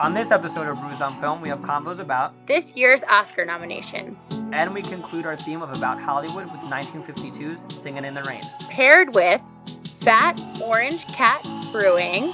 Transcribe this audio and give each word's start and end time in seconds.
On 0.00 0.12
this 0.12 0.32
episode 0.32 0.66
of 0.66 0.80
Brews 0.80 1.00
on 1.00 1.20
Film, 1.20 1.40
we 1.40 1.48
have 1.48 1.60
convos 1.60 2.00
about, 2.00 2.34
This 2.46 2.74
year's 2.74 3.04
Oscar 3.04 3.44
nominations, 3.44 4.26
and 4.52 4.74
we 4.74 4.82
conclude 4.82 5.24
our 5.24 5.36
theme 5.36 5.62
of 5.62 5.70
About 5.76 6.00
Hollywood 6.00 6.50
with 6.50 6.60
1952's 6.62 7.72
Singing 7.72 8.04
in 8.04 8.14
the 8.14 8.22
Rain. 8.22 8.42
paired 8.68 9.14
with 9.14 9.40
Fat 10.00 10.40
Orange 10.60 11.06
Cat 11.06 11.46
Brewing 11.70 12.32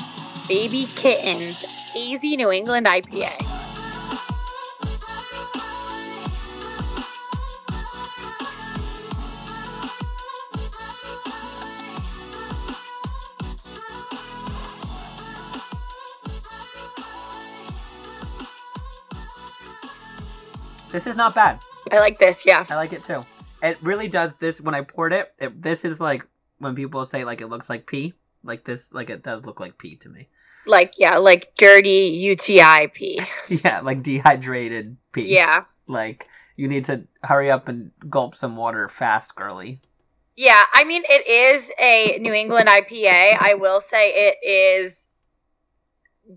Baby 0.49 0.87
Kittens 0.97 1.65
AZ 1.97 2.23
New 2.23 2.51
England 2.51 2.87
IPA. 2.87 3.50
This 21.01 21.07
is 21.07 21.17
not 21.17 21.35
bad. 21.35 21.59
I 21.91 21.99
like 21.99 22.19
this, 22.19 22.45
yeah. 22.45 22.67
I 22.69 22.77
like 22.77 22.93
it 22.93 23.03
too. 23.03 23.25
It 23.63 23.79
really 23.81 24.07
does 24.07 24.35
this 24.35 24.61
when 24.61 24.75
I 24.75 24.83
poured 24.83 25.15
it, 25.15 25.33
it. 25.39 25.63
This 25.63 25.87
is 25.87 25.99
like 25.99 26.27
when 26.59 26.75
people 26.75 27.07
say 27.07 27.25
like 27.25 27.41
it 27.41 27.47
looks 27.47 27.71
like 27.71 27.87
pee. 27.87 28.13
Like 28.45 28.65
this, 28.65 28.93
like 28.93 29.09
it 29.09 29.23
does 29.23 29.47
look 29.47 29.61
like 29.61 29.79
pee 29.79 29.97
to 29.97 30.11
me. 30.11 30.29
Like, 30.67 30.93
yeah, 30.99 31.17
like 31.17 31.55
dirty 31.57 32.09
UTI 32.21 32.89
pee. 32.93 33.23
Yeah, 33.49 33.81
like 33.81 34.03
dehydrated 34.03 34.99
pee. 35.13 35.33
Yeah. 35.35 35.65
Like 35.87 36.29
you 36.55 36.69
need 36.69 36.85
to 36.85 37.05
hurry 37.23 37.51
up 37.51 37.67
and 37.67 37.93
gulp 38.11 38.35
some 38.35 38.57
water 38.57 38.87
fast, 38.87 39.35
girly. 39.35 39.81
Yeah, 40.37 40.63
I 40.71 40.85
mean, 40.85 41.05
it 41.09 41.27
is 41.27 41.73
a 41.81 42.19
New 42.21 42.35
England 42.35 42.69
IPA. 42.69 43.39
I 43.41 43.55
will 43.55 43.81
say 43.81 44.29
it 44.29 44.47
is 44.47 45.09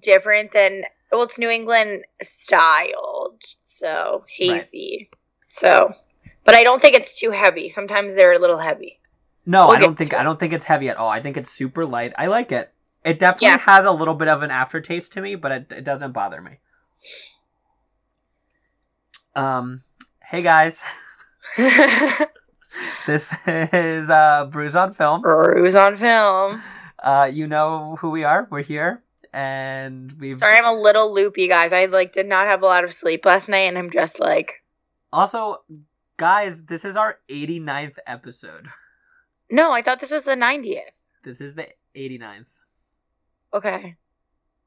different 0.02 0.54
than, 0.54 0.84
well, 1.14 1.24
it's 1.24 1.38
New 1.38 1.50
England 1.50 2.04
styled, 2.22 3.42
so 3.64 4.26
hazy. 4.38 5.10
So, 5.50 5.94
but 6.44 6.56
I 6.56 6.64
don't 6.64 6.82
think 6.82 6.96
it's 6.96 7.18
too 7.20 7.32
heavy. 7.32 7.70
Sometimes 7.70 8.16
they're 8.16 8.34
a 8.34 8.40
little 8.40 8.58
heavy. 8.60 9.00
No, 9.46 9.68
We'll 9.68 9.76
I 9.78 9.80
don't 9.80 9.98
think 9.98 10.14
I 10.14 10.24
don't 10.24 10.40
think 10.40 10.52
it's 10.54 10.66
heavy 10.66 10.90
at 10.90 10.98
all. 10.98 11.10
I 11.10 11.22
think 11.22 11.38
it's 11.38 11.50
super 11.50 11.86
light. 11.86 12.14
I 12.18 12.28
like 12.28 12.52
it. 12.52 12.74
It 13.06 13.20
definitely 13.20 13.48
Yeah. 13.48 13.58
has 13.60 13.86
a 13.86 13.92
little 13.92 14.16
bit 14.16 14.28
of 14.30 14.42
an 14.44 14.52
aftertaste 14.52 15.14
to 15.14 15.22
me, 15.22 15.36
but 15.36 15.52
it, 15.52 15.72
it 15.72 15.84
doesn't 15.84 16.14
bother 16.14 16.42
me. 16.42 16.60
Um, 19.36 19.82
hey 20.26 20.42
guys, 20.42 20.84
this 23.08 23.34
is 23.48 24.10
uh 24.10 24.46
Brews 24.50 24.76
on 24.76 24.94
Film. 24.94 25.22
Brews 25.22 25.76
on 25.76 25.96
film. 25.98 26.62
Uh, 27.00 27.30
you 27.32 27.48
know 27.48 27.98
who 28.00 28.12
we 28.12 28.24
are. 28.24 28.48
We're 28.50 28.62
here, 28.64 29.04
and 29.34 30.12
we've 30.20 30.38
Sorry, 30.40 30.58
I'm 30.58 30.66
a 30.66 30.80
little 30.80 31.14
loopy, 31.14 31.48
guys. 31.48 31.74
I 31.74 31.86
like 31.86 32.14
did 32.14 32.28
not 32.28 32.48
have 32.48 32.62
a 32.62 32.66
lot 32.66 32.84
of 32.84 32.94
sleep 32.94 33.26
last 33.26 33.50
night, 33.50 33.68
and 33.68 33.78
I'm 33.78 33.92
just 33.92 34.20
like, 34.20 34.62
also, 35.12 35.64
guys. 36.18 36.66
This 36.66 36.86
is 36.86 36.96
our 36.96 37.20
89th 37.30 37.98
episode. 38.08 38.68
no, 39.50 39.72
I 39.72 39.82
thought 39.82 40.00
this 40.00 40.12
was 40.12 40.24
the 40.24 40.36
90th. 40.36 40.80
This 41.24 41.42
is 41.42 41.56
the 41.56 41.68
89th. 41.96 42.46
Okay. 43.54 43.96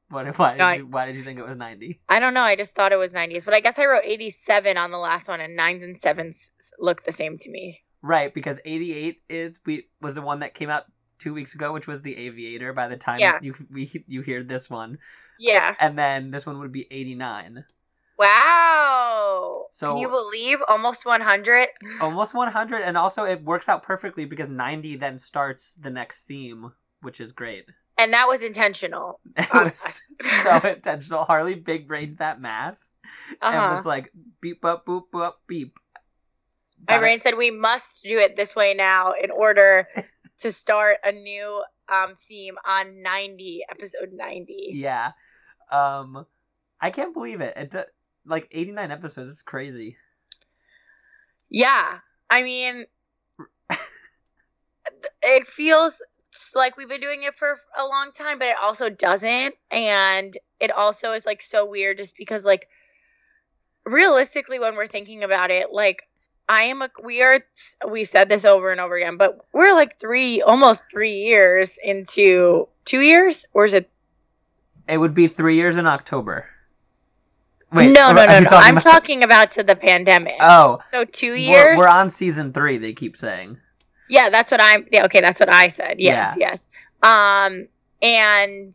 What? 0.09 0.25
Why 0.37 0.51
did 0.51 0.57
No, 0.59 0.65
I- 0.65 0.75
you, 0.75 0.87
why 0.87 1.05
did 1.05 1.15
you 1.17 1.23
think 1.23 1.37
it 1.39 1.45
was 1.45 1.57
90? 1.57 1.99
I 2.07 2.19
don't 2.19 2.33
know. 2.33 2.41
I 2.41 2.55
just 2.55 2.73
thought 2.75 2.93
it 2.93 2.97
was 2.97 3.11
90s, 3.11 3.43
but 3.45 3.53
I 3.53 3.59
guess 3.59 3.77
I 3.77 3.85
wrote 3.85 4.03
87 4.05 4.77
on 4.77 4.91
the 4.91 4.97
last 4.97 5.27
one, 5.27 5.41
and 5.41 5.55
nines 5.55 5.83
and 5.83 6.01
sevens 6.01 6.51
look 6.79 7.03
the 7.03 7.11
same 7.11 7.37
to 7.39 7.49
me. 7.49 7.81
Right, 8.01 8.33
because 8.33 8.59
88 8.63 9.21
is 9.27 9.59
we 9.65 9.87
was 9.99 10.15
the 10.15 10.21
one 10.21 10.39
that 10.39 10.53
came 10.53 10.69
out 10.69 10.85
two 11.19 11.33
weeks 11.33 11.55
ago, 11.55 11.73
which 11.73 11.87
was 11.87 12.01
the 12.01 12.17
Aviator. 12.17 12.73
By 12.73 12.87
the 12.87 12.97
time 12.97 13.19
Yeah. 13.19 13.39
you 13.41 13.53
we, 13.71 14.03
you 14.07 14.21
hear 14.21 14.43
this 14.43 14.69
one, 14.69 14.99
Yeah. 15.39 15.75
and 15.79 15.97
then 15.97 16.31
this 16.31 16.45
one 16.45 16.59
would 16.59 16.71
be 16.71 16.87
89, 16.91 17.65
Wow. 18.19 19.67
So- 19.71 19.93
Can 19.93 19.97
you 20.01 20.09
believe 20.09 20.59
almost 20.67 21.05
100? 21.05 21.67
almost 22.01 22.33
100, 22.33 22.81
and 22.81 22.97
also 22.97 23.23
it 23.23 23.43
works 23.43 23.69
out 23.69 23.83
perfectly 23.83 24.25
because 24.25 24.49
90 24.49 24.95
then 24.97 25.17
starts 25.17 25.75
the 25.75 25.89
next 25.89 26.23
theme, 26.23 26.71
which 27.01 27.19
is 27.21 27.31
great. 27.31 27.65
And 27.97 28.13
that 28.13 28.27
was 28.27 28.43
intentional. 28.43 29.19
It 29.37 29.49
was 29.53 30.07
so 30.43 30.67
intentional. 30.69 31.25
Harley 31.25 31.55
big 31.55 31.87
brained 31.87 32.17
that 32.19 32.39
math 32.41 32.89
and 33.41 33.55
Uh-huh. 33.55 33.75
was 33.75 33.85
like 33.85 34.11
beep 34.41 34.63
up 34.65 34.85
boop 34.85 35.03
boop 35.13 35.33
beep. 35.47 35.77
My 36.87 36.99
brain 36.99 37.19
said 37.19 37.35
we 37.35 37.51
must 37.51 38.03
do 38.03 38.17
it 38.19 38.37
this 38.37 38.55
way 38.55 38.73
now 38.73 39.13
in 39.21 39.29
order 39.31 39.87
to 40.39 40.51
start 40.51 40.97
a 41.03 41.11
new 41.11 41.63
um, 41.89 42.15
theme 42.27 42.55
on 42.65 43.01
90, 43.01 43.61
episode 43.69 44.11
90. 44.13 44.69
Yeah. 44.73 45.11
Um, 45.71 46.25
I 46.81 46.91
can't 46.91 47.13
believe 47.13 47.41
it. 47.41 47.53
It 47.57 47.75
like 48.25 48.47
89 48.51 48.91
episodes 48.91 49.29
is 49.29 49.41
crazy. 49.41 49.97
Yeah. 51.49 51.99
I 52.29 52.43
mean, 52.43 52.85
it 55.21 55.47
feels 55.47 56.01
like 56.53 56.77
we've 56.77 56.89
been 56.89 57.01
doing 57.01 57.23
it 57.23 57.35
for 57.35 57.57
a 57.77 57.85
long 57.85 58.11
time, 58.11 58.39
but 58.39 58.49
it 58.49 58.57
also 58.61 58.89
doesn't. 58.89 59.55
And 59.71 60.37
it 60.59 60.71
also 60.71 61.13
is 61.13 61.25
like 61.25 61.41
so 61.41 61.69
weird 61.69 61.97
just 61.97 62.15
because, 62.17 62.43
like, 62.43 62.67
realistically, 63.85 64.59
when 64.59 64.75
we're 64.75 64.87
thinking 64.87 65.23
about 65.23 65.51
it, 65.51 65.71
like, 65.71 66.03
I 66.49 66.63
am 66.63 66.81
a, 66.81 66.89
we 67.03 67.21
are, 67.21 67.41
we 67.89 68.05
said 68.05 68.29
this 68.29 68.45
over 68.45 68.71
and 68.71 68.79
over 68.79 68.95
again, 68.95 69.17
but 69.17 69.39
we're 69.53 69.73
like 69.73 69.99
three, 69.99 70.41
almost 70.41 70.83
three 70.91 71.23
years 71.25 71.77
into 71.83 72.67
two 72.85 73.01
years, 73.01 73.45
or 73.53 73.65
is 73.65 73.73
it? 73.73 73.89
It 74.87 74.97
would 74.97 75.13
be 75.13 75.27
three 75.27 75.55
years 75.55 75.75
in 75.77 75.85
October. 75.85 76.45
Wait, 77.73 77.91
no, 77.91 78.13
no, 78.13 78.25
no, 78.25 78.39
no. 78.39 78.45
talking 78.45 78.49
I'm 78.53 78.77
about- 78.77 78.83
talking 78.83 79.23
about 79.25 79.51
to 79.51 79.63
the 79.63 79.75
pandemic. 79.75 80.35
Oh, 80.39 80.79
so 80.89 81.03
2 81.03 81.31
we're, 81.31 81.35
years. 81.35 81.77
we're 81.77 81.87
on 81.89 82.09
season 82.09 82.53
three. 82.53 82.77
They 82.77 82.93
keep 82.93 83.17
saying. 83.17 83.57
Yeah, 84.09 84.29
that's 84.29 84.51
what 84.51 84.61
I'm. 84.61 84.87
Yeah, 84.89 85.03
okay, 85.05 85.19
that's 85.19 85.41
what 85.41 85.53
I 85.53 85.67
said. 85.67 85.99
Yes, 85.99 86.37
yes. 86.39 86.67
Um, 87.03 87.67
and 88.01 88.73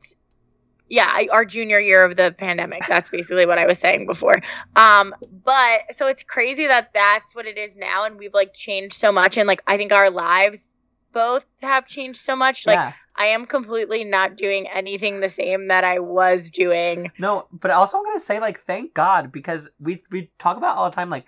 yeah, 0.93 1.09
I, 1.11 1.27
our 1.33 1.47
junior 1.47 1.81
year 1.81 2.05
of 2.05 2.17
the 2.17 2.35
pandemic. 2.37 2.83
That's 2.87 3.09
basically 3.09 3.47
what 3.47 3.57
I 3.57 3.65
was 3.67 3.79
saying 3.79 4.05
before. 4.05 4.35
Um, 4.77 5.15
but 5.43 5.81
so 5.93 6.07
it's 6.07 6.23
crazy 6.23 6.67
that 6.67 6.91
that's 6.93 7.35
what 7.35 7.47
it 7.47 7.57
is 7.57 7.75
now, 7.75 8.05
and 8.05 8.19
we've 8.19 8.35
like 8.35 8.53
changed 8.53 8.95
so 8.97 9.11
much, 9.11 9.39
and 9.39 9.47
like 9.47 9.63
I 9.67 9.79
think 9.79 9.91
our 9.91 10.11
lives 10.11 10.79
both 11.15 11.47
have 11.63 11.87
changed 11.87 12.21
so 12.21 12.37
much. 12.37 12.67
Like 12.67 12.77
yeah. 12.77 12.93
I 13.17 13.27
am 13.29 13.47
completely 13.47 14.05
not 14.05 14.37
doing 14.37 14.67
anything 14.69 15.21
the 15.21 15.31
same 15.31 15.69
that 15.69 15.83
I 15.83 15.99
was 16.01 16.51
doing. 16.51 17.11
No, 17.19 17.49
but 17.51 17.71
also 17.71 17.97
I'm 17.97 18.05
gonna 18.05 18.21
say 18.21 18.39
like 18.39 18.61
thank 18.61 18.93
God 18.93 19.33
because 19.33 19.71
we 19.81 20.03
we 20.11 20.31
talk 20.39 20.59
about 20.59 20.77
all 20.77 20.91
the 20.91 20.95
time 20.95 21.09
like 21.09 21.25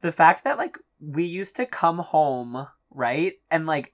the 0.00 0.12
fact 0.12 0.44
that 0.44 0.56
like 0.56 0.78
we 0.98 1.24
used 1.24 1.56
to 1.56 1.66
come 1.66 1.98
home 1.98 2.66
right 2.90 3.34
and 3.50 3.66
like 3.66 3.92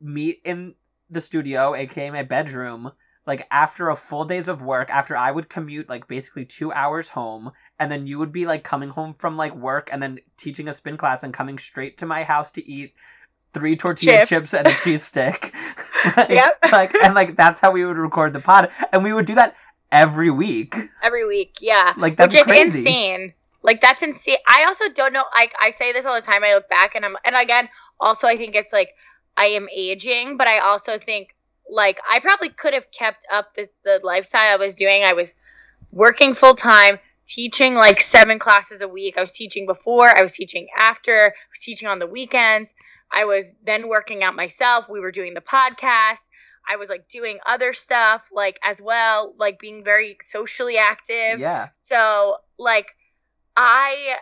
meet 0.00 0.38
in 0.44 0.76
the 1.10 1.20
studio, 1.20 1.74
aka 1.74 2.10
my 2.12 2.22
bedroom, 2.22 2.92
like 3.28 3.46
after 3.52 3.88
a 3.88 3.94
full 3.94 4.24
days 4.24 4.48
of 4.48 4.60
work. 4.62 4.90
After 4.90 5.16
I 5.16 5.30
would 5.30 5.48
commute 5.48 5.88
like 5.88 6.08
basically 6.08 6.44
two 6.44 6.72
hours 6.72 7.10
home, 7.10 7.52
and 7.78 7.92
then 7.92 8.08
you 8.08 8.18
would 8.18 8.32
be 8.32 8.44
like 8.46 8.64
coming 8.64 8.88
home 8.88 9.14
from 9.18 9.36
like 9.36 9.54
work 9.54 9.88
and 9.92 10.02
then 10.02 10.18
teaching 10.36 10.66
a 10.68 10.74
spin 10.74 10.96
class 10.96 11.22
and 11.22 11.32
coming 11.32 11.58
straight 11.58 11.96
to 11.98 12.06
my 12.06 12.24
house 12.24 12.50
to 12.52 12.68
eat 12.68 12.94
three 13.54 13.76
tortilla 13.76 14.18
Chips. 14.26 14.28
chips, 14.28 14.54
and 14.54 14.66
a 14.66 14.72
cheese 14.74 15.04
stick. 15.04 15.54
like, 16.16 16.28
Yep. 16.30 16.58
like 16.72 16.94
and 16.96 17.14
like 17.14 17.36
that's 17.36 17.60
how 17.60 17.70
we 17.70 17.84
would 17.84 17.96
record 17.96 18.32
the 18.32 18.40
pod, 18.40 18.70
and 18.92 19.04
we 19.04 19.12
would 19.12 19.26
do 19.26 19.36
that 19.36 19.54
every 19.92 20.30
week. 20.30 20.74
every 21.02 21.26
week. 21.26 21.56
Yeah. 21.60 21.92
Like 21.96 22.16
that's 22.16 22.34
Which 22.34 22.40
is 22.42 22.46
crazy. 22.46 22.78
insane. 22.80 23.34
Like 23.62 23.80
that's 23.80 24.02
insane. 24.02 24.36
I 24.48 24.64
also 24.66 24.88
don't 24.88 25.12
know. 25.12 25.24
Like 25.34 25.52
I 25.60 25.70
say 25.70 25.92
this 25.92 26.06
all 26.06 26.14
the 26.14 26.26
time. 26.26 26.42
I 26.44 26.54
look 26.54 26.68
back 26.68 26.94
and 26.94 27.04
I'm, 27.04 27.16
and 27.24 27.36
again, 27.36 27.68
also 28.00 28.26
I 28.26 28.36
think 28.36 28.54
it's 28.54 28.72
like 28.72 28.90
I 29.36 29.46
am 29.46 29.68
aging, 29.74 30.36
but 30.36 30.46
I 30.46 30.58
also 30.60 30.98
think 30.98 31.34
like 31.70 32.00
I 32.08 32.20
probably 32.20 32.48
could 32.48 32.74
have 32.74 32.90
kept 32.90 33.26
up 33.32 33.54
the 33.54 33.68
the 33.84 34.00
lifestyle 34.02 34.52
I 34.52 34.56
was 34.56 34.74
doing. 34.74 35.02
I 35.04 35.12
was 35.12 35.32
working 35.92 36.34
full 36.34 36.54
time, 36.54 36.98
teaching 37.26 37.74
like 37.74 38.00
seven 38.00 38.38
classes 38.38 38.80
a 38.82 38.88
week. 38.88 39.16
I 39.16 39.20
was 39.20 39.32
teaching 39.32 39.66
before. 39.66 40.08
I 40.08 40.22
was 40.22 40.34
teaching 40.34 40.68
after. 40.76 41.12
I 41.26 41.50
was 41.52 41.60
teaching 41.62 41.88
on 41.88 41.98
the 41.98 42.06
weekends. 42.06 42.74
I 43.10 43.24
was 43.24 43.54
then 43.64 43.88
working 43.88 44.22
out 44.22 44.36
myself. 44.36 44.86
We 44.88 45.00
were 45.00 45.12
doing 45.12 45.34
the 45.34 45.40
podcast. 45.40 46.28
I 46.70 46.76
was 46.76 46.90
like 46.90 47.08
doing 47.08 47.38
other 47.46 47.72
stuff 47.72 48.22
like 48.30 48.58
as 48.62 48.82
well, 48.82 49.34
like 49.38 49.58
being 49.58 49.82
very 49.82 50.18
socially 50.22 50.76
active. 50.76 51.40
Yeah. 51.40 51.68
So, 51.72 52.36
like, 52.58 52.88
I, 53.56 54.16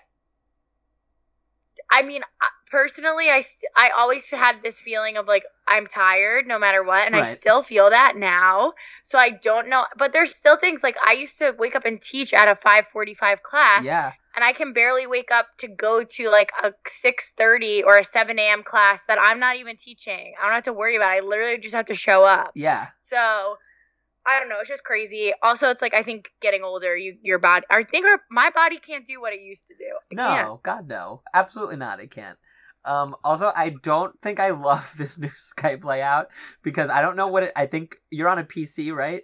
I 1.91 2.03
mean, 2.03 2.23
I- 2.41 2.49
personally, 2.71 3.31
I, 3.31 3.41
st- 3.41 3.71
I 3.77 3.91
always 3.97 4.29
had 4.31 4.63
this 4.63 4.79
feeling 4.79 5.17
of 5.17 5.27
like 5.27 5.45
I'm 5.67 5.87
tired 5.87 6.47
no 6.47 6.59
matter 6.59 6.83
what, 6.83 7.07
and 7.07 7.15
I 7.17 7.25
still 7.25 7.63
feel 7.63 7.91
that 7.91 8.15
now. 8.17 8.73
So 9.05 9.19
I 9.19 9.31
don't 9.31 9.69
know, 9.69 9.85
but 9.97 10.13
there's 10.13 10.35
still 10.35 10.57
things 10.57 10.83
like 10.83 10.97
I 11.05 11.13
used 11.13 11.39
to 11.39 11.55
wake 11.59 11.75
up 11.77 11.85
and 11.85 12.01
teach 12.01 12.33
at 12.35 12.49
a 12.49 12.55
5:45 12.55 13.43
class, 13.43 13.85
Yeah. 13.85 14.13
and 14.35 14.45
I 14.45 14.53
can 14.53 14.73
barely 14.73 15.07
wake 15.07 15.31
up 15.33 15.47
to 15.59 15.69
go 15.69 16.05
to 16.05 16.31
like 16.31 16.51
a 16.63 16.73
6:30 16.89 17.85
or 17.85 17.97
a 17.99 18.05
7 18.05 18.39
a.m. 18.39 18.63
class 18.63 19.05
that 19.07 19.19
I'm 19.21 19.41
not 19.41 19.57
even 19.57 19.77
teaching. 19.77 20.35
I 20.41 20.45
don't 20.45 20.55
have 20.55 20.65
to 20.65 20.73
worry 20.73 20.97
about. 20.97 21.17
it. 21.17 21.23
I 21.25 21.27
literally 21.27 21.59
just 21.59 21.75
have 21.75 21.87
to 21.87 21.95
show 21.95 22.25
up. 22.25 22.53
Yeah. 22.55 22.89
So, 22.99 23.57
I 24.27 24.41
don't 24.41 24.49
know. 24.49 24.57
It's 24.61 24.69
just 24.69 24.83
crazy. 24.83 25.33
Also, 25.43 25.69
it's 25.69 25.81
like 25.83 25.95
I 25.95 26.03
think 26.03 26.31
getting 26.43 26.63
older, 26.65 26.97
you 26.97 27.17
your 27.23 27.39
body. 27.39 27.65
I 27.71 27.85
think 27.85 28.05
our, 28.07 28.21
my 28.31 28.51
body 28.51 28.79
can't 28.79 29.07
do 29.07 29.21
what 29.21 29.33
it 29.33 29.41
used 29.41 29.69
to 29.69 29.75
do. 29.75 29.85
It 30.11 30.17
no, 30.17 30.29
can't. 30.29 30.63
God, 30.63 30.89
no, 30.89 31.23
absolutely 31.33 31.77
not. 31.77 32.01
It 32.01 32.11
can't. 32.11 32.39
Um, 32.87 33.17
also, 33.25 33.53
I 33.55 33.71
don't 33.71 34.21
think 34.23 34.41
I 34.41 34.51
love 34.71 34.95
this 34.97 35.19
new 35.19 35.29
Skype 35.31 35.85
layout 35.85 36.29
because 36.63 36.89
I 36.89 37.03
don't 37.03 37.17
know 37.17 37.29
what 37.29 37.43
it. 37.45 37.53
I 37.57 37.67
think 37.67 37.97
you're 38.11 38.29
on 38.29 38.39
a 38.39 38.45
PC, 38.45 38.95
right? 38.95 39.23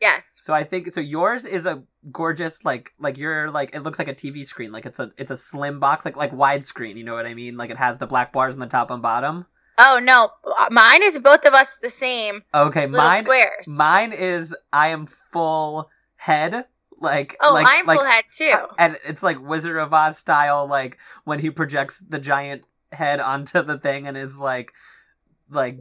Yes. 0.00 0.38
So 0.42 0.52
I 0.52 0.64
think 0.64 0.92
so. 0.92 1.00
Yours 1.00 1.44
is 1.44 1.64
a 1.64 1.84
gorgeous, 2.10 2.64
like, 2.64 2.92
like 2.98 3.16
you're 3.16 3.50
like 3.50 3.72
it 3.74 3.80
looks 3.84 3.98
like 4.00 4.08
a 4.08 4.14
TV 4.14 4.44
screen. 4.44 4.72
Like 4.72 4.84
it's 4.84 4.98
a 4.98 5.12
it's 5.16 5.30
a 5.30 5.36
slim 5.36 5.78
box, 5.78 6.04
like 6.04 6.16
like 6.16 6.32
widescreen. 6.32 6.96
You 6.96 7.04
know 7.04 7.14
what 7.14 7.26
I 7.26 7.34
mean? 7.34 7.56
Like 7.56 7.70
it 7.70 7.76
has 7.76 7.98
the 7.98 8.06
black 8.08 8.32
bars 8.32 8.54
on 8.54 8.60
the 8.60 8.66
top 8.66 8.90
and 8.90 9.00
bottom. 9.00 9.46
Oh 9.78 10.00
no, 10.02 10.30
Uh, 10.44 10.66
mine 10.70 11.02
is 11.02 11.18
both 11.18 11.44
of 11.46 11.54
us 11.54 11.78
the 11.80 11.88
same. 11.88 12.42
Okay, 12.52 12.86
mine 12.86 13.24
squares. 13.24 13.66
mine 13.68 14.12
is 14.12 14.54
I 14.72 14.88
am 14.88 15.06
full 15.06 15.88
head. 16.16 16.66
Like 17.00 17.36
oh, 17.40 17.52
like, 17.52 17.66
I'm 17.68 17.86
like, 17.86 17.98
full 17.98 18.06
head 18.06 18.24
too. 18.36 18.54
and 18.78 18.96
it's 19.04 19.22
like 19.22 19.40
Wizard 19.40 19.76
of 19.76 19.92
Oz 19.94 20.18
style, 20.18 20.66
like 20.68 20.98
when 21.24 21.38
he 21.40 21.50
projects 21.50 22.02
the 22.06 22.18
giant 22.18 22.64
head 22.92 23.20
onto 23.20 23.62
the 23.62 23.78
thing 23.78 24.06
and 24.06 24.16
is 24.16 24.38
like, 24.38 24.72
like 25.50 25.78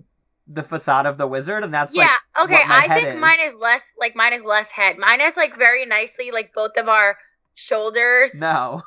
the 0.47 0.63
facade 0.63 1.05
of 1.05 1.17
the 1.17 1.27
wizard, 1.27 1.63
and 1.63 1.73
that's 1.73 1.95
yeah. 1.95 2.15
like 2.35 2.45
okay. 2.45 2.61
I 2.67 2.87
head 2.87 3.01
think 3.01 3.15
is. 3.15 3.19
mine 3.19 3.39
is 3.41 3.55
less 3.55 3.93
like 3.99 4.15
mine 4.15 4.33
is 4.33 4.43
less 4.43 4.71
head. 4.71 4.97
Mine 4.97 5.21
is 5.21 5.37
like 5.37 5.57
very 5.57 5.85
nicely 5.85 6.31
like 6.31 6.53
both 6.53 6.77
of 6.77 6.87
our 6.87 7.17
shoulders. 7.55 8.31
no. 8.35 8.81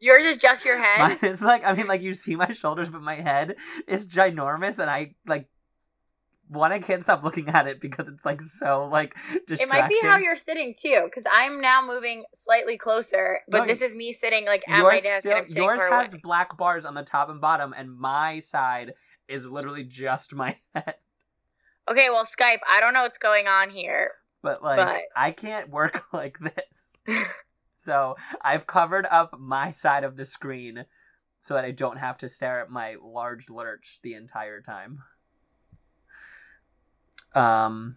Yours 0.00 0.24
is 0.24 0.36
just 0.36 0.64
your 0.64 0.78
head. 0.78 0.98
Mine 0.98 1.30
is 1.30 1.42
like 1.42 1.64
I 1.64 1.74
mean, 1.74 1.86
like 1.86 2.02
you 2.02 2.14
see 2.14 2.34
my 2.34 2.52
shoulders, 2.52 2.88
but 2.88 3.02
my 3.02 3.14
head 3.14 3.56
is 3.86 4.08
ginormous, 4.08 4.78
and 4.78 4.90
I 4.90 5.14
like 5.26 5.48
one. 6.52 6.72
I 6.72 6.78
can't 6.78 7.02
stop 7.02 7.22
looking 7.24 7.48
at 7.48 7.66
it 7.66 7.80
because 7.80 8.08
it's 8.08 8.24
like 8.24 8.40
so 8.40 8.88
like 8.90 9.16
It 9.48 9.68
might 9.68 9.88
be 9.88 9.98
how 10.02 10.18
you're 10.18 10.36
sitting 10.36 10.74
too, 10.78 11.02
because 11.04 11.24
I'm 11.30 11.60
now 11.60 11.84
moving 11.86 12.24
slightly 12.34 12.78
closer, 12.78 13.40
but 13.48 13.60
No, 13.60 13.66
this 13.66 13.82
is 13.82 13.94
me 13.94 14.12
sitting 14.12 14.44
like 14.44 14.62
at 14.68 14.80
my 14.82 14.92
yours 14.92 15.02
desk. 15.02 15.20
still 15.48 15.64
yours 15.64 15.80
has 15.82 16.10
away. 16.12 16.20
black 16.22 16.56
bars 16.56 16.84
on 16.84 16.94
the 16.94 17.02
top 17.02 17.28
and 17.28 17.40
bottom, 17.40 17.72
and 17.76 17.96
my 17.96 18.40
side 18.40 18.94
is 19.28 19.46
literally 19.46 19.84
just 19.84 20.34
my 20.34 20.56
head. 20.74 20.94
Okay, 21.90 22.10
well, 22.10 22.24
Skype. 22.24 22.60
I 22.70 22.80
don't 22.80 22.94
know 22.94 23.02
what's 23.02 23.18
going 23.18 23.46
on 23.48 23.70
here. 23.70 24.10
But 24.42 24.62
like 24.62 24.76
But- 24.76 25.00
I 25.16 25.30
can't 25.32 25.70
work 25.70 26.04
like 26.12 26.38
this. 26.38 27.02
so 27.76 28.16
I've 28.42 28.66
covered 28.66 29.06
up 29.10 29.36
my 29.38 29.70
side 29.70 30.04
of 30.04 30.16
the 30.16 30.24
screen 30.24 30.84
so 31.40 31.54
that 31.54 31.64
I 31.64 31.72
don't 31.72 31.96
have 31.98 32.18
to 32.18 32.28
stare 32.28 32.60
at 32.60 32.70
my 32.70 32.96
large 33.02 33.50
lurch 33.50 33.98
the 34.02 34.14
entire 34.14 34.60
time. 34.60 35.00
Um 37.34 37.96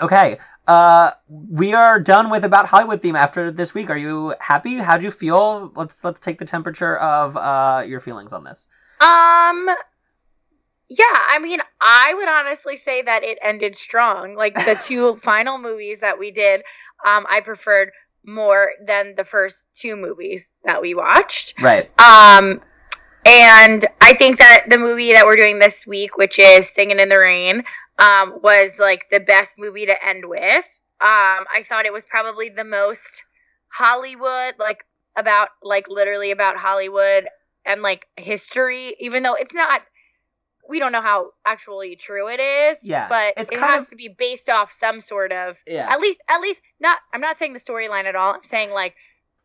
Okay. 0.00 0.38
Uh 0.66 1.12
we 1.28 1.74
are 1.74 2.00
done 2.00 2.30
with 2.30 2.44
about 2.44 2.66
Hollywood 2.66 3.02
theme 3.02 3.16
after 3.16 3.50
this 3.50 3.74
week. 3.74 3.90
Are 3.90 3.96
you 3.96 4.34
happy? 4.40 4.78
How 4.78 4.96
do 4.96 5.04
you 5.04 5.10
feel? 5.10 5.72
Let's 5.74 6.04
let's 6.04 6.20
take 6.20 6.38
the 6.38 6.44
temperature 6.44 6.96
of 6.96 7.36
uh 7.36 7.84
your 7.86 8.00
feelings 8.00 8.32
on 8.32 8.44
this. 8.44 8.68
Um, 9.00 9.70
yeah, 10.90 11.04
I 11.08 11.38
mean, 11.40 11.60
I 11.80 12.12
would 12.14 12.28
honestly 12.28 12.76
say 12.76 13.02
that 13.02 13.24
it 13.24 13.38
ended 13.42 13.76
strong. 13.76 14.34
Like 14.34 14.54
the 14.54 14.78
two 14.86 15.16
final 15.16 15.58
movies 15.58 16.00
that 16.00 16.18
we 16.18 16.30
did, 16.30 16.60
um, 17.04 17.26
I 17.28 17.40
preferred 17.40 17.92
more 18.24 18.72
than 18.84 19.14
the 19.16 19.24
first 19.24 19.68
two 19.74 19.96
movies 19.96 20.50
that 20.64 20.82
we 20.82 20.94
watched. 20.94 21.54
Right. 21.60 21.90
Um, 21.98 22.60
and 23.24 23.84
I 24.00 24.14
think 24.14 24.38
that 24.38 24.66
the 24.68 24.78
movie 24.78 25.12
that 25.12 25.24
we're 25.24 25.36
doing 25.36 25.58
this 25.58 25.86
week, 25.86 26.18
which 26.18 26.38
is 26.38 26.68
Singing 26.68 27.00
in 27.00 27.08
the 27.08 27.18
Rain, 27.18 27.62
um, 28.00 28.40
was 28.42 28.72
like 28.78 29.08
the 29.10 29.20
best 29.20 29.56
movie 29.58 29.86
to 29.86 30.06
end 30.06 30.24
with. 30.26 30.64
Um, 31.02 31.46
I 31.52 31.64
thought 31.68 31.86
it 31.86 31.92
was 31.92 32.04
probably 32.04 32.48
the 32.48 32.64
most 32.64 33.22
Hollywood, 33.68 34.54
like 34.58 34.78
about 35.16 35.48
like 35.62 35.88
literally 35.88 36.30
about 36.30 36.56
Hollywood 36.56 37.26
and 37.64 37.82
like 37.82 38.06
history, 38.16 38.96
even 39.00 39.22
though 39.22 39.34
it's 39.34 39.54
not. 39.54 39.82
We 40.68 40.78
don't 40.78 40.92
know 40.92 41.00
how 41.02 41.30
actually 41.44 41.96
true 41.96 42.28
it 42.28 42.38
is. 42.38 42.78
Yeah, 42.84 43.08
but 43.08 43.34
it's 43.36 43.50
it 43.50 43.58
has 43.58 43.84
of- 43.84 43.88
to 43.90 43.96
be 43.96 44.08
based 44.08 44.48
off 44.48 44.70
some 44.72 45.00
sort 45.00 45.32
of 45.32 45.56
Yeah. 45.66 45.88
at 45.90 46.00
least 46.00 46.22
at 46.28 46.40
least 46.40 46.60
not 46.78 46.98
i'm 47.12 47.20
not 47.20 47.38
saying 47.38 47.54
the 47.54 47.58
storyline 47.60 48.04
at 48.04 48.14
all 48.14 48.34
i'm 48.34 48.44
saying 48.44 48.70
like 48.70 48.94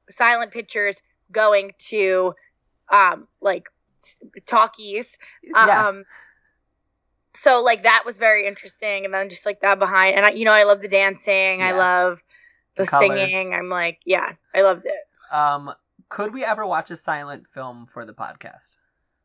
silent 0.09 0.51
pictures 0.51 1.01
going 1.31 1.71
to 1.89 2.33
um 2.91 3.27
like 3.41 3.65
talkies 4.45 5.17
yeah. 5.43 5.89
So 7.35 7.61
like 7.61 7.83
that 7.83 8.03
was 8.05 8.17
very 8.17 8.47
interesting 8.47 9.05
and 9.05 9.13
then 9.13 9.29
just 9.29 9.45
like 9.45 9.61
that 9.61 9.79
behind 9.79 10.15
and 10.15 10.25
I, 10.25 10.31
you 10.31 10.45
know 10.45 10.51
i 10.51 10.63
love 10.63 10.81
the 10.81 10.87
dancing 10.87 11.61
i 11.61 11.71
love 11.73 12.19
the, 12.75 12.83
The 12.83 12.85
singing 12.87 13.53
i'm 13.53 13.69
like 13.69 13.99
yeah 14.05 14.33
i 14.53 14.61
loved 14.61 14.85
it 14.85 15.33
Um 15.35 15.73
could 16.09 16.33
we 16.33 16.43
ever 16.45 16.65
watch 16.65 16.91
a 16.91 16.95
silent 16.95 17.47
film 17.47 17.87
for 17.87 18.05
the 18.05 18.13
podcast? 18.13 18.77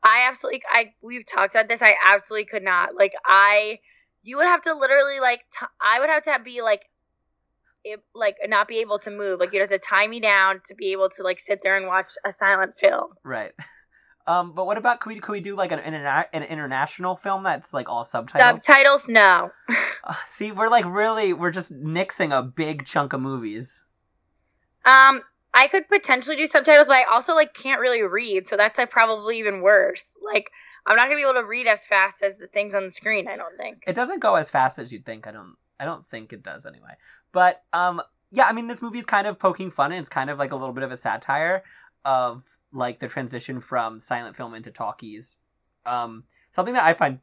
i 0.03 0.27
absolutely 0.29 0.63
i 0.71 0.93
we've 1.03 1.27
talked 1.27 1.55
about 1.55 1.69
this 1.69 1.83
i 1.83 1.95
absolutely 2.07 2.47
could 2.47 2.63
not 2.63 2.95
like 2.97 3.13
i 3.25 3.79
you 4.23 4.37
would 4.37 4.47
have 4.47 4.63
to 4.63 4.75
literally 4.75 5.21
like 5.21 5.41
t- 5.59 5.67
i 5.81 6.01
would 6.01 6.09
have 6.09 6.23
to 6.23 6.39
be 6.45 6.63
like 6.63 6.89
it, 7.85 8.01
like 8.15 8.37
not 8.47 8.69
be 8.69 8.81
able 8.81 8.99
to 8.99 9.11
move 9.11 9.41
like 9.41 9.53
you'd 9.53 9.61
have 9.61 9.71
to 9.71 9.79
tie 9.79 10.07
me 10.07 10.21
down 10.21 10.61
to 10.67 10.75
be 10.75 10.93
able 10.93 11.09
to 11.09 11.23
like 11.23 11.39
sit 11.41 11.61
there 11.63 11.77
and 11.77 11.87
watch 11.87 12.13
a 12.25 12.33
silent 12.33 12.79
film 12.79 13.11
Right. 13.25 13.53
Um, 14.27 14.53
but 14.53 14.67
what 14.67 14.77
about 14.79 15.01
could 15.01 15.13
we 15.15 15.21
could 15.21 15.33
we 15.33 15.41
do 15.41 15.57
like 15.57 15.73
an 15.73 15.79
interna- 15.81 16.27
an 16.33 16.43
international 16.45 17.17
film 17.17 17.43
that's 17.43 17.73
like 17.73 17.89
all 17.89 18.05
subtitles? 18.05 18.65
subtitles 18.65 19.09
no 19.09 19.51
Uh, 20.05 20.15
see, 20.27 20.51
we're 20.53 20.69
like 20.71 20.85
really 20.87 21.33
we're 21.33 21.51
just 21.51 21.73
nixing 21.73 22.37
a 22.37 22.43
big 22.43 22.87
chunk 22.87 23.13
of 23.13 23.21
movies. 23.21 23.85
um 24.85 25.21
i 25.53 25.67
could 25.67 25.89
potentially 25.89 26.37
do 26.37 26.47
subtitles 26.47 26.87
but 26.87 26.97
i 26.97 27.03
also 27.05 27.35
like 27.35 27.53
can't 27.55 27.81
really 27.81 28.03
read 28.03 28.47
so 28.47 28.57
that's 28.57 28.79
like 28.79 28.91
probably 28.91 29.39
even 29.39 29.61
worse 29.63 30.17
like 30.25 30.51
i'm 30.87 30.97
not 30.97 31.05
gonna 31.07 31.17
be 31.17 31.23
able 31.23 31.35
to 31.35 31.45
read 31.45 31.67
as 31.67 31.85
fast 31.87 32.23
as 32.23 32.37
the 32.39 32.47
things 32.47 32.75
on 32.75 32.85
the 32.87 32.93
screen 32.93 33.29
i 33.29 33.37
don't 33.37 33.57
think 33.59 33.83
It 33.87 33.95
doesn't 33.95 34.21
go 34.21 34.37
as 34.37 34.49
fast 34.51 34.79
as 34.79 34.93
you'd 34.93 35.05
think. 35.05 35.27
I 35.27 35.33
don't 35.33 35.57
I 35.79 35.85
don't 35.87 36.07
think 36.07 36.33
it 36.33 36.43
does 36.43 36.67
anyway. 36.67 36.95
But 37.33 37.63
um 37.73 38.01
yeah, 38.33 38.47
I 38.47 38.53
mean 38.53 38.69
this 38.69 38.81
movie's 38.81 39.07
kind 39.07 39.27
of 39.27 39.39
poking 39.39 39.71
fun 39.71 39.93
and 39.93 39.99
it's 40.01 40.09
kind 40.09 40.31
of 40.31 40.39
like 40.39 40.53
a 40.53 40.57
little 40.57 40.75
bit 40.75 40.85
of 40.85 40.93
a 40.93 40.97
satire 40.97 41.63
of 42.05 42.57
like 42.73 42.99
the 43.01 43.09
transition 43.09 43.61
from 43.61 44.01
silent 44.01 44.37
film 44.37 44.55
into 44.55 44.71
talkies. 44.71 45.37
Um 45.87 46.25
something 46.51 46.75
that 46.75 46.85
I 46.85 46.95
find 46.95 47.19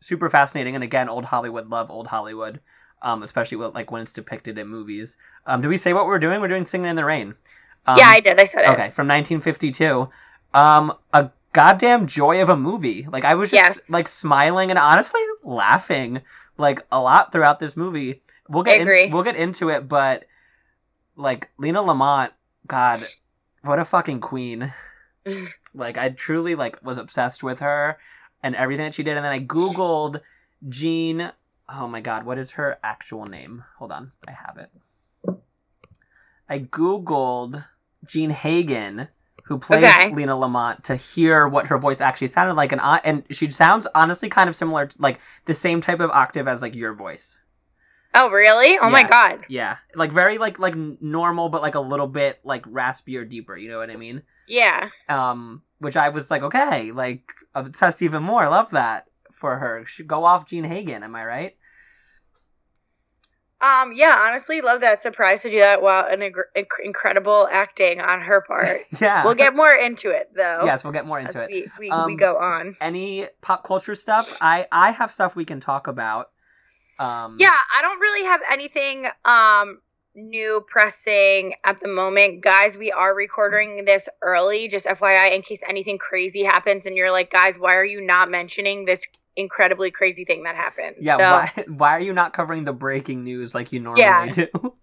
super 0.00 0.28
fascinating 0.28 0.74
and 0.74 0.84
again 0.84 1.08
old 1.08 1.26
Hollywood 1.26 1.68
love 1.68 1.90
old 1.90 2.08
Hollywood. 2.08 2.60
Um, 3.02 3.22
especially 3.22 3.56
with, 3.56 3.74
like 3.74 3.90
when 3.90 4.02
it's 4.02 4.12
depicted 4.12 4.58
in 4.58 4.68
movies. 4.68 5.16
Um, 5.46 5.62
did 5.62 5.68
we 5.68 5.78
say 5.78 5.94
what 5.94 6.04
we're 6.04 6.18
doing? 6.18 6.38
We're 6.42 6.48
doing 6.48 6.66
"Singing 6.66 6.90
in 6.90 6.96
the 6.96 7.04
Rain." 7.06 7.34
Um, 7.86 7.96
yeah 7.96 8.08
i 8.08 8.20
did 8.20 8.38
i 8.38 8.44
said 8.44 8.64
it 8.64 8.68
Okay, 8.72 8.90
from 8.90 9.08
1952. 9.08 10.10
Um, 10.52 10.92
a 11.14 11.30
goddamn 11.54 12.06
joy 12.06 12.42
of 12.42 12.50
a 12.50 12.56
movie. 12.58 13.06
Like 13.10 13.24
I 13.24 13.34
was 13.36 13.50
just 13.50 13.78
Yes. 13.78 13.90
like 13.90 14.06
smiling 14.06 14.68
and 14.68 14.78
honestly 14.78 15.22
laughing 15.42 16.20
like 16.58 16.84
a 16.92 17.00
lot 17.00 17.32
throughout 17.32 17.58
this 17.58 17.74
movie. 17.74 18.20
We'll 18.50 18.64
get. 18.64 18.86
In, 18.86 19.10
we'll 19.12 19.22
get 19.22 19.36
into 19.36 19.70
it, 19.70 19.88
but 19.88 20.24
like 21.16 21.48
Lena 21.56 21.80
Lamont, 21.80 22.34
God, 22.66 23.06
what 23.62 23.78
a 23.78 23.84
fucking 23.84 24.20
queen. 24.20 24.72
like 25.74 25.98
I 25.98 26.10
truly 26.10 26.54
like 26.54 26.82
was 26.82 26.98
obsessed 26.98 27.42
with 27.42 27.60
her 27.60 27.98
and 28.42 28.54
everything 28.54 28.86
that 28.86 28.94
she 28.94 29.02
did, 29.02 29.16
and 29.16 29.24
then 29.24 29.32
I 29.32 29.40
googled 29.40 30.20
Jean. 30.68 31.32
Oh 31.68 31.86
my 31.86 32.00
God, 32.00 32.24
what 32.24 32.38
is 32.38 32.52
her 32.52 32.78
actual 32.82 33.26
name? 33.26 33.64
Hold 33.78 33.92
on, 33.92 34.12
I 34.26 34.32
have 34.32 34.56
it. 34.56 34.70
I 36.48 36.58
googled 36.58 37.64
Jean 38.06 38.30
Hagen, 38.30 39.08
who 39.44 39.58
plays 39.58 39.84
Okay. 39.84 40.12
Lena 40.12 40.36
Lamont, 40.36 40.82
to 40.84 40.96
hear 40.96 41.46
what 41.46 41.66
her 41.66 41.78
voice 41.78 42.00
actually 42.00 42.28
sounded 42.28 42.54
like, 42.54 42.72
and 42.72 42.80
I, 42.80 43.00
and 43.04 43.24
she 43.30 43.50
sounds 43.50 43.86
honestly 43.94 44.28
kind 44.28 44.48
of 44.48 44.56
similar, 44.56 44.86
to, 44.86 44.96
like 45.00 45.20
the 45.44 45.54
same 45.54 45.80
type 45.80 46.00
of 46.00 46.10
octave 46.10 46.48
as 46.48 46.62
like 46.62 46.74
your 46.74 46.94
voice. 46.94 47.38
Oh 48.14 48.28
really 48.30 48.76
oh 48.78 48.90
my 48.90 49.04
god 49.04 49.44
Yeah, 49.48 49.76
like 49.94 50.10
very 50.12 50.38
like 50.38 50.58
like 50.58 50.74
normal, 50.76 51.48
but 51.48 51.62
like 51.62 51.74
a 51.76 51.80
little 51.80 52.08
bit 52.08 52.40
like 52.44 52.64
raspier, 52.64 53.28
deeper. 53.28 53.56
You 53.56 53.68
know 53.70 53.78
what 53.78 53.90
I 53.90 53.96
mean? 53.96 54.22
yeah 54.48 54.88
Um, 55.08 55.62
which 55.78 55.96
I 55.96 56.08
was 56.08 56.30
like, 56.30 56.42
okay, 56.42 56.90
like 56.92 57.32
obsessed 57.54 58.02
even 58.02 58.22
more. 58.22 58.48
Love 58.48 58.70
that 58.72 59.06
for 59.32 59.58
her. 59.58 59.84
Should 59.86 60.08
go 60.08 60.24
off 60.24 60.46
Jean 60.46 60.64
Hagen. 60.64 61.02
Am 61.02 61.14
I 61.14 61.24
right? 61.24 61.56
Um, 63.62 63.92
yeah, 63.94 64.16
honestly, 64.26 64.62
love 64.62 64.80
that. 64.80 65.02
Surprised 65.02 65.42
to 65.42 65.50
do 65.50 65.58
that. 65.58 65.82
Wow, 65.82 66.06
an 66.06 66.20
inc- 66.20 66.64
incredible 66.82 67.46
acting 67.50 68.00
on 68.00 68.22
her 68.22 68.40
part. 68.40 68.80
yeah. 69.00 69.22
we'll 69.22 69.34
get 69.34 69.54
more 69.54 69.70
into 69.70 70.08
it 70.08 70.30
though. 70.34 70.62
yes, 70.64 70.82
we'll 70.82 70.94
get 70.94 71.06
more 71.06 71.18
into 71.20 71.42
it. 71.44 71.48
we 71.50 71.60
we, 71.78 71.86
we 71.86 71.90
Um, 71.90 72.16
go 72.16 72.38
on. 72.38 72.74
Any 72.80 73.26
pop 73.42 73.62
culture 73.62 73.94
stuff? 73.94 74.32
I 74.40 74.66
I 74.72 74.92
have 74.92 75.10
stuff 75.10 75.36
we 75.36 75.44
can 75.44 75.60
talk 75.60 75.86
about. 75.86 76.30
Um, 77.00 77.36
Yeah, 77.38 77.52
I 77.74 77.82
don't 77.82 77.98
really 77.98 78.26
have 78.26 78.40
anything 78.50 79.06
um 79.24 79.80
new 80.14 80.64
pressing 80.68 81.54
at 81.64 81.80
the 81.80 81.88
moment, 81.88 82.42
guys. 82.42 82.76
We 82.76 82.92
are 82.92 83.14
recording 83.14 83.84
this 83.84 84.08
early, 84.22 84.68
just 84.68 84.86
FYI, 84.86 85.34
in 85.34 85.42
case 85.42 85.62
anything 85.68 85.98
crazy 85.98 86.42
happens 86.42 86.86
and 86.86 86.96
you're 86.96 87.12
like, 87.12 87.30
guys, 87.30 87.58
why 87.58 87.76
are 87.76 87.84
you 87.84 88.00
not 88.00 88.30
mentioning 88.30 88.84
this 88.84 89.06
incredibly 89.36 89.90
crazy 89.90 90.24
thing 90.24 90.44
that 90.44 90.56
happened. 90.56 90.96
Yeah, 91.00 91.16
so, 91.16 91.22
why 91.22 91.64
why 91.68 91.90
are 91.92 92.00
you 92.00 92.12
not 92.12 92.32
covering 92.32 92.64
the 92.64 92.72
breaking 92.72 93.24
news 93.24 93.54
like 93.54 93.72
you 93.72 93.80
normally 93.80 94.02
Yeah. 94.02 94.30
do? 94.30 94.48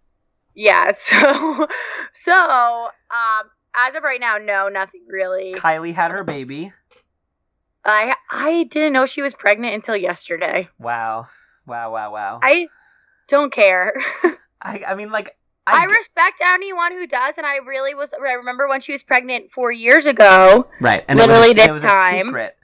Yeah, 0.59 0.91
so 0.95 1.67
so 2.15 2.33
um 2.33 3.49
as 3.75 3.93
of 3.93 4.01
right 4.01 4.19
now, 4.19 4.37
no, 4.37 4.69
nothing 4.69 5.05
really. 5.07 5.53
Kylie 5.53 5.93
had 5.93 6.09
her 6.09 6.23
baby. 6.23 6.73
I 7.85 8.15
I 8.31 8.63
didn't 8.63 8.93
know 8.93 9.05
she 9.05 9.21
was 9.21 9.35
pregnant 9.35 9.75
until 9.75 9.95
yesterday. 9.95 10.67
Wow. 10.79 11.27
Wow, 11.67 11.91
wow, 11.91 12.11
wow. 12.11 12.39
I 12.41 12.69
don't 13.27 13.51
care. 13.51 13.93
I, 14.61 14.83
I 14.87 14.95
mean 14.95 15.11
like 15.11 15.37
I, 15.67 15.81
I, 15.81 15.85
respect 15.93 16.39
anyone 16.43 16.93
who 16.93 17.05
does, 17.05 17.37
and 17.37 17.45
I 17.45 17.57
really 17.57 17.93
was. 17.93 18.13
I 18.13 18.33
remember 18.33 18.69
when 18.69 18.79
she 18.79 18.93
was 18.93 19.03
pregnant 19.03 19.51
four 19.51 19.69
years 19.69 20.05
ago. 20.05 20.67
right. 20.79 21.03
And 21.07 21.19
literally 21.19 21.49
it 21.49 21.57
was, 21.57 21.81
this 21.81 21.83
time. 21.83 22.27
secret. 22.27 22.55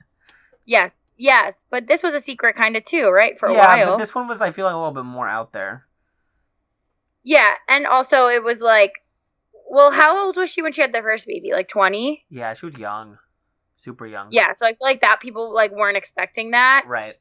Yes, 0.66 0.96
yes, 1.18 1.66
but 1.70 1.86
this 1.88 2.02
was 2.02 2.16
a 2.16 2.22
secret 2.22 2.56
kind 2.56 2.78
of 2.78 2.86
too, 2.86 3.10
right? 3.10 3.38
For 3.38 3.50
a 3.50 3.54
yeah, 3.54 3.76
while. 3.76 3.86
but 3.88 3.98
this 3.98 4.16
one 4.16 4.30
was 4.30 4.42
I 4.42 4.52
feel 4.52 4.66
like 4.66 4.74
a 4.74 4.78
little 4.78 4.94
bit 4.94 5.04
more 5.04 5.28
out 5.28 5.52
there. 5.52 5.86
Yeah, 7.24 7.54
and 7.68 7.86
also 7.86 8.28
it 8.28 8.42
was 8.42 8.62
like, 8.62 9.04
well, 9.70 9.92
how 9.92 10.26
old 10.26 10.38
was 10.38 10.50
she 10.50 10.62
when 10.62 10.72
she 10.72 10.82
had 10.82 10.94
the 10.94 11.02
first 11.02 11.28
baby? 11.28 11.52
Like 11.52 11.68
twenty. 11.68 12.24
Yeah, 12.30 12.54
she 12.54 12.66
was 12.66 12.78
young. 12.78 13.18
Super 13.76 14.06
young. 14.06 14.30
Yeah, 14.32 14.54
so 14.54 14.66
I 14.66 14.70
feel 14.70 14.78
like 14.80 15.02
that 15.02 15.20
people 15.20 15.54
like 15.54 15.74
weren't 15.74 15.98
expecting 15.98 16.52
that. 16.52 16.86
Right. 16.88 17.16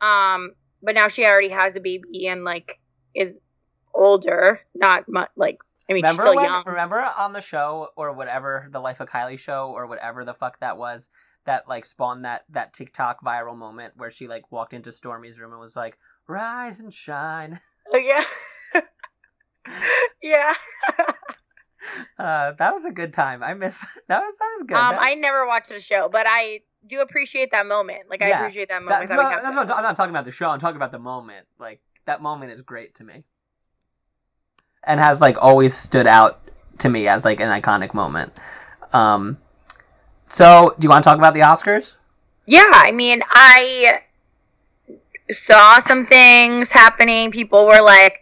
Um, 0.00 0.54
but 0.82 0.94
now 0.94 1.08
she 1.08 1.24
already 1.24 1.48
has 1.50 1.76
a 1.76 1.80
baby 1.80 2.26
and 2.28 2.44
like 2.44 2.78
is 3.14 3.40
older, 3.94 4.60
not 4.74 5.08
much. 5.08 5.30
Like 5.36 5.58
I 5.90 5.94
mean, 5.94 6.02
Remember 6.02 6.22
still 6.22 6.36
when, 6.36 6.44
young. 6.44 6.62
remember 6.66 6.98
on 7.00 7.32
the 7.32 7.40
show 7.40 7.88
or 7.96 8.12
whatever, 8.12 8.68
the 8.70 8.80
Life 8.80 9.00
of 9.00 9.08
Kylie 9.08 9.38
show 9.38 9.72
or 9.74 9.86
whatever 9.86 10.24
the 10.24 10.34
fuck 10.34 10.60
that 10.60 10.78
was, 10.78 11.10
that 11.44 11.68
like 11.68 11.84
spawned 11.84 12.24
that 12.24 12.44
that 12.50 12.72
TikTok 12.72 13.24
viral 13.24 13.56
moment 13.56 13.94
where 13.96 14.10
she 14.10 14.28
like 14.28 14.50
walked 14.52 14.72
into 14.72 14.90
Stormi's 14.90 15.40
room 15.40 15.52
and 15.52 15.60
was 15.60 15.76
like, 15.76 15.98
"Rise 16.26 16.80
and 16.80 16.92
shine." 16.92 17.60
Oh, 17.92 17.98
yeah. 17.98 18.24
yeah. 20.22 20.54
Uh, 22.16 22.52
that 22.52 22.72
was 22.72 22.84
a 22.84 22.92
good 22.92 23.12
time. 23.12 23.42
I 23.42 23.54
miss 23.54 23.80
that 24.08 24.20
was 24.20 24.34
that 24.38 24.50
was 24.56 24.62
good. 24.66 24.76
Um, 24.76 24.94
That- 24.94 25.02
I 25.02 25.14
never 25.14 25.46
watched 25.46 25.68
the 25.70 25.80
show, 25.80 26.08
but 26.10 26.26
I 26.28 26.60
do 26.86 27.00
appreciate 27.00 27.50
that 27.52 27.66
moment. 27.66 28.04
Like 28.08 28.22
I 28.22 28.28
appreciate 28.28 28.68
that 28.68 28.82
moment. 28.82 29.08
that's 29.08 29.10
that 29.10 29.16
not, 29.16 29.42
that's 29.42 29.54
not, 29.54 29.70
I'm 29.70 29.82
not 29.82 29.96
talking 29.96 30.10
about 30.10 30.24
the 30.24 30.32
show. 30.32 30.50
I'm 30.50 30.58
talking 30.58 30.76
about 30.76 30.92
the 30.92 30.98
moment. 30.98 31.46
Like 31.58 31.80
that 32.04 32.22
moment 32.22 32.52
is 32.52 32.62
great 32.62 32.94
to 32.96 33.04
me, 33.04 33.24
and 34.84 35.00
has 35.00 35.20
like 35.20 35.42
always 35.42 35.74
stood 35.74 36.06
out 36.06 36.40
to 36.78 36.88
me 36.88 37.08
as 37.08 37.24
like 37.24 37.40
an 37.40 37.48
iconic 37.48 37.94
moment. 37.94 38.32
Um, 38.92 39.38
so 40.28 40.74
do 40.78 40.84
you 40.84 40.90
want 40.90 41.04
to 41.04 41.08
talk 41.08 41.18
about 41.18 41.34
the 41.34 41.40
Oscars? 41.40 41.96
Yeah, 42.46 42.70
I 42.72 42.90
mean, 42.92 43.22
I 43.30 44.00
saw 45.30 45.78
some 45.78 46.06
things 46.06 46.72
happening. 46.72 47.30
People 47.30 47.66
were 47.66 47.80
like, 47.80 48.18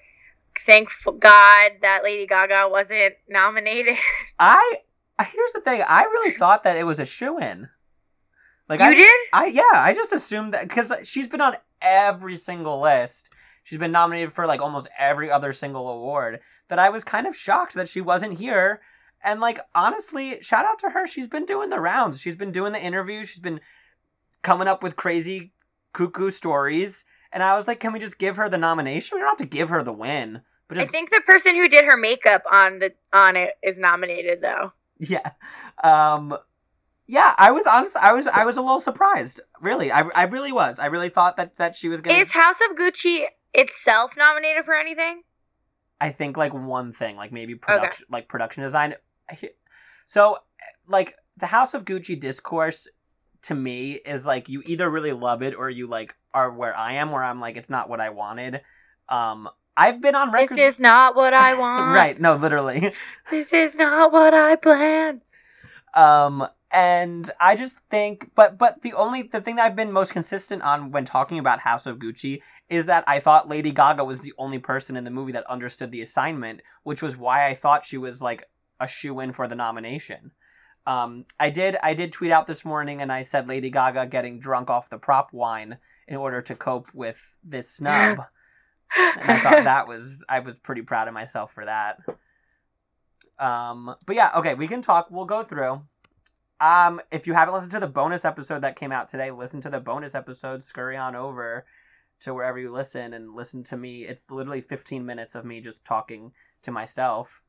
"Thank 0.60 0.90
God 1.04 1.72
that 1.80 2.00
Lady 2.04 2.26
Gaga 2.26 2.68
wasn't 2.70 3.14
nominated." 3.28 3.96
I 4.38 4.78
here's 5.24 5.52
the 5.52 5.60
thing. 5.60 5.82
I 5.86 6.02
really 6.04 6.32
thought 6.32 6.62
that 6.64 6.76
it 6.76 6.84
was 6.84 7.00
a 7.00 7.06
shoe 7.06 7.38
in. 7.38 7.68
Like 8.70 8.78
you 8.78 8.86
I, 8.86 8.94
did? 8.94 9.12
I 9.32 9.46
yeah, 9.46 9.62
I 9.74 9.92
just 9.92 10.12
assumed 10.12 10.54
that 10.54 10.68
because 10.68 10.92
she's 11.02 11.26
been 11.26 11.40
on 11.40 11.56
every 11.82 12.36
single 12.36 12.80
list. 12.80 13.28
She's 13.64 13.80
been 13.80 13.90
nominated 13.90 14.32
for 14.32 14.46
like 14.46 14.62
almost 14.62 14.88
every 14.96 15.28
other 15.28 15.52
single 15.52 15.88
award. 15.88 16.38
That 16.68 16.78
I 16.78 16.88
was 16.88 17.02
kind 17.02 17.26
of 17.26 17.36
shocked 17.36 17.74
that 17.74 17.88
she 17.88 18.00
wasn't 18.00 18.38
here. 18.38 18.80
And 19.24 19.40
like 19.40 19.58
honestly, 19.74 20.38
shout 20.42 20.64
out 20.64 20.78
to 20.78 20.90
her. 20.90 21.08
She's 21.08 21.26
been 21.26 21.46
doing 21.46 21.70
the 21.70 21.80
rounds. 21.80 22.20
She's 22.20 22.36
been 22.36 22.52
doing 22.52 22.72
the 22.72 22.80
interviews. 22.80 23.28
She's 23.28 23.40
been 23.40 23.60
coming 24.42 24.68
up 24.68 24.84
with 24.84 24.94
crazy 24.94 25.52
cuckoo 25.92 26.30
stories. 26.30 27.04
And 27.32 27.42
I 27.42 27.56
was 27.56 27.66
like, 27.66 27.80
can 27.80 27.92
we 27.92 27.98
just 27.98 28.20
give 28.20 28.36
her 28.36 28.48
the 28.48 28.56
nomination? 28.56 29.16
We 29.16 29.22
don't 29.22 29.30
have 29.30 29.38
to 29.38 29.56
give 29.56 29.70
her 29.70 29.82
the 29.82 29.92
win. 29.92 30.42
But 30.68 30.78
I 30.78 30.84
think 30.84 31.10
the 31.10 31.22
person 31.26 31.56
who 31.56 31.68
did 31.68 31.84
her 31.84 31.96
makeup 31.96 32.44
on 32.48 32.78
the 32.78 32.92
on 33.12 33.34
it 33.34 33.54
is 33.64 33.80
nominated 33.80 34.42
though. 34.42 34.72
Yeah. 35.02 35.30
Um 35.82 36.36
yeah, 37.10 37.34
I 37.36 37.50
was 37.50 37.66
honest 37.66 37.96
I 37.96 38.12
was 38.12 38.28
I 38.28 38.44
was 38.44 38.56
a 38.56 38.60
little 38.60 38.78
surprised. 38.78 39.40
Really. 39.60 39.90
I, 39.90 40.02
I 40.14 40.24
really 40.24 40.52
was. 40.52 40.78
I 40.78 40.86
really 40.86 41.08
thought 41.08 41.36
that 41.38 41.56
that 41.56 41.74
she 41.74 41.88
was 41.88 42.00
going 42.00 42.14
to. 42.14 42.22
Is 42.22 42.30
House 42.30 42.60
of 42.70 42.76
Gucci 42.76 43.24
itself 43.52 44.12
nominated 44.16 44.64
for 44.64 44.74
anything? 44.74 45.22
I 46.00 46.10
think 46.10 46.36
like 46.36 46.54
one 46.54 46.92
thing, 46.92 47.16
like 47.16 47.32
maybe 47.32 47.56
production 47.56 48.06
like 48.10 48.28
production 48.28 48.62
design. 48.62 48.94
So 50.06 50.38
like 50.86 51.16
the 51.36 51.46
House 51.46 51.74
of 51.74 51.84
Gucci 51.84 52.18
discourse 52.18 52.86
to 53.42 53.56
me 53.56 53.94
is 53.94 54.24
like 54.24 54.48
you 54.48 54.62
either 54.64 54.88
really 54.88 55.12
love 55.12 55.42
it 55.42 55.56
or 55.56 55.68
you 55.68 55.88
like 55.88 56.14
are 56.32 56.52
where 56.52 56.76
I 56.76 56.92
am 56.92 57.10
where 57.10 57.24
I'm 57.24 57.40
like 57.40 57.56
it's 57.56 57.70
not 57.70 57.88
what 57.88 58.00
I 58.00 58.10
wanted. 58.10 58.60
Um 59.08 59.48
I've 59.76 60.00
been 60.00 60.14
on 60.14 60.30
record 60.30 60.56
This 60.56 60.74
is 60.74 60.80
not 60.80 61.16
what 61.16 61.34
I 61.34 61.54
want. 61.58 61.92
Right, 61.92 62.20
no, 62.20 62.36
literally. 62.36 62.94
This 63.32 63.52
is 63.52 63.74
not 63.74 64.12
what 64.12 64.32
I 64.32 64.54
planned. 64.54 65.22
um 65.94 66.46
and 66.72 67.30
i 67.40 67.56
just 67.56 67.80
think 67.90 68.30
but 68.34 68.56
but 68.56 68.82
the 68.82 68.92
only 68.92 69.22
the 69.22 69.40
thing 69.40 69.56
that 69.56 69.66
i've 69.66 69.76
been 69.76 69.92
most 69.92 70.12
consistent 70.12 70.62
on 70.62 70.90
when 70.90 71.04
talking 71.04 71.38
about 71.38 71.60
house 71.60 71.86
of 71.86 71.98
gucci 71.98 72.40
is 72.68 72.86
that 72.86 73.02
i 73.06 73.18
thought 73.18 73.48
lady 73.48 73.72
gaga 73.72 74.04
was 74.04 74.20
the 74.20 74.32
only 74.38 74.58
person 74.58 74.96
in 74.96 75.04
the 75.04 75.10
movie 75.10 75.32
that 75.32 75.48
understood 75.50 75.90
the 75.90 76.02
assignment 76.02 76.62
which 76.82 77.02
was 77.02 77.16
why 77.16 77.46
i 77.46 77.54
thought 77.54 77.84
she 77.84 77.98
was 77.98 78.22
like 78.22 78.44
a 78.78 78.86
shoe-in 78.86 79.32
for 79.32 79.48
the 79.48 79.54
nomination 79.54 80.30
um 80.86 81.24
i 81.38 81.50
did 81.50 81.76
i 81.82 81.92
did 81.92 82.12
tweet 82.12 82.30
out 82.30 82.46
this 82.46 82.64
morning 82.64 83.02
and 83.02 83.12
i 83.12 83.22
said 83.22 83.48
lady 83.48 83.70
gaga 83.70 84.06
getting 84.06 84.38
drunk 84.38 84.70
off 84.70 84.90
the 84.90 84.98
prop 84.98 85.32
wine 85.32 85.78
in 86.06 86.16
order 86.16 86.40
to 86.40 86.54
cope 86.54 86.88
with 86.94 87.36
this 87.42 87.68
snub 87.68 88.20
and 89.20 89.30
I 89.30 89.38
thought 89.38 89.64
that 89.64 89.86
was 89.86 90.24
I 90.28 90.40
was 90.40 90.58
pretty 90.58 90.82
proud 90.82 91.08
of 91.08 91.14
myself 91.14 91.52
for 91.52 91.64
that. 91.64 91.98
Um, 93.38 93.94
but 94.04 94.16
yeah, 94.16 94.30
okay, 94.36 94.54
we 94.54 94.68
can 94.68 94.82
talk. 94.82 95.08
We'll 95.10 95.24
go 95.24 95.42
through. 95.42 95.82
Um, 96.60 97.00
if 97.10 97.26
you 97.26 97.32
haven't 97.34 97.54
listened 97.54 97.72
to 97.72 97.80
the 97.80 97.86
bonus 97.86 98.24
episode 98.24 98.60
that 98.60 98.76
came 98.76 98.92
out 98.92 99.08
today, 99.08 99.30
listen 99.30 99.60
to 99.62 99.70
the 99.70 99.80
bonus 99.80 100.14
episode. 100.14 100.62
Scurry 100.62 100.96
on 100.96 101.16
over 101.16 101.64
to 102.20 102.34
wherever 102.34 102.58
you 102.58 102.70
listen 102.70 103.14
and 103.14 103.34
listen 103.34 103.62
to 103.64 103.76
me. 103.76 104.04
It's 104.04 104.26
literally 104.30 104.60
15 104.60 105.06
minutes 105.06 105.34
of 105.34 105.44
me 105.44 105.60
just 105.60 105.84
talking 105.86 106.32
to 106.62 106.70
myself. 106.70 107.42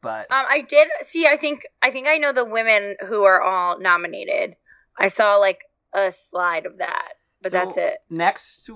But 0.00 0.30
Um, 0.30 0.44
I 0.48 0.60
did 0.60 0.88
see. 1.00 1.26
I 1.26 1.36
think 1.36 1.66
I 1.80 1.90
think 1.90 2.06
I 2.08 2.18
know 2.18 2.32
the 2.32 2.44
women 2.44 2.96
who 3.06 3.24
are 3.24 3.40
all 3.42 3.78
nominated. 3.78 4.56
I 4.96 5.08
saw 5.08 5.36
like 5.36 5.60
a 5.92 6.10
slide 6.12 6.66
of 6.66 6.78
that, 6.78 7.14
but 7.40 7.50
So- 7.52 7.58
that's 7.58 7.76
it. 7.76 7.98
next 8.10 8.70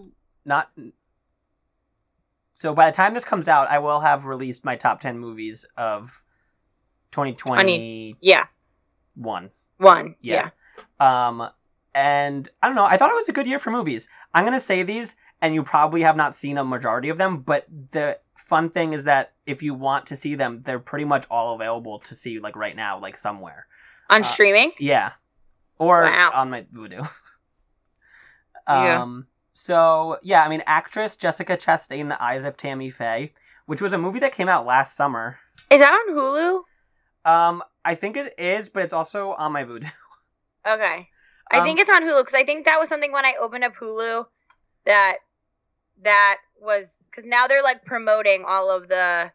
not 0.45 0.71
so 2.55 2.73
by 2.75 2.87
the 2.91 2.97
time 2.97 3.15
this 3.15 3.25
comes 3.25 3.49
out 3.49 3.69
i 3.69 3.79
will 3.81 4.01
have 4.01 4.27
released 4.27 4.65
my 4.65 4.77
top 4.77 5.01
10 5.01 5.19
movies 5.19 5.67
of 5.77 6.23
2021 7.11 8.17
Yeah, 8.21 8.47
one. 9.17 9.51
Yeah. 9.81 10.15
Yeah. 10.21 10.49
um 11.29 11.49
and 11.95 12.49
i 12.63 12.67
don't 12.67 12.77
know 12.77 12.85
i 12.85 12.97
thought 12.97 13.11
it 13.11 13.15
was 13.15 13.29
a 13.29 13.33
good 13.33 13.47
year 13.47 13.59
for 13.59 13.71
movies 13.71 14.07
i'm 14.35 14.45
gonna 14.45 14.61
say 14.61 14.83
these 14.83 15.17
and 15.41 15.55
you 15.55 15.63
probably 15.63 16.03
have 16.03 16.17
not 16.17 16.35
seen 16.35 16.59
a 16.59 16.65
majority 16.65 17.09
of 17.09 17.17
them 17.19 17.39
but 17.39 17.65
the 17.93 18.19
fun 18.37 18.69
thing 18.69 18.93
is 18.93 19.05
that 19.05 19.33
if 19.47 19.63
you 19.63 19.73
want 19.73 20.05
to 20.07 20.15
see 20.17 20.35
them 20.35 20.61
they're 20.63 20.79
pretty 20.79 21.05
much 21.07 21.25
all 21.31 21.55
available 21.55 21.99
to 21.99 22.15
see 22.15 22.39
like 22.39 22.55
right 22.57 22.77
now 22.77 22.99
like 22.99 23.17
somewhere 23.17 23.67
On 24.11 24.23
Uh, 24.23 24.25
streaming. 24.27 24.73
yeah. 24.79 25.13
Or 25.79 26.03
Wow. 26.03 26.31
on 26.35 26.51
my 26.51 26.63
Vudu. 26.73 27.07
Yeah. 28.69 29.03
um 29.03 29.27
so 29.53 30.19
yeah, 30.23 30.43
I 30.45 30.49
mean 30.49 30.63
actress 30.67 31.17
Jessica 31.17 31.57
Chastain, 31.57 32.09
The 32.09 32.23
Eyes 32.23 32.45
of 32.45 32.57
Tammy 32.57 32.91
Faye, 32.91 33.33
which 33.65 33.81
was 33.81 33.93
a 33.95 33.99
movie 33.99 34.19
that 34.21 34.33
came 34.33 34.49
out 34.51 34.67
last 34.67 34.95
summer. 34.97 35.39
Is 35.71 35.81
that 35.81 35.93
on 35.95 36.15
Hulu? 36.15 36.63
Um 37.25 37.63
I 37.87 37.95
think 37.95 38.17
it 38.17 38.35
is, 38.39 38.69
but 38.69 38.83
it's 38.85 38.93
also 38.93 39.33
on 39.35 39.53
my 39.53 39.65
Vudu. 39.65 39.91
Okay. 40.67 41.09
I 41.51 41.59
Um, 41.59 41.65
think 41.65 41.79
it's 41.81 41.91
on 41.91 42.03
Hulu 42.03 42.21
because 42.23 42.35
I 42.35 42.45
think 42.45 42.65
that 42.65 42.81
was 42.81 42.89
something 42.89 43.13
when 43.13 43.25
I 43.25 43.35
opened 43.41 43.65
up 43.65 43.75
Hulu 43.77 44.27
that 44.85 45.19
that 46.03 46.39
was 46.61 47.05
because 47.11 47.25
now 47.27 47.47
they're 47.47 47.63
like 47.63 47.85
promoting 47.85 48.45
all 48.47 48.71
of 48.71 48.89
the. 48.89 49.33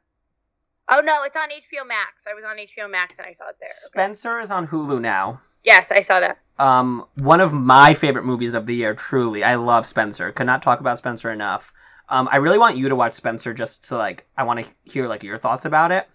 Oh 0.89 0.99
no, 1.01 1.23
it's 1.23 1.37
on 1.37 1.51
HBO 1.51 1.85
Max. 1.85 2.25
I 2.29 2.33
was 2.33 2.43
on 2.43 2.59
HBO 2.59 2.87
Max 2.87 3.17
and 3.19 3.27
I 3.27 3.31
saw 3.31 3.49
it 3.49 3.55
there. 3.61 3.69
Okay. 3.87 3.91
Spencer 3.93 4.39
is 4.39 4.51
on 4.51 4.67
Hulu 4.67 4.99
now. 4.99 5.41
Yes, 5.63 5.91
I 5.91 6.01
saw 6.01 6.19
that. 6.19 6.37
Um 6.59 7.05
one 7.15 7.39
of 7.41 7.53
my 7.53 7.93
favorite 7.93 8.25
movies 8.25 8.53
of 8.53 8.65
the 8.65 8.75
year, 8.75 8.93
truly. 8.93 9.43
I 9.43 9.55
love 9.55 9.85
Spencer. 9.85 10.31
Could 10.31 10.45
not 10.47 10.61
talk 10.61 10.79
about 10.79 10.97
Spencer 10.97 11.31
enough. 11.31 11.73
Um 12.09 12.27
I 12.31 12.37
really 12.37 12.57
want 12.59 12.77
you 12.77 12.89
to 12.89 12.95
watch 12.95 13.13
Spencer 13.13 13.53
just 13.53 13.83
to 13.85 13.97
like 13.97 14.27
I 14.37 14.43
want 14.43 14.63
to 14.65 14.91
hear 14.91 15.07
like 15.07 15.23
your 15.23 15.37
thoughts 15.37 15.65
about 15.65 15.91
it. 15.91 16.07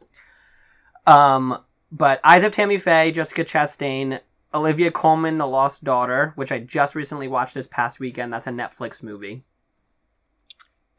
Um 1.06 1.58
but 1.90 2.20
Eyes 2.24 2.44
of 2.44 2.52
Tammy 2.52 2.78
Faye, 2.78 3.12
Jessica 3.12 3.44
Chastain, 3.44 4.20
Olivia 4.54 4.90
Colman, 4.90 5.38
The 5.38 5.46
Lost 5.46 5.84
Daughter, 5.84 6.32
which 6.36 6.52
I 6.52 6.58
just 6.60 6.94
recently 6.94 7.28
watched 7.28 7.54
this 7.54 7.66
past 7.66 8.00
weekend. 8.00 8.32
That's 8.32 8.46
a 8.46 8.50
Netflix 8.50 9.02
movie. 9.02 9.44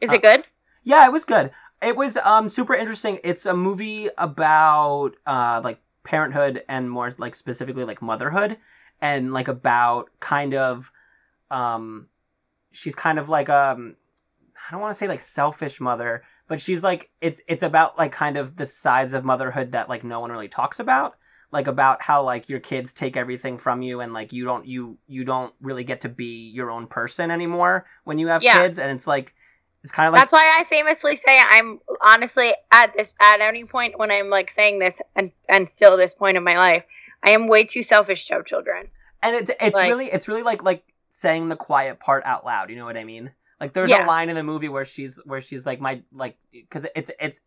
Is 0.01 0.11
Uh, 0.11 0.13
it 0.13 0.21
good? 0.21 0.45
Yeah, 0.83 1.05
it 1.05 1.11
was 1.11 1.25
good. 1.25 1.51
It 1.81 1.95
was 1.95 2.17
um 2.17 2.49
super 2.49 2.73
interesting. 2.73 3.19
It's 3.23 3.45
a 3.45 3.55
movie 3.55 4.09
about 4.17 5.11
uh 5.25 5.61
like 5.63 5.81
parenthood 6.03 6.63
and 6.69 6.89
more 6.89 7.11
like 7.17 7.35
specifically 7.35 7.83
like 7.83 8.01
motherhood 8.01 8.57
and 9.01 9.33
like 9.33 9.47
about 9.47 10.09
kind 10.19 10.53
of 10.55 10.91
um 11.51 12.07
she's 12.71 12.95
kind 12.95 13.19
of 13.19 13.29
like 13.29 13.49
um 13.49 13.95
I 14.55 14.71
don't 14.71 14.81
want 14.81 14.91
to 14.91 14.97
say 14.97 15.07
like 15.07 15.21
selfish 15.21 15.79
mother, 15.81 16.23
but 16.47 16.59
she's 16.61 16.83
like 16.83 17.09
it's 17.21 17.41
it's 17.47 17.63
about 17.63 17.97
like 17.97 18.11
kind 18.11 18.37
of 18.37 18.55
the 18.55 18.65
sides 18.65 19.13
of 19.13 19.23
motherhood 19.25 19.71
that 19.73 19.89
like 19.89 20.03
no 20.03 20.19
one 20.19 20.31
really 20.31 20.47
talks 20.47 20.79
about 20.79 21.15
like 21.51 21.67
about 21.67 22.01
how 22.01 22.21
like 22.23 22.49
your 22.49 22.59
kids 22.59 22.93
take 22.93 23.15
everything 23.15 23.57
from 23.57 23.81
you 23.81 23.99
and 24.01 24.13
like 24.13 24.33
you 24.33 24.43
don't 24.45 24.65
you 24.67 24.97
you 25.07 25.23
don't 25.23 25.53
really 25.61 25.83
get 25.83 26.01
to 26.01 26.09
be 26.09 26.49
your 26.49 26.69
own 26.71 26.87
person 26.87 27.31
anymore 27.31 27.85
when 28.03 28.17
you 28.17 28.27
have 28.27 28.43
Yeah. 28.43 28.61
kids 28.63 28.79
and 28.79 28.91
it's 28.91 29.07
like 29.07 29.33
it's 29.83 29.91
kind 29.91 30.07
of 30.07 30.13
like 30.13 30.21
That's 30.23 30.33
why 30.33 30.57
I 30.59 30.63
famously 30.65 31.15
say 31.15 31.39
I'm 31.39 31.79
honestly 32.03 32.53
at 32.71 32.93
this 32.93 33.13
at 33.19 33.39
any 33.41 33.63
point 33.65 33.97
when 33.97 34.11
I'm 34.11 34.29
like 34.29 34.49
saying 34.51 34.79
this 34.79 35.01
and 35.15 35.31
and 35.47 35.69
still 35.69 35.95
this 35.95 36.13
point 36.13 36.35
of 36.35 36.43
my 36.43 36.57
life, 36.57 36.83
I 37.23 37.29
am 37.31 37.47
way 37.47 37.63
too 37.63 37.83
selfish 37.83 38.27
to 38.27 38.33
have 38.33 38.45
children. 38.45 38.87
and 39.23 39.35
it's 39.35 39.51
it's 39.61 39.75
like- 39.75 39.87
really 39.89 40.07
it's 40.07 40.27
really 40.27 40.43
like 40.43 40.63
like 40.63 40.83
saying 41.09 41.47
the 41.47 41.55
quiet 41.55 41.99
part 41.99 42.23
out 42.25 42.45
loud 42.45 42.69
you 42.69 42.75
know 42.75 42.85
what 42.85 42.97
i 42.97 43.03
mean 43.03 43.31
like 43.59 43.73
there's 43.73 43.89
Yeah. 43.89 44.05
a 44.05 44.07
line 44.07 44.29
in 44.29 44.35
the 44.35 44.43
movie 44.43 44.69
where 44.69 44.85
she's 44.85 45.19
where 45.25 45.41
she's 45.41 45.65
like 45.65 45.79
my 45.81 46.03
like 46.11 46.37
because 46.51 46.85
it's 46.95 47.11
it's 47.19 47.41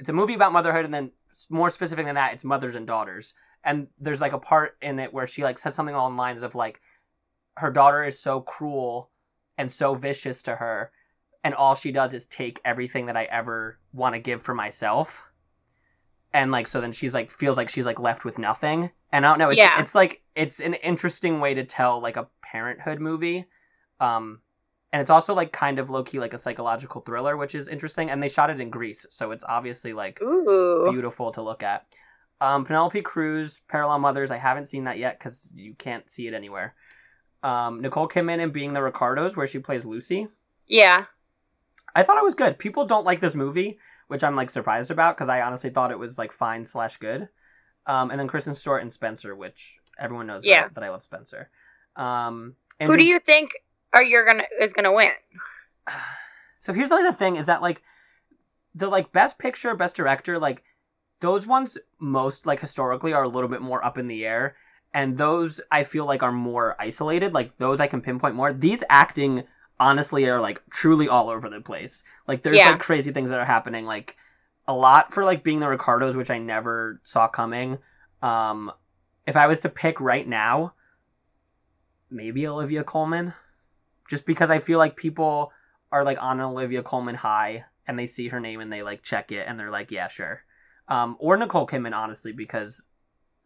it's 0.00 0.08
a 0.08 0.12
movie 0.12 0.34
about 0.34 0.52
motherhood 0.52 0.84
and 0.84 0.92
then 0.94 1.12
more 1.50 1.70
specific 1.70 2.04
than 2.06 2.14
that 2.16 2.32
it's 2.34 2.44
mothers 2.44 2.74
and 2.74 2.86
daughters 2.86 3.34
and 3.64 3.86
there's 3.98 4.20
like 4.20 4.32
a 4.32 4.38
part 4.38 4.76
in 4.82 4.98
it 4.98 5.12
where 5.14 5.26
she 5.26 5.42
like 5.42 5.58
says 5.58 5.74
something 5.74 5.94
along 5.94 6.16
lines 6.16 6.42
of 6.42 6.54
like 6.54 6.80
her 7.56 7.70
daughter 7.70 8.04
is 8.04 8.20
so 8.20 8.40
cruel 8.40 9.10
and 9.58 9.70
so 9.70 9.94
vicious 9.94 10.42
to 10.42 10.56
her 10.56 10.90
and 11.42 11.54
all 11.54 11.74
she 11.74 11.92
does 11.92 12.14
is 12.14 12.26
take 12.26 12.60
everything 12.64 13.06
that 13.06 13.16
i 13.16 13.24
ever 13.24 13.78
want 13.92 14.14
to 14.14 14.20
give 14.20 14.42
for 14.42 14.54
myself 14.54 15.30
and 16.32 16.50
like 16.50 16.66
so 16.66 16.80
then 16.80 16.92
she's 16.92 17.14
like 17.14 17.30
feels 17.30 17.56
like 17.56 17.68
she's 17.68 17.86
like 17.86 18.00
left 18.00 18.24
with 18.24 18.38
nothing 18.38 18.90
and 19.12 19.24
i 19.24 19.28
don't 19.28 19.38
know 19.38 19.50
it's, 19.50 19.58
Yeah. 19.58 19.80
it's 19.80 19.94
like 19.94 20.22
it's 20.34 20.60
an 20.60 20.74
interesting 20.74 21.40
way 21.40 21.54
to 21.54 21.64
tell 21.64 22.00
like 22.00 22.16
a 22.16 22.28
parenthood 22.42 23.00
movie 23.00 23.46
um 24.00 24.40
and 24.94 25.00
it's 25.00 25.10
also 25.10 25.34
like 25.34 25.50
kind 25.50 25.80
of 25.80 25.90
low-key 25.90 26.20
like 26.20 26.32
a 26.34 26.38
psychological 26.38 27.00
thriller 27.00 27.36
which 27.36 27.54
is 27.54 27.66
interesting 27.66 28.10
and 28.10 28.22
they 28.22 28.28
shot 28.28 28.48
it 28.48 28.60
in 28.60 28.70
greece 28.70 29.04
so 29.10 29.32
it's 29.32 29.44
obviously 29.48 29.92
like 29.92 30.22
Ooh. 30.22 30.86
beautiful 30.90 31.32
to 31.32 31.42
look 31.42 31.62
at 31.64 31.84
um 32.40 32.64
penelope 32.64 33.02
cruz 33.02 33.60
parallel 33.66 33.98
mothers 33.98 34.30
i 34.30 34.36
haven't 34.36 34.66
seen 34.66 34.84
that 34.84 34.96
yet 34.98 35.18
because 35.18 35.50
you 35.54 35.74
can't 35.74 36.08
see 36.08 36.28
it 36.28 36.34
anywhere 36.34 36.74
um 37.42 37.80
nicole 37.82 38.06
kidman 38.08 38.38
in 38.38 38.50
being 38.50 38.72
the 38.72 38.80
ricardos 38.82 39.36
where 39.36 39.46
she 39.48 39.58
plays 39.58 39.84
lucy 39.84 40.28
Yeah. 40.66 41.06
I 41.96 42.02
thought 42.02 42.16
it 42.18 42.24
was 42.24 42.34
good. 42.34 42.58
People 42.58 42.86
don't 42.86 43.04
like 43.04 43.20
this 43.20 43.36
movie, 43.36 43.78
which 44.08 44.24
I'm 44.24 44.34
like 44.34 44.50
surprised 44.50 44.90
about 44.90 45.16
because 45.16 45.28
I 45.28 45.42
honestly 45.42 45.70
thought 45.70 45.92
it 45.92 45.98
was 45.98 46.18
like 46.18 46.32
fine 46.32 46.64
slash 46.64 46.96
good. 46.96 47.28
Um, 47.86 48.10
and 48.10 48.18
then 48.18 48.26
Kristen 48.26 48.54
Stewart 48.54 48.82
and 48.82 48.92
Spencer, 48.92 49.32
which 49.36 49.78
everyone 49.96 50.26
knows 50.26 50.42
that- 50.42 50.48
Yeah. 50.48 50.68
that, 50.74 50.82
I 50.82 50.88
love 50.90 51.04
Spencer. 51.04 51.50
Um, 51.94 52.56
Who 52.80 52.96
do 52.96 53.04
you 53.04 53.20
think 53.20 53.52
are 53.94 54.02
you're 54.02 54.24
gonna 54.26 54.44
is 54.60 54.72
gonna 54.72 54.92
win? 54.92 55.12
So 56.56 56.72
here's 56.72 56.90
like 56.90 57.04
the 57.04 57.12
thing 57.12 57.36
is 57.36 57.46
that 57.46 57.62
like 57.62 57.82
the 58.74 58.88
like 58.88 59.12
best 59.12 59.38
picture, 59.38 59.74
best 59.74 59.96
director, 59.96 60.38
like 60.38 60.62
those 61.20 61.46
ones 61.46 61.78
most 61.98 62.46
like 62.46 62.60
historically 62.60 63.12
are 63.12 63.22
a 63.22 63.28
little 63.28 63.48
bit 63.48 63.62
more 63.62 63.84
up 63.84 63.98
in 63.98 64.08
the 64.08 64.26
air. 64.26 64.56
And 64.92 65.18
those 65.18 65.60
I 65.70 65.84
feel 65.84 66.06
like 66.06 66.22
are 66.22 66.32
more 66.32 66.76
isolated. 66.78 67.34
Like 67.34 67.56
those 67.56 67.80
I 67.80 67.86
can 67.86 68.00
pinpoint 68.00 68.34
more. 68.34 68.52
These 68.52 68.84
acting 68.88 69.44
honestly 69.78 70.24
are 70.28 70.40
like 70.40 70.62
truly 70.70 71.08
all 71.08 71.28
over 71.28 71.48
the 71.48 71.60
place. 71.60 72.04
Like 72.26 72.42
there's 72.42 72.56
Yeah. 72.58 72.70
like 72.70 72.80
crazy 72.80 73.12
things 73.12 73.30
that 73.30 73.40
are 73.40 73.44
happening. 73.44 73.86
Like 73.86 74.16
a 74.66 74.74
lot 74.74 75.12
for 75.12 75.24
like 75.24 75.42
being 75.44 75.60
the 75.60 75.68
Ricardos, 75.68 76.16
which 76.16 76.30
I 76.30 76.38
never 76.38 77.00
saw 77.04 77.28
coming. 77.28 77.78
Um 78.22 78.72
if 79.26 79.36
I 79.36 79.46
was 79.46 79.60
to 79.60 79.68
pick 79.68 80.00
right 80.00 80.26
now, 80.26 80.74
maybe 82.10 82.46
Olivia 82.46 82.84
Colman. 82.84 83.34
Just 84.08 84.26
because 84.26 84.50
I 84.50 84.58
feel 84.58 84.78
like 84.78 84.96
people 84.96 85.52
are 85.92 86.04
like 86.04 86.22
on 86.22 86.40
an 86.40 86.46
Olivia 86.46 86.82
Colman 86.82 87.14
high 87.14 87.64
and 87.86 87.98
they 87.98 88.06
see 88.06 88.28
her 88.28 88.40
name 88.40 88.60
and 88.60 88.72
they 88.72 88.82
like 88.82 89.02
check 89.02 89.30
it 89.32 89.46
and 89.46 89.58
they're 89.58 89.70
like, 89.70 89.90
yeah, 89.90 90.08
sure. 90.08 90.42
Um, 90.88 91.16
or 91.18 91.36
Nicole 91.36 91.66
Kidman, 91.66 91.94
honestly, 91.94 92.32
because 92.32 92.86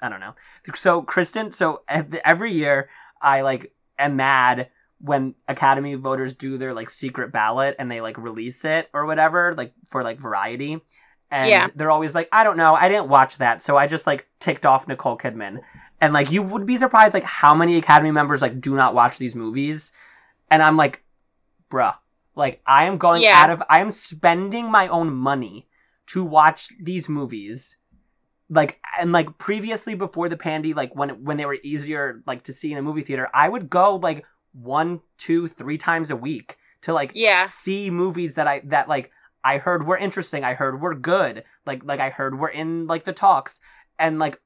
I 0.00 0.08
don't 0.08 0.20
know. 0.20 0.34
So 0.74 1.02
Kristen, 1.02 1.52
so 1.52 1.82
every 1.88 2.52
year 2.52 2.88
I 3.20 3.42
like 3.42 3.72
am 3.98 4.16
mad 4.16 4.68
when 5.00 5.34
Academy 5.46 5.94
voters 5.94 6.34
do 6.34 6.58
their 6.58 6.74
like 6.74 6.90
secret 6.90 7.30
ballot 7.32 7.76
and 7.78 7.90
they 7.90 8.00
like 8.00 8.18
release 8.18 8.64
it 8.64 8.88
or 8.92 9.06
whatever, 9.06 9.54
like 9.56 9.72
for 9.86 10.02
like 10.02 10.18
variety. 10.20 10.80
And 11.30 11.50
Yeah. 11.50 11.68
they're 11.74 11.90
always 11.90 12.14
like, 12.14 12.28
I 12.32 12.42
don't 12.42 12.56
know, 12.56 12.74
I 12.74 12.88
didn't 12.88 13.08
watch 13.08 13.38
that, 13.38 13.60
so 13.62 13.76
I 13.76 13.86
just 13.86 14.06
like 14.06 14.26
ticked 14.40 14.64
off 14.66 14.88
Nicole 14.88 15.18
Kidman. 15.18 15.60
And 16.00 16.12
like 16.12 16.30
you 16.32 16.42
would 16.42 16.64
be 16.66 16.78
surprised 16.78 17.14
like 17.14 17.24
how 17.24 17.54
many 17.54 17.76
Academy 17.76 18.10
members 18.10 18.40
like 18.42 18.60
do 18.60 18.74
not 18.74 18.94
watch 18.94 19.18
these 19.18 19.36
movies. 19.36 19.92
And 20.50 20.62
I'm 20.62 20.76
like, 20.76 21.04
bruh, 21.70 21.96
like 22.34 22.60
I 22.66 22.84
am 22.84 22.98
going 22.98 23.22
Yeah. 23.22 23.42
out 23.42 23.50
of 23.50 23.62
I 23.68 23.80
am 23.80 23.90
spending 23.90 24.70
my 24.70 24.88
own 24.88 25.14
money 25.14 25.68
to 26.08 26.24
watch 26.24 26.68
these 26.82 27.08
movies. 27.08 27.76
Like 28.50 28.80
and 28.98 29.12
like 29.12 29.36
previously 29.36 29.94
before 29.94 30.28
the 30.30 30.36
pandy, 30.36 30.72
like 30.72 30.94
when 30.96 31.22
when 31.24 31.36
they 31.36 31.44
were 31.44 31.58
easier 31.62 32.22
like 32.26 32.44
to 32.44 32.52
see 32.52 32.72
in 32.72 32.78
a 32.78 32.82
movie 32.82 33.02
theater, 33.02 33.28
I 33.34 33.48
would 33.48 33.68
go 33.68 33.96
like 33.96 34.24
one, 34.52 35.00
two, 35.18 35.48
three 35.48 35.76
times 35.76 36.10
a 36.10 36.16
week 36.16 36.56
to 36.82 36.94
like 36.94 37.12
Yeah. 37.14 37.44
see 37.46 37.90
movies 37.90 38.36
that 38.36 38.46
I 38.46 38.60
that 38.64 38.88
like 38.88 39.12
I 39.44 39.58
heard 39.58 39.86
were 39.86 39.98
interesting, 39.98 40.44
I 40.44 40.54
heard 40.54 40.80
were 40.80 40.94
good, 40.94 41.44
like 41.66 41.82
like 41.84 42.00
I 42.00 42.08
heard 42.08 42.38
were 42.38 42.48
in 42.48 42.86
like 42.86 43.04
the 43.04 43.12
talks, 43.12 43.60
and 43.98 44.18
like 44.18 44.40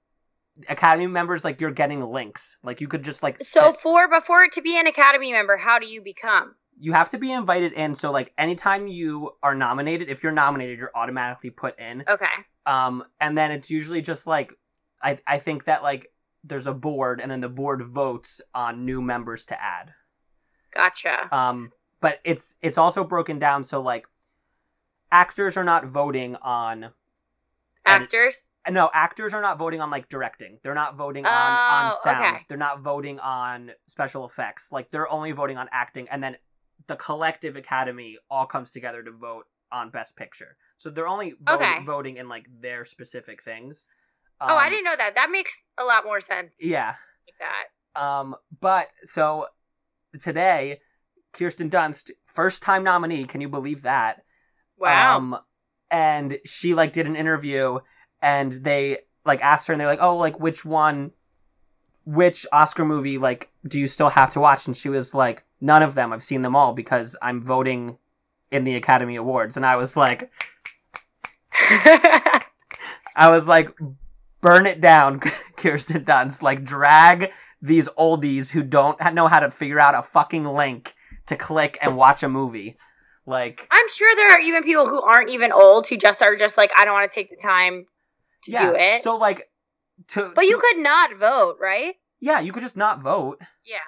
Academy 0.69 1.07
members 1.07 1.45
like 1.45 1.61
you're 1.61 1.71
getting 1.71 2.03
links, 2.03 2.59
like 2.63 2.81
you 2.81 2.89
could 2.89 3.03
just 3.03 3.23
like 3.23 3.43
So 3.43 3.73
sit- 3.73 3.81
for 3.81 4.09
before 4.09 4.49
to 4.49 4.63
be 4.63 4.79
an 4.79 4.87
Academy 4.87 5.33
member, 5.33 5.57
how 5.57 5.79
do 5.79 5.87
you 5.87 6.01
become? 6.03 6.55
you 6.79 6.93
have 6.95 7.11
to 7.11 7.19
be 7.19 7.31
invited 7.31 7.73
in. 7.75 7.95
So 7.95 8.11
like 8.11 8.33
anytime 8.37 8.89
you 8.89 9.33
are 9.43 9.55
nominated, 9.55 10.09
if 10.09 10.23
you're 10.23 10.33
nominated, 10.33 10.79
you're 10.79 10.91
automatically 10.95 11.51
put 11.51 11.79
in. 11.79 12.03
Okay. 12.09 12.27
Um, 12.67 13.05
and 13.21 13.39
then 13.39 13.53
it's 13.53 13.71
usually 13.71 14.03
just 14.03 14.27
like 14.27 14.55
I 15.01 15.19
I 15.27 15.39
think 15.39 15.65
that 15.65 15.83
like 15.85 16.13
there's 16.43 16.67
a 16.67 16.75
board, 16.75 17.21
and 17.21 17.31
then 17.31 17.41
the 17.41 17.49
board 17.49 17.83
votes 17.83 18.41
on 18.53 18.85
new 18.85 19.01
members 19.01 19.45
to 19.47 19.63
add. 19.63 19.93
Gotcha. 20.75 21.29
Um, 21.31 21.71
but 22.01 22.21
it's 22.25 22.57
it's 22.63 22.79
also 22.79 23.05
broken 23.05 23.39
down 23.39 23.63
so 23.63 23.81
like 23.81 24.07
actors 25.13 25.57
are 25.57 25.65
not 25.65 25.85
voting 25.87 26.37
on 26.37 26.91
Actors? 27.85 28.52
No 28.71 28.91
actors 28.95 29.35
are 29.35 29.43
not 29.43 29.59
voting 29.59 29.81
on 29.81 29.91
like 29.91 30.09
directing 30.09 30.59
they're 30.63 30.75
not 30.75 30.97
voting 30.97 31.27
on 31.27 31.33
on 31.33 31.93
Oh, 31.93 31.99
sound 32.05 32.37
okay. 32.37 32.45
they're 32.49 32.57
not 32.59 32.81
voting 32.81 33.19
on 33.21 33.73
special 33.89 34.25
effects 34.25 34.71
like 34.71 34.91
they're 34.91 35.11
only 35.11 35.33
voting 35.33 35.59
on 35.59 35.69
acting 35.73 36.09
and 36.09 36.23
then 36.23 36.37
the 36.87 36.97
collective 36.97 37.57
academy 37.57 38.19
all 38.31 38.47
comes 38.47 38.73
together 38.73 39.03
to 39.03 39.11
vote 39.11 39.47
on 39.73 39.91
best 39.91 40.15
picture 40.17 40.57
so 40.77 40.91
they're 40.91 41.09
only 41.09 41.35
voting, 41.41 41.67
Okay. 41.67 41.85
voting 41.85 42.17
in 42.17 42.29
like 42.29 42.47
their 42.61 42.85
specific 42.85 43.43
things 43.43 43.89
oh, 44.41 44.57
I 44.57 44.67
Um, 44.67 44.71
didn't 44.71 44.85
know 44.85 44.97
that. 44.97 45.15
That 45.15 45.31
makes 45.31 45.63
a 45.79 45.85
lot 45.85 46.05
more 46.05 46.21
sense. 46.21 46.57
yeah 46.61 46.95
Like 47.27 47.39
that. 47.95 48.01
um 48.01 48.37
but 48.61 48.89
so 49.03 49.47
today 50.21 50.81
kirsten 51.33 51.71
dunst 51.71 52.11
first 52.27 52.63
time 52.63 52.85
nominee 52.85 53.25
can 53.25 53.41
you 53.41 53.49
believe 53.49 53.83
that 53.83 54.23
Wow. 54.79 55.17
Um, 55.17 55.39
and 55.93 56.39
she 56.45 56.75
like 56.75 56.93
did 56.93 57.07
an 57.07 57.15
interview, 57.15 57.79
and 58.23 58.53
they 58.53 58.99
like 59.27 59.43
asked 59.43 59.67
her, 59.67 59.75
and 59.75 59.81
they're 59.81 59.89
like, 59.89 60.03
"Oh, 60.03 60.17
like 60.17 60.41
which 60.41 60.65
one, 60.65 61.11
which 62.05 62.47
Oscar 62.53 62.85
movie 62.85 63.19
like 63.19 63.51
do 63.69 63.79
you 63.79 63.87
still 63.87 64.11
have 64.11 64.31
to 64.33 64.41
watch?" 64.41 64.67
And 64.67 64.77
she 64.77 64.89
was 64.89 65.13
like, 65.13 65.45
"None 65.61 65.83
of 65.83 65.95
them. 65.95 66.13
I've 66.13 66.23
seen 66.23 66.43
them 66.43 66.57
all 66.57 66.73
because 66.73 67.17
I'm 67.21 67.43
voting 67.43 67.99
in 68.51 68.65
the 68.65 68.77
Academy 68.77 69.17
Awards." 69.17 69.57
And 69.57 69.67
I 69.67 69.77
was 69.77 69.97
like, 69.97 70.31
I 73.15 73.29
was 73.29 73.47
like, 73.47 73.71
burn 74.41 74.67
it 74.67 74.81
down, 74.81 75.21
Kirsten 75.57 76.05
Dunst. 76.05 76.43
Like 76.43 76.65
drag 76.65 77.31
these 77.61 77.89
oldies 77.99 78.51
who 78.51 78.63
don't 78.63 78.99
know 79.15 79.29
how 79.29 79.41
to 79.41 79.51
figure 79.51 79.81
out 79.81 79.95
a 79.95 80.03
fucking 80.03 80.45
link 80.45 80.95
to 81.27 81.37
click 81.37 81.79
and 81.81 81.97
watch 81.97 82.23
a 82.23 82.29
movie. 82.29 82.77
Like 83.25 83.67
I'm 83.71 83.89
sure 83.89 84.15
there 84.17 84.31
are 84.33 84.41
even 84.41 84.65
people 84.65 84.87
who 84.87 85.01
aren't 85.01 85.31
even 85.31 85.53
old 85.53 85.87
who 85.87 85.97
just 85.97 86.23
are 86.23 86.37
just 86.37 86.59
like, 86.59 86.73
I 86.77 86.85
don't 86.85 86.95
want 86.95 87.11
to 87.11 87.15
take 87.15 87.31
the 87.31 87.37
time 87.37 87.87
to 88.45 88.51
do 88.51 88.75
it. 88.77 89.03
So 89.03 89.17
like 89.17 89.51
to 90.09 90.33
but 90.35 90.43
to- 90.43 90.47
you 90.49 90.59
could 90.59 90.79
not 90.79 91.17
vote, 91.17 91.57
right? 91.61 91.95
yeah, 92.21 92.39
you 92.41 92.53
could 92.53 92.63
just 92.63 92.77
not 92.77 93.01
vote. 93.03 93.41
Yeah. 93.65 93.79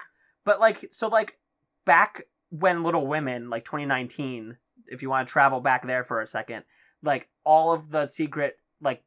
But 0.43 0.59
like 0.59 0.85
so 0.91 1.07
like 1.07 1.37
back 1.85 2.23
when 2.49 2.83
Little 2.83 3.07
Women, 3.07 3.49
like 3.49 3.65
2019, 3.65 4.57
if 4.87 5.01
you 5.01 5.09
want 5.09 5.27
to 5.27 5.31
travel 5.31 5.59
back 5.61 5.85
there 5.87 6.03
for 6.03 6.21
a 6.21 6.27
second, 6.27 6.63
like 7.01 7.29
all 7.43 7.73
of 7.73 7.89
the 7.89 8.05
secret 8.05 8.57
like 8.81 9.03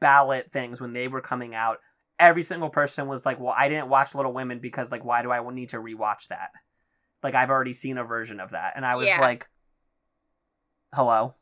ballot 0.00 0.50
things 0.50 0.80
when 0.80 0.92
they 0.92 1.08
were 1.08 1.20
coming 1.20 1.54
out, 1.54 1.78
every 2.18 2.42
single 2.42 2.70
person 2.70 3.08
was 3.08 3.24
like, 3.24 3.38
"Well, 3.40 3.54
I 3.56 3.68
didn't 3.68 3.88
watch 3.88 4.14
Little 4.14 4.32
Women 4.32 4.58
because 4.58 4.90
like 4.92 5.04
why 5.04 5.22
do 5.22 5.30
I 5.30 5.48
need 5.52 5.70
to 5.70 5.78
rewatch 5.78 6.28
that?" 6.28 6.50
Like 7.22 7.34
I've 7.34 7.50
already 7.50 7.72
seen 7.72 7.98
a 7.98 8.04
version 8.04 8.40
of 8.40 8.50
that. 8.50 8.72
And 8.76 8.84
I 8.84 8.96
was 8.96 9.06
Yeah. 9.08 9.20
like, 9.20 9.48
"Hello." 10.94 11.34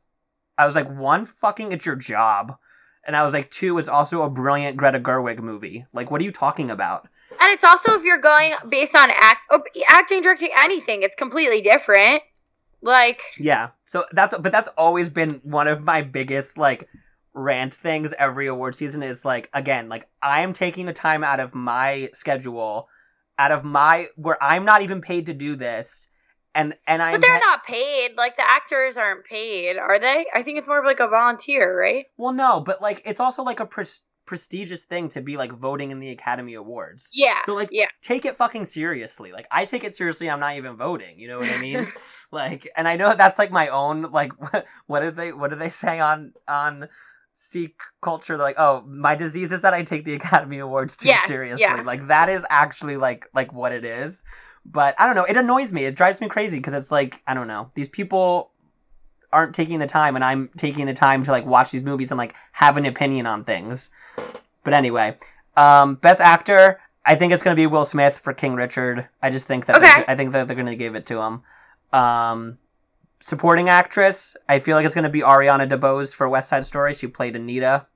I 0.59 0.67
was 0.67 0.75
like, 0.75 0.89
"One 0.91 1.25
fucking 1.27 1.73
it's 1.73 1.87
your 1.87 1.97
job." 1.97 2.57
And 3.07 3.17
I 3.17 3.23
was 3.23 3.33
like, 3.33 3.51
two, 3.51 3.79
it's 3.79 3.89
also 3.89 4.23
a 4.23 4.31
brilliant 4.31 4.77
Greta 4.77 5.01
Gerwig 5.01 5.39
movie. 5.39 5.87
Like, 5.93 6.11
what 6.11 6.21
are 6.21 6.25
you 6.25 6.33
talking 6.33 6.71
about? 6.71 7.09
And 7.41 7.51
it's 7.51 7.65
also 7.65 7.95
if 7.95 8.05
you're 8.05 8.21
going 8.21 8.53
based 8.69 8.95
on 8.95 9.11
act, 9.11 9.41
oh, 9.51 9.63
acting, 9.89 10.21
directing, 10.23 10.51
anything, 10.57 11.03
it's 11.03 11.17
completely 11.17 11.63
different. 11.63 12.23
Like 12.83 13.23
Yeah. 13.39 13.71
So 13.87 14.05
that's 14.13 14.35
but 14.39 14.53
that's 14.53 14.69
always 14.77 15.09
been 15.09 15.41
one 15.43 15.69
of 15.69 15.83
my 15.83 16.03
biggest 16.03 16.59
like 16.59 16.89
rant 17.33 17.75
things 17.75 18.13
every 18.19 18.47
award 18.47 18.75
season 18.75 19.03
is 19.03 19.25
like 19.25 19.49
again, 19.53 19.89
like 19.89 20.09
I 20.23 20.41
am 20.41 20.53
taking 20.53 20.87
the 20.87 20.93
time 20.93 21.23
out 21.23 21.41
of 21.41 21.55
my 21.55 22.11
schedule, 22.13 22.89
out 23.39 23.53
of 23.53 23.65
my 23.65 24.07
where 24.17 24.43
I'm 24.43 24.65
not 24.65 24.83
even 24.83 25.01
paid 25.01 25.27
to 25.27 25.35
do 25.35 25.57
this. 25.57 26.09
And 26.55 26.75
and 26.87 27.01
I'm 27.01 27.13
But 27.13 27.21
they're 27.21 27.39
pa- 27.39 27.47
not 27.47 27.65
paid. 27.65 28.17
Like 28.17 28.37
the 28.37 28.49
actors 28.49 28.97
aren't 28.97 29.25
paid, 29.25 29.77
are 29.77 29.99
they? 29.99 30.27
I 30.35 30.43
think 30.43 30.59
it's 30.59 30.67
more 30.67 30.81
of 30.81 30.85
like 30.85 31.01
a 31.01 31.09
volunteer, 31.09 31.79
right? 31.79 32.07
Well, 32.17 32.33
no, 32.33 32.61
but 32.61 32.83
like 32.83 33.03
it's 33.05 33.21
also 33.21 33.43
like 33.43 33.61
a 33.61 33.67
pres- 33.67 34.03
prestigious 34.31 34.85
thing 34.85 35.09
to 35.09 35.21
be 35.21 35.37
like 35.37 35.51
voting 35.51 35.91
in 35.91 35.99
the 35.99 36.09
Academy 36.11 36.55
Awards. 36.55 37.11
Yeah. 37.13 37.39
So 37.45 37.55
like 37.57 37.69
yeah. 37.73 37.87
take 38.01 38.25
it 38.25 38.37
fucking 38.37 38.65
seriously. 38.65 39.33
Like 39.33 39.49
I 39.51 39.65
take 39.65 39.83
it 39.83 39.95
seriously, 39.97 40.31
I'm 40.31 40.39
not 40.39 40.57
even 40.57 40.77
voting, 40.77 41.19
you 41.19 41.27
know 41.27 41.41
what 41.41 41.51
I 41.51 41.59
mean? 41.59 41.89
like 42.31 42.71
and 42.77 42.87
I 42.87 42.95
know 42.95 43.17
that's 43.17 43.41
like 43.41 43.51
my 43.51 43.67
own 43.67 44.03
like 44.03 44.33
what 44.87 45.01
did 45.01 45.17
they 45.17 45.33
what 45.33 45.51
did 45.51 45.59
they 45.59 45.69
say 45.69 45.99
on 45.99 46.33
on 46.47 46.89
Sikh 47.33 47.81
culture 48.03 48.37
like 48.37 48.55
oh 48.57 48.85
my 48.87 49.17
disease 49.17 49.51
is 49.51 49.63
that 49.63 49.75
I 49.75 49.83
take 49.83 50.05
the 50.05 50.15
Academy 50.15 50.61
Awards 50.61 50.97
too 50.97 51.13
seriously. 51.27 51.63
yeah. 51.63 51.83
Like 51.83 52.07
that 52.07 52.29
is 52.29 52.47
actually 52.51 52.97
like 52.97 53.27
like 53.35 53.53
what 53.53 53.73
it 53.73 53.85
is. 53.85 54.23
But 54.65 54.95
I 54.99 55.07
don't 55.07 55.15
know, 55.15 55.25
it 55.25 55.37
annoys 55.37 55.73
me. 55.73 55.85
It 55.85 55.97
drives 55.97 56.21
me 56.21 56.29
crazy 56.29 56.59
because 56.59 56.75
it's 56.75 56.91
like 56.91 57.23
I 57.27 57.35
don't 57.35 57.49
know. 57.49 57.71
These 57.75 57.89
people 57.89 58.51
aren't 59.33 59.55
taking 59.55 59.79
the 59.79 59.87
time 59.87 60.17
and 60.17 60.25
I'm 60.25 60.49
taking 60.57 60.87
the 60.87 60.95
time 60.95 61.23
to 61.25 61.31
like 61.31 61.47
watch 61.47 61.71
these 61.71 61.83
movies 61.83 62.11
and 62.11 62.19
like 62.19 62.35
have 62.53 62.77
an 62.77 62.85
opinion 62.85 63.27
on 63.27 63.45
things. 63.45 63.91
But 64.65 64.75
anyway, 64.75 65.17
um 65.57 65.97
best 65.97 66.21
actor 66.21 66.81
I 67.07 67.15
think 67.15 67.33
it's 67.33 67.43
going 67.43 67.57
to 67.57 67.61
be 67.61 67.67
Will 67.67 67.87
Smith 67.87 68.19
for 68.19 68.35
King 68.35 68.55
Richard. 68.55 69.09
I 69.23 69.31
just 69.31 69.47
think 69.47 69.67
that 69.67 69.77
Okay. 69.77 70.05
I 70.07 70.15
think 70.15 70.33
that 70.33 70.47
they're 70.47 70.55
going 70.57 70.67
to 70.67 70.77
give 70.77 70.95
it 70.95 71.07
to 71.07 71.21
him. 71.21 71.43
Um 71.93 72.59
supporting 73.21 73.69
actress, 73.69 74.37
I 74.49 74.59
feel 74.61 74.77
like 74.77 74.85
it's 74.85 74.95
going 74.95 75.05
to 75.05 75.11
be 75.11 75.21
Ariana 75.21 75.69
DeBose 75.69 76.15
for 76.15 76.29
West 76.29 76.49
Side 76.51 76.65
Story. 76.65 76.95
She 76.95 77.07
played 77.07 77.37
Anita. 77.37 77.87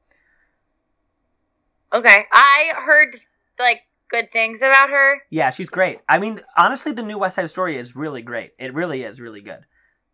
Okay. 1.92 2.27
I 2.33 2.72
heard 2.85 3.16
like 3.59 3.83
good 4.14 4.31
things 4.33 4.62
about 4.62 4.90
her. 4.90 5.22
Yeah, 5.31 5.50
she's 5.50 5.68
great. 5.68 5.98
I 6.09 6.18
mean, 6.18 6.40
honestly, 6.57 6.92
the 6.92 7.03
new 7.03 7.18
West 7.18 7.37
Side 7.37 7.50
Story 7.50 7.77
is 7.77 7.96
really 7.96 8.22
great. 8.22 8.53
It 8.59 8.72
really 8.72 9.03
is 9.03 9.20
really 9.20 9.40
good. 9.40 9.66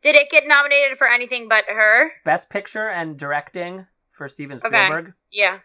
Did 0.02 0.16
it 0.16 0.30
get 0.30 0.44
nominated 0.46 0.96
for 0.96 1.06
anything 1.06 1.48
but 1.48 1.64
her? 1.68 2.10
Best 2.24 2.48
picture 2.48 2.88
and 2.88 3.18
directing 3.18 3.86
for 4.10 4.28
Steven 4.28 4.58
Spielberg. 4.58 5.04
Okay. 5.08 5.14
Yeah. 5.30 5.58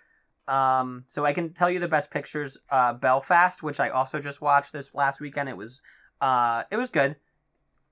Um, 0.48 1.06
so 1.08 1.26
I 1.26 1.34
can 1.34 1.54
tell 1.54 1.72
you 1.72 1.80
the 1.80 1.88
best 1.88 2.12
pictures. 2.12 2.58
Uh, 2.70 2.94
Belfast, 2.94 3.64
which 3.64 3.80
I 3.80 3.90
also 3.90 4.20
just 4.20 4.42
watched 4.42 4.74
this 4.74 4.94
last 4.94 5.22
weekend. 5.22 5.50
It 5.50 5.58
was, 5.58 5.82
uh, 6.22 6.64
it 6.70 6.78
was 6.78 6.90
good. 6.90 7.16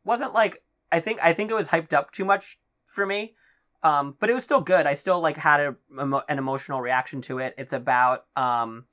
wasn't 0.04 0.34
like 0.34 0.64
I 0.92 1.00
think 1.00 1.20
I 1.24 1.34
think 1.34 1.50
it 1.50 1.56
was 1.56 1.70
hyped 1.70 1.94
up 1.94 2.12
too 2.12 2.26
much 2.26 2.60
for 2.86 3.06
me. 3.06 3.36
Um, 3.82 4.16
but 4.20 4.30
it 4.30 4.34
was 4.34 4.44
still 4.44 4.62
good. 4.62 4.86
I 4.86 4.94
still 4.94 5.20
like 5.20 5.38
had 5.38 5.60
a, 5.60 5.76
an 5.98 6.38
emotional 6.38 6.80
reaction 6.82 7.22
to 7.24 7.40
it. 7.40 7.56
It's 7.58 7.74
about 7.74 8.26
um 8.36 8.86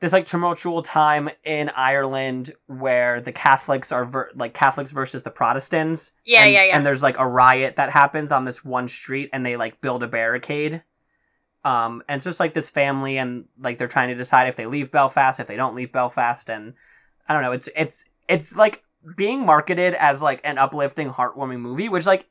this 0.00 0.12
like 0.12 0.26
tumultuous 0.26 0.86
time 0.86 1.30
in 1.44 1.70
Ireland 1.70 2.52
where 2.66 3.20
the 3.20 3.32
Catholics 3.32 3.92
are 3.92 4.04
ver- 4.04 4.30
like 4.34 4.52
Catholics 4.52 4.90
versus 4.90 5.22
the 5.22 5.30
Protestants. 5.30 6.12
Yeah, 6.24 6.42
and, 6.42 6.52
yeah, 6.52 6.64
yeah. 6.64 6.76
And 6.76 6.84
there's 6.84 7.02
like 7.02 7.18
a 7.18 7.26
riot 7.26 7.76
that 7.76 7.90
happens 7.90 8.30
on 8.30 8.44
this 8.44 8.64
one 8.64 8.88
street, 8.88 9.30
and 9.32 9.44
they 9.44 9.56
like 9.56 9.80
build 9.80 10.02
a 10.02 10.08
barricade. 10.08 10.82
Um, 11.64 12.02
and 12.08 12.16
it's 12.16 12.24
just 12.24 12.40
like 12.40 12.54
this 12.54 12.70
family, 12.70 13.16
and 13.16 13.46
like 13.58 13.78
they're 13.78 13.88
trying 13.88 14.08
to 14.08 14.14
decide 14.14 14.48
if 14.48 14.56
they 14.56 14.66
leave 14.66 14.90
Belfast, 14.90 15.40
if 15.40 15.46
they 15.46 15.56
don't 15.56 15.74
leave 15.74 15.92
Belfast, 15.92 16.50
and 16.50 16.74
I 17.28 17.32
don't 17.32 17.42
know. 17.42 17.52
It's 17.52 17.68
it's 17.74 18.04
it's 18.28 18.54
like 18.54 18.82
being 19.16 19.46
marketed 19.46 19.94
as 19.94 20.20
like 20.20 20.40
an 20.44 20.58
uplifting, 20.58 21.10
heartwarming 21.10 21.60
movie, 21.60 21.88
which 21.88 22.06
like 22.06 22.28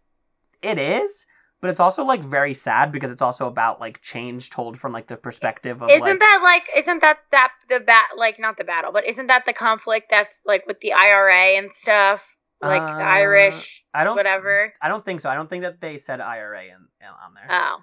it 0.61 0.77
is, 0.77 1.25
but 1.61 1.69
it's 1.69 1.79
also 1.79 2.03
like 2.03 2.21
very 2.21 2.53
sad 2.53 2.91
because 2.91 3.11
it's 3.11 3.21
also 3.21 3.47
about 3.47 3.79
like 3.79 4.01
change 4.01 4.49
told 4.49 4.77
from 4.77 4.91
like 4.91 5.07
the 5.07 5.17
perspective 5.17 5.81
of 5.81 5.89
Isn't 5.89 6.07
like 6.07 6.19
that 6.19 6.39
like 6.43 6.63
isn't 6.77 7.01
that 7.01 7.19
that 7.31 7.51
the 7.69 7.79
bat 7.79 8.09
like 8.17 8.39
not 8.39 8.57
the 8.57 8.63
battle, 8.63 8.91
but 8.91 9.05
isn't 9.07 9.27
that 9.27 9.45
the 9.45 9.53
conflict 9.53 10.07
that's 10.09 10.41
like 10.45 10.65
with 10.67 10.79
the 10.81 10.93
IRA 10.93 11.57
and 11.57 11.73
stuff? 11.73 12.27
Like 12.61 12.81
Uh, 12.81 12.97
the 12.97 13.03
Irish 13.03 13.83
I 13.93 14.03
don't 14.03 14.15
whatever. 14.15 14.73
I 14.81 14.87
don't 14.87 15.03
think 15.03 15.21
so. 15.21 15.29
I 15.29 15.35
don't 15.35 15.49
think 15.49 15.63
that 15.63 15.81
they 15.81 15.97
said 15.97 16.21
IRA 16.21 16.63
in, 16.63 16.87
in- 17.01 17.07
on 17.07 17.33
there. 17.33 17.47
Oh. 17.49 17.79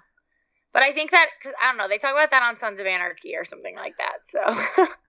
But 0.71 0.83
I 0.83 0.91
think 0.91 1.11
that 1.11 1.27
cuz 1.41 1.53
I 1.61 1.69
don't 1.69 1.77
know, 1.77 1.87
they 1.87 1.97
talk 1.97 2.13
about 2.13 2.31
that 2.31 2.43
on 2.43 2.57
Sons 2.57 2.79
of 2.79 2.85
Anarchy 2.85 3.35
or 3.35 3.45
something 3.45 3.75
like 3.75 3.93
that. 3.97 4.17
So 4.25 4.87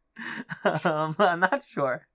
um, 0.64 1.16
I'm 1.18 1.40
not 1.40 1.62
sure. 1.66 2.06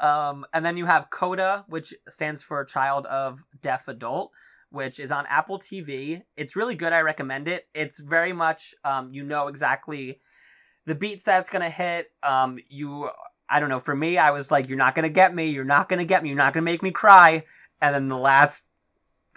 Um, 0.00 0.44
and 0.52 0.64
then 0.64 0.76
you 0.76 0.86
have 0.86 1.10
Coda, 1.10 1.64
which 1.68 1.94
stands 2.08 2.42
for 2.42 2.64
Child 2.64 3.06
of 3.06 3.44
Deaf 3.60 3.88
Adult, 3.88 4.32
which 4.70 4.98
is 4.98 5.12
on 5.12 5.26
Apple 5.26 5.58
TV. 5.58 6.22
It's 6.36 6.56
really 6.56 6.74
good. 6.74 6.92
I 6.92 7.00
recommend 7.00 7.48
it. 7.48 7.68
It's 7.74 8.00
very 8.00 8.32
much, 8.32 8.74
um, 8.84 9.12
you 9.12 9.22
know 9.22 9.48
exactly 9.48 10.20
the 10.86 10.94
beats 10.94 11.24
that's 11.24 11.50
gonna 11.50 11.70
hit. 11.70 12.10
Um, 12.22 12.58
you, 12.68 13.10
I 13.48 13.60
don't 13.60 13.68
know. 13.68 13.80
For 13.80 13.94
me, 13.94 14.16
I 14.18 14.30
was 14.30 14.50
like, 14.50 14.68
"You're 14.68 14.78
not 14.78 14.94
gonna 14.94 15.08
get 15.10 15.34
me. 15.34 15.50
You're 15.50 15.64
not 15.64 15.88
gonna 15.88 16.04
get 16.04 16.22
me. 16.22 16.30
You're 16.30 16.38
not 16.38 16.52
gonna 16.52 16.64
make 16.64 16.82
me 16.82 16.90
cry." 16.90 17.44
And 17.82 17.94
then 17.94 18.08
the 18.08 18.16
last 18.16 18.66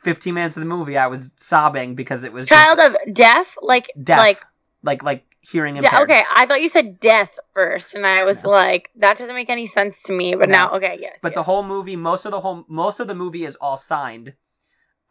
15 0.04 0.34
minutes 0.34 0.56
of 0.58 0.62
the 0.62 0.67
movie, 0.67 0.98
I 0.98 1.08
was 1.08 1.34
sobbing 1.38 1.96
because 1.96 2.24
it 2.24 2.32
was 2.34 2.48
Child 2.48 2.78
just 2.78 2.89
of 3.08 3.13
death, 3.13 3.56
like 3.62 3.89
deaf, 4.02 4.17
like 4.19 4.41
like 4.84 5.04
like 5.04 5.26
hearing 5.41 5.76
de- 5.76 6.02
okay, 6.02 6.24
I 6.34 6.46
thought 6.46 6.62
you 6.62 6.69
said 6.69 7.00
death 7.00 7.38
first 7.54 7.96
and 7.96 8.06
I 8.06 8.24
was 8.24 8.43
No. 8.43 8.52
like 8.52 8.89
that 8.98 9.17
doesn't 9.17 9.36
make 9.36 9.50
any 9.50 9.65
sense 9.65 10.04
to 10.04 10.13
me, 10.13 10.36
but 10.36 10.50
No. 10.50 10.54
now 10.54 10.72
okay, 10.76 10.98
yes. 11.02 11.19
but 11.22 11.30
yes. 11.32 11.36
the 11.36 11.43
whole 11.43 11.63
movie 11.63 11.96
most 11.96 12.26
of 12.26 12.32
the 12.32 12.39
whole 12.39 12.65
most 12.67 13.00
of 13.00 13.08
the 13.08 13.15
movie 13.15 13.43
is 13.46 13.56
all 13.58 13.78
signed 13.78 14.34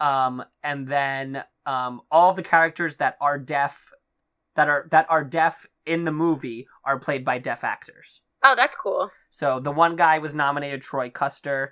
um 0.02 0.44
and 0.62 0.88
then 0.88 1.44
um 1.64 2.00
all 2.10 2.30
of 2.30 2.36
the 2.36 2.42
characters 2.42 2.96
that 2.96 3.16
are 3.20 3.38
deaf 3.38 3.90
that 4.56 4.68
are 4.68 4.86
that 4.90 5.06
are 5.08 5.22
deaf 5.24 5.66
in 5.86 6.04
the 6.04 6.10
movie 6.12 6.66
are 6.84 6.98
played 6.98 7.24
by 7.24 7.38
deaf 7.38 7.62
actors. 7.64 8.20
Oh, 8.44 8.54
that's 8.56 8.74
cool. 8.74 9.10
so 9.30 9.60
the 9.60 9.70
one 9.70 9.94
guy 9.96 10.18
was 10.18 10.34
nominated 10.34 10.82
troy 10.82 11.08
kotsur. 11.08 11.68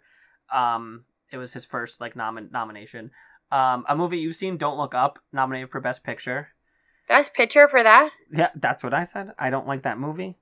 Um 0.52 1.04
it 1.32 1.36
was 1.38 1.52
his 1.52 1.64
first 1.66 2.00
like 2.00 2.14
nom- 2.16 2.48
nomination. 2.52 3.10
Um 3.50 3.84
a 3.88 3.96
movie 3.96 4.18
you've 4.18 4.36
seen 4.36 4.56
don't 4.56 4.78
look 4.78 4.94
up 4.94 5.18
nominated 5.32 5.70
for 5.70 5.80
best 5.80 6.04
picture. 6.04 6.48
Best 7.08 7.34
picture 7.34 7.66
for 7.66 7.82
that? 7.82 8.10
yeah 8.32 8.50
that's 8.54 8.84
what 8.84 8.94
i 8.94 9.02
said. 9.02 9.32
I 9.38 9.50
don't 9.50 9.66
like 9.66 9.82
that 9.82 9.98
movie. 9.98 10.36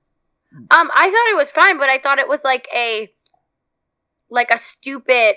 Um, 0.51 0.89
I 0.95 1.09
thought 1.11 1.31
it 1.33 1.37
was 1.37 1.51
fine, 1.51 1.77
but 1.79 1.89
I 1.89 1.97
thought 1.99 2.19
it 2.19 2.27
was 2.27 2.43
like 2.43 2.67
a 2.73 3.11
like 4.29 4.51
a 4.51 4.57
stupid 4.59 5.35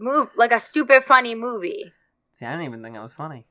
move, 0.00 0.28
like 0.36 0.52
a 0.52 0.58
stupid 0.60 1.04
funny 1.04 1.34
movie. 1.34 1.92
see 2.32 2.46
i 2.46 2.50
didn't 2.50 2.64
even 2.64 2.82
think 2.82 2.96
it 2.96 3.00
was 3.00 3.14
funny 3.14 3.46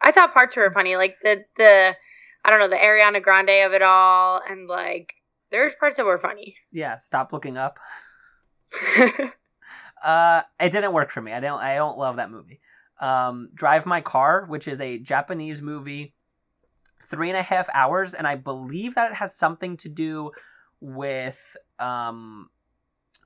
I 0.00 0.12
thought 0.12 0.32
parts 0.32 0.54
were 0.56 0.70
funny, 0.70 0.94
like 0.96 1.16
the 1.22 1.44
the 1.56 1.96
I 2.44 2.50
don't 2.50 2.60
know 2.60 2.68
the 2.68 2.76
Ariana 2.76 3.20
Grande 3.20 3.66
of 3.66 3.72
it 3.72 3.82
all, 3.82 4.40
and 4.48 4.68
like 4.68 5.12
there's 5.50 5.72
parts 5.80 5.96
that 5.96 6.06
were 6.06 6.18
funny. 6.20 6.54
yeah 6.72 6.96
stop 6.98 7.32
looking 7.32 7.58
up 7.58 7.78
Uh, 10.02 10.42
it 10.60 10.70
didn't 10.70 10.92
work 10.92 11.10
for 11.10 11.20
me. 11.20 11.32
I 11.32 11.40
don't. 11.40 11.58
I 11.60 11.74
don't 11.74 11.98
love 11.98 12.16
that 12.16 12.30
movie. 12.30 12.60
Um, 13.00 13.48
Drive 13.52 13.84
My 13.84 14.00
Car, 14.00 14.46
which 14.46 14.68
is 14.68 14.80
a 14.80 15.00
Japanese 15.00 15.60
movie, 15.60 16.14
three 17.02 17.28
and 17.30 17.36
a 17.36 17.42
half 17.42 17.68
hours, 17.74 18.14
and 18.14 18.24
I 18.24 18.36
believe 18.36 18.94
that 18.94 19.10
it 19.10 19.14
has 19.16 19.34
something 19.34 19.76
to 19.78 19.88
do 19.88 20.30
with 20.80 21.56
um, 21.80 22.48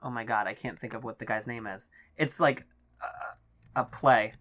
oh 0.02 0.10
my 0.10 0.24
god, 0.24 0.46
I 0.46 0.54
can't 0.54 0.78
think 0.78 0.94
of 0.94 1.04
what 1.04 1.18
the 1.18 1.24
guy's 1.24 1.46
name 1.46 1.66
is. 1.66 1.90
It's 2.16 2.40
like 2.40 2.66
a, 3.00 3.80
a 3.80 3.84
play. 3.84 4.34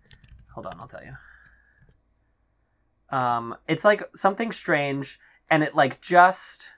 Hold 0.53 0.65
on, 0.65 0.79
I'll 0.79 0.87
tell 0.87 1.03
you. 1.03 1.15
Um, 3.15 3.55
it's 3.67 3.83
like 3.83 4.03
something 4.15 4.51
strange, 4.51 5.19
and 5.49 5.63
it 5.63 5.75
like 5.75 6.01
just 6.01 6.71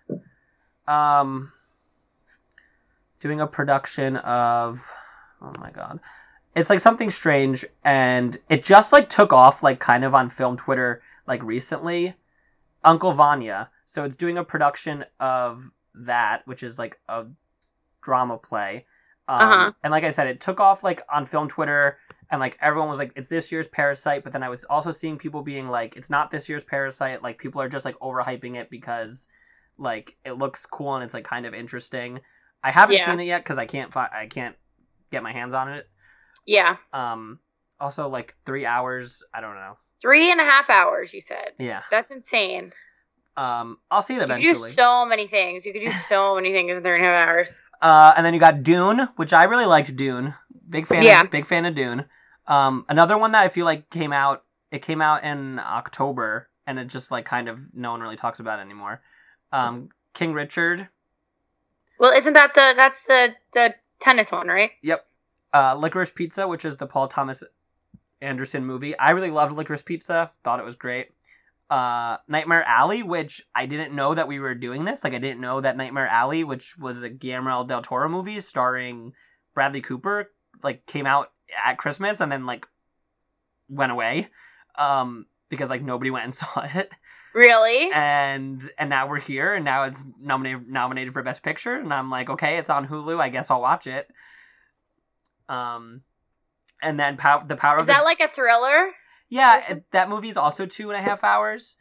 um 0.88 1.54
doing 3.22 3.40
a 3.40 3.48
production 3.48 4.18
of 4.18 4.92
oh 5.42 5.54
my 5.60 5.72
god 5.72 6.00
it's 6.56 6.70
like 6.70 6.82
something 6.82 7.10
strange 7.10 7.64
and 7.86 8.38
it 8.50 8.64
just 8.66 8.92
like 8.92 9.08
took 9.08 9.32
off 9.32 9.64
like 9.64 9.80
kind 9.80 10.04
of 10.04 10.14
on 10.14 10.30
film 10.30 10.58
twitter 10.58 11.02
like 11.26 11.42
recently 11.42 12.16
uncle 12.84 13.14
vanya 13.14 13.70
so 13.86 14.04
it's 14.04 14.18
doing 14.18 14.38
a 14.38 14.44
production 14.44 15.06
of 15.22 15.72
that 15.96 16.46
which 16.46 16.62
is 16.64 16.78
like 16.78 17.00
a 17.08 17.26
drama 18.04 18.38
play 18.38 18.86
um, 19.28 19.42
Uh-huh. 19.42 19.72
and 19.84 19.92
like 19.92 20.04
i 20.04 20.12
said 20.12 20.28
it 20.28 20.40
took 20.42 20.60
off 20.60 20.84
like 20.84 21.02
on 21.12 21.26
film 21.26 21.48
twitter 21.48 21.98
and 22.30 22.40
like 22.42 22.58
everyone 22.62 22.90
was 22.90 23.00
like 23.00 23.14
it's 23.16 23.28
this 23.30 23.52
year's 23.52 23.68
parasite 23.68 24.24
but 24.24 24.34
then 24.34 24.44
i 24.44 24.50
was 24.50 24.64
also 24.66 24.92
seeing 24.92 25.18
people 25.18 25.42
being 25.42 25.70
like 25.70 25.96
it's 25.96 26.10
not 26.10 26.30
this 26.32 26.50
year's 26.50 26.64
parasite 26.64 27.24
like 27.24 27.38
people 27.38 27.62
are 27.62 27.70
just 27.70 27.86
like 27.86 27.98
overhyping 28.00 28.56
it 28.56 28.70
because 28.70 29.28
like 29.78 30.18
it 30.26 30.34
looks 30.34 30.66
cool 30.66 30.96
and 30.96 31.04
it's 31.04 31.14
like 31.14 31.24
kind 31.24 31.46
of 31.46 31.54
interesting 31.54 32.20
i 32.64 32.72
haven't 32.72 32.98
Yeah. 32.98 33.06
seen 33.06 33.20
it 33.22 33.26
yet 33.26 33.44
because 33.44 33.58
i 33.58 33.66
can't 33.66 33.92
fi- 33.94 34.10
i 34.14 34.28
can't 34.28 34.56
get 35.12 35.24
my 35.24 35.32
hands 35.32 35.54
on 35.54 35.70
it 35.72 35.88
yeah, 36.46 36.76
um 36.92 37.40
also 37.80 38.10
like 38.10 38.36
three 38.46 38.66
hours 38.66 39.24
i 39.34 39.40
don't 39.40 39.56
know 39.56 39.78
three 40.02 40.30
and 40.30 40.42
a 40.42 40.44
half 40.44 40.70
hours. 40.70 41.14
You 41.14 41.22
said 41.22 41.52
yeah 41.58 41.84
that's 41.90 42.12
insane. 42.12 42.74
Um, 43.38 43.78
I'll 43.90 44.02
see 44.02 44.16
it 44.16 44.22
eventually. 44.22 44.48
You 44.50 44.54
do 44.56 44.60
so 44.60 45.06
many 45.06 45.26
things. 45.26 45.66
You 45.66 45.74
could 45.74 45.86
do 45.86 45.92
so 45.92 46.36
many 46.36 46.52
things 46.52 46.76
in 46.76 46.84
three 46.84 46.98
and 46.98 47.06
a 47.06 47.08
half 47.08 47.28
hours. 47.28 47.56
Uh, 47.84 48.14
and 48.16 48.26
then 48.26 48.34
you 48.34 48.40
got 48.40 48.64
Dune, 48.64 49.10
which 49.18 49.34
I 49.34 49.44
really 49.44 49.66
liked. 49.66 49.94
Dune, 49.96 50.34
big 50.70 50.88
fan. 50.88 51.04
Yeah. 51.04 51.22
Of, 51.22 51.30
big 51.30 51.46
fan 51.46 51.66
of 51.66 51.76
Dune. 51.76 52.06
Um, 52.48 52.86
another 52.88 53.18
one 53.18 53.34
that 53.34 53.44
I 53.44 53.50
feel 53.50 53.66
like 53.66 53.90
came 53.90 54.14
out. 54.14 54.46
It 54.72 54.82
came 54.82 55.02
out 55.02 55.24
in 55.26 55.60
October, 55.60 56.50
and 56.66 56.80
it 56.80 56.88
just 56.88 57.12
like 57.12 57.26
kind 57.26 57.50
of 57.50 57.76
no 57.76 57.92
one 57.92 58.00
really 58.00 58.16
talks 58.16 58.40
about 58.40 58.60
it 58.60 58.64
anymore. 58.64 59.02
Um, 59.52 59.90
King 60.14 60.34
Richard, 60.34 60.88
Well, 62.00 62.12
isn't 62.14 62.34
that 62.34 62.54
the 62.54 62.74
that's 62.76 63.06
the 63.06 63.36
the 63.54 63.76
tennis 64.00 64.32
one, 64.32 64.48
right? 64.48 64.72
Yep. 64.82 65.06
Uh, 65.54 65.76
Licorice 65.76 66.16
Pizza, 66.16 66.48
which 66.48 66.66
is 66.66 66.78
the 66.78 66.88
Paul 66.88 67.08
Thomas 67.08 67.44
Anderson 68.22 68.66
movie. 68.66 68.98
I 68.98 69.12
really 69.12 69.30
loved 69.30 69.54
Licorice 69.54 69.84
Pizza. 69.84 70.32
Thought 70.44 70.60
it 70.60 70.66
was 70.66 70.76
great. 70.76 71.10
Uh, 71.70 72.18
Nightmare 72.28 72.64
Alley, 72.66 73.02
which 73.02 73.42
I 73.56 73.66
didn't 73.66 73.96
know 73.96 74.14
that 74.14 74.28
we 74.28 74.40
were 74.40 74.54
doing 74.54 74.86
this. 74.86 75.04
Like 75.04 75.14
I 75.14 75.20
didn't 75.20 75.42
know 75.42 75.60
that 75.62 75.78
Nightmare 75.78 76.08
Alley, 76.08 76.44
which 76.44 76.78
was 76.78 77.02
a 77.04 77.10
Guillermo 77.10 77.64
del 77.64 77.82
Toro 77.82 78.08
movie 78.10 78.40
starring 78.42 79.14
Bradley 79.56 79.82
Cooper, 79.82 80.32
like 80.62 80.86
came 80.86 81.06
out 81.08 81.32
at 81.66 81.78
Christmas 81.78 82.22
and 82.22 82.32
then 82.32 82.46
like 82.46 82.66
went 83.70 83.92
away. 83.92 84.28
Um, 84.78 85.26
because 85.50 85.70
like 85.70 85.82
nobody 85.84 86.10
went 86.12 86.26
and 86.26 86.36
saw 86.36 86.62
it 86.64 86.92
Really? 87.34 87.92
and 87.94 88.62
and 88.78 88.90
now 88.90 89.08
we're 89.08 89.20
here 89.20 89.54
and 89.54 89.64
now 89.66 89.84
it's 89.84 90.04
nominated 90.20 90.68
nominated 90.68 91.14
for 91.14 91.22
best 91.24 91.44
picture 91.44 91.76
and 91.76 91.94
i'm 91.94 92.10
like 92.10 92.30
okay 92.30 92.58
it's 92.58 92.70
on 92.72 92.88
hulu 92.88 93.20
i 93.20 93.30
guess 93.30 93.52
i'll 93.52 93.62
watch 93.62 93.86
it 93.88 94.08
um 95.50 96.02
and 96.82 97.00
then 97.00 97.18
pow- 97.18 97.44
the 97.46 97.56
power 97.56 97.78
Is 97.78 97.84
of 97.84 97.88
the 97.88 97.94
that 97.94 98.04
like 98.04 98.20
a 98.20 98.28
thriller? 98.28 98.88
Yeah 99.34 99.80
that 99.92 100.10
movie 100.10 100.30
is 100.30 100.38
also 100.38 100.66
two 100.66 100.90
and 100.92 101.00
a 101.00 101.02
half 101.02 101.24
hours 101.24 101.76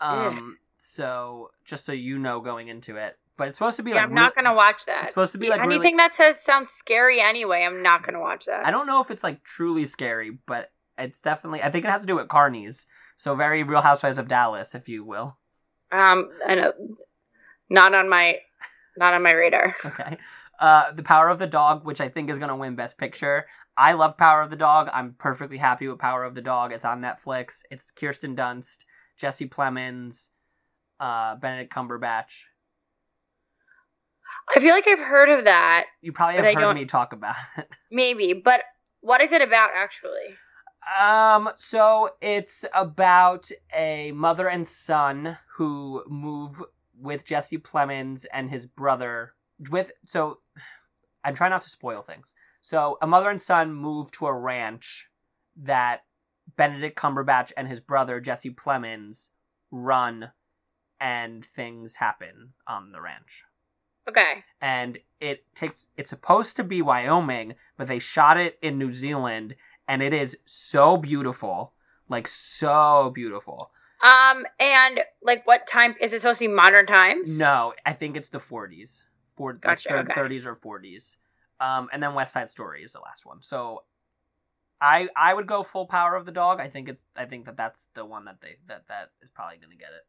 um 0.00 0.36
so 0.76 1.50
just 1.64 1.84
so 1.86 1.92
you 1.92 2.18
know 2.18 2.40
going 2.40 2.68
into 2.68 2.96
it 2.96 3.16
but 3.36 3.48
it's 3.48 3.58
supposed 3.58 3.76
to 3.76 3.82
be 3.82 3.90
Yeah, 3.90 3.96
like 3.96 4.04
I'm 4.06 4.14
not 4.14 4.34
gonna 4.34 4.54
watch 4.54 4.86
that. 4.86 5.02
it's 5.02 5.10
supposed 5.10 5.32
to 5.32 5.38
be 5.38 5.48
like 5.50 5.60
Anything 5.60 5.80
really 5.82 5.96
that 5.98 6.14
says 6.14 6.42
sounds 6.42 6.70
scary 6.70 7.20
anyway, 7.20 7.62
I'm 7.64 7.82
not 7.82 8.02
gonna 8.02 8.20
watch 8.20 8.46
that. 8.46 8.66
i 8.66 8.70
don't 8.70 8.86
know 8.86 9.00
if 9.00 9.10
it's 9.10 9.22
like 9.24 9.42
truly 9.44 9.84
scary 9.84 10.30
but 10.46 10.70
it's 10.98 11.20
definitely 11.20 11.62
i 11.62 11.70
think 11.70 11.84
it 11.84 11.90
has 11.90 12.00
to 12.00 12.06
do 12.06 12.16
with 12.16 12.28
carnies 12.28 12.86
so 13.16 13.34
very 13.34 13.62
real 13.62 13.82
housewives 13.82 14.18
of 14.18 14.28
dallas 14.28 14.74
if 14.74 14.88
you 14.88 15.04
will 15.04 15.38
Um, 15.92 16.30
I 16.46 16.54
know, 16.56 16.72
not 17.70 17.94
on 17.94 18.08
my, 18.08 18.38
not 18.96 19.14
on 19.14 19.22
my 19.22 19.30
radar. 19.32 19.76
Okay. 19.84 20.18
Uh, 20.58 20.90
The 20.92 21.02
Power 21.02 21.28
of 21.28 21.38
the 21.38 21.46
Dog, 21.46 21.84
which 21.84 22.00
I 22.00 22.08
think 22.08 22.28
is 22.30 22.38
going 22.38 22.48
to 22.48 22.56
win 22.56 22.74
Best 22.76 22.96
Picture. 22.98 23.46
I 23.76 23.92
love 23.92 24.16
Power 24.16 24.42
of 24.42 24.50
the 24.50 24.56
Dog. 24.56 24.88
I'm 24.92 25.14
perfectly 25.18 25.58
happy 25.58 25.86
with 25.86 25.98
Power 25.98 26.24
of 26.24 26.34
the 26.34 26.40
Dog. 26.42 26.72
It's 26.72 26.84
on 26.84 27.00
Netflix. 27.02 27.62
It's 27.70 27.90
Kirsten 27.90 28.34
Dunst, 28.34 28.84
Jesse 29.16 29.48
Plemons, 29.48 30.30
uh, 30.98 31.36
Benedict 31.36 31.72
Cumberbatch. 31.72 32.44
I 34.54 34.60
feel 34.60 34.74
like 34.74 34.86
I've 34.86 35.00
heard 35.00 35.28
of 35.28 35.44
that, 35.44 35.86
You 36.00 36.12
probably 36.12 36.36
have 36.36 36.54
heard 36.54 36.74
me 36.74 36.84
talk 36.84 37.12
about 37.12 37.36
it. 37.56 37.68
maybe, 37.90 38.32
but 38.32 38.62
what 39.00 39.20
is 39.20 39.32
it 39.32 39.42
about 39.42 39.70
actually? 39.74 40.36
Um, 41.00 41.50
so 41.56 42.10
it's 42.20 42.64
about 42.72 43.50
a 43.74 44.12
mother 44.12 44.48
and 44.48 44.66
son 44.66 45.36
who 45.56 46.04
move 46.06 46.62
with 46.98 47.26
Jesse 47.26 47.58
Plemons 47.58 48.24
and 48.32 48.50
his 48.50 48.66
brother 48.66 49.34
with 49.68 49.92
so 50.04 50.38
I'm 51.24 51.34
trying 51.34 51.50
not 51.50 51.62
to 51.62 51.70
spoil 51.70 52.02
things. 52.02 52.34
So 52.66 52.98
a 53.00 53.06
mother 53.06 53.30
and 53.30 53.40
son 53.40 53.72
move 53.72 54.10
to 54.10 54.26
a 54.26 54.34
ranch 54.34 55.08
that 55.54 56.00
Benedict 56.56 56.98
Cumberbatch 56.98 57.52
and 57.56 57.68
his 57.68 57.78
brother 57.78 58.18
Jesse 58.18 58.50
Plemons 58.50 59.30
run 59.70 60.32
and 60.98 61.44
things 61.44 61.96
happen 61.96 62.54
on 62.66 62.90
the 62.90 63.00
ranch 63.00 63.44
Okay, 64.08 64.42
and 64.60 64.98
it 65.20 65.44
takes 65.54 65.90
it's 65.96 66.10
supposed 66.10 66.56
to 66.56 66.64
be 66.64 66.82
Wyoming, 66.82 67.54
but 67.76 67.86
they 67.86 68.00
shot 68.00 68.36
it 68.36 68.58
in 68.60 68.78
New 68.78 68.92
Zealand 68.92 69.54
and 69.86 70.02
it 70.02 70.12
is 70.12 70.36
so 70.44 70.96
beautiful. 70.96 71.72
Like 72.08 72.26
so 72.26 73.12
beautiful. 73.14 73.70
um, 74.02 74.44
and 74.58 75.02
like, 75.22 75.46
what 75.46 75.68
time 75.68 75.94
is 76.00 76.12
it 76.12 76.20
supposed 76.20 76.40
to 76.40 76.48
be? 76.48 76.52
Modern 76.52 76.86
times? 76.86 77.38
No, 77.38 77.74
I 77.84 77.92
think 77.92 78.16
it's 78.16 78.30
the 78.30 78.40
40s. 78.40 79.04
For 79.36 79.52
Gotcha, 79.52 79.88
like 79.94 80.10
okay. 80.10 80.20
30s 80.20 80.46
or 80.46 80.56
40s. 80.56 81.16
Um 81.60 81.88
and 81.92 82.02
then 82.02 82.14
West 82.14 82.32
Side 82.32 82.50
Story 82.50 82.82
is 82.82 82.92
the 82.92 83.00
last 83.00 83.24
one. 83.26 83.42
So 83.42 83.84
I 84.80 85.08
I 85.16 85.32
would 85.32 85.46
go 85.46 85.62
full 85.62 85.86
power 85.86 86.14
of 86.14 86.26
the 86.26 86.32
dog. 86.32 86.60
I 86.60 86.68
think 86.68 86.88
it's 86.88 87.04
I 87.16 87.24
think 87.24 87.46
that 87.46 87.56
that's 87.56 87.88
the 87.94 88.04
one 88.04 88.24
that 88.26 88.40
they 88.40 88.56
that 88.66 88.88
that 88.88 89.10
is 89.22 89.30
probably 89.30 89.56
going 89.56 89.70
to 89.70 89.76
get 89.76 89.88
it. 89.90 90.06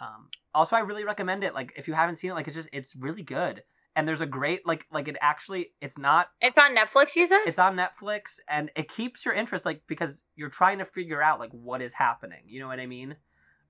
Um 0.00 0.28
also 0.54 0.76
I 0.76 0.80
really 0.80 1.04
recommend 1.04 1.44
it 1.44 1.54
like 1.54 1.72
if 1.76 1.86
you 1.86 1.94
haven't 1.94 2.16
seen 2.16 2.30
it 2.30 2.34
like 2.34 2.46
it's 2.46 2.56
just 2.56 2.70
it's 2.72 2.96
really 2.96 3.22
good. 3.22 3.62
And 3.96 4.08
there's 4.08 4.22
a 4.22 4.26
great 4.26 4.66
like 4.66 4.86
like 4.90 5.06
it 5.06 5.16
actually 5.20 5.72
it's 5.80 5.98
not 5.98 6.28
It's 6.40 6.58
on 6.58 6.74
Netflix. 6.74 7.14
You 7.14 7.26
said? 7.26 7.42
it's 7.46 7.58
on 7.58 7.76
Netflix 7.76 8.40
and 8.48 8.70
it 8.74 8.88
keeps 8.88 9.24
your 9.24 9.34
interest 9.34 9.64
like 9.64 9.82
because 9.86 10.24
you're 10.34 10.48
trying 10.50 10.78
to 10.78 10.84
figure 10.84 11.22
out 11.22 11.38
like 11.38 11.52
what 11.52 11.80
is 11.82 11.94
happening. 11.94 12.40
You 12.46 12.60
know 12.60 12.66
what 12.68 12.80
I 12.80 12.86
mean? 12.86 13.16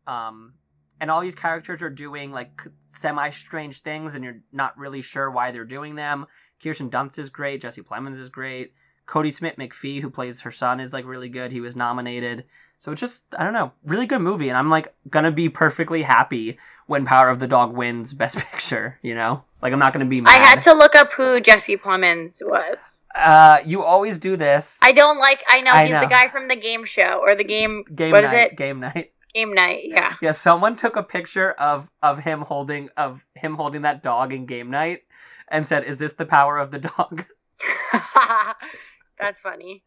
Um 0.07 0.55
and 1.01 1.11
all 1.11 1.21
these 1.21 1.35
characters 1.35 1.83
are 1.83 1.91
doing 1.91 2.31
like 2.33 2.63
semi 2.89 3.31
strange 3.31 3.81
things 3.81 4.15
and 4.15 4.25
you're 4.25 4.41
not 4.53 4.77
really 4.79 5.03
sure 5.03 5.31
why 5.31 5.51
they're 5.51 5.65
doing 5.65 5.95
them. 5.97 6.27
Kirsten 6.63 6.91
Dunst 6.91 7.19
is 7.19 7.31
great, 7.31 7.61
Jesse 7.61 7.83
Plemons 7.83 8.19
is 8.19 8.31
great. 8.31 8.73
Kodi 9.07 9.33
Smit-McPhee 9.33 10.01
who 10.01 10.09
plays 10.09 10.41
her 10.43 10.51
son 10.51 10.81
is 10.81 10.93
like 10.93 11.05
really 11.05 11.29
good. 11.29 11.53
He 11.53 11.61
was 11.61 11.77
nominated. 11.77 12.45
So 12.79 12.93
it's 12.93 13.01
just 13.01 13.25
I 13.37 13.45
don't 13.45 13.53
know, 13.53 13.73
really 13.85 14.07
good 14.07 14.21
movie 14.21 14.49
and 14.49 14.57
I'm 14.59 14.69
like 14.71 14.95
going 15.11 15.25
to 15.25 15.31
be 15.31 15.49
perfectly 15.49 16.03
happy 16.03 16.59
when 16.87 17.05
Power 17.05 17.29
of 17.31 17.39
the 17.39 17.47
Dog 17.47 17.75
wins 17.75 18.13
best 18.15 18.37
picture, 18.51 18.99
you 19.03 19.15
know? 19.15 19.45
Like 19.63 19.73
I'm 19.73 19.79
not 19.79 19.93
going 19.95 20.05
to 20.05 20.11
be 20.11 20.21
mad. 20.21 20.31
I 20.31 20.39
had 20.45 20.61
to 20.63 20.73
look 20.75 20.95
up 20.95 21.13
who 21.15 21.41
Jesse 21.41 21.77
Plemons 21.79 22.43
was. 22.43 23.01
uh 23.15 23.59
you 23.65 23.83
always 23.83 24.19
do 24.19 24.37
this. 24.37 24.79
I 24.83 24.93
don't 24.93 25.19
like. 25.19 25.43
I 25.49 25.61
know 25.63 25.73
I 25.73 25.83
he's 25.85 25.93
know. 25.93 26.01
the 26.01 26.07
guy 26.07 26.29
from 26.29 26.49
the 26.49 26.57
game 26.57 26.85
show 26.85 27.21
or 27.23 27.35
the 27.35 27.45
game. 27.45 27.85
game 27.95 28.13
what 28.13 28.25
is 28.25 28.33
night, 28.33 28.53
it? 28.53 28.57
game 28.57 28.81
night. 28.81 29.13
Game 29.35 29.53
night. 29.53 29.83
Yeah. 29.85 30.15
Yeah, 30.23 30.33
someone 30.33 30.77
took 30.77 30.97
a 30.97 31.03
picture 31.03 31.53
of 31.53 31.91
of 32.03 32.21
him 32.21 32.43
holding 32.43 32.89
of 32.97 33.27
him 33.35 33.57
holding 33.57 33.83
that 33.83 34.03
dog 34.03 34.33
in 34.33 34.47
game 34.47 34.71
night 34.71 35.01
and 35.49 35.67
said, 35.67 35.85
"Is 35.85 35.99
this 35.99 36.15
the 36.15 36.27
power 36.27 36.59
of 36.59 36.71
the 36.71 36.79
dog?" 36.79 37.27
That's 39.19 39.41
funny. 39.41 39.85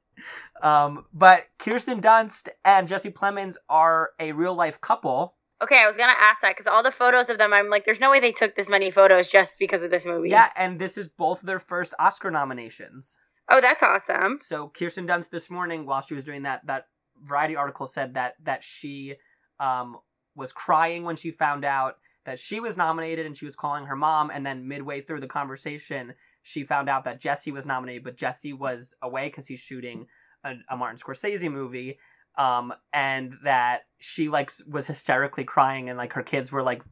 Um, 0.61 1.05
but 1.13 1.45
Kirsten 1.59 2.01
Dunst 2.01 2.49
and 2.65 2.87
Jesse 2.87 3.11
Plemons 3.11 3.55
are 3.69 4.11
a 4.19 4.31
real 4.31 4.55
life 4.55 4.81
couple. 4.81 5.35
Okay, 5.61 5.81
I 5.81 5.87
was 5.87 5.97
gonna 5.97 6.13
ask 6.19 6.41
that 6.41 6.51
because 6.51 6.67
all 6.67 6.83
the 6.83 6.91
photos 6.91 7.29
of 7.29 7.37
them, 7.37 7.53
I'm 7.53 7.69
like, 7.69 7.83
there's 7.83 7.99
no 7.99 8.11
way 8.11 8.19
they 8.19 8.31
took 8.31 8.55
this 8.55 8.69
many 8.69 8.91
photos 8.91 9.29
just 9.29 9.57
because 9.59 9.83
of 9.83 9.91
this 9.91 10.05
movie. 10.05 10.29
Yeah, 10.29 10.49
and 10.55 10.79
this 10.79 10.97
is 10.97 11.07
both 11.07 11.41
their 11.41 11.59
first 11.59 11.93
Oscar 11.99 12.31
nominations. 12.31 13.17
Oh, 13.49 13.61
that's 13.61 13.81
awesome. 13.81 14.39
So 14.41 14.67
Kirsten 14.67 15.07
Dunst 15.07 15.29
this 15.29 15.49
morning, 15.49 15.85
while 15.85 16.01
she 16.01 16.13
was 16.13 16.23
doing 16.23 16.43
that, 16.43 16.65
that 16.67 16.87
Variety 17.23 17.55
article 17.55 17.87
said 17.87 18.13
that 18.13 18.35
that 18.43 18.63
she 18.63 19.15
um, 19.59 19.97
was 20.35 20.53
crying 20.53 21.03
when 21.03 21.15
she 21.15 21.31
found 21.31 21.65
out 21.65 21.97
that 22.25 22.39
she 22.39 22.59
was 22.59 22.77
nominated, 22.77 23.25
and 23.25 23.37
she 23.37 23.45
was 23.45 23.55
calling 23.55 23.85
her 23.85 23.95
mom. 23.95 24.29
And 24.33 24.45
then 24.45 24.67
midway 24.67 25.01
through 25.01 25.21
the 25.21 25.27
conversation, 25.27 26.13
she 26.43 26.63
found 26.63 26.89
out 26.89 27.05
that 27.05 27.21
Jesse 27.21 27.51
was 27.51 27.65
nominated, 27.65 28.03
but 28.03 28.17
Jesse 28.17 28.53
was 28.53 28.95
away 29.01 29.27
because 29.27 29.47
he's 29.47 29.59
shooting 29.59 30.07
a, 30.43 30.55
a 30.69 30.77
Martin 30.77 30.97
Scorsese 30.97 31.51
movie. 31.51 31.97
Um, 32.37 32.71
and 32.93 33.33
that 33.43 33.85
she 33.97 34.29
like 34.29 34.51
was 34.67 34.85
hysterically 34.85 35.43
crying, 35.43 35.89
and 35.89 35.97
like 35.97 36.13
her 36.13 36.23
kids 36.23 36.51
were 36.51 36.61
like, 36.61 36.83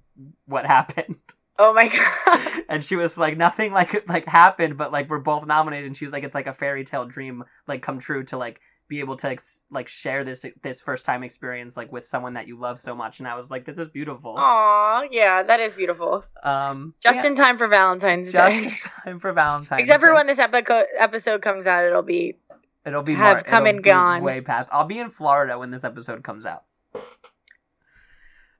"What 0.46 0.66
happened?" 0.66 1.20
Oh 1.58 1.74
my 1.74 1.88
god. 1.88 2.64
and 2.70 2.84
she 2.84 2.96
was 2.96 3.18
like 3.18 3.38
nothing 3.38 3.72
like 3.72 4.08
like 4.10 4.28
happened 4.28 4.78
but 4.78 4.92
like 4.92 5.10
we're 5.10 5.20
both 5.20 5.46
nominated 5.46 5.86
and 5.86 5.96
she 5.96 6.06
was 6.06 6.12
like 6.12 6.24
it's 6.24 6.36
like 6.36 6.48
a 6.48 6.54
fairy 6.54 6.84
tale 6.84 7.06
dream 7.06 7.46
like 7.68 7.82
come 7.82 8.00
true 8.00 8.24
to 8.26 8.38
like 8.38 8.60
be 8.88 9.00
able 9.00 9.16
to 9.18 9.28
ex- 9.30 9.62
like 9.72 9.88
share 9.88 10.24
this 10.24 10.46
this 10.62 10.80
first 10.82 11.06
time 11.06 11.24
experience 11.24 11.76
like 11.76 11.92
with 11.92 12.06
someone 12.06 12.34
that 12.34 12.48
you 12.48 12.56
love 12.58 12.80
so 12.80 12.94
much 12.94 13.18
and 13.20 13.28
i 13.28 13.36
was 13.36 13.50
like 13.50 13.66
this 13.66 13.78
is 13.80 13.88
beautiful 13.88 14.36
Aw, 14.38 15.04
yeah, 15.12 15.42
that 15.44 15.60
is 15.60 15.74
beautiful. 15.74 16.24
um 16.44 16.94
Just 17.02 17.22
yeah, 17.24 17.28
in 17.28 17.36
time 17.36 17.58
for 17.58 17.68
Valentine's 17.68 18.32
just 18.32 18.56
Day. 18.56 18.64
Just 18.70 18.86
in 18.86 18.92
time 19.14 19.20
for 19.20 19.34
valentine's 19.34 19.80
Except 19.82 20.00
for 20.02 20.10
Day. 20.10 20.14
when 20.14 20.28
this 20.28 20.40
epico- 20.40 20.86
episode 21.00 21.42
comes 21.42 21.66
out, 21.66 21.84
it'll 21.84 22.04
be. 22.04 22.38
it'll 22.86 23.02
be 23.02 23.16
have 23.16 23.38
more, 23.38 23.44
come 23.44 23.66
and 23.66 23.82
gone. 23.84 24.22
way 24.22 24.40
past 24.42 24.70
i'll 24.72 24.86
be 24.86 25.00
in 25.00 25.10
florida 25.10 25.58
when 25.58 25.72
this 25.72 25.84
episode 25.84 26.24
comes 26.24 26.46
out 26.46 26.64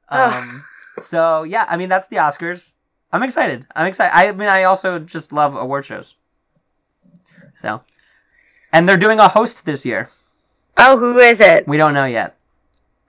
um 0.10 0.64
so 1.00 1.44
yeah 1.44 1.66
i 1.70 1.78
mean 1.78 1.90
that's 1.90 2.08
the 2.08 2.16
oscars 2.18 2.74
i'm 3.12 3.24
excited 3.24 3.66
i'm 3.76 3.88
excited 3.88 4.12
i 4.16 4.32
mean 4.32 4.48
i 4.48 4.64
also 4.64 4.98
just 5.00 5.32
love 5.34 5.56
award 5.56 5.86
shows 5.86 6.16
so 7.56 7.82
and 8.72 8.88
they're 8.90 8.98
doing 8.98 9.20
a 9.20 9.28
host 9.30 9.66
this 9.66 9.86
year 9.86 10.10
Oh, 10.78 10.98
who 10.98 11.18
is 11.20 11.40
it? 11.42 11.68
we 11.68 11.78
don't 11.78 11.94
know 11.94 12.06
yet 12.06 12.36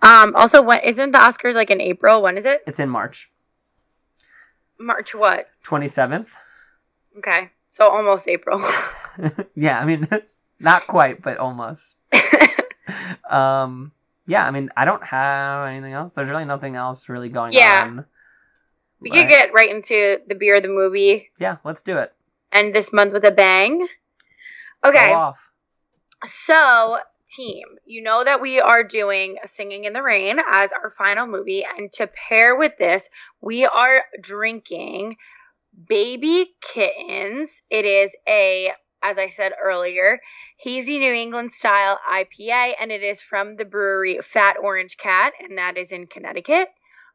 Um. 0.02 0.34
Also, 0.36 0.62
when 0.62 0.80
isn't 0.84 1.10
the 1.12 1.18
Oscars 1.18 1.54
like 1.54 1.70
in 1.70 1.80
April? 1.80 2.22
When 2.22 2.36
is 2.38 2.44
it? 2.46 2.62
it's 2.66 2.78
in 2.78 2.88
march 2.88 3.30
March 4.78 5.14
what? 5.14 5.48
27th 5.64 6.28
Okay, 7.18 7.50
so 7.70 7.88
almost 7.88 8.28
April. 8.28 8.60
yeah 9.56 9.80
i 9.80 9.84
mean 9.86 10.06
not 10.60 10.86
quite 10.86 11.22
but 11.22 11.38
almost 11.38 11.94
um 13.30 13.92
Yeah, 14.28 14.42
I 14.44 14.50
mean, 14.50 14.70
I 14.76 14.84
don't 14.84 15.04
have 15.06 15.68
anything 15.70 15.94
else. 15.94 16.14
There's 16.14 16.28
really 16.28 16.44
nothing 16.44 16.74
else 16.74 17.08
really 17.08 17.28
going 17.30 17.54
on. 17.54 17.62
Yeah. 17.62 17.82
on. 17.86 18.04
We 18.98 19.10
could 19.10 19.28
get 19.30 19.54
right 19.54 19.70
into 19.70 20.18
the 20.26 20.34
beer 20.34 20.56
of 20.56 20.62
the 20.66 20.68
movie 20.68 21.30
Yeah, 21.38 21.56
let's 21.62 21.82
do 21.82 21.96
it. 21.96 22.10
and 22.50 22.74
this 22.74 22.92
month 22.92 23.12
with 23.14 23.24
a 23.24 23.30
bang. 23.30 23.86
Okay. 24.82 25.14
So, 26.26 26.98
team, 27.28 27.66
you 27.84 28.02
know 28.02 28.22
that 28.24 28.40
we 28.40 28.60
are 28.60 28.84
doing 28.84 29.36
Singing 29.44 29.84
in 29.84 29.92
the 29.92 30.02
Rain 30.02 30.38
as 30.48 30.72
our 30.72 30.90
final 30.90 31.26
movie. 31.26 31.64
And 31.64 31.92
to 31.94 32.06
pair 32.06 32.56
with 32.56 32.76
this, 32.78 33.08
we 33.40 33.66
are 33.66 34.02
drinking 34.20 35.16
Baby 35.88 36.54
Kittens. 36.62 37.62
It 37.70 37.84
is 37.84 38.16
a, 38.26 38.72
as 39.02 39.18
I 39.18 39.26
said 39.26 39.52
earlier, 39.62 40.20
hazy 40.58 40.98
New 40.98 41.12
England 41.12 41.52
style 41.52 41.98
IPA, 42.10 42.74
and 42.80 42.90
it 42.90 43.02
is 43.02 43.22
from 43.22 43.56
the 43.56 43.64
brewery 43.64 44.18
Fat 44.22 44.56
Orange 44.62 44.96
Cat, 44.96 45.34
and 45.40 45.58
that 45.58 45.76
is 45.76 45.92
in 45.92 46.06
Connecticut. 46.06 46.68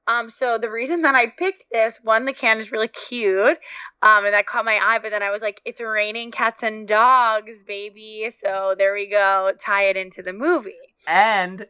Um, 0.07 0.29
so 0.29 0.57
the 0.57 0.69
reason 0.69 1.03
that 1.03 1.15
I 1.15 1.27
picked 1.27 1.65
this, 1.71 1.99
one, 2.03 2.25
the 2.25 2.33
can 2.33 2.59
is 2.59 2.71
really 2.71 2.87
cute, 2.87 3.57
um, 4.01 4.25
and 4.25 4.33
that 4.33 4.47
caught 4.47 4.65
my 4.65 4.79
eye. 4.81 4.99
But 5.01 5.11
then 5.11 5.23
I 5.23 5.29
was 5.29 5.41
like, 5.41 5.61
it's 5.63 5.79
raining 5.79 6.31
cats 6.31 6.63
and 6.63 6.87
dogs, 6.87 7.63
baby. 7.63 8.29
So 8.31 8.75
there 8.77 8.93
we 8.93 9.07
go. 9.07 9.51
Tie 9.63 9.83
it 9.83 9.97
into 9.97 10.21
the 10.21 10.33
movie. 10.33 10.73
And 11.07 11.67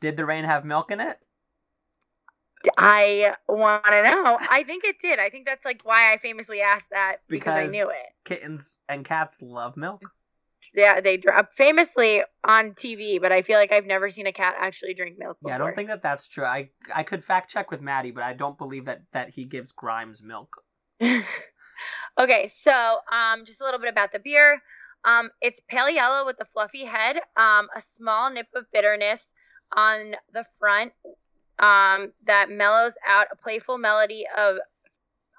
did 0.00 0.16
the 0.16 0.26
rain 0.26 0.44
have 0.44 0.64
milk 0.64 0.90
in 0.90 1.00
it? 1.00 1.18
I 2.76 3.34
want 3.48 3.84
to 3.84 4.02
know. 4.02 4.38
I 4.50 4.62
think 4.64 4.84
it 4.84 4.96
did. 5.00 5.18
I 5.18 5.28
think 5.28 5.46
that's 5.46 5.64
like 5.64 5.82
why 5.84 6.12
I 6.12 6.18
famously 6.18 6.60
asked 6.60 6.90
that 6.90 7.18
because, 7.28 7.54
I 7.54 7.66
knew 7.68 7.88
it. 7.88 8.06
Kittens 8.24 8.78
and 8.88 9.04
cats 9.04 9.40
love 9.40 9.76
milk. 9.76 10.02
Yeah, 10.76 11.00
they 11.00 11.16
drop 11.16 11.54
famously 11.54 12.22
on 12.44 12.72
TV, 12.72 13.18
but 13.18 13.32
I 13.32 13.40
feel 13.40 13.58
like 13.58 13.72
I've 13.72 13.86
never 13.86 14.10
seen 14.10 14.26
a 14.26 14.32
cat 14.32 14.56
actually 14.58 14.92
drink 14.92 15.18
milk. 15.18 15.38
Before. 15.40 15.50
Yeah, 15.50 15.54
I 15.54 15.58
don't 15.58 15.74
think 15.74 15.88
that 15.88 16.02
that's 16.02 16.28
true. 16.28 16.44
I 16.44 16.68
I 16.94 17.02
could 17.02 17.24
fact 17.24 17.50
check 17.50 17.70
with 17.70 17.80
Maddie, 17.80 18.10
but 18.10 18.22
I 18.22 18.34
don't 18.34 18.58
believe 18.58 18.84
that 18.84 19.00
that 19.12 19.30
he 19.30 19.46
gives 19.46 19.72
Grimes 19.72 20.22
milk. 20.22 20.62
okay, 21.00 22.46
so 22.48 22.98
um, 23.10 23.46
just 23.46 23.62
a 23.62 23.64
little 23.64 23.80
bit 23.80 23.88
about 23.88 24.12
the 24.12 24.18
beer. 24.18 24.60
Um, 25.02 25.30
it's 25.40 25.62
pale 25.66 25.88
yellow 25.88 26.26
with 26.26 26.36
a 26.40 26.44
fluffy 26.44 26.84
head, 26.84 27.16
um, 27.36 27.68
a 27.74 27.80
small 27.80 28.30
nip 28.30 28.48
of 28.54 28.66
bitterness 28.70 29.32
on 29.74 30.14
the 30.34 30.44
front 30.58 30.92
um, 31.58 32.12
that 32.26 32.50
mellows 32.50 32.98
out 33.06 33.28
a 33.32 33.36
playful 33.36 33.78
melody 33.78 34.26
of 34.36 34.56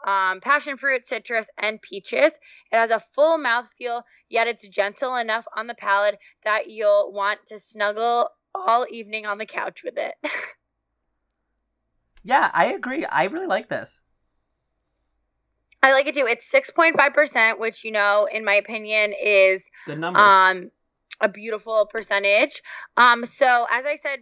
um, 0.07 0.41
passion 0.41 0.77
fruit, 0.77 1.07
citrus, 1.07 1.49
and 1.59 1.79
peaches. 1.81 2.33
It 2.71 2.77
has 2.77 2.89
a 2.89 2.99
full 3.13 3.37
mouthfeel, 3.37 4.01
yet 4.29 4.47
it's 4.47 4.67
gentle 4.67 5.15
enough 5.17 5.45
on 5.55 5.67
the 5.67 5.75
palate 5.75 6.17
that 6.43 6.69
you'll 6.69 7.11
want 7.11 7.39
to 7.49 7.59
snuggle 7.59 8.29
all 8.55 8.87
evening 8.89 9.27
on 9.27 9.37
the 9.37 9.45
couch 9.45 9.81
with 9.83 9.97
it. 9.97 10.15
Yeah, 12.23 12.51
I 12.53 12.73
agree. 12.73 13.05
I 13.05 13.25
really 13.25 13.47
like 13.47 13.69
this. 13.69 14.01
I 15.81 15.93
like 15.93 16.07
it 16.07 16.15
too. 16.15 16.25
It's 16.27 16.51
6.5%, 16.51 17.57
which, 17.59 17.85
you 17.85 17.91
know, 17.91 18.27
in 18.29 18.43
my 18.43 18.55
opinion, 18.55 19.13
is 19.13 19.69
Good 19.85 19.99
numbers. 19.99 20.23
um 20.23 20.71
a 21.21 21.29
beautiful 21.29 21.87
percentage 21.87 22.61
um 22.95 23.25
so 23.25 23.65
as 23.71 23.87
i 23.87 23.95
said 23.95 24.19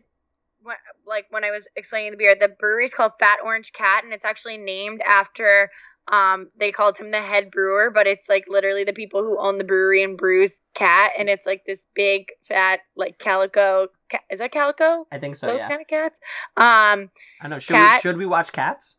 when, 0.65 0.75
like 1.07 1.25
when 1.29 1.43
i 1.43 1.51
was 1.51 1.67
explaining 1.75 2.11
the 2.11 2.17
beer 2.17 2.35
the 2.35 2.49
brewery 2.49 2.83
is 2.85 2.93
called 2.93 3.11
fat 3.19 3.37
orange 3.43 3.71
cat 3.71 4.03
and 4.03 4.13
it's 4.13 4.25
actually 4.25 4.57
named 4.57 5.01
after 5.05 5.69
um 6.11 6.49
they 6.59 6.71
called 6.71 6.97
him 6.97 7.11
the 7.11 7.21
head 7.21 7.49
brewer 7.51 7.89
but 7.89 8.05
it's 8.07 8.27
like 8.29 8.43
literally 8.47 8.83
the 8.83 8.93
people 8.93 9.21
who 9.23 9.39
own 9.39 9.57
the 9.57 9.63
brewery 9.63 10.03
and 10.03 10.17
brews 10.17 10.61
cat 10.73 11.11
and 11.17 11.29
it's 11.29 11.45
like 11.47 11.63
this 11.65 11.87
big 11.95 12.27
fat 12.47 12.79
like 12.95 13.17
calico 13.17 13.87
ca- 14.11 14.19
is 14.29 14.39
that 14.39 14.51
calico 14.51 15.07
I 15.11 15.17
think 15.17 15.35
so. 15.35 15.47
those 15.47 15.61
yeah. 15.61 15.69
kind 15.69 15.81
of 15.81 15.87
cats 15.87 16.19
um 16.57 17.09
I 17.41 17.47
know. 17.49 17.59
Should 17.59 17.73
cat- 17.75 17.95
we 17.97 18.01
should 18.01 18.17
we 18.17 18.25
watch 18.25 18.51
Cats? 18.51 18.95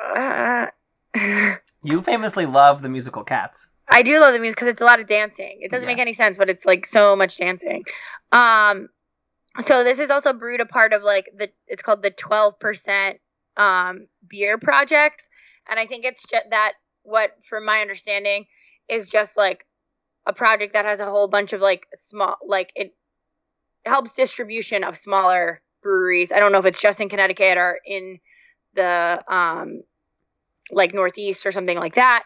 uh, 0.00 0.66
You 1.84 2.02
famously 2.02 2.46
love 2.46 2.82
the 2.82 2.88
musical 2.88 3.24
Cats. 3.24 3.70
I 3.88 4.02
do 4.02 4.18
love 4.20 4.32
the 4.32 4.38
music 4.38 4.56
because 4.56 4.68
it's 4.68 4.80
a 4.80 4.84
lot 4.84 5.00
of 5.00 5.06
dancing. 5.06 5.58
It 5.60 5.70
doesn't 5.70 5.88
Yeah. 5.88 5.94
make 5.94 6.00
any 6.00 6.12
sense, 6.12 6.38
but 6.38 6.48
it's 6.48 6.64
like 6.64 6.86
so 6.86 7.14
much 7.16 7.36
dancing. 7.38 7.84
Um, 8.32 8.88
so 9.60 9.84
this 9.84 9.98
is 9.98 10.10
also 10.10 10.32
brewed 10.32 10.60
a 10.60 10.66
part 10.66 10.92
of 10.92 11.02
like 11.02 11.28
the 11.36 11.50
it's 11.66 11.82
called 11.82 12.02
the 12.02 12.10
twelve 12.10 12.58
percent 12.58 13.18
um 13.56 14.06
beer 14.26 14.58
projects 14.58 15.28
and 15.68 15.78
I 15.78 15.86
think 15.86 16.04
it's 16.04 16.24
just 16.24 16.50
that 16.50 16.72
what, 17.02 17.32
from 17.48 17.64
my 17.64 17.80
understanding, 17.80 18.46
is 18.88 19.08
just 19.08 19.36
like 19.36 19.64
a 20.26 20.32
project 20.32 20.74
that 20.74 20.84
has 20.84 21.00
a 21.00 21.04
whole 21.06 21.28
bunch 21.28 21.52
of 21.52 21.60
like 21.60 21.86
small 21.94 22.36
like 22.46 22.72
it 22.76 22.94
helps 23.84 24.14
distribution 24.14 24.84
of 24.84 24.96
smaller 24.96 25.60
breweries. 25.82 26.30
I 26.30 26.38
don't 26.38 26.52
know 26.52 26.58
if 26.58 26.66
it's 26.66 26.80
just 26.80 27.00
in 27.00 27.08
Connecticut 27.08 27.58
or 27.58 27.80
in 27.84 28.18
the 28.74 29.22
um 29.28 29.82
like 30.70 30.94
Northeast 30.94 31.46
or 31.46 31.52
something 31.52 31.76
like 31.76 31.94
that. 31.94 32.24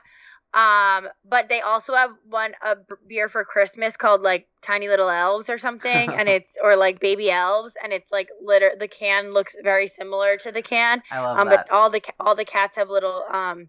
Um, 0.56 1.08
but 1.28 1.50
they 1.50 1.60
also 1.60 1.92
have 1.92 2.12
one 2.30 2.52
a 2.64 2.78
beer 3.06 3.28
for 3.28 3.44
Christmas 3.44 3.98
called 3.98 4.22
like 4.22 4.48
Tiny 4.62 4.88
Little 4.88 5.10
Elves 5.10 5.50
or 5.50 5.58
something, 5.58 6.14
and 6.14 6.28
it's 6.30 6.56
or 6.62 6.76
like 6.76 6.98
Baby 6.98 7.30
Elves, 7.30 7.76
and 7.82 7.92
it's 7.92 8.10
like 8.10 8.30
litter. 8.42 8.72
The 8.78 8.88
can 8.88 9.34
looks 9.34 9.54
very 9.62 9.86
similar 9.86 10.38
to 10.38 10.52
the 10.52 10.62
can, 10.62 11.02
I 11.10 11.20
love 11.20 11.38
um, 11.38 11.48
that. 11.48 11.66
but 11.68 11.74
all 11.74 11.90
the 11.90 12.00
all 12.18 12.34
the 12.34 12.46
cats 12.46 12.78
have 12.78 12.88
little 12.88 13.22
um 13.30 13.68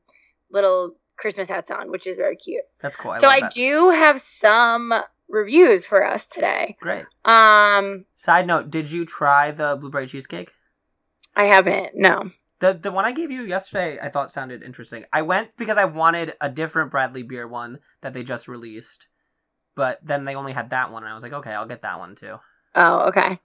little 0.50 0.96
Christmas 1.18 1.50
hats 1.50 1.72
on, 1.72 1.92
which 1.92 2.08
is 2.08 2.16
very 2.16 2.38
cute. 2.38 2.64
That's 2.80 2.96
cool. 2.96 3.12
I 3.12 3.18
so 3.18 3.28
I 3.28 3.42
that. 3.42 3.54
do 3.54 3.90
have 3.90 4.22
some 4.22 4.94
reviews 5.28 5.86
for 5.86 6.06
us 6.06 6.26
today. 6.26 6.78
Great. 6.80 7.04
Um, 7.26 8.06
Side 8.14 8.48
note: 8.48 8.70
Did 8.70 8.92
you 8.92 9.04
try 9.04 9.52
the 9.52 9.76
blueberry 9.78 10.08
cheesecake? 10.08 10.54
I 11.36 11.48
haven't. 11.48 11.96
No. 11.96 12.32
The 12.60 12.74
the 12.74 12.92
one 12.92 13.06
I 13.06 13.12
gave 13.12 13.30
you 13.30 13.42
yesterday, 13.44 14.00
I 14.02 14.10
thought 14.10 14.32
sounded 14.32 14.64
interesting. 14.64 15.06
I 15.14 15.22
went 15.22 15.50
because 15.58 15.78
I 15.78 15.86
wanted 15.86 16.34
a 16.42 16.50
different 16.50 16.92
Bradley 16.92 17.24
beer 17.24 17.48
one 17.48 17.80
that 18.02 18.14
they 18.14 18.24
just 18.24 18.48
released, 18.48 19.08
but 19.76 20.00
then 20.04 20.26
they 20.26 20.36
only 20.36 20.54
had 20.54 20.72
that 20.72 20.92
one, 20.92 21.04
and 21.04 21.12
I 21.12 21.16
was 21.16 21.24
like, 21.24 21.34
okay, 21.34 21.52
I'll 21.52 21.68
get 21.68 21.84
that 21.84 22.00
one 22.00 22.16
too. 22.16 22.38
Oh, 22.74 23.10
okay. 23.10 23.40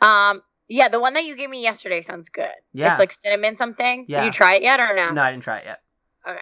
Um, 0.00 0.42
yeah, 0.68 0.88
the 0.88 1.00
one 1.00 1.14
that 1.14 1.24
you 1.24 1.36
gave 1.36 1.50
me 1.50 1.62
yesterday 1.62 2.02
sounds 2.02 2.28
good. 2.28 2.48
Yeah. 2.72 2.92
It's 2.92 2.98
like 2.98 3.12
cinnamon 3.12 3.56
something. 3.56 4.06
Yeah. 4.08 4.20
Did 4.20 4.26
you 4.26 4.32
try 4.32 4.54
it 4.54 4.62
yet 4.62 4.80
or 4.80 4.94
no? 4.94 5.10
No, 5.10 5.22
I 5.22 5.30
didn't 5.30 5.42
try 5.42 5.58
it 5.58 5.64
yet. 5.66 5.80
Okay. 6.26 6.38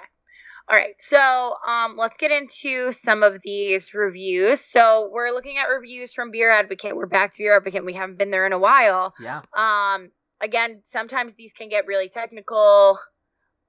All 0.69 0.77
right. 0.77 0.95
So, 0.99 1.57
um, 1.67 1.97
let's 1.97 2.17
get 2.17 2.31
into 2.31 2.93
some 2.93 3.23
of 3.23 3.43
these 3.43 3.93
reviews. 3.93 4.61
So, 4.61 5.11
we're 5.13 5.31
looking 5.31 5.59
at 5.59 5.65
reviews 5.65 6.13
from 6.13 6.31
Beer 6.31 6.51
Advocate. 6.51 6.95
We're 6.95 7.07
back 7.07 7.33
to 7.33 7.39
Beer 7.39 7.57
Advocate. 7.57 7.85
We 7.85 7.95
haven't 7.95 8.19
been 8.19 8.31
there 8.31 8.47
in 8.47 8.53
a 8.53 8.59
while. 8.59 9.15
Yeah. 9.21 9.43
Um, 9.57 10.11
again, 10.41 10.83
sometimes 10.87 11.35
these 11.35 11.53
can 11.53 11.69
get 11.69 11.87
really 11.87 12.09
technical, 12.09 12.99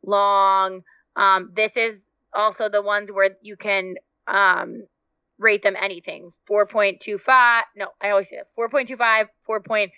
long. 0.06 0.82
Um, 1.16 1.52
this 1.54 1.78
is 1.78 2.08
also 2.34 2.70
the 2.70 2.82
ones 2.82 3.12
where 3.12 3.32
you 3.42 3.56
can 3.58 3.96
um 4.28 4.84
rate 5.38 5.64
them 5.64 5.76
anything. 5.80 6.30
4.25. 6.50 7.62
No, 7.76 7.88
I 8.00 8.12
always 8.12 8.30
say 8.30 8.38
that. 8.38 8.48
4.25, 8.58 9.28
4.44, 9.50 9.90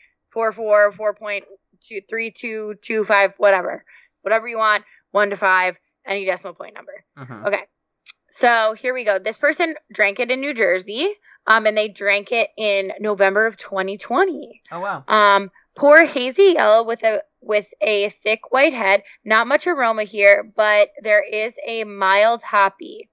4.23225, 1.91 3.33
whatever. 3.37 3.83
Whatever 4.21 4.47
you 4.47 4.57
want, 4.57 4.85
1 5.11 5.31
to 5.31 5.35
5, 5.35 5.77
any 6.05 6.25
decimal 6.25 6.53
point 6.53 6.75
number. 6.75 7.03
hmm 7.17 7.45
Okay. 7.47 7.63
So 8.29 8.73
here 8.73 8.93
we 8.93 9.03
go. 9.03 9.19
This 9.19 9.37
person 9.37 9.75
drank 9.91 10.19
it 10.19 10.31
in 10.31 10.39
New 10.39 10.53
Jersey, 10.53 11.13
um, 11.45 11.67
and 11.67 11.77
they 11.77 11.87
drank 11.87 12.31
it 12.31 12.49
in 12.57 12.91
November 12.99 13.45
of 13.45 13.57
2020. 13.57 14.61
Oh 14.71 14.79
wow. 14.79 15.03
Um, 15.07 15.51
pour 15.75 16.05
hazy 16.05 16.53
yellow 16.55 16.83
with 16.83 17.03
a 17.03 17.21
with 17.41 17.73
a 17.81 18.09
thick 18.09 18.51
white 18.51 18.73
head. 18.73 19.03
Not 19.23 19.47
much 19.47 19.67
aroma 19.67 20.03
here, 20.03 20.43
but 20.55 20.89
there 21.01 21.23
is 21.23 21.55
a 21.65 21.83
mild 21.83 22.41
hoppy, 22.43 23.09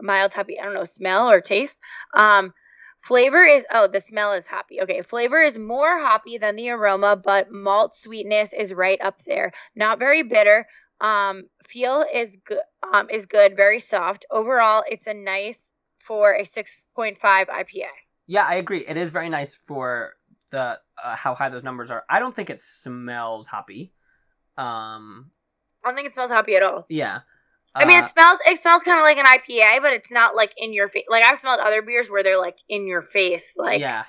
mild 0.00 0.32
hoppy. 0.32 0.58
I 0.58 0.64
don't 0.64 0.74
know, 0.74 0.84
smell 0.84 1.30
or 1.30 1.40
taste. 1.40 1.78
Um, 2.14 2.52
flavor 3.02 3.42
is 3.42 3.66
oh, 3.72 3.86
the 3.86 4.00
smell 4.00 4.32
is 4.32 4.46
hoppy. 4.46 4.80
Okay, 4.82 5.02
flavor 5.02 5.40
is 5.40 5.58
more 5.58 6.00
hoppy 6.00 6.38
than 6.38 6.56
the 6.56 6.70
aroma, 6.70 7.16
but 7.16 7.50
malt 7.50 7.94
sweetness 7.94 8.52
is 8.52 8.72
right 8.72 9.00
up 9.00 9.22
there. 9.24 9.52
Not 9.74 9.98
very 9.98 10.22
bitter. 10.22 10.66
Um, 11.00 11.44
feel 11.66 12.04
is 12.12 12.38
good. 12.44 12.60
Um, 12.82 13.10
is 13.10 13.26
good. 13.26 13.56
Very 13.56 13.80
soft. 13.80 14.26
Overall, 14.30 14.84
it's 14.88 15.06
a 15.06 15.14
nice 15.14 15.74
for 15.98 16.34
a 16.34 16.44
six 16.44 16.76
point 16.94 17.18
five 17.18 17.48
IPA. 17.48 17.88
Yeah, 18.26 18.46
I 18.48 18.54
agree. 18.54 18.84
It 18.86 18.96
is 18.96 19.10
very 19.10 19.28
nice 19.28 19.54
for 19.54 20.14
the 20.54 20.78
uh, 21.02 21.16
how 21.16 21.34
high 21.34 21.48
those 21.48 21.64
numbers 21.64 21.90
are. 21.90 22.04
I 22.08 22.20
don't 22.20 22.34
think 22.34 22.48
it 22.48 22.60
smells 22.60 23.46
hoppy. 23.46 23.92
Um, 24.56 25.30
I 25.84 25.88
don't 25.88 25.96
think 25.96 26.06
it 26.06 26.14
smells 26.14 26.30
hoppy 26.30 26.54
at 26.56 26.62
all. 26.62 26.84
yeah. 26.88 27.20
I 27.76 27.84
mean, 27.86 27.98
Uh, 27.98 28.02
it 28.02 28.06
smells. 28.06 28.38
It 28.46 28.60
smells 28.60 28.84
kind 28.84 28.98
of 29.00 29.02
like 29.02 29.18
an 29.18 29.26
IPA, 29.26 29.82
but 29.82 29.92
it's 29.92 30.12
not 30.12 30.36
like 30.36 30.52
in 30.56 30.72
your 30.72 30.88
face. 30.88 31.06
Like 31.08 31.24
I've 31.24 31.40
smelled 31.40 31.58
other 31.58 31.82
beers 31.82 32.08
where 32.08 32.22
they're 32.22 32.38
like 32.38 32.56
in 32.68 32.86
your 32.86 33.02
face. 33.02 33.56
Like 33.56 33.80
yeah, 33.80 34.04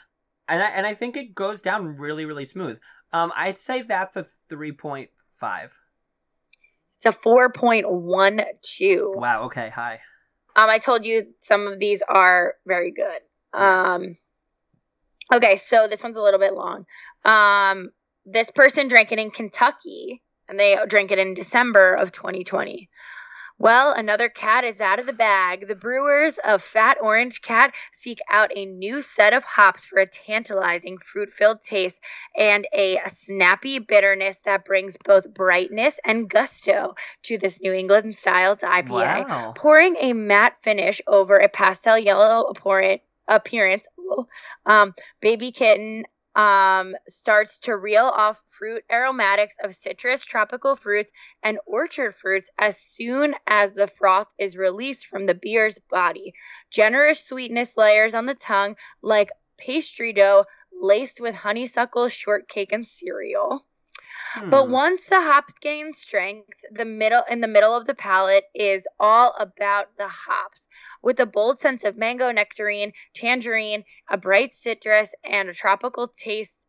and 0.47 0.61
I 0.61 0.69
and 0.69 0.85
I 0.85 0.93
think 0.93 1.17
it 1.17 1.33
goes 1.33 1.63
down 1.63 1.95
really 1.95 2.25
really 2.25 2.45
smooth. 2.45 2.79
Um, 3.11 3.31
I'd 3.35 3.57
say 3.57 3.81
that's 3.81 4.15
a 4.15 4.25
three 4.49 4.71
point 4.71 5.09
five. 5.31 5.79
it's 6.97 7.07
a 7.07 7.11
four 7.11 7.49
point 7.51 7.89
one 7.91 8.41
two. 8.61 9.13
Wow. 9.15 9.45
Okay. 9.45 9.69
High. 9.69 9.99
Um, 10.55 10.69
I 10.69 10.77
told 10.77 11.03
you 11.03 11.33
some 11.41 11.65
of 11.65 11.79
these 11.79 12.03
are 12.07 12.53
very 12.67 12.91
good. 12.91 13.19
Yeah. 13.55 13.93
Um, 13.95 14.17
Okay, 15.33 15.55
so 15.55 15.87
this 15.87 16.03
one's 16.03 16.17
a 16.17 16.21
little 16.21 16.39
bit 16.39 16.53
long. 16.53 16.85
Um, 17.23 17.89
this 18.25 18.51
person 18.51 18.87
drank 18.87 19.11
it 19.11 19.19
in 19.19 19.31
Kentucky, 19.31 20.21
and 20.47 20.59
they 20.59 20.77
drank 20.87 21.11
it 21.11 21.19
in 21.19 21.33
December 21.33 21.93
of 21.93 22.11
2020. 22.11 22.89
Well, 23.57 23.93
another 23.93 24.27
cat 24.27 24.65
is 24.65 24.81
out 24.81 24.99
of 24.99 25.05
the 25.05 25.13
bag. 25.13 25.65
The 25.67 25.75
brewers 25.75 26.37
of 26.45 26.61
Fat 26.61 26.97
Orange 27.01 27.41
Cat 27.41 27.73
seek 27.93 28.19
out 28.29 28.51
a 28.53 28.65
new 28.65 29.01
set 29.01 29.33
of 29.33 29.45
hops 29.45 29.85
for 29.85 29.99
a 29.99 30.05
tantalizing 30.05 30.97
fruit 30.97 31.31
filled 31.31 31.61
taste 31.61 32.01
and 32.35 32.67
a, 32.73 32.99
snappy 33.07 33.79
bitterness 33.79 34.41
that 34.41 34.65
brings 34.65 34.97
both 34.97 35.33
brightness 35.33 35.99
and 36.03 36.29
gusto 36.29 36.95
to 37.23 37.37
this 37.37 37.61
New 37.61 37.71
England 37.71 38.17
style 38.17 38.57
IPA. 38.57 38.89
Wow. 38.89 39.53
Pouring 39.55 39.95
a 40.01 40.11
matte 40.11 40.57
finish 40.61 40.99
over 41.07 41.37
a 41.37 41.47
pastel 41.47 41.97
yellow 41.97 42.41
apparent 42.43 43.01
appearance, 43.27 43.87
um, 44.65 44.93
Baby 45.21 45.51
Kitten 45.51 46.05
um, 46.35 46.95
starts 47.07 47.59
to 47.59 47.75
reel 47.75 48.05
off 48.05 48.43
fruit 48.49 48.83
aromatics 48.91 49.55
of 49.63 49.75
citrus, 49.75 50.23
tropical 50.23 50.75
fruits, 50.75 51.11
and 51.41 51.59
orchard 51.65 52.13
fruits 52.13 52.49
as 52.57 52.77
soon 52.79 53.35
as 53.47 53.71
the 53.71 53.87
froth 53.87 54.27
is 54.37 54.57
released 54.57 55.07
from 55.07 55.25
the 55.25 55.33
beer's 55.33 55.79
body. 55.79 56.33
Generous 56.69 57.25
sweetness 57.25 57.77
layers 57.77 58.15
on 58.15 58.25
the 58.25 58.35
tongue 58.35 58.75
like 59.01 59.31
pastry 59.57 60.13
dough 60.13 60.45
laced 60.73 61.21
with 61.21 61.35
honeysuckle, 61.35 62.09
shortcake, 62.09 62.73
and 62.73 62.85
cereal. 62.87 63.65
But 64.49 64.65
Hmm. 64.65 64.71
once 64.71 65.05
the 65.05 65.21
hops 65.21 65.53
gain 65.61 65.93
strength, 65.93 66.63
the 66.71 66.85
middle 66.85 67.23
in 67.29 67.41
the 67.41 67.47
middle 67.47 67.75
of 67.75 67.85
the 67.85 67.93
palate 67.93 68.45
is 68.53 68.87
all 68.99 69.33
about 69.39 69.95
the 69.97 70.07
hops, 70.07 70.67
with 71.01 71.19
a 71.19 71.25
bold 71.25 71.59
sense 71.59 71.83
of 71.83 71.97
mango, 71.97 72.31
nectarine, 72.31 72.93
tangerine, 73.13 73.85
a 74.09 74.17
bright 74.17 74.53
citrus, 74.53 75.15
and 75.23 75.49
a 75.49 75.53
tropical 75.53 76.07
taste 76.07 76.67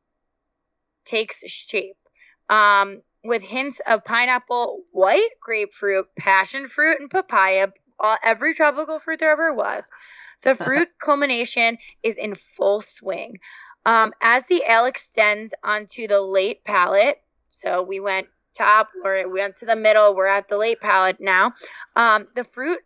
takes 1.04 1.40
shape. 1.50 1.96
Um, 2.48 3.02
with 3.24 3.42
hints 3.42 3.80
of 3.86 4.04
pineapple, 4.04 4.84
white 4.92 5.30
grapefruit, 5.40 6.14
passion 6.16 6.68
fruit, 6.68 7.00
and 7.00 7.11
papaya, 7.11 7.68
all, 7.98 8.16
every 8.22 8.54
tropical 8.54 9.00
fruit 9.00 9.18
there 9.18 9.32
ever 9.32 9.52
was. 9.52 9.90
The 10.42 10.54
fruit 10.64 10.88
culmination 11.00 11.78
is 12.02 12.18
in 12.18 12.34
full 12.34 12.82
swing. 12.82 13.38
Um, 13.84 14.12
as 14.20 14.46
the 14.46 14.62
ale 14.68 14.86
extends 14.86 15.54
onto 15.62 16.07
the 16.07 16.20
late 16.20 16.64
palate, 16.64 17.20
so 17.57 17.82
we 17.82 18.00
went 18.00 18.26
top, 18.54 18.90
or 19.02 19.26
we 19.28 19.40
went 19.40 19.57
to 19.57 19.66
the 19.66 19.76
middle, 19.76 20.14
we're 20.14 20.26
at 20.26 20.48
the 20.48 20.59
late 20.59 20.78
palate 20.78 21.20
now. 21.20 21.52
Um, 21.96 22.28
the 22.34 22.44
fruit 22.44 22.80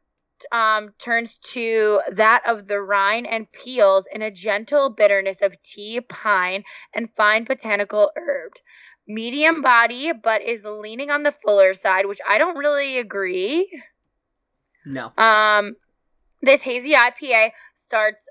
um, 0.53 0.91
turns 0.97 1.39
to 1.39 2.01
that 2.13 2.49
of 2.49 2.69
the 2.69 2.81
rind 2.81 3.27
and 3.27 3.51
peels 3.51 4.07
in 4.13 4.23
a 4.23 4.31
gentle 4.31 4.89
bitterness 4.89 5.43
of 5.43 5.61
tea, 5.61 6.01
pine, 6.01 6.63
and 6.95 7.09
fine 7.17 7.45
botanical 7.45 8.13
herb. 8.17 8.53
Medium 9.09 9.61
body, 9.61 10.13
but 10.13 10.43
is 10.43 10.65
leaning 10.65 11.11
on 11.11 11.25
the 11.25 11.33
fuller 11.33 11.75
side, 11.75 12.07
which 12.07 12.21
I 12.27 12.39
don't 12.39 12.57
really 12.57 12.99
agree. 12.99 13.69
no. 14.87 15.13
Um, 15.19 15.75
this 16.43 16.63
hazy 16.63 16.93
IPA 16.93 17.51
starts 17.75 18.29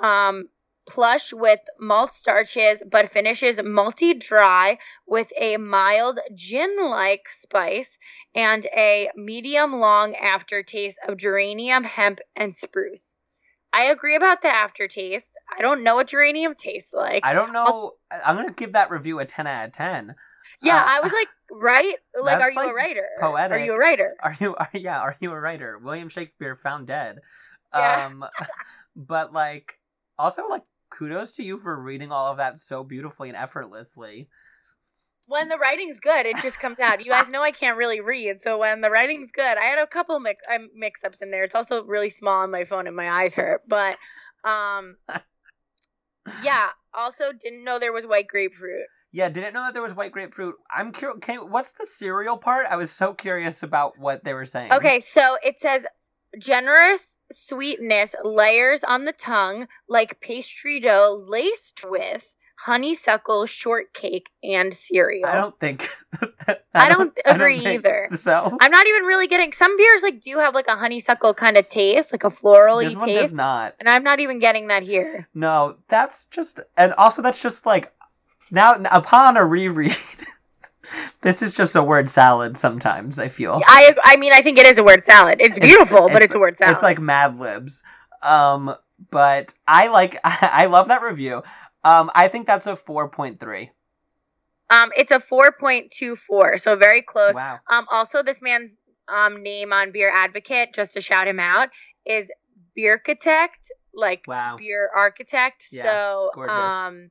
um, 0.00 0.48
plush 0.90 1.32
with 1.32 1.60
malt 1.78 2.12
starches, 2.12 2.82
but 2.90 3.08
finishes 3.08 3.58
malty 3.60 4.18
dry 4.18 4.78
with 5.06 5.28
a 5.40 5.56
mild 5.56 6.18
gin-like 6.34 7.28
spice 7.28 7.98
and 8.34 8.66
a 8.76 9.08
medium 9.16 9.74
long 9.74 10.14
aftertaste 10.16 10.98
of 11.06 11.16
geranium, 11.16 11.84
hemp, 11.84 12.18
and 12.36 12.54
spruce. 12.54 13.14
I 13.72 13.84
agree 13.84 14.16
about 14.16 14.42
the 14.42 14.48
aftertaste. 14.48 15.32
I 15.56 15.62
don't 15.62 15.84
know 15.84 15.94
what 15.94 16.08
geranium 16.08 16.54
tastes 16.56 16.92
like. 16.92 17.24
I 17.24 17.34
don't 17.34 17.52
know. 17.52 17.64
Also- 17.64 17.96
I'm 18.24 18.34
gonna 18.36 18.52
give 18.52 18.72
that 18.72 18.90
review 18.90 19.20
a 19.20 19.24
10 19.24 19.46
out 19.46 19.66
of 19.66 19.72
10. 19.72 20.16
yeah, 20.62 20.76
uh, 20.76 20.84
I 20.88 21.00
was 21.00 21.12
like, 21.12 21.28
right? 21.52 21.94
Like, 22.20 22.40
are 22.40 22.50
you 22.50 22.56
like, 22.56 22.70
a 22.70 22.74
writer? 22.74 23.08
poetic. 23.20 23.60
Are 23.60 23.64
you 23.64 23.74
a 23.74 23.78
writer? 23.78 24.16
Are 24.20 24.36
you? 24.40 24.56
Are, 24.56 24.68
yeah. 24.74 24.98
Are 24.98 25.16
you 25.20 25.32
a 25.32 25.40
writer? 25.40 25.78
William 25.78 26.08
Shakespeare 26.08 26.56
found 26.56 26.88
dead. 26.88 27.20
Yeah. 27.72 28.06
Um, 28.06 28.24
but 28.96 29.32
like, 29.32 29.78
also 30.18 30.48
like, 30.48 30.62
kudos 30.90 31.32
to 31.36 31.42
you 31.42 31.58
for 31.58 31.80
reading 31.80 32.12
all 32.12 32.26
of 32.30 32.36
that 32.38 32.58
so 32.58 32.84
beautifully 32.84 33.28
and 33.28 33.36
effortlessly. 33.36 34.28
when 35.26 35.48
the 35.48 35.56
writing's 35.58 36.00
good, 36.00 36.26
it 36.26 36.36
just 36.42 36.58
comes 36.58 36.80
out. 36.80 37.04
You 37.04 37.12
guys 37.12 37.30
know 37.30 37.42
I 37.42 37.52
can't 37.52 37.76
really 37.76 38.00
read, 38.00 38.40
so 38.40 38.58
when 38.58 38.80
the 38.80 38.90
writing's 38.90 39.30
good, 39.32 39.56
I 39.56 39.64
had 39.64 39.78
a 39.78 39.86
couple 39.86 40.18
mix 40.20 40.42
um, 40.52 40.68
mix-ups 40.74 41.22
in 41.22 41.30
there. 41.30 41.44
It's 41.44 41.54
also 41.54 41.84
really 41.84 42.10
small 42.10 42.42
on 42.42 42.50
my 42.50 42.64
phone 42.64 42.86
and 42.86 42.96
my 42.96 43.08
eyes 43.08 43.34
hurt, 43.34 43.62
but 43.68 43.96
um, 44.44 44.96
yeah. 46.42 46.68
Also, 46.92 47.26
didn't 47.40 47.62
know 47.62 47.78
there 47.78 47.92
was 47.92 48.04
white 48.04 48.26
grapefruit. 48.26 48.86
Yeah, 49.12 49.28
didn't 49.28 49.54
know 49.54 49.62
that 49.62 49.74
there 49.74 49.82
was 49.82 49.94
white 49.94 50.10
grapefruit. 50.12 50.56
I'm 50.68 50.92
curious. 50.92 51.20
What's 51.48 51.72
the 51.72 51.86
cereal 51.86 52.36
part? 52.36 52.66
I 52.68 52.74
was 52.76 52.90
so 52.90 53.14
curious 53.14 53.62
about 53.62 53.98
what 53.98 54.24
they 54.24 54.34
were 54.34 54.44
saying. 54.44 54.72
Okay, 54.72 54.98
so 54.98 55.36
it 55.44 55.58
says 55.60 55.86
generous 56.38 57.18
sweetness 57.32 58.14
layers 58.24 58.84
on 58.84 59.04
the 59.04 59.12
tongue 59.12 59.66
like 59.88 60.20
pastry 60.20 60.80
dough 60.80 61.24
laced 61.26 61.84
with 61.84 62.26
honeysuckle 62.56 63.46
shortcake 63.46 64.30
and 64.42 64.72
cereal. 64.74 65.26
I 65.28 65.34
don't 65.34 65.58
think. 65.58 65.88
I 66.74 66.90
don't 66.90 67.16
I 67.26 67.34
agree 67.34 67.58
think 67.60 67.86
either. 67.86 68.08
So 68.16 68.56
I'm 68.60 68.70
not 68.70 68.86
even 68.86 69.04
really 69.04 69.26
getting 69.28 69.52
some 69.52 69.76
beers 69.76 70.02
like 70.02 70.20
do 70.20 70.38
have 70.38 70.54
like 70.54 70.68
a 70.68 70.76
honeysuckle 70.76 71.34
kind 71.34 71.56
of 71.56 71.68
taste, 71.68 72.12
like 72.12 72.24
a 72.24 72.28
florally 72.28 72.84
this 72.84 72.96
one 72.96 73.08
taste, 73.08 73.20
does 73.22 73.32
not. 73.32 73.74
and 73.80 73.88
I'm 73.88 74.04
not 74.04 74.20
even 74.20 74.38
getting 74.38 74.68
that 74.68 74.82
here. 74.82 75.28
No, 75.34 75.76
that's 75.88 76.26
just, 76.26 76.60
and 76.76 76.92
also 76.94 77.22
that's 77.22 77.40
just 77.40 77.64
like 77.64 77.92
now 78.50 78.74
upon 78.90 79.36
a 79.36 79.44
reread. 79.44 79.96
this 81.22 81.42
is 81.42 81.54
just 81.54 81.74
a 81.76 81.82
word 81.82 82.08
salad. 82.10 82.56
Sometimes 82.56 83.18
I 83.18 83.28
feel 83.28 83.60
I 83.66 83.94
I 84.04 84.16
mean 84.16 84.32
I 84.32 84.42
think 84.42 84.58
it 84.58 84.66
is 84.66 84.78
a 84.78 84.84
word 84.84 85.04
salad. 85.04 85.38
It's 85.40 85.58
beautiful, 85.58 86.08
but 86.08 86.22
it's 86.22 86.34
a 86.34 86.38
word 86.38 86.56
salad. 86.56 86.74
It's 86.74 86.82
like 86.82 86.98
Mad 87.00 87.38
Libs. 87.38 87.82
Um, 88.22 88.74
but 89.10 89.54
I 89.66 89.88
like 89.88 90.18
I 90.24 90.66
love 90.66 90.88
that 90.88 91.02
review. 91.02 91.42
Um, 91.84 92.10
I 92.14 92.28
think 92.28 92.46
that's 92.46 92.66
a 92.66 92.76
four 92.76 93.08
point 93.08 93.40
three. 93.40 93.70
um, 94.70 94.90
it's 94.96 95.10
a 95.10 95.18
4.24, 95.18 96.60
so 96.60 96.76
very 96.76 97.02
close. 97.02 97.34
Wow. 97.34 97.58
Um, 97.68 97.86
also 97.90 98.22
this 98.22 98.40
man's 98.42 98.78
um 99.08 99.42
name 99.42 99.72
on 99.72 99.90
Beer 99.92 100.10
Advocate, 100.14 100.74
just 100.74 100.92
to 100.94 101.00
shout 101.00 101.26
him 101.26 101.40
out, 101.40 101.70
is 102.06 102.30
Beerchitect, 102.78 103.48
like 103.94 104.22
Wow. 104.28 104.56
beer 104.58 104.88
architect. 104.94 105.64
Yeah, 105.72 105.82
so 105.84 106.30
gorgeous. 106.34 106.54
um, 106.56 107.10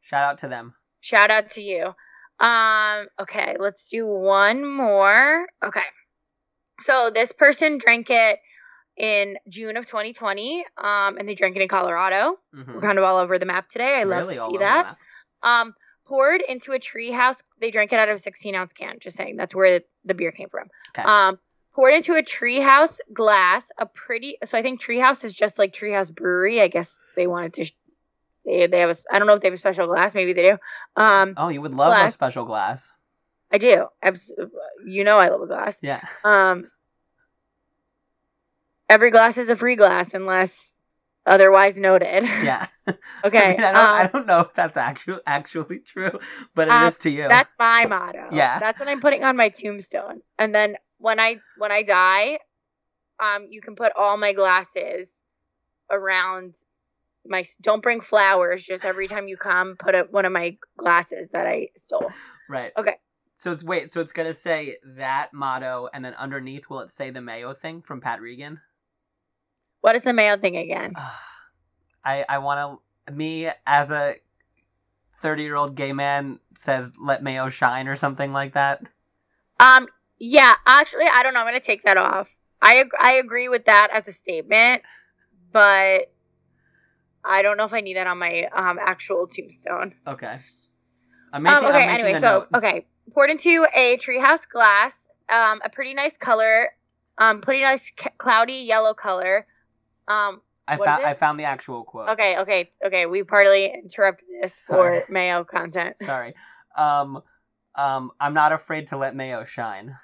Shout 0.00 0.24
out 0.24 0.38
to 0.38 0.48
them. 0.48 0.74
shout 1.00 1.30
out 1.30 1.50
to 1.50 1.62
you. 1.62 1.94
Um, 2.40 3.06
okay, 3.20 3.56
let's 3.58 3.88
do 3.88 4.06
one 4.06 4.66
more. 4.66 5.46
Okay. 5.64 5.80
So 6.80 7.10
this 7.10 7.32
person 7.32 7.78
drank 7.78 8.10
it 8.10 8.38
in 8.96 9.36
June 9.48 9.76
of 9.76 9.86
2020, 9.86 10.64
um, 10.76 11.16
and 11.18 11.28
they 11.28 11.34
drank 11.34 11.56
it 11.56 11.62
in 11.62 11.68
Colorado. 11.68 12.38
Mhm. 12.54 12.74
We're 12.74 12.80
kind 12.80 12.98
of 12.98 13.04
all 13.04 13.18
over 13.18 13.38
the 13.38 13.46
map 13.46 13.68
today. 13.68 13.94
I 13.98 14.04
love 14.04 14.22
Really 14.28 14.34
to 14.34 14.46
see 14.50 14.58
that. 14.58 14.96
Um, 15.42 15.74
poured 16.06 16.42
into 16.42 16.72
a 16.72 16.78
treehouse. 16.78 17.42
They 17.60 17.70
drank 17.70 17.92
it 17.92 17.98
out 17.98 18.08
of 18.08 18.16
a 18.16 18.18
16 18.18 18.54
ounce 18.54 18.72
can. 18.72 18.98
Just 19.00 19.16
saying, 19.16 19.36
that's 19.36 19.54
where 19.54 19.80
the 20.04 20.14
beer 20.14 20.32
came 20.32 20.48
from. 20.48 20.68
Okay. 20.90 21.02
Um, 21.02 21.38
poured 21.74 21.94
into 21.94 22.14
a 22.14 22.22
treehouse 22.22 23.00
glass. 23.12 23.70
A 23.78 23.86
pretty. 23.86 24.36
So 24.44 24.56
I 24.58 24.62
think 24.62 24.80
treehouse 24.80 25.24
is 25.24 25.34
just 25.34 25.58
like 25.58 25.72
treehouse 25.72 26.14
brewery. 26.14 26.60
I 26.60 26.68
guess 26.68 26.96
they 27.16 27.26
wanted 27.26 27.54
to 27.54 27.72
say 28.44 28.66
they 28.66 28.80
have 28.80 28.90
a. 28.90 28.94
I 29.10 29.18
don't 29.18 29.26
know 29.26 29.34
if 29.34 29.40
they 29.40 29.48
have 29.48 29.54
a 29.54 29.58
special 29.58 29.86
glass. 29.86 30.14
Maybe 30.14 30.32
they 30.32 30.42
do. 30.42 30.58
Um, 30.96 31.34
Oh, 31.36 31.48
you 31.48 31.60
would 31.62 31.74
love 31.74 31.96
a 31.96 32.10
special 32.10 32.44
glass. 32.44 32.92
I 33.52 33.58
do. 33.58 33.86
Abs- 34.02 34.32
you 34.86 35.04
know 35.04 35.18
I 35.18 35.28
love 35.28 35.42
a 35.42 35.46
glass. 35.46 35.78
Yeah. 35.82 36.00
Um, 36.24 36.70
every 38.88 39.10
glass 39.10 39.38
is 39.38 39.50
a 39.50 39.56
free 39.56 39.76
glass 39.76 40.14
unless 40.14 40.76
otherwise 41.26 41.78
noted. 41.78 42.24
Yeah. 42.44 42.66
Okay. 43.24 43.38
I, 43.42 43.48
mean, 43.48 43.60
I, 43.60 43.72
don't, 43.72 43.76
I 43.76 44.02
um, 44.02 44.10
don't 44.12 44.26
know 44.26 44.40
if 44.40 44.52
that's 44.52 44.76
actually 44.76 45.20
actually 45.26 45.78
true, 45.78 46.18
but 46.54 46.68
it 46.68 46.74
is 46.88 46.96
Uh, 46.96 47.02
to 47.02 47.10
you. 47.10 47.28
That's 47.28 47.54
my 47.58 47.86
motto. 47.86 48.28
Yeah. 48.30 48.58
That's 48.58 48.78
what 48.78 48.88
I'm 48.90 49.00
putting 49.00 49.24
on 49.24 49.36
my 49.36 49.48
tombstone. 49.48 50.20
And 50.38 50.54
then 50.54 50.76
when 50.98 51.18
I 51.18 51.38
when 51.56 51.72
I 51.72 51.82
die, 51.82 52.38
um, 53.18 53.46
you 53.48 53.62
can 53.62 53.74
put 53.74 53.92
all 53.96 54.18
my 54.18 54.34
glasses 54.34 55.22
around 55.90 56.54
my. 57.26 57.44
Don't 57.60 57.82
bring 57.82 58.00
flowers. 58.00 58.64
Just 58.64 58.84
every 58.84 59.08
time 59.08 59.28
you 59.28 59.36
come, 59.36 59.76
put 59.78 59.94
up 59.94 60.12
one 60.12 60.24
of 60.24 60.32
my 60.32 60.56
glasses 60.76 61.28
that 61.32 61.46
I 61.46 61.68
stole. 61.76 62.10
right. 62.48 62.72
Okay. 62.76 62.96
So 63.36 63.52
it's 63.52 63.64
wait. 63.64 63.90
So 63.90 64.00
it's 64.00 64.12
gonna 64.12 64.34
say 64.34 64.76
that 64.84 65.32
motto, 65.32 65.88
and 65.92 66.04
then 66.04 66.14
underneath, 66.14 66.70
will 66.70 66.80
it 66.80 66.90
say 66.90 67.10
the 67.10 67.20
Mayo 67.20 67.52
thing 67.52 67.82
from 67.82 68.00
Pat 68.00 68.20
Regan? 68.20 68.60
What 69.80 69.96
is 69.96 70.02
the 70.02 70.12
mayo 70.14 70.38
thing 70.38 70.56
again? 70.56 70.94
I 72.04 72.24
I 72.28 72.38
want 72.38 72.80
to 73.06 73.12
me 73.12 73.50
as 73.66 73.90
a 73.90 74.14
thirty 75.18 75.42
year 75.42 75.56
old 75.56 75.74
gay 75.74 75.92
man 75.92 76.38
says 76.56 76.92
let 76.98 77.22
Mayo 77.22 77.48
shine 77.48 77.88
or 77.88 77.96
something 77.96 78.32
like 78.32 78.54
that. 78.54 78.88
Um. 79.60 79.88
Yeah. 80.18 80.54
Actually, 80.66 81.06
I 81.12 81.22
don't 81.22 81.34
know. 81.34 81.40
I'm 81.40 81.46
gonna 81.46 81.60
take 81.60 81.82
that 81.84 81.96
off. 81.96 82.30
I 82.62 82.76
ag- 82.78 82.94
I 82.98 83.12
agree 83.12 83.48
with 83.48 83.66
that 83.66 83.88
as 83.92 84.08
a 84.08 84.12
statement, 84.12 84.82
but 85.52 86.10
I 87.24 87.42
don't 87.42 87.56
know 87.56 87.64
if 87.64 87.72
I 87.72 87.80
need 87.80 87.96
that 87.96 88.06
on 88.06 88.18
my 88.18 88.44
um 88.54 88.78
actual 88.80 89.26
tombstone. 89.26 89.94
Okay. 90.06 90.40
I'm 91.32 91.42
making, 91.42 91.58
Um, 91.58 91.64
I'm 91.64 91.70
okay, 91.74 91.86
making 91.86 92.04
anyway, 92.06 92.20
so 92.20 92.38
note. 92.38 92.48
okay, 92.54 92.86
poured 93.12 93.30
into 93.30 93.66
a 93.74 93.96
treehouse 93.96 94.48
glass, 94.48 95.08
um, 95.28 95.60
a 95.64 95.68
pretty 95.68 95.92
nice 95.94 96.16
color, 96.16 96.68
um, 97.18 97.40
pretty 97.40 97.62
nice 97.62 97.86
c- 97.86 98.10
cloudy 98.18 98.52
yellow 98.66 98.94
color. 98.94 99.46
Um, 100.06 100.42
I 100.68 100.76
found? 100.76 101.04
I 101.04 101.14
found 101.14 101.40
the 101.40 101.44
actual 101.44 101.82
quote. 101.84 102.10
okay, 102.10 102.38
okay, 102.38 102.70
okay. 102.86 103.06
We 103.06 103.22
partly 103.24 103.66
interrupted 103.66 104.26
this 104.40 104.54
Sorry. 104.54 105.00
for 105.00 105.12
Mayo 105.12 105.44
content. 105.44 105.96
Sorry. 106.02 106.34
Um, 106.76 107.20
um, 107.74 108.12
I'm 108.20 108.34
not 108.34 108.52
afraid 108.52 108.86
to 108.88 108.96
let 108.96 109.16
Mayo 109.16 109.44
shine. 109.44 109.96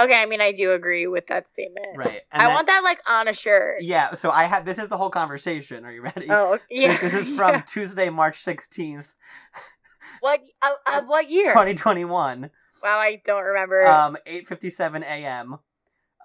Okay, 0.00 0.14
I 0.20 0.24
mean 0.26 0.40
I 0.40 0.52
do 0.52 0.72
agree 0.72 1.06
with 1.06 1.26
that 1.26 1.48
statement. 1.48 1.88
Right. 1.96 2.22
And 2.32 2.40
I 2.42 2.46
then- 2.46 2.54
want 2.54 2.66
that 2.68 2.80
like 2.82 3.00
on 3.06 3.28
a 3.28 3.32
shirt. 3.34 3.82
Yeah. 3.82 4.14
So 4.14 4.30
I 4.30 4.44
had 4.44 4.64
this 4.64 4.78
is 4.78 4.88
the 4.88 4.96
whole 4.96 5.10
conversation. 5.10 5.84
Are 5.84 5.92
you 5.92 6.02
ready? 6.02 6.26
Oh, 6.30 6.58
yeah. 6.70 6.96
This 6.96 7.14
is 7.14 7.28
from 7.36 7.56
yeah. 7.56 7.60
Tuesday, 7.62 8.08
March 8.08 8.38
sixteenth, 8.40 9.14
what? 10.20 10.40
Uh, 10.62 10.70
uh, 10.86 11.02
what 11.02 11.28
year? 11.30 11.52
twenty 11.52 11.74
twenty 11.74 12.04
one. 12.04 12.50
Wow, 12.82 12.98
I 12.98 13.20
don't 13.26 13.44
remember. 13.44 13.86
Um, 13.86 14.16
eight 14.24 14.48
fifty 14.48 14.70
seven 14.70 15.02
a.m. 15.02 15.58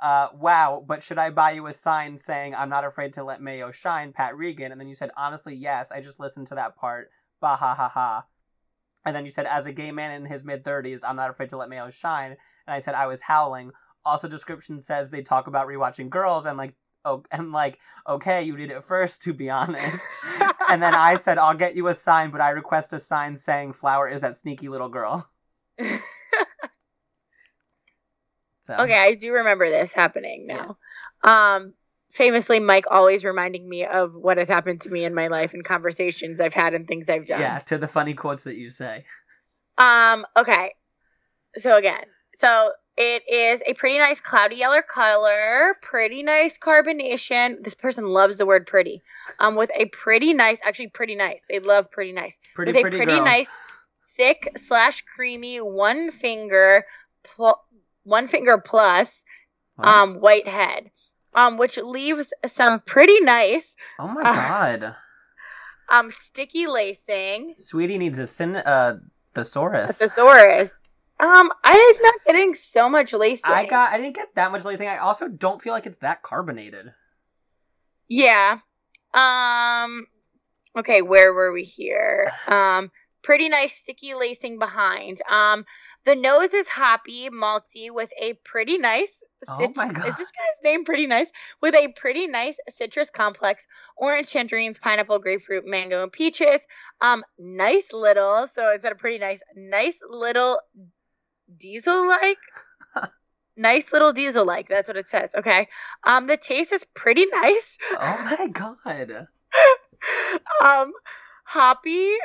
Uh, 0.02 0.28
wow, 0.38 0.84
but 0.86 1.02
should 1.02 1.18
I 1.18 1.30
buy 1.30 1.52
you 1.52 1.68
a 1.68 1.74
sign 1.74 2.18
saying 2.18 2.54
I'm 2.54 2.70
not 2.70 2.84
afraid 2.86 3.14
to 3.14 3.24
let 3.24 3.42
Mayo 3.42 3.72
shine, 3.72 4.12
Pat 4.12 4.38
Regan? 4.38 4.72
And 4.72 4.80
then 4.80 4.90
you 4.90 4.94
said, 4.94 5.10
honestly, 5.16 5.56
yes. 5.56 5.92
I 5.92 6.02
just 6.02 6.20
listened 6.20 6.48
to 6.48 6.56
that 6.56 6.76
part. 6.76 7.10
Bah 7.42 7.56
ha 7.56 7.74
ha 7.74 7.90
ha. 7.90 8.26
And 9.06 9.16
then 9.16 9.26
you 9.26 9.32
said, 9.32 9.46
as 9.46 9.66
a 9.66 9.72
gay 9.72 9.92
man 9.92 10.12
in 10.12 10.26
his 10.26 10.44
mid 10.44 10.64
thirties, 10.64 11.04
I'm 11.04 11.16
not 11.16 11.30
afraid 11.30 11.50
to 11.50 11.58
let 11.58 11.70
Mayo 11.70 11.90
shine. 11.90 12.32
And 12.32 12.74
I 12.76 12.80
said 12.80 12.96
I 12.96 13.08
was 13.08 13.22
howling. 13.22 13.72
Also, 14.04 14.28
description 14.28 14.82
says 14.82 15.10
they 15.10 15.22
talk 15.22 15.48
about 15.48 15.68
rewatching 15.68 16.10
girls 16.10 16.46
and 16.46 16.58
like, 16.58 16.76
oh, 17.06 17.24
and 17.32 17.52
like, 17.52 17.80
okay, 18.08 18.44
you 18.44 18.56
did 18.56 18.72
it 18.72 18.84
first, 18.84 19.22
to 19.24 19.34
be 19.34 19.50
honest. 19.50 20.06
and 20.70 20.82
then 20.82 20.94
I 20.96 21.18
said, 21.18 21.38
I'll 21.38 21.56
get 21.56 21.76
you 21.76 21.88
a 21.88 21.94
sign, 21.94 22.32
but 22.32 22.42
I 22.42 22.50
request 22.50 22.94
a 22.94 23.00
sign 23.00 23.38
saying 23.38 23.74
Flower 23.74 24.08
is 24.08 24.22
that 24.22 24.36
sneaky 24.36 24.70
little 24.70 24.90
girl. 24.90 25.30
So 28.66 28.74
okay, 28.74 28.98
I 28.98 29.14
do 29.14 29.32
remember 29.32 29.70
this 29.70 29.94
happening 29.94 30.48
now. 30.48 30.78
Um, 31.24 31.76
famously, 32.16 32.60
Mike 32.60 32.86
always 32.90 33.24
reminding 33.24 33.68
me 33.68 33.86
of 33.86 34.14
what 34.16 34.38
has 34.38 34.50
happened 34.50 34.82
to 34.82 34.90
me 34.90 35.04
in 35.04 35.14
my 35.14 35.28
life 35.28 35.54
and 35.54 35.64
conversations 35.64 36.42
I've 36.42 36.54
had 36.54 36.74
and 36.74 36.88
things 36.88 37.10
I've 37.10 37.28
done. 37.28 37.42
Yeah, 37.42 37.60
to 37.60 37.78
the 37.78 37.88
funny 37.88 38.14
quotes 38.14 38.44
that 38.44 38.58
you 38.58 38.70
say. 38.70 39.06
Um, 39.78 40.26
okay. 40.36 40.74
So 41.58 41.76
again, 41.76 42.06
so 42.34 42.72
it 42.98 43.30
is 43.30 43.62
a 43.68 43.74
pretty 43.74 43.98
nice 43.98 44.22
cloudy 44.22 44.56
yellow 44.56 44.82
color, 44.82 45.76
pretty 45.82 46.24
nice 46.24 46.58
carbonation. 46.58 47.64
This 47.64 47.76
person 47.76 48.06
loves 48.06 48.38
the 48.38 48.46
word 48.46 48.66
pretty. 48.66 49.04
Um, 49.40 49.56
with 49.56 49.70
a 49.76 49.86
pretty 49.86 50.34
nice, 50.34 50.60
actually 50.66 50.88
pretty 50.88 51.16
nice. 51.16 51.46
They 51.50 51.60
love 51.60 51.92
pretty 51.92 52.14
nice. 52.14 52.40
Pretty 52.56 52.72
With 52.72 52.80
a 52.80 52.82
pretty, 52.82 52.98
pretty 52.98 53.20
nice 53.20 53.50
Thick 54.16 54.54
slash 54.56 55.04
creamy, 55.14 55.58
one 55.58 56.10
finger, 56.10 56.86
pl- 57.24 57.62
one 58.04 58.28
finger 58.28 58.58
plus, 58.58 59.26
um, 59.78 60.22
white 60.22 60.48
head. 60.48 60.90
Um, 61.36 61.58
which 61.58 61.78
leaves 61.78 62.34
some 62.46 62.80
pretty 62.80 63.20
nice, 63.20 63.76
oh 64.00 64.08
my 64.08 64.22
uh, 64.22 64.34
god. 64.34 64.96
um, 65.90 66.10
sticky 66.10 66.68
lacing. 66.68 67.56
Sweetie 67.58 67.98
needs 67.98 68.18
a 68.20 68.26
sin 68.26 68.56
uh 68.56 69.00
thesaurus. 69.34 69.98
thesaurus. 69.98 70.84
Um, 71.20 71.50
I'm 71.64 71.96
not 72.02 72.16
getting 72.26 72.56
so 72.56 72.90
much 72.90 73.14
lacing. 73.14 73.52
I 73.52 73.66
got 73.66 73.94
I 73.94 73.98
didn't 73.98 74.16
get 74.16 74.36
that 74.36 74.52
much 74.52 74.66
lacing. 74.66 74.88
I 74.88 74.98
also 74.98 75.28
don't 75.28 75.62
feel 75.62 75.74
like 75.74 75.86
it's 75.86 76.00
that 76.00 76.24
carbonated. 76.24 76.94
Yeah. 78.08 78.60
Um. 79.14 80.08
Okay, 80.78 81.02
where 81.02 81.34
were 81.34 81.54
we 81.54 81.64
here? 81.64 82.32
Um. 82.48 82.92
Pretty 83.26 83.50
nice 83.50 83.76
sticky 83.76 84.14
lacing 84.14 84.60
behind. 84.60 85.20
Um. 85.30 85.66
The 86.06 86.16
nose 86.16 86.54
is 86.54 86.70
hoppy, 86.70 87.32
malty, 87.32 87.90
with 87.90 88.12
a 88.22 88.34
pretty 88.34 88.78
nice. 88.78 89.24
Oh 89.50 89.74
my 89.76 89.92
God. 89.92 90.08
Is 90.08 90.16
this 90.16 90.32
guy's 90.32 90.64
name 90.64 90.86
pretty 90.86 91.08
nice? 91.08 91.32
With 91.60 91.74
a 91.74 91.88
pretty 91.88 92.28
nice 92.28 92.60
citrus 92.70 93.10
complex, 93.10 93.66
orange, 93.98 94.30
tangerines, 94.32 94.78
pineapple, 94.78 95.18
grapefruit, 95.18 95.66
mango, 95.66 96.04
and 96.04 96.12
peaches. 96.12 96.62
Um. 97.02 97.24
Nice 97.40 97.92
little. 97.92 98.46
So 98.46 98.72
is 98.74 98.84
that 98.84 98.92
a 98.92 98.96
pretty 98.96 99.18
nice, 99.18 99.42
nice 99.56 100.00
little 100.08 100.60
diesel 101.58 102.08
like? 102.08 102.38
nice 103.58 103.92
little 103.92 104.14
diesel 104.14 104.46
like. 104.46 104.70
That's 104.70 104.88
what 104.88 104.98
it 104.98 105.10
says. 105.10 105.34
Okay. 105.36 105.68
Um. 106.04 106.28
The 106.28 106.38
taste 106.38 106.74
is 106.74 106.86
pretty 106.94 107.26
nice. 107.26 107.80
Oh 108.00 108.38
my 108.40 108.48
god. 108.50 109.28
um, 110.64 110.92
hoppy, 111.44 112.16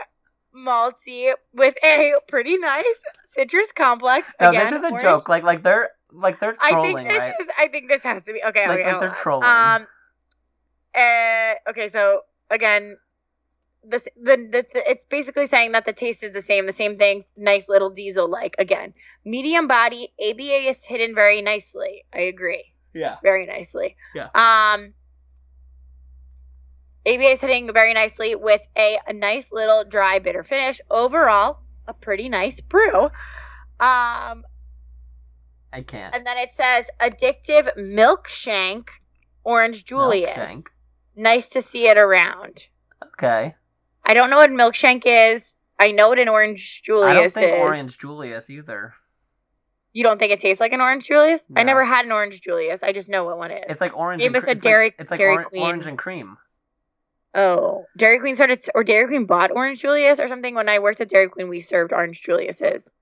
malty 0.56 1.32
with 1.52 1.74
a 1.84 2.14
pretty 2.28 2.56
nice 2.58 3.02
citrus 3.24 3.72
complex. 3.72 4.32
No, 4.40 4.50
Again, 4.50 4.66
this 4.66 4.74
is 4.78 4.82
a 4.82 4.86
orange. 4.88 5.02
joke. 5.02 5.28
Like 5.28 5.42
like 5.42 5.62
they're 5.62 5.90
like 6.12 6.40
they're 6.40 6.56
I 6.60 6.70
trolling, 6.70 6.96
think 6.96 7.08
this 7.08 7.18
right? 7.18 7.34
is. 7.40 7.46
I 7.58 7.68
think 7.68 7.88
this 7.88 8.02
has 8.02 8.24
to 8.24 8.32
be 8.32 8.42
okay. 8.48 8.66
Like- 8.68 8.80
okay, 8.80 8.92
like 8.92 9.00
they're 9.00 9.10
trolling. 9.10 9.44
Um. 9.48 9.86
Uh, 10.94 11.54
okay, 11.70 11.88
so 11.88 12.22
again, 12.50 12.96
this 13.84 14.04
the, 14.16 14.36
the, 14.36 14.66
the 14.72 14.82
it's 14.90 15.04
basically 15.04 15.46
saying 15.46 15.72
that 15.72 15.84
the 15.84 15.92
taste 15.92 16.22
is 16.24 16.32
the 16.32 16.42
same, 16.42 16.66
the 16.66 16.72
same 16.72 16.98
things. 16.98 17.30
Nice 17.36 17.68
little 17.68 17.90
diesel 17.90 18.28
like 18.28 18.56
again. 18.58 18.92
Medium 19.24 19.68
body, 19.68 20.08
ABV 20.20 20.68
is 20.68 20.84
hidden 20.84 21.14
very 21.14 21.42
nicely. 21.42 22.04
I 22.12 22.20
agree 22.20 22.64
Yeah. 22.92 23.16
very 23.22 23.46
nicely. 23.46 23.96
Yeah. 24.14 24.28
Um, 24.34 24.94
ABV 27.06 27.32
is 27.32 27.40
hitting 27.40 27.72
very 27.72 27.94
nicely 27.94 28.34
with 28.34 28.60
a, 28.76 28.98
a 29.06 29.12
nice 29.12 29.52
little 29.52 29.84
dry 29.84 30.18
bitter 30.18 30.42
finish. 30.44 30.80
Overall, 30.90 31.60
a 31.86 31.94
pretty 31.94 32.28
nice 32.28 32.60
brew. 32.60 33.04
Um, 33.80 34.44
I 35.72 35.82
can't. 35.86 36.14
and 36.14 36.26
then 36.26 36.36
it 36.38 36.52
says 36.52 36.88
addictive 37.00 37.74
milkshank 37.78 38.88
orange 39.44 39.84
Julius. 39.84 40.30
Milkshank. 40.30 40.62
Nice 41.16 41.50
to 41.50 41.62
see 41.62 41.86
it 41.88 41.96
around. 41.96 42.64
Okay. 43.14 43.54
I 44.04 44.14
don't 44.14 44.30
know 44.30 44.36
what 44.36 44.50
milkshank 44.50 45.02
is. 45.06 45.56
I 45.78 45.92
know 45.92 46.10
what 46.10 46.18
an 46.18 46.28
orange 46.28 46.82
Julius 46.82 47.06
I 47.10 47.14
don't 47.14 47.32
think 47.32 47.46
is. 47.54 47.60
orange 47.60 47.98
Julius 47.98 48.50
either. 48.50 48.92
You 49.92 50.02
don't 50.04 50.18
think 50.18 50.32
it 50.32 50.40
tastes 50.40 50.60
like 50.60 50.72
an 50.72 50.80
orange 50.80 51.06
Julius? 51.06 51.48
I 51.56 51.62
never 51.62 51.84
had 51.84 52.04
an 52.04 52.12
orange 52.12 52.40
Julius. 52.42 52.82
I 52.82 52.92
just 52.92 53.08
know 53.08 53.24
what 53.24 53.38
one 53.38 53.50
is. 53.50 53.64
It's 53.68 53.80
like 53.80 53.96
orange. 53.96 54.20
Give 54.22 54.28
and 54.34 54.36
us 54.36 54.44
cre- 54.44 54.50
a 54.50 54.52
it's 54.52 54.64
like- 54.64 54.70
Dairy- 54.70 54.94
It's 54.98 55.10
like, 55.10 55.18
Dairy 55.18 55.44
Queen. 55.44 55.62
orange 55.62 55.86
and 55.86 55.96
cream. 55.98 56.36
Oh, 57.34 57.86
Dairy 57.96 58.18
Queen 58.18 58.34
started, 58.34 58.60
or 58.74 58.82
Dairy 58.82 59.06
Queen 59.06 59.24
bought 59.24 59.50
Orange 59.52 59.80
Julius 59.80 60.18
or 60.18 60.26
something. 60.28 60.54
When 60.54 60.68
I 60.68 60.80
worked 60.80 61.00
at 61.00 61.08
Dairy 61.08 61.28
Queen, 61.28 61.48
we 61.48 61.60
served 61.60 61.92
Orange 61.92 62.22
Julius's. 62.22 62.96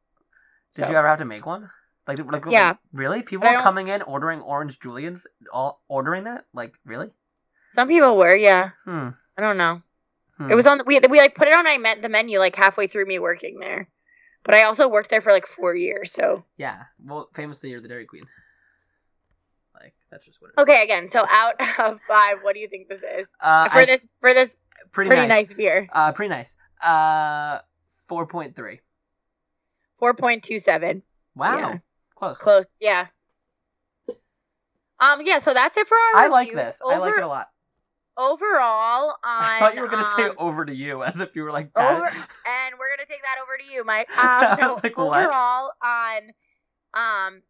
Did 0.75 0.91
you 0.91 0.97
ever 0.97 1.09
have 1.09 1.19
to 1.19 1.25
make 1.25 1.47
one? 1.47 1.71
Like, 2.07 2.19
like, 2.31 2.45
Yeah. 2.47 2.69
like, 2.69 2.77
really? 2.93 3.23
People 3.23 3.49
I 3.49 3.55
are 3.55 3.63
coming 3.63 3.89
in 3.89 4.03
ordering 4.03 4.41
orange 4.43 4.81
Julians, 4.81 5.27
all 5.53 5.81
ordering 5.89 6.25
that? 6.25 6.45
Like, 6.53 6.75
really? 6.85 7.11
Some 7.73 7.89
people 7.89 8.17
were, 8.17 8.35
yeah. 8.37 8.71
Hmm. 8.85 9.11
I 9.37 9.41
don't 9.43 9.57
know. 9.57 9.83
hmm. 10.37 10.51
It 10.51 10.55
was 10.55 10.67
on. 10.67 10.81
We 10.87 11.01
we 11.09 11.19
like 11.19 11.35
put 11.35 11.49
it 11.49 11.55
on. 11.55 11.67
I 11.67 11.79
meant 11.79 12.03
the 12.03 12.09
menu 12.09 12.39
like 12.39 12.57
halfway 12.57 12.87
through 12.87 13.07
me 13.07 13.19
working 13.19 13.61
there, 13.61 13.89
but 14.45 14.55
I 14.55 14.65
also 14.65 14.89
worked 14.89 15.11
there 15.11 15.21
for 15.21 15.33
like 15.33 15.47
four 15.47 15.75
years. 15.75 16.13
So 16.13 16.45
Yeah. 16.57 16.85
Well, 17.03 17.29
famously, 17.35 17.71
you're 17.71 17.81
the 17.81 17.89
Dairy 17.89 18.07
Queen. 18.07 18.25
Like, 20.11 20.21
that's 20.21 20.27
just 20.27 20.41
what 20.41 20.49
it 20.49 20.61
is. 20.61 20.63
okay, 20.63 20.83
again. 20.83 21.09
So 21.09 21.25
out 21.29 21.55
of 21.79 22.01
five, 22.01 22.39
what 22.43 22.55
do 22.55 22.61
you 22.61 22.69
think 22.69 22.89
this 22.89 23.03
is 23.03 23.29
Uh, 23.41 23.69
for 23.69 23.79
I- 23.81 23.85
this 23.85 24.07
for 24.21 24.33
this 24.35 24.57
pretty, 24.93 25.09
pretty 25.09 25.29
nice. 25.29 25.49
nice 25.51 25.53
beer? 25.55 25.89
Uh, 25.93 26.13
pretty 26.13 26.31
nice. 26.31 26.57
Uh, 26.83 27.59
four 28.09 28.27
point 28.27 28.57
three. 28.57 28.81
Four 29.99 30.15
point 30.15 30.43
two 30.45 30.59
seven. 30.59 31.03
Wow. 31.35 31.59
Yeah. 31.59 31.79
Close. 32.15 32.39
Close. 32.39 32.77
Yeah. 32.81 33.07
Um. 35.01 35.21
Yeah. 35.25 35.39
So 35.39 35.55
that's 35.55 35.77
it 35.77 35.87
for 35.87 35.97
our. 35.97 36.25
I 36.25 36.29
like 36.29 36.49
reviews. 36.51 36.67
this. 36.67 36.83
I 36.87 36.97
like 36.99 37.17
it 37.17 37.23
a 37.23 37.29
lot. 37.29 37.49
Overall, 38.17 39.11
on 39.11 39.15
I 39.23 39.59
thought 39.61 39.75
you 39.77 39.81
were 39.81 39.89
gonna 39.89 40.09
say 40.17 40.25
um, 40.25 40.35
over 40.39 40.65
to 40.65 40.75
you, 40.75 41.05
as 41.05 41.21
if 41.21 41.37
you 41.37 41.43
were 41.45 41.53
like 41.53 41.73
that. 41.75 41.93
over, 41.93 42.07
and 42.07 42.75
we're 42.79 42.89
gonna 42.97 43.07
take 43.09 43.23
that 43.23 43.37
over 43.43 43.57
to 43.57 43.73
you, 43.73 43.85
Mike. 43.85 44.09
I 44.17 44.47
Um, 44.55 44.59
no, 44.61 44.73
was 44.75 44.83
like, 44.83 44.97
what? 44.99 45.25
overall 45.25 45.71
on 45.81 46.21
um 46.95 47.43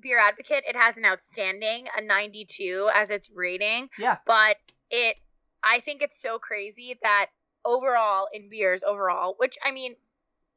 Beer 0.00 0.18
Advocate, 0.18 0.64
it 0.66 0.76
has 0.76 0.96
an 0.96 1.04
outstanding 1.04 1.86
a 1.96 2.00
92 2.02 2.88
as 2.94 3.10
its 3.10 3.28
rating. 3.34 3.88
Yeah. 3.98 4.16
But 4.26 4.56
it, 4.90 5.16
I 5.62 5.80
think 5.80 6.02
it's 6.02 6.20
so 6.20 6.38
crazy 6.38 6.98
that 7.02 7.26
overall 7.64 8.28
in 8.32 8.48
beers, 8.48 8.82
overall, 8.82 9.34
which 9.38 9.56
I 9.64 9.70
mean, 9.72 9.94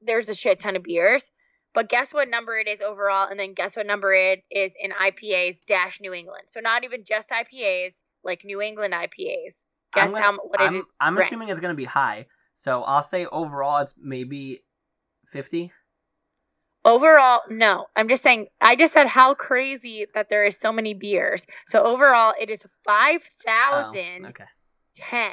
there's 0.01 0.29
a 0.29 0.35
shit 0.35 0.59
ton 0.59 0.75
of 0.75 0.83
beers. 0.83 1.29
But 1.73 1.89
guess 1.89 2.13
what 2.13 2.29
number 2.29 2.55
it 2.55 2.67
is 2.67 2.81
overall, 2.81 3.27
and 3.27 3.39
then 3.39 3.53
guess 3.55 3.75
what 3.75 3.87
number 3.87 4.13
it 4.13 4.43
is 4.51 4.75
in 4.79 4.91
IPAs 4.91 5.65
dash 5.65 5.99
New 5.99 6.13
England. 6.13 6.43
So 6.47 6.59
not 6.59 6.83
even 6.83 7.03
just 7.03 7.31
IPAs, 7.31 8.03
like 8.23 8.45
New 8.45 8.61
England 8.61 8.93
IPAs. 8.93 9.65
Guess 9.93 10.11
gonna- 10.11 10.21
how 10.21 10.33
what 10.37 10.61
I'm, 10.61 10.75
it 10.75 10.77
is. 10.79 10.95
I'm 10.99 11.15
ranked. 11.17 11.29
assuming 11.31 11.49
it's 11.49 11.59
gonna 11.59 11.73
be 11.73 11.85
high, 11.85 12.27
so 12.53 12.83
I'll 12.83 13.01
say 13.03 13.25
overall 13.25 13.79
it's 13.79 13.95
maybe 13.97 14.59
fifty. 15.25 15.71
Overall, 16.85 17.41
no. 17.49 17.85
I'm 17.95 18.09
just 18.09 18.23
saying. 18.23 18.47
I 18.59 18.75
just 18.75 18.93
said 18.93 19.07
how 19.07 19.33
crazy 19.35 20.05
that 20.13 20.29
there 20.29 20.43
is 20.45 20.57
so 20.57 20.71
many 20.73 20.93
beers. 20.93 21.45
So 21.65 21.83
overall, 21.83 22.33
it 22.39 22.49
is 22.49 22.65
five 22.83 23.21
Oh, 23.23 23.45
thousand 23.45 24.25
okay. 24.27 24.43
10. 24.95 25.31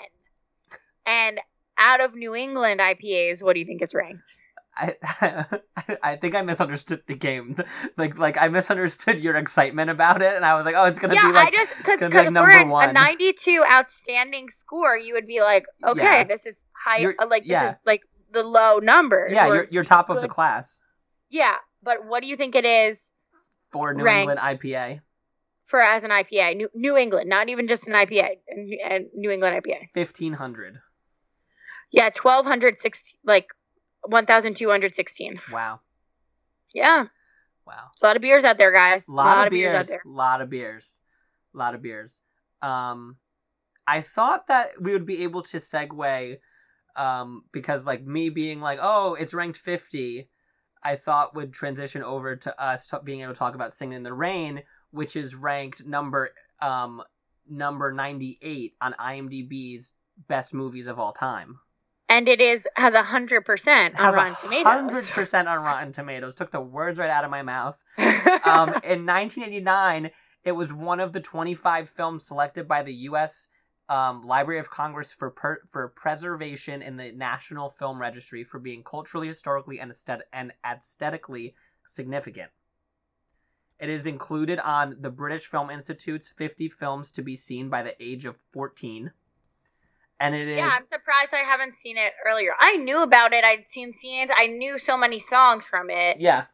And 1.06 1.40
out 1.76 2.00
of 2.00 2.14
New 2.14 2.34
England 2.34 2.80
IPAs, 2.80 3.42
what 3.42 3.54
do 3.54 3.60
you 3.60 3.66
think 3.66 3.82
it's 3.82 3.94
ranked? 3.94 4.36
I, 4.76 4.94
I 6.02 6.16
think 6.16 6.36
I 6.36 6.42
misunderstood 6.42 7.02
the 7.06 7.16
game. 7.16 7.56
Like 7.96 8.16
like 8.16 8.40
I 8.40 8.48
misunderstood 8.48 9.18
your 9.20 9.34
excitement 9.34 9.90
about 9.90 10.22
it, 10.22 10.34
and 10.36 10.44
I 10.44 10.54
was 10.54 10.64
like, 10.64 10.74
oh, 10.76 10.84
it's 10.84 10.98
gonna 11.00 11.14
yeah, 11.14 11.26
be 11.26 11.32
like 11.32 11.48
I 11.48 11.50
just 11.50 11.76
because 11.78 12.00
like 12.14 12.30
number 12.30 12.64
one. 12.66 12.90
a 12.90 12.92
92 12.92 13.62
outstanding 13.68 14.48
score, 14.48 14.96
you 14.96 15.14
would 15.14 15.26
be 15.26 15.40
like, 15.42 15.66
okay, 15.84 16.00
Yeah. 16.02 16.24
this 16.24 16.46
is 16.46 16.64
high, 16.72 16.98
You're- 16.98 17.16
uh, 17.18 17.26
like 17.28 17.42
this 17.42 17.50
yeah. 17.50 17.70
is 17.70 17.76
like 17.84 18.02
the 18.32 18.42
low 18.44 18.78
number. 18.78 19.26
yeah, 19.30 19.48
you're 19.48 19.66
you're 19.70 19.84
top 19.84 20.08
of 20.08 20.22
the 20.22 20.28
class 20.28 20.80
yeah. 21.30 21.56
But 21.82 22.04
what 22.06 22.22
do 22.22 22.28
you 22.28 22.36
think 22.36 22.54
it 22.54 22.64
is 22.66 23.10
for 23.70 23.94
New 23.94 24.04
Ranked. 24.04 24.30
England 24.30 24.40
IPA. 24.40 25.00
for 25.66 25.80
as 25.80 26.04
an 26.04 26.10
IPA? 26.10 26.56
New, 26.56 26.68
New 26.74 26.96
England, 26.96 27.28
not 27.28 27.48
even 27.48 27.68
just 27.68 27.86
an 27.86 27.94
IPA, 27.94 28.36
and, 28.48 29.06
New 29.14 29.30
England 29.30 29.62
IPA. 29.62 29.88
Fifteen 29.94 30.34
hundred. 30.34 30.80
Yeah, 31.92 32.04
1260, 32.04 33.18
like 33.24 33.48
1216. 34.02 35.40
Wow, 35.52 35.80
Yeah, 36.72 37.06
wow. 37.66 37.88
it's 37.92 38.02
a 38.02 38.06
lot 38.06 38.14
of 38.14 38.22
beers 38.22 38.44
out 38.44 38.58
there, 38.58 38.72
guys. 38.72 39.08
A 39.08 39.12
lot, 39.12 39.48
of 39.48 39.50
beers 39.50 39.72
beers, 39.72 39.80
out 39.80 39.88
there. 39.88 40.02
A 40.06 40.08
lot 40.08 40.40
of 40.40 40.50
beers, 40.50 41.00
A 41.52 41.58
lot 41.58 41.74
of 41.74 41.82
beers. 41.82 42.20
Um, 42.62 43.16
I 43.88 44.02
thought 44.02 44.46
that 44.46 44.80
we 44.80 44.92
would 44.92 45.04
be 45.04 45.24
able 45.24 45.42
to 45.42 45.56
segue, 45.56 46.36
um, 46.94 47.42
because 47.50 47.84
like 47.84 48.04
me 48.06 48.30
being 48.30 48.60
like, 48.60 48.78
oh, 48.80 49.14
it's 49.14 49.34
ranked 49.34 49.58
fifty, 49.58 50.28
I 50.82 50.96
thought 50.96 51.34
would 51.34 51.52
transition 51.52 52.02
over 52.02 52.36
to 52.36 52.62
us 52.62 52.86
t- 52.86 52.96
being 53.04 53.20
able 53.20 53.32
to 53.32 53.38
talk 53.38 53.54
about 53.54 53.72
"Singing 53.72 53.96
in 53.96 54.02
the 54.02 54.12
Rain," 54.12 54.62
which 54.90 55.16
is 55.16 55.34
ranked 55.34 55.84
number 55.84 56.30
um 56.60 57.02
number 57.48 57.92
ninety 57.92 58.38
eight 58.42 58.74
on 58.80 58.94
IMDb's 58.94 59.94
best 60.28 60.54
movies 60.54 60.86
of 60.86 60.98
all 60.98 61.12
time. 61.12 61.58
And 62.08 62.28
it 62.28 62.40
is 62.40 62.66
has 62.74 62.94
a 62.94 63.02
hundred 63.02 63.44
percent 63.44 63.98
on 64.00 64.14
Rotten 64.14 64.34
hundred 64.64 64.88
Tomatoes. 64.88 65.10
percent 65.12 65.48
on 65.48 65.62
Rotten 65.62 65.92
Tomatoes. 65.92 66.34
Took 66.34 66.50
the 66.50 66.60
words 66.60 66.98
right 66.98 67.10
out 67.10 67.24
of 67.24 67.30
my 67.30 67.42
mouth. 67.42 67.82
um, 67.98 68.70
in 68.82 69.06
1989, 69.06 70.10
it 70.42 70.52
was 70.52 70.72
one 70.72 70.98
of 71.00 71.12
the 71.12 71.20
25 71.20 71.88
films 71.88 72.26
selected 72.26 72.66
by 72.66 72.82
the 72.82 72.94
U.S. 72.94 73.48
Um, 73.90 74.22
Library 74.22 74.60
of 74.60 74.70
Congress 74.70 75.12
for 75.12 75.30
per- 75.30 75.62
for 75.68 75.88
preservation 75.88 76.80
in 76.80 76.96
the 76.96 77.10
National 77.10 77.68
Film 77.68 78.00
Registry 78.00 78.44
for 78.44 78.60
being 78.60 78.84
culturally, 78.84 79.26
historically, 79.26 79.80
and, 79.80 79.90
aesthet- 79.90 80.22
and 80.32 80.52
aesthetically 80.64 81.54
significant. 81.84 82.52
It 83.80 83.88
is 83.88 84.06
included 84.06 84.60
on 84.60 84.96
the 85.00 85.10
British 85.10 85.46
Film 85.46 85.70
Institute's 85.70 86.28
50 86.28 86.68
films 86.68 87.10
to 87.12 87.22
be 87.22 87.34
seen 87.34 87.68
by 87.68 87.82
the 87.82 88.00
age 88.00 88.26
of 88.26 88.36
14. 88.52 89.10
And 90.20 90.34
it 90.34 90.46
is 90.48 90.58
yeah, 90.58 90.70
I'm 90.72 90.84
surprised 90.84 91.32
I 91.32 91.38
haven't 91.38 91.76
seen 91.76 91.96
it 91.96 92.12
earlier. 92.24 92.52
I 92.60 92.76
knew 92.76 93.02
about 93.02 93.32
it. 93.32 93.42
I'd 93.42 93.64
seen 93.68 93.94
scenes. 93.94 94.30
I 94.36 94.46
knew 94.48 94.78
so 94.78 94.96
many 94.98 95.18
songs 95.18 95.64
from 95.64 95.90
it. 95.90 96.18
yeah. 96.20 96.44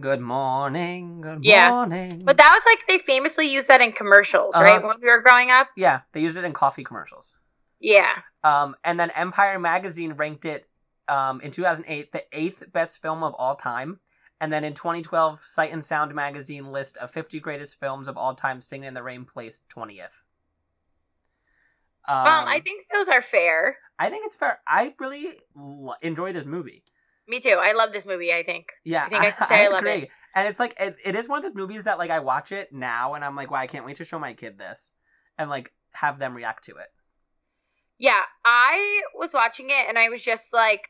Good 0.00 0.20
morning, 0.20 1.20
good 1.22 1.44
Yeah. 1.44 1.70
morning. 1.70 2.22
But 2.24 2.36
that 2.36 2.52
was 2.52 2.62
like 2.66 2.86
they 2.86 2.98
famously 3.04 3.50
used 3.52 3.68
that 3.68 3.80
in 3.80 3.92
commercials, 3.92 4.54
Uh-huh. 4.54 4.64
right? 4.64 4.82
When 4.82 5.00
we 5.00 5.08
were 5.08 5.22
growing 5.22 5.50
up. 5.50 5.68
yeah, 5.76 6.02
they 6.12 6.20
used 6.20 6.36
it 6.36 6.44
in 6.44 6.52
coffee 6.52 6.84
commercials. 6.84 7.34
Yeah. 7.80 8.22
Um, 8.44 8.76
and 8.84 8.98
then 9.00 9.10
Empire 9.10 9.58
Magazine 9.58 10.12
ranked 10.12 10.44
it 10.44 10.68
um, 11.08 11.40
in 11.40 11.50
2008 11.50 12.12
the 12.12 12.24
eighth 12.32 12.70
best 12.72 13.00
film 13.00 13.22
of 13.22 13.34
all 13.34 13.56
time. 13.56 13.98
And 14.40 14.52
then 14.52 14.62
in 14.62 14.74
2012, 14.74 15.40
Sight 15.40 15.72
and 15.72 15.82
Sound 15.84 16.14
magazine 16.14 16.70
list 16.70 16.96
of 16.98 17.10
50 17.10 17.40
greatest 17.40 17.80
films 17.80 18.06
of 18.06 18.16
all 18.16 18.34
time, 18.34 18.60
Singing 18.60 18.88
in 18.88 18.94
the 18.94 19.02
Rain 19.02 19.24
placed 19.24 19.68
20th. 19.68 20.22
Um, 22.06 22.16
Um, 22.26 22.44
I 22.46 22.60
think 22.60 22.84
those 22.92 23.08
are 23.08 23.20
fair. 23.22 23.78
I 23.98 24.10
think 24.10 24.26
it's 24.26 24.36
fair. 24.36 24.60
I 24.66 24.94
really 25.00 25.40
l- 25.56 25.96
enjoy 26.02 26.32
this 26.32 26.44
movie. 26.44 26.84
Me 27.28 27.40
too. 27.40 27.58
I 27.60 27.72
love 27.72 27.92
this 27.92 28.06
movie. 28.06 28.32
I 28.32 28.42
think. 28.42 28.72
Yeah, 28.84 29.04
I 29.04 29.08
think 29.10 29.22
I 29.22 29.30
can 29.32 29.46
say 29.48 29.64
I 29.66 29.68
love 29.68 29.84
it. 29.84 30.08
And 30.34 30.48
it's 30.48 30.58
like 30.58 30.74
it, 30.80 30.96
it 31.04 31.14
is 31.14 31.28
one 31.28 31.38
of 31.38 31.42
those 31.42 31.54
movies 31.54 31.84
that 31.84 31.98
like 31.98 32.10
I 32.10 32.20
watch 32.20 32.50
it 32.52 32.72
now 32.72 33.14
and 33.14 33.24
I'm 33.24 33.36
like, 33.36 33.50
wow, 33.50 33.58
I 33.58 33.66
can't 33.66 33.84
wait 33.84 33.96
to 33.96 34.04
show 34.04 34.18
my 34.18 34.32
kid 34.34 34.58
this 34.58 34.92
and 35.36 35.50
like 35.50 35.72
have 35.92 36.18
them 36.18 36.34
react 36.34 36.64
to 36.64 36.72
it. 36.76 36.88
Yeah, 37.98 38.20
I 38.44 39.02
was 39.14 39.34
watching 39.34 39.66
it 39.70 39.88
and 39.88 39.98
I 39.98 40.08
was 40.08 40.22
just 40.24 40.52
like, 40.52 40.88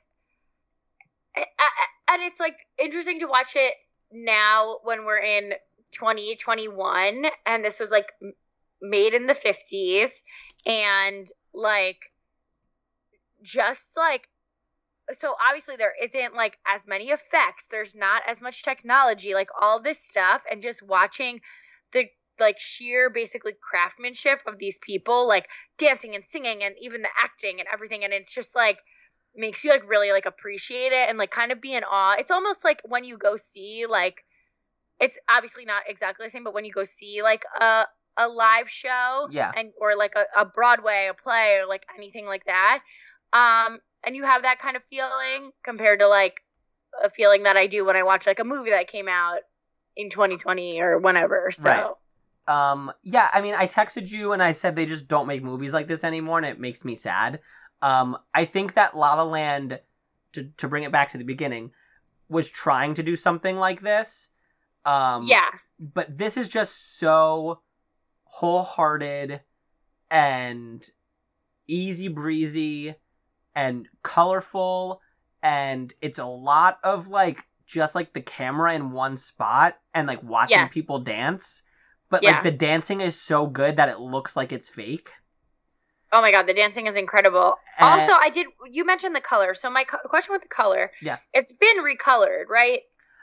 I- 1.37 1.47
I- 1.59 2.15
and 2.15 2.23
it's 2.23 2.41
like 2.41 2.57
interesting 2.79 3.21
to 3.21 3.27
watch 3.27 3.53
it 3.57 3.75
now 4.13 4.79
when 4.85 5.05
we're 5.05 5.19
in 5.21 5.53
2021 5.93 7.25
and 7.47 7.65
this 7.65 7.81
was 7.81 7.91
like 7.91 8.09
made 8.83 9.15
in 9.15 9.27
the 9.27 9.35
50s 9.35 10.11
and 10.67 11.27
like 11.55 11.99
just 13.43 13.91
like 13.97 14.29
so 15.13 15.35
obviously 15.47 15.77
there 15.77 15.95
isn't 16.03 16.35
like 16.35 16.59
as 16.67 16.87
many 16.87 17.11
effects 17.11 17.67
there's 17.71 17.95
not 17.95 18.23
as 18.29 18.43
much 18.43 18.63
technology 18.63 19.35
like 19.35 19.49
all 19.61 19.81
this 19.81 20.03
stuff 20.03 20.45
and 20.51 20.63
just 20.63 20.83
watching 20.83 21.41
the 21.93 22.07
like 22.41 22.59
sheer 22.59 23.11
basically 23.11 23.53
craftsmanship 23.61 24.41
of 24.47 24.59
these 24.59 24.79
people 24.81 25.27
like 25.27 25.49
dancing 25.79 26.15
and 26.15 26.25
singing 26.27 26.63
and 26.63 26.75
even 26.81 27.03
the 27.03 27.09
acting 27.19 27.59
and 27.59 27.69
everything 27.73 28.05
and 28.05 28.13
it's 28.13 28.35
just 28.35 28.55
like 28.55 28.79
makes 29.35 29.65
you 29.65 29.71
like 29.71 29.89
really 29.89 30.13
like 30.13 30.27
appreciate 30.27 30.93
it 30.93 31.09
and 31.09 31.19
like 31.19 31.31
kind 31.31 31.53
of 31.53 31.61
be 31.61 31.75
in 31.75 31.85
awe 31.85 32.15
it's 32.19 32.31
almost 32.31 32.65
like 32.65 32.81
when 32.85 33.05
you 33.05 33.17
go 33.17 33.37
see 33.37 33.87
like 33.89 34.25
it's 35.01 35.19
obviously 35.29 35.65
not 35.65 35.83
exactly 35.89 36.27
the 36.27 36.31
same 36.31 36.45
but 36.45 36.55
when 36.55 36.65
you 36.65 36.73
go 36.73 36.85
see 36.85 37.23
like 37.23 37.45
a 37.61 37.85
a 38.21 38.29
live 38.29 38.69
show 38.69 39.29
Yeah. 39.31 39.53
and 39.57 39.71
or 39.81 39.97
like 39.97 40.15
a, 40.17 40.41
a 40.41 40.45
broadway 40.45 41.09
a 41.11 41.15
play 41.15 41.61
or 41.63 41.67
like 41.69 41.87
anything 41.97 42.27
like 42.27 42.45
that 42.45 42.81
um 43.33 43.79
and 44.05 44.17
you 44.17 44.25
have 44.25 44.43
that 44.43 44.59
kind 44.59 44.77
of 44.77 44.83
feeling 44.91 45.51
compared 45.65 46.01
to 46.01 46.09
like 46.09 46.43
a 47.03 47.11
feeling 47.11 47.45
that 47.45 47.57
i 47.57 47.67
do 47.67 47.85
when 47.85 47.97
i 47.97 48.03
watch 48.03 48.27
like 48.27 48.39
a 48.39 48.45
movie 48.45 48.71
that 48.71 48.89
came 48.89 49.09
out 49.09 49.41
in 49.97 50.11
2020 50.11 50.81
or 50.81 50.99
whenever 50.99 51.51
so 51.51 51.69
Right. 51.69 51.85
Um, 52.47 52.91
yeah, 53.03 53.29
I 53.35 53.43
mean, 53.43 53.55
I 53.55 53.67
texted 53.67 54.11
you 54.11 54.33
and 54.33 54.43
I 54.43 54.53
said 54.53 54.75
they 54.75 54.87
just 54.87 55.07
don't 55.07 55.27
make 55.27 55.43
movies 55.43 55.75
like 55.75 55.87
this 55.87 56.03
anymore, 56.03 56.39
and 56.39 56.47
it 56.47 56.59
makes 56.59 56.83
me 56.83 56.97
sad. 56.97 57.41
Um, 57.83 58.17
I 58.33 58.47
think 58.47 58.73
that 58.73 58.97
La 58.97 59.17
La 59.17 59.25
Land, 59.25 59.81
to 60.33 60.45
to 60.57 60.67
bring 60.67 60.83
it 60.83 60.91
back 60.91 61.11
to 61.11 61.19
the 61.19 61.25
beginning, 61.25 61.73
was 62.31 62.49
trying 62.49 62.95
to 62.95 63.03
do 63.03 63.17
something 63.17 63.59
like 63.59 63.83
this. 63.83 64.31
Um, 64.87 65.25
yeah 65.25 65.51
but 65.79 66.19
this 66.19 66.37
is 66.37 66.49
just 66.49 66.99
so 66.99 67.61
wholehearted 68.25 69.41
and 70.11 70.91
easy 71.67 72.09
breezy 72.09 72.97
and 73.59 73.89
colorful 74.03 75.01
and 75.43 75.93
it's 76.01 76.19
a 76.19 76.25
lot 76.51 76.79
of 76.85 77.09
like 77.09 77.39
just 77.67 77.95
like 77.95 78.13
the 78.13 78.21
camera 78.21 78.73
in 78.75 78.93
one 78.93 79.17
spot 79.17 79.71
and 79.95 80.07
like 80.07 80.23
watching 80.23 80.59
Yes. 80.59 80.73
people 80.75 80.99
dance 81.01 81.63
but 82.11 82.23
Yeah. 82.23 82.31
like 82.33 82.43
the 82.45 82.51
dancing 82.69 83.01
is 83.01 83.21
so 83.31 83.47
good 83.47 83.77
that 83.77 83.89
it 83.89 83.99
looks 84.01 84.37
like 84.37 84.53
it's 84.53 84.69
fake 84.69 85.11
Oh 86.11 86.23
my 86.23 86.31
god, 86.31 86.47
the 86.47 86.55
dancing 86.55 86.87
is 86.87 86.97
incredible. 86.97 87.49
Uh, 87.79 87.85
also, 87.85 88.13
I 88.19 88.31
did. 88.31 88.47
You 88.71 88.87
mentioned 88.87 89.15
the 89.15 89.21
color, 89.21 89.53
so 89.53 89.69
my 89.69 89.85
co- 89.85 89.99
question 90.09 90.33
with 90.33 90.41
the 90.41 90.49
color. 90.49 90.91
Yeah. 91.03 91.19
it's 91.35 91.53
been 91.53 91.79
recolored, 91.85 92.47
right? 92.49 92.81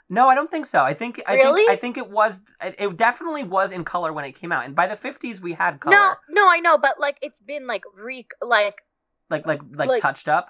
no 0.08 0.28
i 0.28 0.36
don't 0.36 0.48
think 0.54 0.66
so 0.66 0.84
i 0.84 0.94
think 0.94 1.20
i 1.26 1.34
Really? 1.34 1.62
think 1.62 1.70
i 1.72 1.74
think 1.74 1.94
it 1.98 2.08
was 2.18 2.40
it 2.62 2.76
it 2.78 2.96
definitely 2.96 3.42
was 3.42 3.72
in 3.72 3.82
color 3.82 4.12
when 4.12 4.24
it 4.24 4.36
came 4.40 4.52
out 4.52 4.64
and 4.64 4.72
by 4.80 4.86
the 4.86 4.94
50s 4.94 5.40
we 5.40 5.52
had 5.54 5.80
color 5.80 5.96
No, 5.96 6.14
no, 6.28 6.44
I 6.48 6.60
know, 6.60 6.78
but 6.78 6.94
like 7.00 7.16
it's 7.26 7.40
been 7.40 7.66
like 7.66 7.82
re 7.92 8.24
like 8.40 8.82
like 9.30 9.46
like 9.46 9.60
like, 9.72 9.88
Like- 9.88 10.02
touched 10.02 10.28
up 10.28 10.48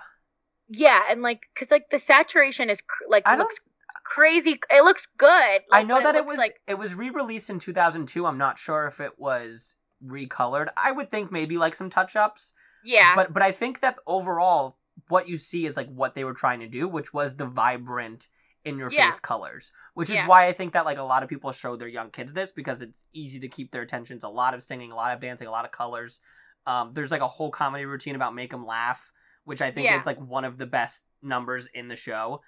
yeah, 0.68 1.00
and 1.10 1.22
like 1.22 1.42
because 1.54 1.70
like 1.70 1.90
the 1.90 1.98
saturation 1.98 2.70
is 2.70 2.80
cr- 2.80 3.04
like 3.08 3.22
I 3.26 3.36
looks 3.36 3.56
crazy. 4.04 4.58
It 4.70 4.82
looks 4.82 5.06
good. 5.16 5.60
I 5.70 5.82
know 5.84 6.00
that 6.02 6.14
it 6.16 6.18
looks 6.18 6.28
was 6.30 6.38
like 6.38 6.60
it 6.66 6.74
was 6.78 6.94
re-released 6.96 7.50
in 7.50 7.58
2002. 7.60 8.26
I'm 8.26 8.38
not 8.38 8.58
sure 8.58 8.86
if 8.86 9.00
it 9.00 9.12
was 9.18 9.76
recolored. 10.04 10.68
I 10.76 10.92
would 10.92 11.08
think 11.10 11.30
maybe 11.30 11.56
like 11.56 11.74
some 11.76 11.88
touch-ups, 11.90 12.52
yeah, 12.84 13.14
but 13.14 13.32
but 13.32 13.42
I 13.42 13.52
think 13.52 13.80
that 13.80 13.98
overall 14.06 14.78
what 15.08 15.28
you 15.28 15.38
see 15.38 15.66
is 15.66 15.76
like 15.76 15.88
what 15.88 16.14
they 16.14 16.24
were 16.24 16.34
trying 16.34 16.60
to 16.60 16.66
do, 16.68 16.88
which 16.88 17.12
was 17.14 17.36
the 17.36 17.46
vibrant 17.46 18.26
in 18.64 18.76
your 18.78 18.90
face 18.90 18.98
Yeah. 18.98 19.12
colors. 19.22 19.70
Which 19.94 20.10
is 20.10 20.16
Yeah. 20.16 20.26
why 20.26 20.46
I 20.46 20.52
think 20.52 20.72
that 20.72 20.84
like 20.84 20.98
a 20.98 21.02
lot 21.04 21.22
of 21.22 21.28
people 21.28 21.52
show 21.52 21.76
their 21.76 21.86
young 21.86 22.10
kids 22.10 22.32
this 22.32 22.50
because 22.50 22.82
it's 22.82 23.04
easy 23.12 23.38
to 23.38 23.48
keep 23.48 23.70
their 23.70 23.82
attentions. 23.82 24.24
A 24.24 24.28
lot 24.28 24.54
of 24.54 24.62
singing, 24.64 24.90
a 24.90 24.96
lot 24.96 25.14
of 25.14 25.20
dancing, 25.20 25.46
a 25.46 25.50
lot 25.52 25.64
of 25.64 25.70
colors. 25.70 26.18
Um, 26.66 26.92
there's 26.94 27.10
like 27.10 27.20
a 27.20 27.26
whole 27.28 27.50
comedy 27.50 27.84
routine 27.84 28.16
about 28.16 28.34
make 28.34 28.50
them 28.50 28.66
laugh, 28.66 29.12
which 29.44 29.62
I 29.62 29.70
think 29.70 29.86
Yeah. 29.86 29.98
is 29.98 30.06
like 30.06 30.18
one 30.18 30.44
of 30.44 30.58
the 30.58 30.66
best 30.66 31.04
numbers 31.22 31.68
in 31.74 31.88
the 31.88 31.96
show. 31.96 32.42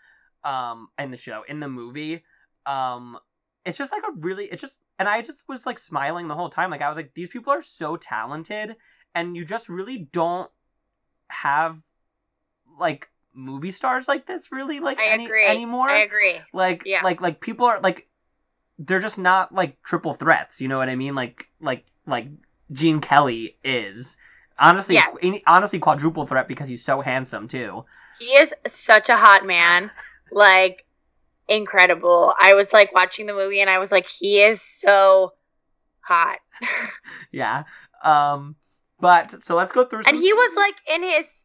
Um, 0.44 0.88
in 0.98 1.10
the 1.10 1.16
show, 1.16 1.42
in 1.48 1.60
the 1.60 1.68
movie. 1.68 2.24
Um, 2.66 3.18
it's 3.64 3.76
just 3.78 3.92
like 3.92 4.02
a 4.04 4.12
really 4.16 4.46
it's 4.46 4.62
just 4.62 4.80
and 4.98 5.08
i 5.08 5.20
just 5.20 5.44
was 5.46 5.66
like 5.66 5.78
smiling 5.78 6.26
the 6.28 6.34
whole 6.34 6.48
time 6.48 6.70
like 6.70 6.80
i 6.80 6.88
was 6.88 6.96
like 6.96 7.12
these 7.14 7.28
people 7.28 7.52
are 7.52 7.60
so 7.60 7.96
talented 7.96 8.76
and 9.14 9.36
you 9.36 9.44
just 9.44 9.68
really 9.68 10.08
don't 10.10 10.50
have 11.28 11.82
like 12.78 13.10
movie 13.34 13.70
stars 13.70 14.08
like 14.08 14.26
this 14.26 14.50
really 14.50 14.80
like 14.80 14.98
I 14.98 15.08
any 15.08 15.26
agree. 15.26 15.46
anymore 15.46 15.90
I 15.90 15.98
agree. 15.98 16.40
like 16.52 16.82
Yeah. 16.86 17.02
like 17.02 17.20
like 17.20 17.40
people 17.40 17.66
are 17.66 17.78
like 17.80 18.08
they're 18.78 19.00
just 19.00 19.18
not 19.18 19.52
like 19.54 19.82
triple 19.82 20.14
threats 20.14 20.60
you 20.60 20.68
know 20.68 20.78
what 20.78 20.88
i 20.88 20.96
mean 20.96 21.14
like 21.14 21.50
like 21.60 21.84
like 22.06 22.28
gene 22.72 23.00
kelly 23.00 23.56
is 23.64 24.16
Honestly, 24.60 24.96
Yes. 24.96 25.16
qu- 25.20 25.40
honestly, 25.46 25.78
quadruple 25.78 26.26
threat 26.26 26.48
because 26.48 26.68
he's 26.68 26.84
so 26.84 27.00
handsome 27.00 27.46
too. 27.46 27.84
He 28.18 28.26
is 28.36 28.52
such 28.66 29.08
a 29.08 29.16
hot 29.16 29.46
man. 29.46 29.88
like 30.32 30.84
incredible. 31.48 32.34
I 32.40 32.54
was 32.54 32.72
like 32.72 32.92
watching 32.92 33.26
the 33.26 33.34
movie 33.34 33.60
and 33.60 33.70
I 33.70 33.78
was 33.78 33.92
like, 33.92 34.08
he 34.08 34.42
is 34.42 34.60
so 34.60 35.34
hot. 36.00 36.38
Yeah. 37.30 37.64
Um. 38.02 38.56
But 38.98 39.44
so 39.44 39.54
let's 39.54 39.72
go 39.72 39.84
through. 39.84 40.02
Some 40.02 40.16
and 40.16 40.22
he 40.24 40.32
was 40.32 40.56
like 40.56 40.74
in 40.96 41.02
his 41.08 41.44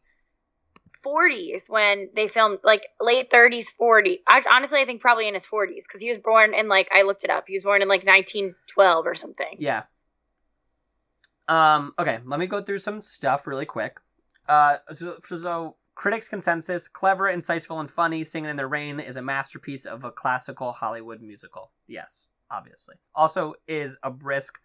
40s 1.06 1.70
when 1.70 2.10
they 2.16 2.28
filmed 2.28 2.60
like 2.64 2.88
late 3.02 3.30
30s 3.30 3.66
40 3.78 4.22
I, 4.26 4.42
honestly 4.50 4.80
i 4.80 4.86
think 4.86 5.02
probably 5.02 5.28
in 5.28 5.34
his 5.34 5.46
40s 5.46 5.84
because 5.86 6.00
he 6.00 6.08
was 6.08 6.18
born 6.18 6.54
in 6.54 6.70
like 6.70 6.88
i 6.94 7.02
looked 7.02 7.26
it 7.26 7.30
up 7.30 7.44
he 7.46 7.56
was 7.58 7.66
born 7.66 7.82
in 7.82 7.90
like 7.90 8.06
1912 8.06 9.06
or 9.06 9.14
something 9.14 9.58
Yeah. 9.60 9.84
Um. 11.48 11.94
Okay. 12.00 12.20
Let 12.26 12.39
me 12.39 12.48
go 12.48 12.62
through 12.62 12.80
some 12.80 13.02
stuff 13.02 13.46
really 13.48 13.66
quick. 13.66 14.00
Uh. 14.48 14.78
So, 14.94 15.18
so 15.22 15.76
critics' 15.96 16.28
consensus: 16.30 16.88
clever, 16.88 17.26
insightful, 17.26 17.80
and 17.80 17.89
funny. 17.91 18.24
Singing 18.24 18.50
in 18.52 18.56
the 18.58 18.68
Rain 18.68 19.00
is 19.00 19.18
a 19.18 19.22
masterpiece 19.22 19.86
of 19.86 20.04
a 20.04 20.12
classical 20.12 20.72
Hollywood 20.72 21.22
musical. 21.22 21.72
Yes, 21.88 22.28
obviously. 22.50 22.96
Also, 23.16 23.56
is 23.68 23.98
a 24.04 24.10
brisk 24.12 24.60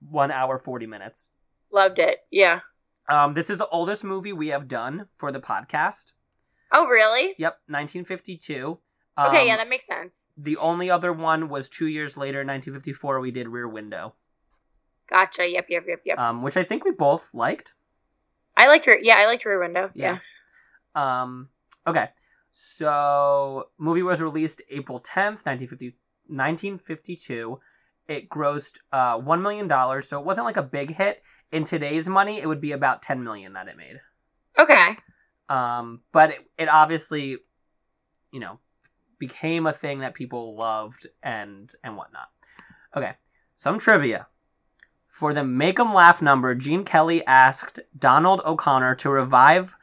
one 0.00 0.30
hour 0.30 0.56
forty 0.58 0.86
minutes. 0.86 1.30
loved 1.72 1.98
it 1.98 2.18
yeah 2.30 2.60
Um. 3.08 3.34
This 3.34 3.50
is 3.50 3.58
the 3.58 3.68
oldest 3.68 4.04
movie 4.04 4.32
we 4.32 4.48
have 4.48 4.68
done 4.68 5.06
for 5.18 5.30
the 5.32 5.40
podcast. 5.40 6.12
oh 6.72 6.86
really 6.86 7.34
Yep, 7.38 7.58
1952. 7.66 8.78
okay 9.18 9.40
Um, 9.42 9.46
yeah 9.46 9.56
that 9.56 9.68
makes 9.68 9.86
sense 9.86 10.26
The 10.36 10.56
only 10.56 10.88
other 10.90 11.12
one 11.12 11.48
was 11.48 11.68
two 11.68 11.86
years 11.86 12.16
later, 12.16 12.38
1954. 12.38 13.20
We 13.20 13.30
did 13.30 13.48
Rear 13.48 13.68
Window, 13.68 14.14
gotcha 15.10 15.46
yep 15.48 15.66
yep 15.68 15.84
yep 15.86 16.00
yep 16.04 16.18
um, 16.18 16.42
which 16.42 16.56
I 16.56 16.62
think 16.62 16.84
we 16.84 16.92
both 16.92 17.34
liked. 17.34 17.74
i 18.56 18.66
liked 18.68 18.86
her 18.86 18.98
yeah 19.00 19.16
i 19.18 19.26
liked 19.26 19.42
her 19.42 19.58
window 19.58 19.90
yeah. 19.94 20.18
Yeah. 20.96 21.22
Um. 21.22 21.48
Okay. 21.86 22.08
So, 22.52 23.68
movie 23.78 24.02
was 24.02 24.20
released 24.20 24.60
April 24.70 24.98
10th, 24.98 25.46
1950, 25.46 25.94
1952. 26.26 27.60
It 28.08 28.28
grossed 28.28 28.78
uh 28.92 29.18
one 29.18 29.40
million 29.40 29.68
dollars, 29.68 30.08
so 30.08 30.18
it 30.18 30.26
wasn't 30.26 30.46
like 30.46 30.56
a 30.56 30.62
big 30.64 30.96
hit. 30.96 31.22
In 31.52 31.62
today's 31.64 32.08
money, 32.08 32.40
it 32.40 32.46
would 32.48 32.60
be 32.60 32.72
about 32.72 33.02
ten 33.02 33.22
million 33.22 33.52
that 33.52 33.68
it 33.68 33.76
made. 33.76 34.00
okay 34.58 34.96
Um, 35.48 36.00
but 36.12 36.30
it, 36.30 36.38
it 36.58 36.68
obviously, 36.68 37.38
you 38.32 38.40
know, 38.40 38.58
became 39.18 39.66
a 39.66 39.72
thing 39.72 40.00
that 40.00 40.14
people 40.14 40.56
loved 40.56 41.06
and 41.22 41.72
and 41.84 41.96
whatnot. 41.96 42.30
Okay, 42.96 43.12
some 43.56 43.78
trivia. 43.78 44.26
For 45.10 45.34
the 45.34 45.44
Make 45.44 45.78
'em 45.78 45.92
Laugh 45.92 46.22
number, 46.22 46.54
Gene 46.54 46.84
Kelly 46.84 47.26
asked 47.26 47.80
Donald 47.98 48.40
O'Connor 48.44 48.94
to 48.94 49.10
revive 49.10 49.76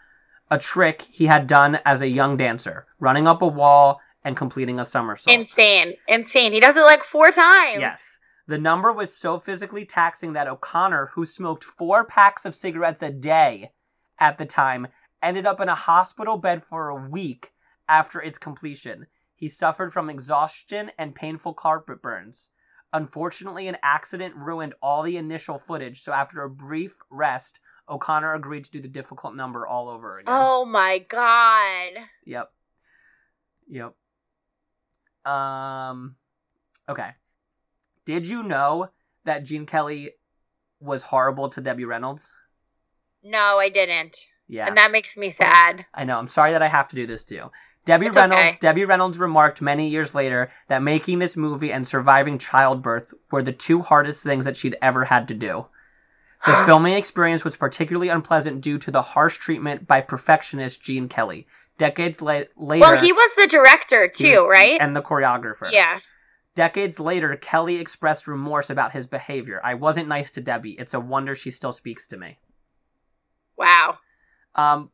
a 0.49 0.57
trick 0.57 1.01
he 1.01 1.27
had 1.27 1.45
done 1.45 1.75
as 1.85 2.01
a 2.01 2.07
young 2.07 2.37
dancer, 2.37 2.87
running 2.97 3.27
up 3.27 3.41
a 3.41 3.47
wall 3.47 4.01
and 4.23 4.37
completing 4.37 4.79
a 4.79 4.85
somersault. 4.85 5.35
insane 5.35 5.93
insane 6.07 6.53
he 6.53 6.59
does 6.61 6.77
it 6.77 6.81
like 6.81 7.03
four 7.03 7.31
times 7.31 7.79
Yes. 7.81 8.19
The 8.47 8.57
number 8.57 8.93
was 8.93 9.15
so 9.15 9.37
physically 9.39 9.85
taxing 9.85 10.31
that 10.33 10.47
O'Connor, 10.47 11.07
who 11.13 11.25
smoked 11.25 11.65
four 11.65 12.05
packs 12.05 12.45
of 12.45 12.55
cigarettes 12.55 13.01
a 13.01 13.11
day 13.11 13.73
at 14.19 14.37
the 14.37 14.45
time, 14.45 14.87
ended 15.21 15.45
up 15.45 15.59
in 15.59 15.67
a 15.67 15.75
hospital 15.75 16.37
bed 16.37 16.63
for 16.63 16.87
a 16.87 16.95
week 16.95 17.51
after 17.89 18.21
its 18.21 18.37
completion. 18.37 19.07
He 19.35 19.49
suffered 19.49 19.91
from 19.91 20.09
exhaustion 20.09 20.91
and 20.97 21.13
painful 21.13 21.53
carpet 21.53 22.01
burns. 22.01 22.49
Unfortunately, 22.93 23.67
an 23.67 23.77
accident 23.83 24.33
ruined 24.35 24.73
all 24.81 25.03
the 25.03 25.17
initial 25.17 25.57
footage, 25.59 26.01
so 26.03 26.13
after 26.13 26.41
a 26.41 26.49
brief 26.49 26.97
rest, 27.09 27.59
O'Connor 27.89 28.33
agreed 28.33 28.63
to 28.65 28.71
do 28.71 28.79
the 28.79 28.87
difficult 28.87 29.35
number 29.35 29.67
all 29.67 29.89
over 29.89 30.17
again. 30.19 30.33
oh 30.35 30.65
my 30.65 30.99
god 30.99 31.91
Yep. 32.25 32.51
Yep. 33.69 33.93
Um 35.31 36.15
okay. 36.89 37.11
Did 38.05 38.27
you 38.27 38.43
know 38.43 38.89
that 39.25 39.43
Gene 39.43 39.65
Kelly 39.65 40.11
was 40.79 41.03
horrible 41.03 41.49
to 41.49 41.61
Debbie 41.61 41.85
Reynolds? 41.85 42.31
no 43.23 43.57
i 43.57 43.67
didn't 43.67 44.15
Yeah. 44.47 44.67
and 44.67 44.77
that 44.77 44.91
makes 44.91 45.17
me 45.17 45.29
sad 45.29 45.85
I 45.93 46.05
know. 46.05 46.17
I'm 46.17 46.27
sorry 46.29 46.51
that 46.51 46.61
I 46.61 46.67
have 46.67 46.87
to 46.89 46.95
do 46.95 47.05
this 47.05 47.23
to 47.25 47.35
you. 47.35 47.51
Debbie 47.87 48.07
It's 48.07 48.15
Reynolds 48.17 48.41
okay. 48.41 48.57
Debbie 48.59 48.83
Reynolds 48.85 49.17
remarked 49.17 49.61
many 49.61 49.87
years 49.87 50.13
later 50.13 50.51
that 50.67 50.83
making 50.83 51.19
this 51.19 51.37
movie 51.37 51.71
and 51.71 51.87
surviving 51.87 52.37
childbirth 52.37 53.13
were 53.31 53.41
the 53.41 53.53
two 53.53 53.81
hardest 53.81 54.23
things 54.23 54.43
that 54.45 54.57
she'd 54.57 54.75
ever 54.81 55.05
had 55.05 55.27
to 55.29 55.33
do. 55.33 55.65
The 56.45 56.53
filming 56.65 56.93
experience 56.95 57.43
was 57.45 57.55
particularly 57.55 58.09
unpleasant 58.09 58.59
due 58.61 58.77
to 58.77 58.91
the 58.91 59.01
harsh 59.01 59.37
treatment 59.37 59.87
by 59.87 60.01
perfectionist 60.01 60.83
Gene 60.83 61.07
Kelly. 61.07 61.47
Decades 61.77 62.21
la- 62.21 62.41
later, 62.57 62.81
well 62.81 62.97
he 62.97 63.13
was 63.13 63.35
the 63.35 63.47
director 63.47 64.07
too 64.07 64.41
was- 64.41 64.49
right 64.49 64.77
And 64.81 64.93
the 64.95 65.01
choreographer. 65.01 65.71
yeah 65.71 65.99
Decades 66.55 66.99
later, 66.99 67.35
Kelly 67.35 67.75
expressed 67.79 68.27
remorse 68.27 68.69
about 68.71 68.91
his 68.91 69.05
behavior. 69.05 69.61
I 69.63 69.75
wasn't 69.75 70.07
nice 70.09 70.31
to 70.31 70.41
Debbie. 70.41 70.71
It's 70.71 70.93
a 70.95 70.99
wonder 70.99 71.35
she 71.35 71.51
still 71.51 71.71
speaks 71.71 72.05
to 72.07 72.17
me. 72.17 72.39
wow 73.57 73.99
Um, 74.55 74.89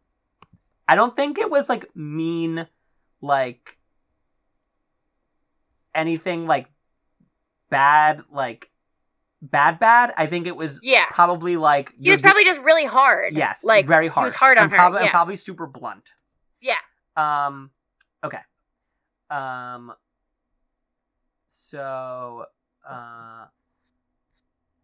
I 0.87 0.95
don't 0.95 1.15
think 1.15 1.39
it 1.39 1.49
was 1.49 1.69
like 1.69 1.85
mean, 1.95 2.67
like 3.23 3.77
anything 5.95 6.45
like 6.45 6.67
bad, 7.69 8.21
like 8.29 8.69
bad, 9.41 9.79
bad. 9.79 10.13
I 10.17 10.27
think 10.27 10.45
it 10.45 10.55
was 10.55 10.79
yeah 10.83 11.05
probably 11.09 11.57
like 11.57 11.93
he 11.99 12.11
was 12.11 12.21
probably 12.21 12.43
just 12.43 12.61
really 12.61 12.85
hard 12.85 13.33
yes, 13.33 13.63
like 13.63 13.87
very 13.87 14.05
he 14.05 14.09
harsh, 14.09 14.25
was 14.25 14.35
hard 14.35 14.57
on 14.57 14.65
and, 14.65 14.73
her 14.73 14.77
probably, 14.77 15.01
and 15.01 15.09
probably 15.09 15.35
super 15.37 15.65
blunt. 15.65 16.11
Yeah. 16.61 16.75
Um. 17.15 17.71
Okay. 18.23 18.39
Um. 19.29 19.93
So. 21.45 22.45
Uh. 22.87 23.45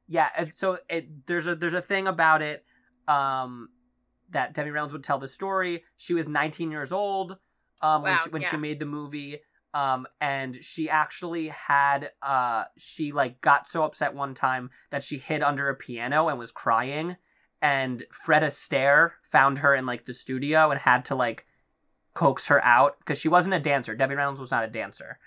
Yeah. 0.08 0.30
And 0.38 0.52
so 0.52 0.80
it 0.90 1.28
there's 1.28 1.48
a 1.48 1.56
there's 1.56 1.74
a 1.74 1.82
thing 1.82 2.08
about 2.08 2.42
it. 2.42 2.64
Um. 3.08 3.70
That 4.32 4.54
Debbie 4.54 4.70
Reynolds 4.70 4.94
would 4.94 5.04
tell 5.04 5.18
the 5.18 5.28
story. 5.28 5.84
She 5.98 6.14
was 6.14 6.28
19 6.28 6.70
years 6.70 6.92
old. 6.92 7.38
Um. 7.82 8.04
when 8.04 8.18
she 8.18 8.30
when 8.30 8.44
she 8.44 8.58
made 8.58 8.80
the 8.80 8.86
movie. 8.86 9.40
Um. 9.74 10.08
And 10.20 10.58
she 10.64 10.90
actually 10.90 11.50
had. 11.50 12.12
Uh. 12.22 12.66
She 12.78 13.12
like 13.12 13.42
got 13.42 13.68
so 13.68 13.84
upset 13.84 14.14
one 14.14 14.34
time 14.34 14.70
that 14.90 15.04
she 15.04 15.18
hid 15.18 15.42
under 15.44 15.70
a 15.70 15.76
piano 15.76 16.28
and 16.30 16.40
was 16.40 16.52
crying. 16.52 17.18
And 17.62 18.04
Fred 18.12 18.42
Astaire 18.44 19.12
found 19.22 19.60
her 19.60 19.76
in 19.76 19.86
like 19.86 20.06
the 20.06 20.14
studio 20.14 20.72
and 20.72 20.80
had 20.80 21.04
to 21.06 21.16
like 21.16 21.46
coax 22.14 22.48
her 22.48 22.64
out 22.64 22.98
because 23.00 23.20
she 23.20 23.28
wasn't 23.30 23.54
a 23.56 23.60
dancer. 23.60 23.96
Debbie 23.96 24.16
Reynolds 24.16 24.40
was 24.40 24.52
not 24.52 24.64
a 24.64 24.68
dancer. 24.70 25.20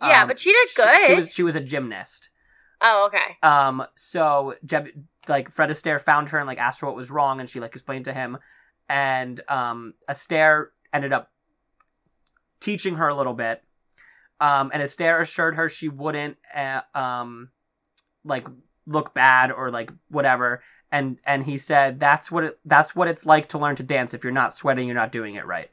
yeah 0.00 0.22
Um, 0.22 0.28
but 0.28 0.40
she 0.40 0.52
did 0.52 0.68
she- 0.68 0.76
good 0.82 1.00
She, 1.06 1.14
was 1.14 1.32
she 1.32 1.42
was 1.42 1.54
a 1.54 1.60
gymnast. 1.60 2.30
oh 2.82 3.06
okay 3.06 3.36
Um, 3.42 3.86
so 3.94 4.54
Jeb, 4.64 4.88
like 5.28 5.50
Fred 5.50 5.70
Astaire 5.70 6.00
found 6.00 6.30
her 6.30 6.38
and 6.38 6.46
like 6.46 6.58
asked 6.58 6.80
her 6.80 6.86
what 6.86 6.96
was 6.96 7.10
wrong, 7.10 7.40
and 7.40 7.48
she 7.48 7.60
like 7.60 7.74
explained 7.74 8.06
to 8.06 8.12
him, 8.14 8.38
and 8.88 9.40
um, 9.48 9.94
Astaire 10.10 10.66
ended 10.92 11.12
up 11.12 11.30
teaching 12.60 12.96
her 12.96 13.08
a 13.08 13.14
little 13.14 13.34
bit. 13.34 13.62
Um, 14.40 14.70
and 14.74 14.82
Astaire 14.82 15.20
assured 15.20 15.56
her 15.56 15.68
she 15.68 15.88
wouldn't, 15.88 16.36
uh, 16.54 16.82
um, 16.94 17.50
like 18.24 18.46
look 18.86 19.14
bad 19.14 19.50
or 19.50 19.70
like 19.70 19.90
whatever. 20.08 20.62
And 20.92 21.18
and 21.24 21.44
he 21.44 21.56
said 21.58 21.98
that's 21.98 22.30
what 22.30 22.44
it 22.44 22.58
that's 22.64 22.94
what 22.94 23.08
it's 23.08 23.26
like 23.26 23.48
to 23.48 23.58
learn 23.58 23.76
to 23.76 23.82
dance. 23.82 24.14
If 24.14 24.22
you're 24.22 24.32
not 24.32 24.54
sweating, 24.54 24.86
you're 24.86 24.94
not 24.94 25.10
doing 25.12 25.34
it 25.34 25.44
right. 25.46 25.70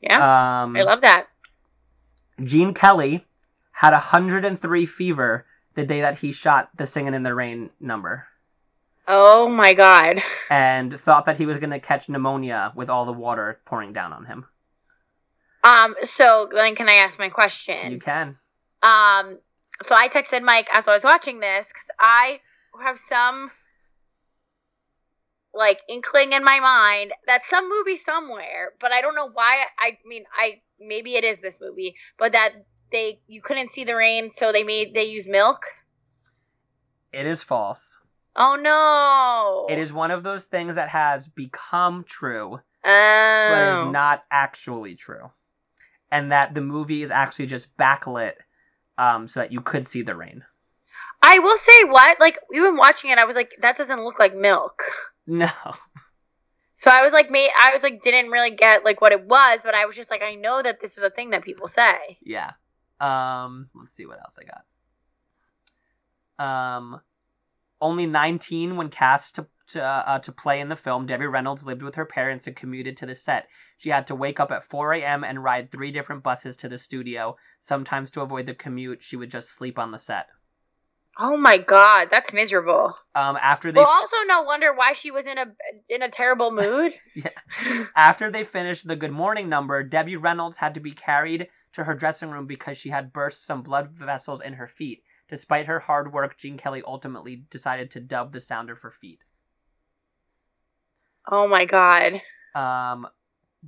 yeah 0.00 0.62
Um, 0.62 0.76
i 0.76 0.82
love 0.82 1.00
that 1.02 1.26
Gene 2.42 2.72
Kelly 2.72 3.26
had 3.72 3.92
103 3.92 4.86
fever 4.86 5.44
the 5.74 5.84
day 5.84 6.00
that 6.00 6.18
he 6.18 6.32
shot 6.32 6.70
the 6.76 6.86
Singing 6.86 7.14
in 7.14 7.22
the 7.22 7.34
Rain 7.34 7.70
number 7.80 8.28
oh 9.06 9.48
my 9.48 9.74
god 9.74 10.22
and 10.50 10.98
thought 10.98 11.24
that 11.26 11.36
he 11.38 11.46
was 11.46 11.58
going 11.58 11.70
to 11.70 11.78
catch 11.80 12.08
pneumonia 12.08 12.72
with 12.74 12.88
all 12.88 13.04
the 13.04 13.12
water 13.12 13.60
pouring 13.64 13.92
down 13.92 14.12
on 14.12 14.26
him. 14.26 14.46
Um 15.64 15.94
so 16.04 16.48
then 16.52 16.74
can 16.74 16.88
i 16.88 16.94
ask 16.94 17.18
my 17.18 17.28
question 17.28 17.92
You 17.92 17.98
can. 17.98 18.36
Um, 18.80 19.38
so 19.82 19.96
I 19.96 20.08
texted 20.08 20.42
Mike 20.42 20.68
as 20.72 20.86
I 20.86 20.92
was 20.92 21.02
watching 21.02 21.40
this 21.40 21.66
because 21.66 21.86
I 21.98 22.38
have 22.82 22.98
some 22.98 23.50
like 25.54 25.80
inkling 25.88 26.32
in 26.32 26.44
my 26.44 26.60
mind 26.60 27.12
that 27.26 27.44
some 27.46 27.68
movie 27.68 27.96
somewhere, 27.96 28.72
but 28.80 28.92
I 28.92 29.00
don't 29.00 29.14
know 29.16 29.28
why. 29.32 29.64
I 29.78 29.98
mean, 30.06 30.24
I 30.36 30.60
maybe 30.78 31.16
it 31.16 31.24
is 31.24 31.40
this 31.40 31.58
movie, 31.60 31.96
but 32.18 32.32
that 32.32 32.50
they 32.92 33.20
you 33.26 33.42
couldn't 33.42 33.70
see 33.70 33.84
the 33.84 33.96
rain, 33.96 34.30
so 34.32 34.52
they 34.52 34.62
made 34.62 34.94
they 34.94 35.04
use 35.04 35.26
milk. 35.26 35.62
It 37.12 37.26
is 37.26 37.42
false. 37.42 37.96
Oh 38.36 38.54
no! 38.54 39.66
It 39.74 39.80
is 39.80 39.92
one 39.92 40.12
of 40.12 40.22
those 40.22 40.44
things 40.44 40.76
that 40.76 40.90
has 40.90 41.26
become 41.26 42.04
true, 42.04 42.60
Oh. 42.84 43.46
but 43.50 43.86
is 43.88 43.92
not 43.92 44.24
actually 44.30 44.94
true. 44.94 45.32
And 46.10 46.32
that 46.32 46.54
the 46.54 46.60
movie 46.60 47.02
is 47.02 47.10
actually 47.10 47.46
just 47.46 47.76
backlit 47.76 48.34
um, 48.96 49.26
so 49.26 49.40
that 49.40 49.52
you 49.52 49.60
could 49.60 49.86
see 49.86 50.02
the 50.02 50.16
rain. 50.16 50.44
I 51.22 51.38
will 51.40 51.56
say 51.56 51.84
what 51.84 52.20
like 52.20 52.38
even 52.52 52.76
watching 52.76 53.10
it, 53.10 53.18
I 53.18 53.24
was 53.24 53.36
like, 53.36 53.50
that 53.60 53.76
doesn't 53.76 54.02
look 54.02 54.18
like 54.18 54.34
milk. 54.34 54.82
No. 55.30 55.50
So 56.74 56.90
I 56.90 57.02
was 57.02 57.12
like, 57.12 57.30
me, 57.30 57.50
I 57.60 57.74
was 57.74 57.82
like, 57.82 58.00
didn't 58.00 58.30
really 58.30 58.48
get 58.48 58.82
like 58.82 59.02
what 59.02 59.12
it 59.12 59.26
was, 59.26 59.60
but 59.62 59.74
I 59.74 59.84
was 59.84 59.94
just 59.94 60.10
like, 60.10 60.22
I 60.22 60.36
know 60.36 60.62
that 60.62 60.80
this 60.80 60.96
is 60.96 61.02
a 61.02 61.10
thing 61.10 61.30
that 61.30 61.44
people 61.44 61.68
say. 61.68 62.16
Yeah. 62.22 62.52
Um, 62.98 63.68
let's 63.74 63.92
see 63.92 64.06
what 64.06 64.20
else 64.20 64.38
I 64.40 64.44
got. 66.38 66.78
Um, 66.78 67.00
only 67.80 68.06
19 68.06 68.76
when 68.76 68.88
cast 68.88 69.34
to 69.34 69.48
to, 69.68 69.84
uh, 69.84 70.18
to 70.20 70.32
play 70.32 70.60
in 70.60 70.68
the 70.68 70.76
film. 70.76 71.06
Debbie 71.06 71.26
Reynolds 71.26 71.64
lived 71.64 71.82
with 71.82 71.96
her 71.96 72.06
parents 72.06 72.46
and 72.46 72.56
commuted 72.56 72.96
to 72.96 73.06
the 73.06 73.14
set. 73.14 73.48
She 73.78 73.90
had 73.90 74.06
to 74.08 74.14
wake 74.14 74.40
up 74.40 74.50
at 74.50 74.64
4 74.64 74.92
a.m. 74.94 75.24
and 75.24 75.42
ride 75.42 75.70
three 75.70 75.92
different 75.92 76.22
buses 76.22 76.56
to 76.58 76.68
the 76.68 76.78
studio. 76.78 77.36
Sometimes 77.60 78.10
to 78.10 78.20
avoid 78.20 78.46
the 78.46 78.54
commute, 78.54 79.02
she 79.02 79.16
would 79.16 79.30
just 79.30 79.48
sleep 79.50 79.78
on 79.78 79.92
the 79.92 79.98
set. 79.98 80.26
Oh 81.20 81.36
my 81.36 81.58
god, 81.58 82.08
that's 82.10 82.32
miserable. 82.32 82.94
Um, 83.14 83.36
after 83.40 83.72
they 83.72 83.80
Well, 83.80 83.88
also 83.88 84.16
no 84.26 84.42
wonder 84.42 84.72
why 84.74 84.92
she 84.92 85.10
was 85.10 85.26
in 85.26 85.38
a 85.38 85.46
in 85.88 86.02
a 86.02 86.08
terrible 86.08 86.50
mood. 86.52 86.92
yeah. 87.14 87.30
after 87.96 88.30
they 88.30 88.44
finished 88.44 88.86
the 88.86 88.94
Good 88.96 89.10
Morning 89.12 89.48
number, 89.48 89.82
Debbie 89.82 90.16
Reynolds 90.16 90.58
had 90.58 90.74
to 90.74 90.80
be 90.80 90.92
carried 90.92 91.48
to 91.72 91.84
her 91.84 91.94
dressing 91.94 92.30
room 92.30 92.46
because 92.46 92.78
she 92.78 92.90
had 92.90 93.12
burst 93.12 93.44
some 93.44 93.62
blood 93.62 93.90
vessels 93.90 94.40
in 94.40 94.54
her 94.54 94.68
feet. 94.68 95.02
Despite 95.28 95.66
her 95.66 95.80
hard 95.80 96.12
work, 96.12 96.36
Gene 96.38 96.56
Kelly 96.56 96.82
ultimately 96.86 97.44
decided 97.50 97.90
to 97.92 98.00
dub 98.00 98.32
the 98.32 98.40
sound 98.40 98.70
of 98.70 98.80
her 98.82 98.90
feet. 98.90 99.20
oh 101.30 101.46
my 101.48 101.64
god. 101.64 102.22
Um, 102.54 103.06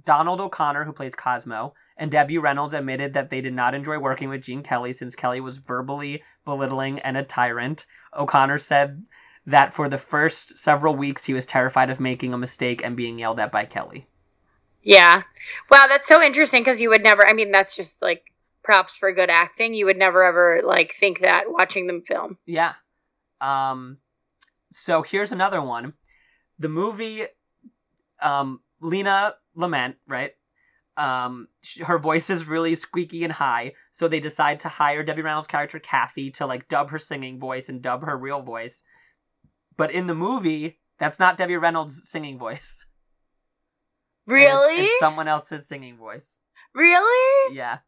Donald 0.05 0.41
O'Connor, 0.41 0.84
who 0.84 0.93
plays 0.93 1.14
Cosmo, 1.14 1.74
and 1.97 2.11
Debbie 2.11 2.38
Reynolds 2.38 2.74
admitted 2.74 3.12
that 3.12 3.30
they 3.30 3.41
did 3.41 3.53
not 3.53 3.74
enjoy 3.74 3.99
working 3.99 4.28
with 4.28 4.43
Gene 4.43 4.62
Kelly 4.62 4.93
since 4.93 5.14
Kelly 5.14 5.41
was 5.41 5.59
verbally 5.59 6.22
belittling 6.45 6.99
and 7.01 7.16
a 7.16 7.22
tyrant. 7.22 7.86
O'Connor 8.16 8.59
said 8.59 9.05
that 9.47 9.72
for 9.72 9.88
the 9.88 9.99
first 9.99 10.57
several 10.57 10.95
weeks 10.95 11.24
he 11.24 11.34
was 11.34 11.47
terrified 11.47 11.91
of 11.91 12.01
making 12.01 12.32
a 12.32 12.38
mistake 12.38 12.84
and 12.84 12.97
being 12.97 13.18
yelled 13.18 13.41
at 13.41 13.53
by 13.53 13.64
Kelly. 13.64 14.07
Yeah. 14.82 15.22
Wow, 15.70 15.86
that's 15.88 16.09
so 16.09 16.22
interesting 16.22 16.62
because 16.62 16.80
you 16.80 16.88
would 16.91 17.03
never. 17.03 17.26
I 17.26 17.32
mean, 17.32 17.51
that's 17.51 17.76
just 17.76 18.01
like 18.01 18.22
props 18.62 18.97
for 18.97 19.12
good 19.12 19.30
acting. 19.30 19.74
You 19.74 19.86
would 19.86 19.99
never 19.99 20.24
ever 20.24 20.61
like 20.64 20.93
think 20.93 21.20
that 21.20 21.45
watching 21.49 21.86
them 21.86 22.03
film. 22.07 22.38
Yeah. 22.47 22.74
Um 23.41 23.99
so 24.72 25.03
here's 25.03 25.32
another 25.32 25.61
one. 25.61 25.95
The 26.59 26.68
movie 26.68 27.24
um 28.22 28.61
Lena 28.80 29.34
Lamont, 29.55 29.96
right? 30.07 30.32
Um 30.96 31.48
sh- 31.62 31.80
her 31.80 31.98
voice 31.98 32.28
is 32.30 32.46
really 32.48 32.74
squeaky 32.74 33.24
and 33.24 33.32
high, 33.34 33.72
so 33.92 34.07
they 34.09 34.20
decide 34.20 34.61
to 34.61 34.68
hire 34.68 35.03
Debbie 35.03 35.22
Reynolds' 35.22 35.46
character 35.46 35.78
Kathy 35.78 36.30
to 36.32 36.46
like 36.46 36.68
dub 36.68 36.90
her 36.90 36.98
singing 36.98 37.38
voice 37.38 37.68
and 37.68 37.80
dub 37.80 38.05
her 38.05 38.16
real 38.18 38.42
voice. 38.42 38.82
But 39.76 39.90
in 39.92 40.07
the 40.09 40.14
movie, 40.14 40.80
that's 40.98 41.18
not 41.18 41.36
Debbie 41.38 41.57
Reynolds' 41.57 42.09
singing 42.09 42.38
voice. 42.38 42.86
And 44.26 44.36
it's- 44.36 44.53
Really? 44.53 44.84
It's, 44.84 45.01
someone 45.01 45.26
else's 45.28 45.66
singing 45.66 45.96
voice. 45.96 46.42
really? 46.74 47.57
Yeah. 47.57 47.78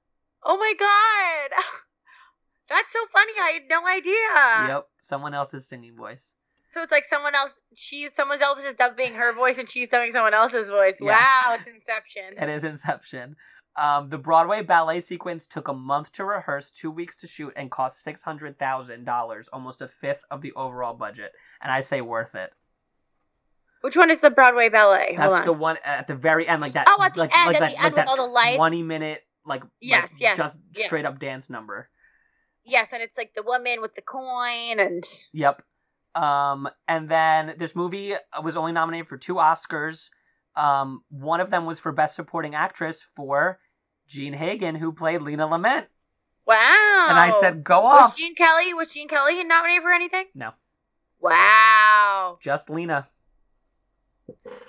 Oh 0.44 0.56
my 0.56 0.74
god. 0.78 1.62
That's 2.68 2.92
so 2.92 2.98
funny. 3.12 3.32
I 3.40 3.50
had 3.50 3.62
no 3.68 3.86
idea. 3.86 4.74
Yep. 4.74 4.86
Someone 5.02 5.34
else's 5.34 5.68
singing 5.68 5.94
voice. 5.94 6.34
So 6.72 6.82
it's 6.82 6.90
like 6.92 7.04
someone 7.04 7.34
else. 7.34 7.60
She's 7.76 8.14
someone 8.14 8.42
else 8.42 8.64
is 8.64 8.76
dubbing 8.76 9.14
her 9.14 9.32
voice, 9.34 9.58
and 9.58 9.68
she's 9.68 9.90
dubbing 9.90 10.10
someone 10.10 10.32
else's 10.34 10.68
voice. 10.68 10.98
Yeah. 11.02 11.18
Wow, 11.18 11.56
it's 11.58 11.66
Inception. 11.66 12.42
It 12.42 12.48
is 12.48 12.64
Inception. 12.64 13.36
Um, 13.76 14.08
the 14.10 14.18
Broadway 14.18 14.62
ballet 14.62 15.00
sequence 15.00 15.46
took 15.46 15.68
a 15.68 15.72
month 15.72 16.12
to 16.12 16.24
rehearse, 16.24 16.70
two 16.70 16.90
weeks 16.90 17.16
to 17.18 17.26
shoot, 17.26 17.52
and 17.56 17.70
cost 17.70 18.02
six 18.02 18.22
hundred 18.22 18.58
thousand 18.58 19.04
dollars, 19.04 19.48
almost 19.52 19.82
a 19.82 19.88
fifth 19.88 20.24
of 20.30 20.40
the 20.40 20.52
overall 20.54 20.94
budget. 20.94 21.32
And 21.60 21.70
I 21.70 21.82
say 21.82 22.00
worth 22.00 22.34
it. 22.34 22.52
Which 23.82 23.96
one 23.96 24.10
is 24.10 24.20
the 24.20 24.30
Broadway 24.30 24.68
ballet? 24.68 25.14
That's 25.16 25.34
on. 25.34 25.44
the 25.44 25.52
one 25.52 25.76
at 25.84 26.06
the 26.06 26.14
very 26.14 26.46
end, 26.48 26.62
like 26.62 26.74
that. 26.74 26.86
Oh, 26.88 27.02
at 27.02 27.14
the 27.14 27.20
like, 27.20 27.38
end, 27.38 27.46
like 27.48 27.56
at 27.56 27.60
that, 27.60 27.70
the 27.70 27.74
like 27.76 27.84
end 27.84 27.92
with 27.92 27.94
that 27.96 28.08
all 28.08 28.16
the 28.16 28.32
lights. 28.32 28.56
Twenty 28.56 28.82
minute, 28.82 29.20
like 29.44 29.62
Yes, 29.80 30.12
like, 30.14 30.20
yes, 30.20 30.36
just 30.36 30.60
yes. 30.74 30.86
straight 30.86 31.04
up 31.04 31.18
dance 31.18 31.50
number. 31.50 31.88
yes, 32.64 32.92
and 32.92 33.02
it's 33.02 33.18
like 33.18 33.34
the 33.34 33.42
woman 33.42 33.80
with 33.80 33.94
the 33.94 34.02
coin, 34.02 34.78
and 34.80 35.04
Yep. 35.32 35.62
Um, 36.14 36.68
and 36.86 37.08
then 37.08 37.54
this 37.58 37.74
movie 37.74 38.14
was 38.42 38.56
only 38.56 38.72
nominated 38.72 39.08
for 39.08 39.16
two 39.16 39.34
Oscars. 39.34 40.10
Um, 40.54 41.02
one 41.08 41.40
of 41.40 41.50
them 41.50 41.64
was 41.64 41.78
for 41.78 41.92
Best 41.92 42.14
Supporting 42.16 42.54
Actress 42.54 43.06
for 43.16 43.58
Jean 44.06 44.34
Hagen, 44.34 44.74
who 44.74 44.92
played 44.92 45.22
Lena 45.22 45.46
Lamont. 45.46 45.86
wow. 46.46 47.06
And 47.08 47.18
I 47.18 47.32
said, 47.40 47.64
"Go 47.64 47.86
off. 47.86 48.00
was 48.00 48.10
off." 48.10 48.18
Gene 48.18 48.34
Kelly 48.34 48.74
was 48.74 48.90
Gene 48.92 49.08
Kelly 49.08 49.42
nominated 49.42 49.82
for 49.82 49.92
anything? 49.92 50.26
No. 50.34 50.52
Wow. 51.20 52.38
just 52.40 52.68
Lena. 52.68 53.08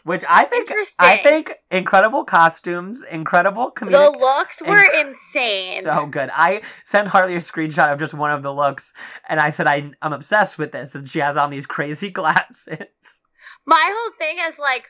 Which 0.04 0.24
I 0.28 0.46
think 0.46 0.70
I 1.00 1.18
think 1.18 1.54
incredible 1.72 2.24
costumes, 2.26 3.04
incredible 3.04 3.72
The 3.80 4.10
looks 4.12 4.62
were 4.62 4.76
Inc- 4.76 5.08
insane. 5.08 5.84
so 5.84 6.06
good. 6.06 6.30
I 6.34 6.62
sent 6.84 7.08
Harley 7.08 7.36
a 7.36 7.40
screenshot 7.40 7.92
of 7.92 8.00
just 8.00 8.14
one 8.14 8.32
of 8.32 8.44
the 8.44 8.54
looks 8.54 8.94
and 9.30 9.40
I 9.40 9.50
said 9.52 9.68
I 9.68 9.92
I'm 10.02 10.14
obsessed 10.14 10.58
with 10.58 10.72
this 10.72 10.96
and 10.96 11.08
she 11.08 11.20
has 11.20 11.38
on 11.38 11.50
these 11.50 11.66
crazy 11.66 12.10
glasses. 12.20 13.22
My 13.66 13.94
whole 13.96 14.12
thing 14.18 14.38
is 14.48 14.60
like, 14.60 14.86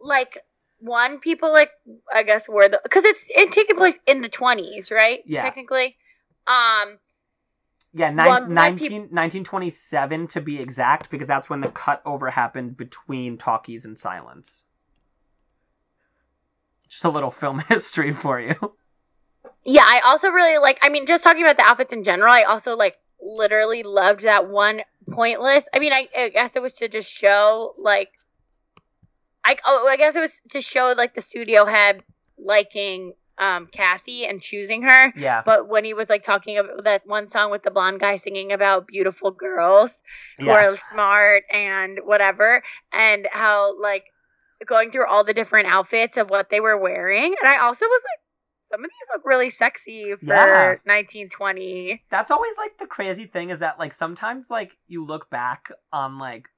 like 0.00 0.38
one 0.78 1.18
people 1.20 1.50
like 1.52 1.70
I 2.14 2.22
guess 2.22 2.48
were 2.48 2.68
the 2.68 2.80
because 2.82 3.04
it's 3.04 3.30
it 3.34 3.52
taking 3.52 3.76
place 3.76 3.98
in 4.06 4.20
the 4.20 4.28
twenties, 4.28 4.90
right? 4.90 5.20
Yeah. 5.24 5.42
Technically, 5.42 5.96
um, 6.46 6.98
Yeah, 7.96 8.10
Well, 8.14 8.46
nine, 8.46 8.52
my 8.52 8.70
19, 8.72 9.00
1927 9.04 10.26
to 10.28 10.40
be 10.42 10.60
exact 10.60 11.08
because 11.10 11.26
that's 11.26 11.48
when 11.48 11.62
the 11.62 11.68
cut 11.70 12.02
over 12.04 12.28
happened 12.28 12.76
between 12.76 13.38
talkies 13.38 13.86
and 13.86 13.98
silence. 13.98 14.66
Just 16.90 17.06
a 17.06 17.08
little 17.08 17.30
film 17.30 17.60
history 17.68 18.12
for 18.12 18.38
you. 18.38 18.74
yeah. 19.64 19.82
I 19.82 20.02
also 20.04 20.28
really 20.28 20.58
like. 20.58 20.78
I 20.82 20.90
mean, 20.90 21.06
just 21.06 21.24
talking 21.24 21.42
about 21.42 21.56
the 21.56 21.64
outfits 21.64 21.94
in 21.94 22.04
general, 22.04 22.34
I 22.34 22.42
also 22.42 22.76
like 22.76 22.96
literally 23.18 23.82
loved 23.82 24.24
that 24.24 24.46
one 24.46 24.82
pointless. 25.10 25.66
I 25.72 25.78
mean, 25.78 25.94
I, 25.94 26.06
I 26.14 26.28
guess 26.28 26.54
it 26.54 26.60
was 26.60 26.74
to 26.74 26.88
just 26.88 27.10
show 27.10 27.72
like, 27.78 28.10
I 29.42 29.56
oh 29.64 29.88
I 29.88 29.96
guess 29.96 30.16
it 30.16 30.20
was 30.20 30.42
to 30.50 30.60
show 30.60 30.92
like 30.94 31.14
the 31.14 31.22
studio 31.22 31.64
head 31.64 32.02
liking 32.36 33.14
um 33.38 33.66
Kathy 33.66 34.24
and 34.26 34.40
choosing 34.40 34.82
her. 34.82 35.12
Yeah. 35.16 35.42
But 35.44 35.68
when 35.68 35.84
he 35.84 35.94
was 35.94 36.08
like 36.08 36.22
talking 36.22 36.58
about 36.58 36.84
that 36.84 37.02
one 37.06 37.28
song 37.28 37.50
with 37.50 37.62
the 37.62 37.70
blonde 37.70 38.00
guy 38.00 38.16
singing 38.16 38.52
about 38.52 38.86
beautiful 38.86 39.30
girls 39.30 40.02
who 40.38 40.46
Yeah. 40.46 40.68
are 40.70 40.76
smart 40.76 41.44
and 41.52 41.98
whatever, 42.04 42.62
and 42.92 43.28
how 43.30 43.80
like 43.80 44.04
going 44.64 44.90
through 44.90 45.06
all 45.06 45.22
the 45.24 45.34
different 45.34 45.68
outfits 45.68 46.16
of 46.16 46.30
what 46.30 46.48
they 46.48 46.60
were 46.60 46.78
wearing, 46.78 47.34
and 47.38 47.48
I 47.48 47.58
also 47.58 47.84
was 47.84 48.02
like, 48.10 48.20
some 48.64 48.80
of 48.80 48.86
these 48.90 49.08
look 49.14 49.24
really 49.26 49.50
sexy 49.50 50.14
for 50.18 50.24
Yeah. 50.26 50.74
1920. 50.86 52.02
that's 52.10 52.30
always 52.30 52.56
like 52.58 52.78
the 52.78 52.86
crazy 52.86 53.26
thing 53.26 53.50
is 53.50 53.60
that 53.60 53.78
like 53.78 53.92
sometimes 53.92 54.50
like 54.50 54.76
you 54.86 55.04
look 55.04 55.30
back 55.30 55.70
on 55.92 56.18
like 56.18 56.48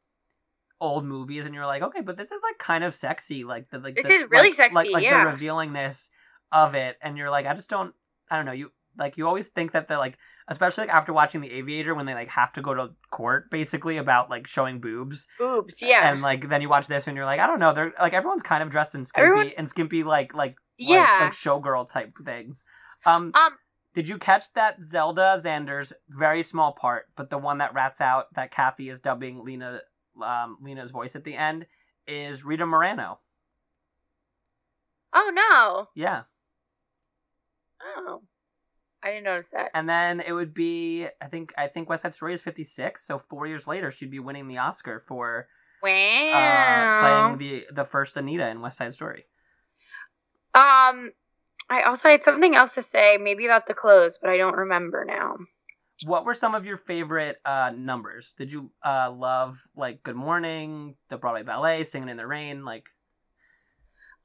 old 0.80 1.04
movies 1.04 1.44
and 1.44 1.54
you're 1.54 1.66
like 1.66 1.82
okay 1.82 2.00
but 2.00 2.16
this 2.16 2.30
is 2.30 2.40
like 2.42 2.56
kind 2.58 2.84
of 2.84 2.94
sexy 2.94 3.42
like 3.44 3.68
the 3.70 3.78
like 3.78 3.96
This 3.96 4.06
the- 4.06 4.12
is 4.12 4.30
really 4.30 4.48
like- 4.50 4.54
sexy, 4.54 4.74
like 4.76 4.90
like 4.90 5.02
yeah. 5.04 5.24
the 5.24 5.36
revealingness 5.36 6.08
of 6.52 6.74
it 6.74 6.96
and 7.02 7.16
you're 7.18 7.30
like 7.30 7.46
i 7.46 7.54
just 7.54 7.70
don't 7.70 7.94
i 8.30 8.36
don't 8.36 8.46
know 8.46 8.52
you 8.52 8.72
like 8.96 9.16
you 9.16 9.26
always 9.26 9.48
think 9.48 9.72
that 9.72 9.86
they're 9.88 9.98
like 9.98 10.18
especially 10.48 10.82
like 10.86 10.94
after 10.94 11.12
watching 11.12 11.40
the 11.40 11.52
aviator 11.52 11.94
when 11.94 12.06
they 12.06 12.14
like 12.14 12.28
have 12.28 12.52
to 12.52 12.62
go 12.62 12.74
to 12.74 12.90
court 13.10 13.50
basically 13.50 13.96
about 13.96 14.30
like 14.30 14.46
showing 14.46 14.80
boobs 14.80 15.28
Boobs, 15.38 15.82
yeah, 15.82 16.10
and 16.10 16.22
like 16.22 16.48
then 16.48 16.62
you 16.62 16.68
watch 16.68 16.86
this 16.86 17.06
and 17.06 17.16
you're 17.16 17.26
like 17.26 17.40
i 17.40 17.46
don't 17.46 17.60
know 17.60 17.72
they're 17.72 17.92
like 18.00 18.14
everyone's 18.14 18.42
kind 18.42 18.62
of 18.62 18.70
dressed 18.70 18.94
in 18.94 19.04
skimpy 19.04 19.26
Everyone- 19.26 19.52
and 19.58 19.68
skimpy 19.68 20.02
like 20.02 20.34
like 20.34 20.56
like, 20.80 20.88
yeah. 20.88 21.18
like 21.22 21.32
showgirl 21.32 21.88
type 21.88 22.12
things 22.24 22.64
um 23.04 23.32
um, 23.34 23.52
did 23.94 24.08
you 24.08 24.16
catch 24.18 24.52
that 24.52 24.82
Zelda 24.84 25.40
Zanders 25.42 25.92
very 26.08 26.44
small 26.44 26.72
part, 26.72 27.06
but 27.16 27.30
the 27.30 27.38
one 27.38 27.58
that 27.58 27.74
rats 27.74 28.00
out 28.00 28.32
that 28.34 28.52
Kathy 28.52 28.88
is 28.90 29.00
dubbing 29.00 29.44
Lena 29.44 29.80
um, 30.22 30.56
Lena's 30.60 30.92
voice 30.92 31.16
at 31.16 31.24
the 31.24 31.34
end 31.34 31.66
is 32.06 32.44
Rita 32.44 32.64
Moreno. 32.66 33.18
oh 35.12 35.32
no, 35.34 35.88
Yeah. 35.94 36.22
Oh, 37.82 38.22
I 39.02 39.10
didn't 39.10 39.24
notice 39.24 39.50
that. 39.52 39.70
And 39.74 39.88
then 39.88 40.20
it 40.20 40.32
would 40.32 40.54
be 40.54 41.06
I 41.20 41.26
think 41.26 41.52
I 41.56 41.66
think 41.66 41.88
West 41.88 42.02
Side 42.02 42.14
Story 42.14 42.34
is 42.34 42.42
56, 42.42 43.04
so 43.06 43.18
4 43.18 43.46
years 43.46 43.66
later 43.66 43.90
she'd 43.90 44.10
be 44.10 44.18
winning 44.18 44.48
the 44.48 44.58
Oscar 44.58 45.00
for 45.00 45.48
uh, 45.82 47.00
playing 47.00 47.38
the 47.38 47.66
the 47.72 47.84
first 47.84 48.16
Anita 48.16 48.48
in 48.48 48.60
West 48.60 48.78
Side 48.78 48.92
Story. 48.92 49.26
Um, 50.54 51.12
I 51.70 51.82
also 51.82 52.08
had 52.08 52.24
something 52.24 52.56
else 52.56 52.74
to 52.74 52.82
say, 52.82 53.18
maybe 53.18 53.44
about 53.44 53.66
the 53.66 53.74
clothes, 53.74 54.18
but 54.20 54.30
I 54.30 54.38
don't 54.38 54.56
remember 54.56 55.04
now. 55.04 55.36
What 56.04 56.24
were 56.24 56.34
some 56.34 56.54
of 56.54 56.64
your 56.64 56.76
favorite 56.76 57.38
uh, 57.44 57.72
numbers? 57.76 58.34
Did 58.38 58.52
you 58.52 58.70
uh, 58.84 59.12
love 59.14 59.68
like 59.76 60.02
Good 60.02 60.16
Morning, 60.16 60.94
the 61.08 61.18
Broadway 61.18 61.42
Ballet, 61.42 61.84
Singing 61.84 62.08
in 62.08 62.16
the 62.16 62.26
Rain, 62.26 62.64
like 62.64 62.88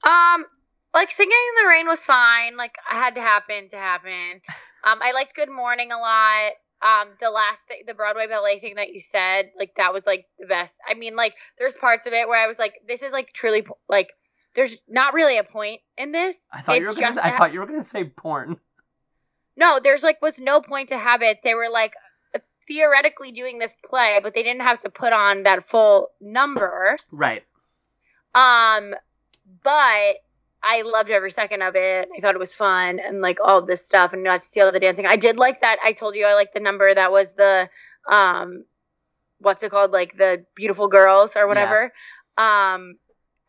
Um, 0.04 0.45
like 0.93 1.11
singing 1.11 1.31
in 1.31 1.63
the 1.63 1.69
rain 1.69 1.87
was 1.87 2.01
fine. 2.01 2.57
Like 2.57 2.75
I 2.89 2.95
had 2.95 3.15
to 3.15 3.21
happen 3.21 3.69
to 3.69 3.77
happen. 3.77 4.41
Um, 4.85 4.99
I 5.01 5.13
liked 5.13 5.33
Good 5.33 5.49
Morning 5.49 5.93
a 5.93 5.97
lot. 5.97 6.51
um 6.81 7.07
the 7.21 7.31
last 7.31 7.69
thing 7.69 7.83
the 7.87 7.93
broadway 7.93 8.27
ballet 8.27 8.59
thing 8.59 8.75
that 8.75 8.91
you 8.93 8.99
said 8.99 9.49
like 9.57 9.73
that 9.77 9.93
was 9.93 10.05
like 10.05 10.25
the 10.37 10.45
best 10.45 10.73
i 10.85 10.93
mean 10.93 11.15
like 11.15 11.33
there's 11.57 11.71
parts 11.79 12.05
of 12.05 12.11
it 12.11 12.27
where 12.27 12.37
i 12.43 12.47
was 12.47 12.59
like 12.59 12.73
this 12.85 13.01
is 13.01 13.13
like 13.13 13.31
truly 13.31 13.65
like 13.87 14.09
there's 14.55 14.75
not 14.89 15.13
really 15.13 15.37
a 15.37 15.43
point 15.45 15.79
in 15.97 16.11
this 16.11 16.37
I 16.53 16.59
thought 16.61 16.81
you 16.81 16.87
were 16.87 16.93
gonna. 16.95 17.11
I 17.11 17.29
that- 17.29 17.37
thought 17.37 17.53
you 17.53 17.61
were 17.61 17.65
gonna 17.65 17.81
say 17.81 18.03
porn. 18.03 18.57
no 19.55 19.79
there's 19.81 20.03
like 20.03 20.21
was 20.21 20.37
no 20.37 20.59
point 20.59 20.89
to 20.89 20.97
have 20.97 21.21
it 21.21 21.37
they 21.45 21.53
were 21.53 21.69
like 21.71 21.93
theoretically 22.67 23.31
doing 23.31 23.57
this 23.57 23.73
play 23.85 24.19
but 24.21 24.33
they 24.33 24.43
didn't 24.43 24.63
have 24.63 24.79
to 24.79 24.89
put 24.89 25.13
on 25.13 25.43
that 25.43 25.65
full 25.65 26.09
number 26.19 26.97
Right. 27.09 27.43
um 28.35 28.93
but 29.63 30.15
I 30.64 30.84
loved 30.84 31.09
every 31.09 31.32
second 31.32 31.61
of 31.61 31.76
it. 31.76 32.07
I 32.16 32.22
thought 32.22 32.36
it 32.36 32.39
was 32.39 32.53
fun 32.53 32.99
and 32.99 33.22
like 33.22 33.39
all 33.43 33.61
this 33.61 33.86
stuff 33.86 34.14
and 34.14 34.24
not 34.24 34.41
to 34.41 34.47
see 34.47 34.61
all 34.61 34.72
the 34.72 34.80
dancing. 34.80 35.05
I 35.05 35.18
did 35.18 35.38
like 35.38 35.61
that. 35.61 35.78
I 35.84 35.91
told 35.91 36.16
you 36.16 36.26
I 36.26 36.36
like 36.36 36.53
the 36.53 36.61
number 36.61 36.93
that 36.93 37.11
was 37.11 37.34
the 37.34 37.70
um 38.09 38.64
what's 39.39 39.64
it 39.64 39.72
called? 39.72 39.91
Like 39.91 40.18
the 40.18 40.45
beautiful 40.55 40.88
girls 40.88 41.36
or 41.36 41.47
whatever. 41.47 41.91
Um 42.38 42.95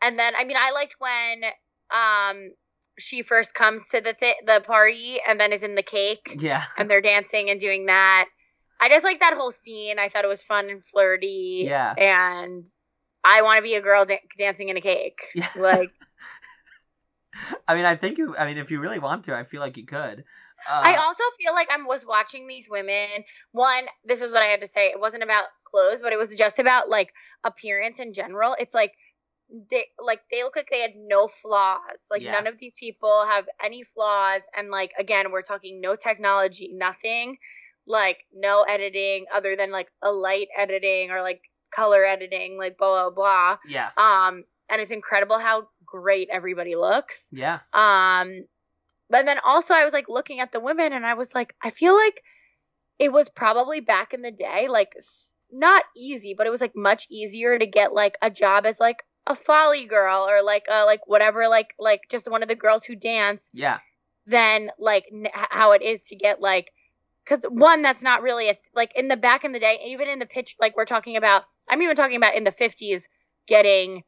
and 0.01 0.19
then 0.19 0.33
I 0.37 0.43
mean 0.43 0.57
I 0.59 0.71
liked 0.71 0.95
when 0.99 1.43
um 1.89 2.51
she 2.99 3.21
first 3.21 3.53
comes 3.53 3.89
to 3.89 4.01
the 4.01 4.13
th- 4.13 4.35
the 4.45 4.61
party 4.65 5.19
and 5.27 5.39
then 5.39 5.53
is 5.53 5.63
in 5.63 5.75
the 5.75 5.83
cake 5.83 6.35
Yeah. 6.39 6.63
and 6.77 6.89
they're 6.89 7.01
dancing 7.01 7.49
and 7.49 7.59
doing 7.59 7.85
that. 7.85 8.25
I 8.79 8.89
just 8.89 9.05
like 9.05 9.21
that 9.21 9.35
whole 9.35 9.51
scene. 9.51 9.99
I 9.99 10.09
thought 10.09 10.25
it 10.25 10.29
was 10.29 10.43
fun 10.43 10.69
and 10.69 10.83
flirty. 10.83 11.63
Yeah. 11.65 11.93
And 11.93 12.65
I 13.23 13.41
want 13.41 13.57
to 13.59 13.61
be 13.63 13.75
a 13.75 13.81
girl 13.81 14.03
da- 14.03 14.21
dancing 14.37 14.67
in 14.67 14.75
a 14.75 14.81
cake. 14.81 15.19
Yeah. 15.33 15.47
Like 15.57 15.91
I 17.67 17.75
mean, 17.75 17.85
I 17.85 17.95
think 17.95 18.17
you. 18.17 18.35
I 18.37 18.45
mean, 18.45 18.57
if 18.57 18.71
you 18.71 18.79
really 18.79 18.99
want 18.99 19.25
to, 19.25 19.35
I 19.35 19.43
feel 19.43 19.61
like 19.61 19.77
you 19.77 19.85
could. 19.85 20.23
Uh, 20.69 20.81
I 20.83 20.95
also 20.95 21.23
feel 21.39 21.53
like 21.53 21.69
I 21.69 21.81
was 21.83 22.05
watching 22.05 22.47
these 22.47 22.67
women. 22.69 23.07
One, 23.51 23.85
this 24.03 24.21
is 24.21 24.31
what 24.31 24.41
I 24.41 24.47
had 24.47 24.61
to 24.61 24.67
say. 24.67 24.87
It 24.87 24.99
wasn't 24.99 25.23
about 25.23 25.45
clothes, 25.65 26.01
but 26.01 26.13
it 26.13 26.17
was 26.19 26.35
just 26.35 26.59
about 26.59 26.89
like 26.89 27.11
appearance 27.43 27.99
in 27.99 28.13
general. 28.13 28.55
It's 28.59 28.73
like 28.73 28.93
they 29.69 29.85
like 30.03 30.21
they 30.31 30.43
look 30.43 30.55
like 30.55 30.69
they 30.71 30.79
had 30.79 30.93
no 30.95 31.27
flaws. 31.27 32.07
Like 32.09 32.21
Yeah. 32.21 32.31
none 32.31 32.47
of 32.47 32.57
these 32.57 32.75
people 32.79 33.25
have 33.27 33.45
any 33.63 33.83
flaws. 33.83 34.41
And 34.57 34.69
like 34.71 34.91
again, 34.97 35.31
we're 35.31 35.41
talking 35.41 35.81
no 35.81 35.95
technology, 35.95 36.71
nothing. 36.73 37.37
Like 37.85 38.25
no 38.33 38.63
editing 38.63 39.25
other 39.33 39.55
than 39.55 39.71
like 39.71 39.89
a 40.01 40.11
light 40.11 40.47
editing 40.57 41.11
or 41.11 41.21
like 41.21 41.41
color 41.75 42.03
editing, 42.03 42.57
like 42.57 42.77
blah 42.77 43.09
blah 43.09 43.11
blah. 43.11 43.57
yeah. 43.67 43.89
Um, 43.97 44.45
and 44.69 44.81
it's 44.81 44.91
incredible 44.91 45.37
how 45.37 45.67
great 46.01 46.29
everybody 46.31 46.75
looks. 46.75 47.29
Yeah. 47.31 47.59
Um, 47.73 48.45
but 49.09 49.25
then 49.25 49.37
also 49.45 49.73
I 49.73 49.85
was 49.85 49.93
like 49.93 50.09
looking 50.09 50.39
at 50.39 50.51
the 50.51 50.59
women 50.59 50.93
and 50.93 51.05
I 51.05 51.13
was 51.13 51.33
like, 51.33 51.53
I 51.61 51.69
feel 51.69 51.95
like 51.95 52.21
it 52.99 53.11
was 53.11 53.29
probably 53.29 53.79
back 53.81 54.13
in 54.13 54.21
the 54.21 54.31
day, 54.31 54.67
like 54.69 54.93
not 55.51 55.83
easy, 55.95 56.33
but 56.37 56.47
it 56.47 56.49
was 56.49 56.61
like 56.61 56.75
much 56.75 57.07
easier 57.09 57.57
to 57.57 57.65
get 57.65 57.93
like 57.93 58.17
a 58.21 58.29
job 58.29 58.65
as 58.65 58.79
like 58.79 59.03
a 59.27 59.35
folly 59.35 59.85
girl 59.85 60.27
or 60.29 60.43
like 60.43 60.65
uh 60.71 60.83
like 60.85 61.07
whatever 61.07 61.47
like 61.47 61.73
like 61.79 62.01
just 62.11 62.29
one 62.29 62.43
of 62.43 62.49
the 62.49 62.55
girls 62.55 62.83
who 62.85 62.95
dance 62.95 63.49
Yeah. 63.53 63.79
than 64.27 64.69
like 64.79 65.05
n- 65.11 65.27
how 65.33 65.71
it 65.71 65.81
is 65.81 66.05
to 66.05 66.15
get 66.15 66.41
like 66.41 66.69
because 67.23 67.43
one 67.49 67.81
that's 67.81 68.03
not 68.03 68.21
really 68.21 68.49
a 68.49 68.53
th- 68.53 68.65
like 68.75 68.91
in 68.95 69.07
the 69.07 69.17
back 69.17 69.43
in 69.43 69.51
the 69.51 69.59
day 69.59 69.79
even 69.87 70.07
in 70.09 70.19
the 70.19 70.27
pitch 70.27 70.55
like 70.61 70.77
we're 70.77 70.85
talking 70.85 71.17
about 71.17 71.41
i'm 71.67 71.81
even 71.81 71.95
talking 71.95 72.17
about 72.17 72.35
in 72.35 72.43
the 72.43 72.51
50s 72.51 73.05
getting 73.47 74.03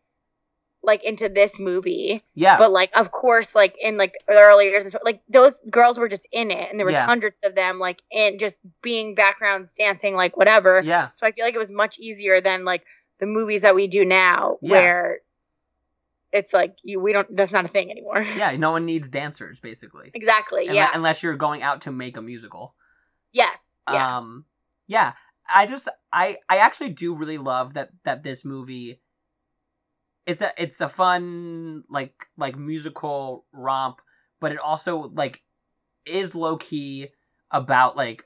like 0.84 1.04
into 1.04 1.28
this 1.28 1.60
movie 1.60 2.24
Yeah. 2.36 2.58
but 2.58 2.72
like 2.72 2.96
of 2.96 3.12
course 3.12 3.56
like 3.56 3.76
in 3.82 3.98
like 3.98 4.14
earlier, 4.30 4.70
years 4.70 4.96
like 5.04 5.22
those 5.28 5.62
girls 5.70 5.98
were 6.00 6.08
just 6.08 6.28
in 6.32 6.52
it 6.52 6.70
and 6.70 6.80
there 6.80 6.86
was 6.86 6.94
Yeah. 6.94 7.06
hundreds 7.06 7.42
of 7.44 7.56
them 7.56 7.80
like 7.80 8.02
in 8.12 8.38
just 8.40 8.60
being 8.82 9.16
background 9.16 9.70
dancing 9.78 10.16
like 10.16 10.38
whatever 10.38 10.82
yeah. 10.84 11.10
so 11.16 11.26
i 11.28 11.32
feel 11.32 11.44
like 11.46 11.56
it 11.56 11.60
was 11.60 11.72
much 11.72 11.98
easier 12.00 12.40
than 12.42 12.64
like 12.64 12.84
the 13.20 13.26
movies 13.26 13.64
that 13.64 13.76
we 13.76 13.88
do 13.88 14.06
now 14.06 14.58
Yeah. 14.62 14.72
where 14.72 15.20
it's 16.32 16.54
like 16.54 16.76
you 16.84 17.00
we 17.00 17.14
don't 17.14 17.34
that's 17.36 17.52
not 17.52 17.66
a 17.66 17.70
thing 17.70 17.90
anymore 17.90 18.22
Yeah. 18.38 18.56
No 18.58 18.72
one 18.72 18.86
needs 18.86 19.10
dancers, 19.10 19.60
basically. 19.60 20.12
exactly 20.14 20.66
yeah 20.66 20.92
Unless 20.94 21.24
you're 21.24 21.36
going 21.38 21.64
out 21.64 21.82
to 21.82 21.92
make 21.92 22.18
a 22.18 22.22
musical. 22.22 22.76
yes 23.32 23.82
yeah 23.90 24.18
Um. 24.18 24.46
Yeah. 24.88 25.14
I 25.50 25.66
just. 25.66 25.88
I. 26.12 26.38
I 26.50 26.58
actually 26.58 26.90
do 26.90 27.16
really 27.16 27.38
love 27.38 27.74
that. 27.76 27.90
That 28.04 28.24
this 28.24 28.44
movie. 28.44 29.00
It's 30.28 30.42
a. 30.42 30.52
It's 30.58 30.80
a 30.82 30.90
fun 30.90 31.86
like 31.90 32.28
like 32.38 32.56
musical 32.58 33.46
romp, 33.52 34.02
but 34.40 34.52
it 34.52 34.60
also 34.60 35.10
like 35.16 35.42
is 36.06 36.36
low 36.36 36.58
key 36.58 37.08
about 37.50 37.98
like 37.98 38.26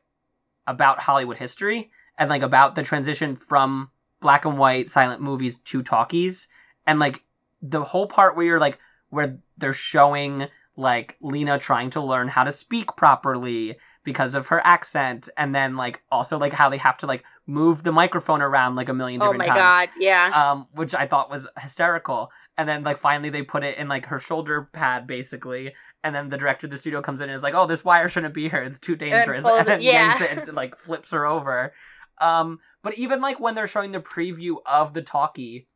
about 0.68 1.02
Hollywood 1.02 1.38
history 1.38 1.92
and 2.18 2.30
like 2.30 2.42
about 2.42 2.76
the 2.76 2.84
transition 2.84 3.36
from 3.36 3.92
black 4.20 4.46
and 4.46 4.58
white 4.58 4.90
silent 4.90 5.22
movies 5.22 5.60
to 5.60 5.82
talkies 5.82 6.48
and 6.86 7.00
like 7.00 7.24
the 7.62 7.84
whole 7.84 8.08
part 8.08 8.36
where 8.36 8.46
you're 8.46 8.60
like 8.60 8.80
where 9.10 9.40
they're 9.58 9.74
showing 9.74 10.48
like 10.78 11.18
Lena 11.22 11.60
trying 11.60 11.90
to 11.92 12.02
learn 12.02 12.30
how 12.30 12.44
to 12.44 12.52
speak 12.52 12.96
properly 12.96 13.76
because 14.04 14.36
of 14.36 14.48
her 14.48 14.66
accent 14.66 15.30
and 15.38 15.54
then 15.54 15.76
like 15.76 16.02
also 16.12 16.38
like 16.38 16.54
how 16.54 16.70
they 16.70 16.78
have 16.78 16.98
to 17.00 17.06
like 17.06 17.24
move 17.52 17.84
the 17.84 17.92
microphone 17.92 18.42
around 18.42 18.76
like 18.76 18.88
a 18.88 18.94
million 18.94 19.20
different 19.20 19.42
times. 19.44 19.50
Oh 19.50 19.54
my 19.54 19.60
times 19.60 19.90
god 19.92 20.02
yeah 20.02 20.52
um, 20.52 20.68
which 20.74 20.96
I 20.96 21.06
thought 21.06 21.30
was 21.30 21.48
hysterical. 21.60 22.32
And 22.58 22.68
then 22.68 22.84
like 22.84 22.98
finally 22.98 23.30
they 23.30 23.42
put 23.42 23.64
it 23.64 23.78
in 23.78 23.88
like 23.88 24.06
her 24.08 24.20
shoulder 24.20 24.70
pad 24.72 25.08
basically, 25.08 25.74
and 26.04 26.14
then 26.14 26.30
the 26.30 26.38
director 26.38 26.68
of 26.68 26.72
the 26.72 26.78
studio 26.78 27.02
comes 27.02 27.22
in 27.22 27.30
and 27.30 27.36
is 27.36 27.44
like, 27.44 27.54
"Oh, 27.54 27.66
this 27.66 27.84
wire 27.84 28.10
shouldn't 28.10 28.34
be 28.34 28.50
here. 28.50 28.62
It's 28.62 28.78
too 28.78 28.96
dangerous," 28.96 29.44
pulls 29.44 29.60
and 29.60 29.68
then 29.68 29.82
yeah. 29.82 29.92
yanks 29.92 30.22
it 30.22 30.48
and 30.48 30.56
like 30.56 30.78
flips 30.78 31.12
her 31.12 31.26
over. 31.26 31.74
Um, 32.20 32.60
but 32.84 32.98
even 32.98 33.22
like 33.22 33.40
when 33.40 33.56
they're 33.56 33.68
showing 33.68 33.92
the 33.92 34.02
preview 34.02 34.58
of 34.66 34.94
the 34.94 35.02
talkie, 35.02 35.68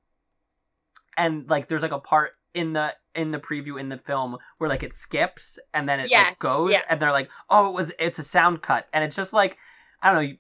and 1.18 1.50
like 1.50 1.68
there's 1.68 1.82
like 1.82 1.92
a 1.92 2.00
part 2.00 2.34
in 2.54 2.74
the 2.74 2.94
in 3.16 3.32
the 3.32 3.40
preview 3.40 3.80
in 3.80 3.90
the 3.90 3.98
film 3.98 4.38
where 4.58 4.70
like 4.70 4.84
it 4.84 4.94
skips 4.94 5.58
and 5.74 5.88
then 5.90 6.00
it 6.00 6.12
like 6.12 6.38
goes 6.40 6.72
yeah. 6.72 6.82
and 6.90 7.02
they're 7.02 7.12
like, 7.12 7.30
"Oh, 7.50 7.70
it 7.70 7.74
was 7.74 7.92
it's 7.98 8.20
a 8.20 8.24
sound 8.24 8.62
cut," 8.62 8.88
and 8.94 9.04
it's 9.04 9.16
just 9.16 9.34
like 9.34 9.58
I 10.02 10.14
don't 10.14 10.24
know. 10.24 10.36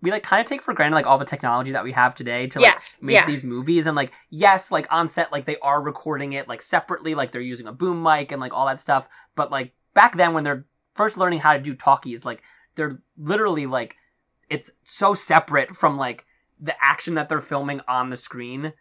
We 0.00 0.10
like 0.10 0.22
kind 0.22 0.40
of 0.40 0.46
take 0.46 0.62
for 0.62 0.72
granted 0.72 0.94
like 0.94 1.06
all 1.06 1.18
the 1.18 1.24
technology 1.24 1.72
that 1.72 1.84
we 1.84 1.92
have 1.92 2.14
today 2.14 2.46
to 2.48 2.60
like 2.60 2.72
Yes, 2.74 2.98
make 3.02 3.14
yeah. 3.14 3.26
these 3.26 3.44
movies. 3.44 3.86
And 3.86 3.96
like 3.96 4.12
yes 4.30 4.70
like 4.70 4.86
on 4.90 5.08
set 5.08 5.32
like 5.32 5.44
they 5.44 5.58
are 5.58 5.82
recording 5.82 6.32
it 6.32 6.48
like 6.48 6.62
separately 6.62 7.14
like 7.14 7.30
they're 7.32 7.40
using 7.42 7.66
a 7.66 7.72
boom 7.72 8.02
mic 8.02 8.32
and 8.32 8.40
like 8.40 8.52
all 8.54 8.66
that 8.66 8.80
stuff. 8.80 9.08
But 9.34 9.50
like 9.50 9.72
back 9.94 10.16
then 10.16 10.32
when 10.32 10.44
they're 10.44 10.64
first 10.94 11.18
learning 11.18 11.40
how 11.40 11.52
to 11.52 11.58
do 11.60 11.74
talkies 11.74 12.24
like 12.24 12.42
they're 12.74 13.00
literally 13.18 13.66
like 13.66 13.96
it's 14.48 14.70
so 14.84 15.12
separate 15.12 15.76
from 15.76 15.96
like 15.96 16.24
the 16.58 16.74
action 16.82 17.14
that 17.14 17.28
they're 17.28 17.40
filming 17.40 17.80
on 17.86 18.08
the 18.10 18.16
screen 18.16 18.72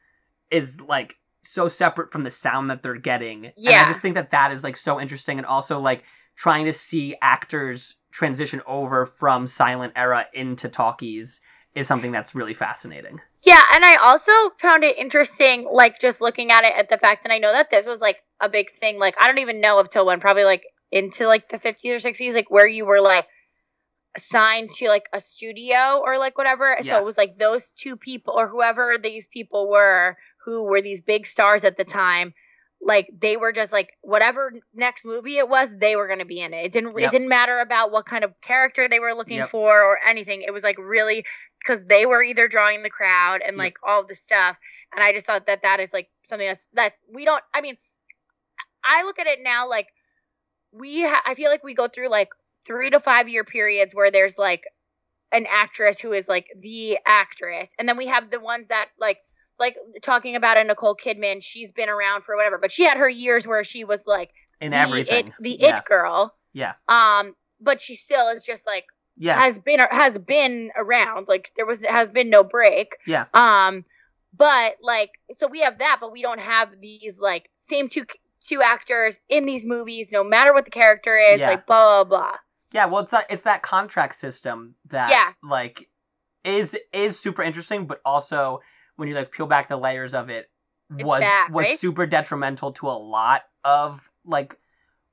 is 0.50 0.80
like 0.82 1.18
so 1.42 1.68
separate 1.68 2.12
from 2.12 2.24
the 2.24 2.32
sound 2.32 2.70
that 2.70 2.84
they're 2.84 2.96
getting. 2.96 3.48
And 3.48 3.54
i 3.84 3.88
just 3.88 4.02
think 4.02 4.16
that 4.16 4.30
that 4.30 4.52
is 4.52 4.64
like 4.64 4.78
so 4.78 5.00
interesting. 5.00 5.38
And 5.38 5.46
also 5.46 5.80
like 5.80 6.04
trying 6.36 6.66
to 6.66 6.74
see 6.74 7.16
actors 7.22 7.96
transition 8.16 8.62
over 8.66 9.06
from 9.06 9.46
silent 9.46 9.92
era 9.94 10.26
into 10.34 10.70
talkies 10.70 11.42
is 11.74 11.86
something 11.86 12.14
that's 12.14 12.34
really 12.34 12.54
fascinating 12.54 13.20
Yeah, 13.44 13.62
and 13.74 13.84
I 13.84 13.98
also 13.98 14.32
found 14.58 14.86
it 14.86 14.98
interesting, 14.98 15.68
like 15.70 16.00
just 16.00 16.22
looking 16.22 16.50
at 16.50 16.64
it 16.64 16.74
at 16.78 16.88
the 16.88 16.98
fact, 16.98 17.26
and 17.26 17.34
I 17.34 17.40
know 17.40 17.52
that 17.52 17.70
this 17.70 17.86
was 17.86 18.00
like 18.00 18.18
a 18.40 18.48
big 18.48 18.72
thing. 18.72 18.98
Like 19.00 19.16
I 19.20 19.28
don't 19.28 19.40
even 19.40 19.60
know 19.60 19.80
up 19.80 19.92
till 19.92 20.06
when, 20.06 20.22
probably 20.22 20.46
like 20.46 20.64
into 20.92 21.28
like 21.28 21.50
the 21.50 21.60
50s 21.60 21.92
or 21.92 22.10
60s, 22.10 22.34
like 22.34 22.50
where 22.50 22.68
you 22.68 22.86
were 22.86 23.02
like 23.02 23.28
assigned 24.16 24.72
to 24.72 24.88
like 24.88 25.10
a 25.12 25.20
studio 25.20 26.02
or 26.04 26.18
like 26.18 26.38
whatever. 26.38 26.78
So 26.82 26.98
it 26.98 27.04
was 27.04 27.18
like 27.18 27.38
those 27.38 27.72
two 27.72 27.98
people 27.98 28.34
or 28.38 28.48
whoever 28.48 28.98
these 28.98 29.28
people 29.28 29.70
were 29.70 30.16
who 30.46 30.64
were 30.64 30.82
these 30.82 31.02
big 31.02 31.28
stars 31.28 31.66
at 31.66 31.76
the 31.76 31.84
time. 31.84 32.34
Like 32.88 33.10
they 33.20 33.36
were 33.36 33.52
just 33.52 33.74
like 33.74 33.94
whatever 34.02 34.54
next 34.74 35.06
movie 35.06 35.38
it 35.38 35.50
was, 35.50 35.76
they 35.76 35.96
were 35.96 36.08
gonna 36.08 36.24
be 36.26 36.40
in 36.40 36.54
it. 36.54 36.66
It 36.68 36.72
didn't 36.72 36.98
Yep. 36.98 37.08
it 37.08 37.12
didn't 37.12 37.30
matter 37.30 37.60
about 37.60 37.92
what 37.92 38.06
kind 38.06 38.24
of 38.24 38.40
character 38.42 38.88
they 38.88 39.00
were 39.00 39.16
looking 39.16 39.38
Yep. 39.38 39.50
for 39.50 39.82
or 39.82 40.00
anything. 40.08 40.44
It 40.44 40.52
was 40.52 40.64
like 40.64 40.78
really 40.78 41.26
because 41.60 41.84
they 41.86 42.06
were 42.06 42.22
either 42.22 42.48
drawing 42.48 42.84
the 42.84 42.92
crowd 42.92 43.42
and 43.42 43.58
Yep. 43.58 43.58
like 43.58 43.78
all 43.84 44.02
of 44.02 44.08
the 44.08 44.14
stuff. 44.14 44.56
And 44.94 45.04
I 45.04 45.14
just 45.14 45.26
thought 45.26 45.48
that 45.48 45.64
that 45.64 45.80
is 45.80 45.92
like 45.94 46.10
something 46.28 46.48
that's 46.48 46.68
that's 46.74 47.00
we 47.12 47.26
don't. 47.26 47.44
I 47.56 47.62
mean, 47.62 47.76
I 48.84 49.04
look 49.04 49.18
at 49.18 49.28
it 49.28 49.40
now 49.42 49.68
like 49.68 49.88
we. 50.72 51.02
Ha- 51.02 51.24
I 51.26 51.34
feel 51.34 51.50
like 51.50 51.64
we 51.64 51.74
go 51.74 51.88
through 51.88 52.10
like 52.10 52.30
three 52.68 52.92
to 52.92 53.00
five 53.00 53.28
year 53.28 53.44
periods 53.44 53.96
where 53.96 54.12
there's 54.12 54.38
like 54.38 54.64
an 55.32 55.48
actress 55.50 56.00
who 56.00 56.14
is 56.14 56.28
like 56.28 56.46
the 56.60 57.00
actress, 57.06 57.70
and 57.80 57.90
then 57.90 57.98
we 57.98 58.06
have 58.08 58.30
the 58.30 58.40
ones 58.40 58.68
that 58.68 58.90
like 59.00 59.18
like 59.60 59.76
talking 60.02 60.36
about 60.36 60.58
a 60.58 60.64
Nicole 60.64 60.96
Kidman. 60.96 61.42
She's 61.42 61.72
been 61.72 61.90
around 61.90 62.24
for 62.24 62.36
whatever, 62.36 62.58
but 62.58 62.72
she 62.72 62.84
had 62.84 62.98
her 62.98 63.10
years 63.10 63.46
where 63.48 63.64
she 63.64 63.84
was 63.84 64.06
like 64.06 64.32
in 64.62 64.72
the 64.72 64.78
everything 64.78 65.28
it, 65.28 65.34
the 65.40 65.58
yeah 65.60 65.80
it 65.80 65.86
girl. 65.86 66.34
yeah 66.54 66.74
Um, 66.88 67.36
but 67.62 67.82
she 67.82 67.96
still 67.96 68.30
is 68.30 68.44
just 68.44 68.66
like 68.68 68.86
yeah 69.18 69.40
has 69.40 69.58
been 69.60 69.80
has 69.80 70.18
been 70.18 70.72
around 70.76 71.28
like 71.28 71.52
there 71.56 71.66
was 71.66 71.82
has 71.86 72.10
been 72.10 72.30
no 72.30 72.44
break 72.44 72.98
Yeah. 73.08 73.26
um 73.34 73.86
but 74.38 74.76
like 74.82 75.12
so 75.34 75.48
we 75.48 75.62
have 75.62 75.78
that 75.80 76.00
but 76.02 76.12
we 76.12 76.22
don't 76.22 76.42
have 76.42 76.70
these 76.82 77.22
like 77.22 77.50
same 77.56 77.88
two 77.88 78.06
two 78.42 78.62
actors 78.62 79.18
in 79.30 79.46
these 79.46 79.66
movies 79.66 80.10
no 80.12 80.22
matter 80.24 80.54
what 80.54 80.66
the 80.66 80.72
character 80.72 81.18
is 81.18 81.40
Yeah. 81.40 81.52
like 81.52 81.66
blah 81.66 82.04
blah 82.04 82.18
blah 82.18 82.36
Yeah, 82.74 82.88
well, 82.88 83.04
it's 83.04 83.12
that 83.12 83.26
it's 83.30 83.44
that 83.44 83.62
contract 83.62 84.16
system 84.16 84.76
that 84.90 85.10
Yeah. 85.12 85.32
like 85.42 85.90
is 86.44 86.78
is 86.92 87.18
super 87.18 87.42
interesting, 87.42 87.88
but 87.88 88.02
also 88.04 88.60
when 88.96 89.08
you 89.08 89.16
like 89.16 89.32
peel 89.32 89.48
back 89.48 89.68
the 89.68 89.78
layers 89.78 90.14
of 90.14 90.30
it, 90.30 90.50
was 90.90 91.22
bad, 91.22 91.52
was 91.52 91.66
right? 91.68 91.80
super 91.80 92.06
detrimental 92.06 92.72
to 92.74 92.88
a 92.88 92.92
lot 92.92 93.44
of 93.64 94.10
like 94.26 94.58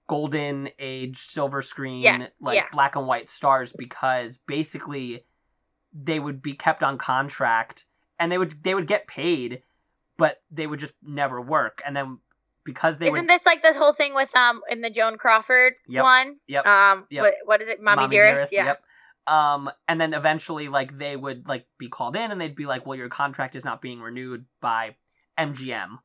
golden 0.09 0.69
age 0.79 1.17
silver 1.17 1.63
screen 1.63 2.03
Yes, 2.03 2.37
like 2.41 2.57
yeah. 2.57 2.67
black 2.73 2.97
and 2.97 3.07
white 3.07 3.29
stars 3.29 3.73
because 3.73 4.37
basically 4.37 5.25
they 5.93 6.19
would 6.19 6.43
be 6.43 6.53
kept 6.55 6.83
on 6.83 6.99
contract 6.99 7.87
and 8.19 8.31
they 8.31 8.37
would 8.37 8.63
they 8.63 8.75
would 8.75 8.87
get 8.87 9.07
paid 9.07 9.63
but 10.19 10.43
they 10.51 10.67
would 10.67 10.81
just 10.81 10.95
never 11.03 11.41
work 11.41 11.81
and 11.87 11.97
then 11.97 12.19
because 12.65 12.99
they 12.99 13.07
Isn't 13.07 13.21
would 13.21 13.29
this 13.29 13.47
like 13.47 13.63
this 13.63 13.77
whole 13.77 13.93
thing 13.93 14.15
with 14.15 14.35
um 14.37 14.61
in 14.71 14.81
the 14.83 14.91
Joan 14.91 15.17
Crawford 15.17 15.75
Yep, 15.89 16.03
one? 16.03 16.37
yep, 16.47 16.67
Um, 16.67 17.07
yep. 17.09 17.23
What, 17.25 17.35
what 17.45 17.63
is 17.63 17.69
it, 17.69 17.81
Mommie, 17.83 18.09
Dearest? 18.09 18.53
Yeah. 18.53 18.67
Yep. 18.67 18.85
Um, 19.27 19.71
and 19.87 20.01
then 20.01 20.15
eventually, 20.15 20.69
like 20.69 20.99
they 20.99 21.17
would 21.17 21.47
like 21.47 21.67
be 21.79 21.89
called 21.89 22.17
in, 22.17 22.31
and 22.31 22.41
they'd 22.41 22.57
be 22.57 22.67
like, 22.67 22.87
"Well, 22.87 22.99
your 22.99 23.09
contract 23.09 23.55
is 23.55 23.65
not 23.65 23.81
being 23.81 24.01
renewed 24.01 24.47
by 24.61 24.97
MGM," 25.39 25.99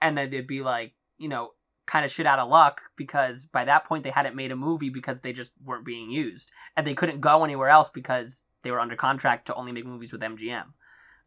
and 0.00 0.16
then 0.16 0.30
they'd 0.30 0.46
be 0.46 0.62
like, 0.62 0.94
you 1.18 1.28
know, 1.28 1.52
kind 1.86 2.04
of 2.04 2.12
shit 2.12 2.26
out 2.26 2.38
of 2.38 2.48
luck 2.48 2.82
because 2.96 3.46
by 3.46 3.64
that 3.64 3.84
point 3.84 4.04
they 4.04 4.10
hadn't 4.10 4.36
made 4.36 4.52
a 4.52 4.56
movie 4.56 4.90
because 4.90 5.20
they 5.20 5.32
just 5.32 5.52
weren't 5.64 5.84
being 5.84 6.10
used, 6.10 6.50
and 6.76 6.86
they 6.86 6.94
couldn't 6.94 7.20
go 7.20 7.42
anywhere 7.44 7.68
else 7.68 7.90
because 7.90 8.44
they 8.62 8.70
were 8.70 8.80
under 8.80 8.94
contract 8.94 9.46
to 9.46 9.54
only 9.54 9.72
make 9.72 9.84
movies 9.84 10.12
with 10.12 10.22
MGM. 10.22 10.74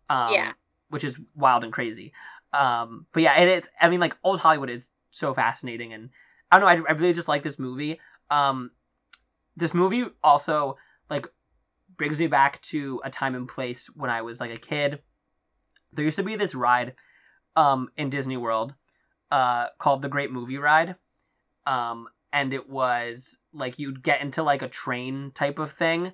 Um, 0.10 0.34
Yeah. 0.34 0.54
which 0.90 1.04
is 1.04 1.20
wild 1.34 1.64
and 1.64 1.74
crazy. 1.74 2.14
Um, 2.54 3.08
but 3.12 3.24
yeah, 3.24 3.34
and 3.34 3.50
it's 3.50 3.70
I 3.82 3.90
mean, 3.90 4.00
like 4.00 4.16
old 4.24 4.40
Hollywood 4.40 4.70
is 4.70 4.92
so 5.12 5.34
fascinating, 5.34 5.92
and 5.92 6.12
I 6.50 6.60
don't 6.60 6.80
know, 6.80 6.86
I, 6.86 6.94
I 6.94 6.96
really 6.96 7.14
just 7.14 7.28
like 7.28 7.44
this 7.44 7.60
movie. 7.60 8.00
Um, 8.30 8.72
this 9.58 9.74
movie 9.74 10.06
also 10.24 10.78
like 11.10 11.28
brings 11.98 12.20
me 12.20 12.28
back 12.28 12.62
to 12.62 13.02
a 13.04 13.10
time 13.10 13.36
and 13.36 13.48
place 13.48 13.88
when 13.96 14.10
I 14.10 14.22
was 14.22 14.40
like 14.40 14.52
a 14.52 14.58
kid. 14.58 15.00
There 15.94 16.06
used 16.06 16.18
to 16.18 16.24
be 16.24 16.36
this 16.36 16.56
ride 16.56 16.94
um 17.56 17.90
in 17.98 18.10
Disney 18.10 18.38
World 18.38 18.76
uh 19.32 19.68
called 19.80 20.02
the 20.02 20.10
Great 20.10 20.32
Movie 20.32 20.58
Ride. 20.58 20.96
Um 21.66 22.08
and 22.34 22.54
it 22.54 22.70
was 22.70 23.38
like 23.54 23.80
you'd 23.80 24.04
get 24.04 24.22
into 24.22 24.44
like 24.44 24.62
a 24.62 24.68
train 24.68 25.32
type 25.34 25.58
of 25.58 25.72
thing 25.72 26.14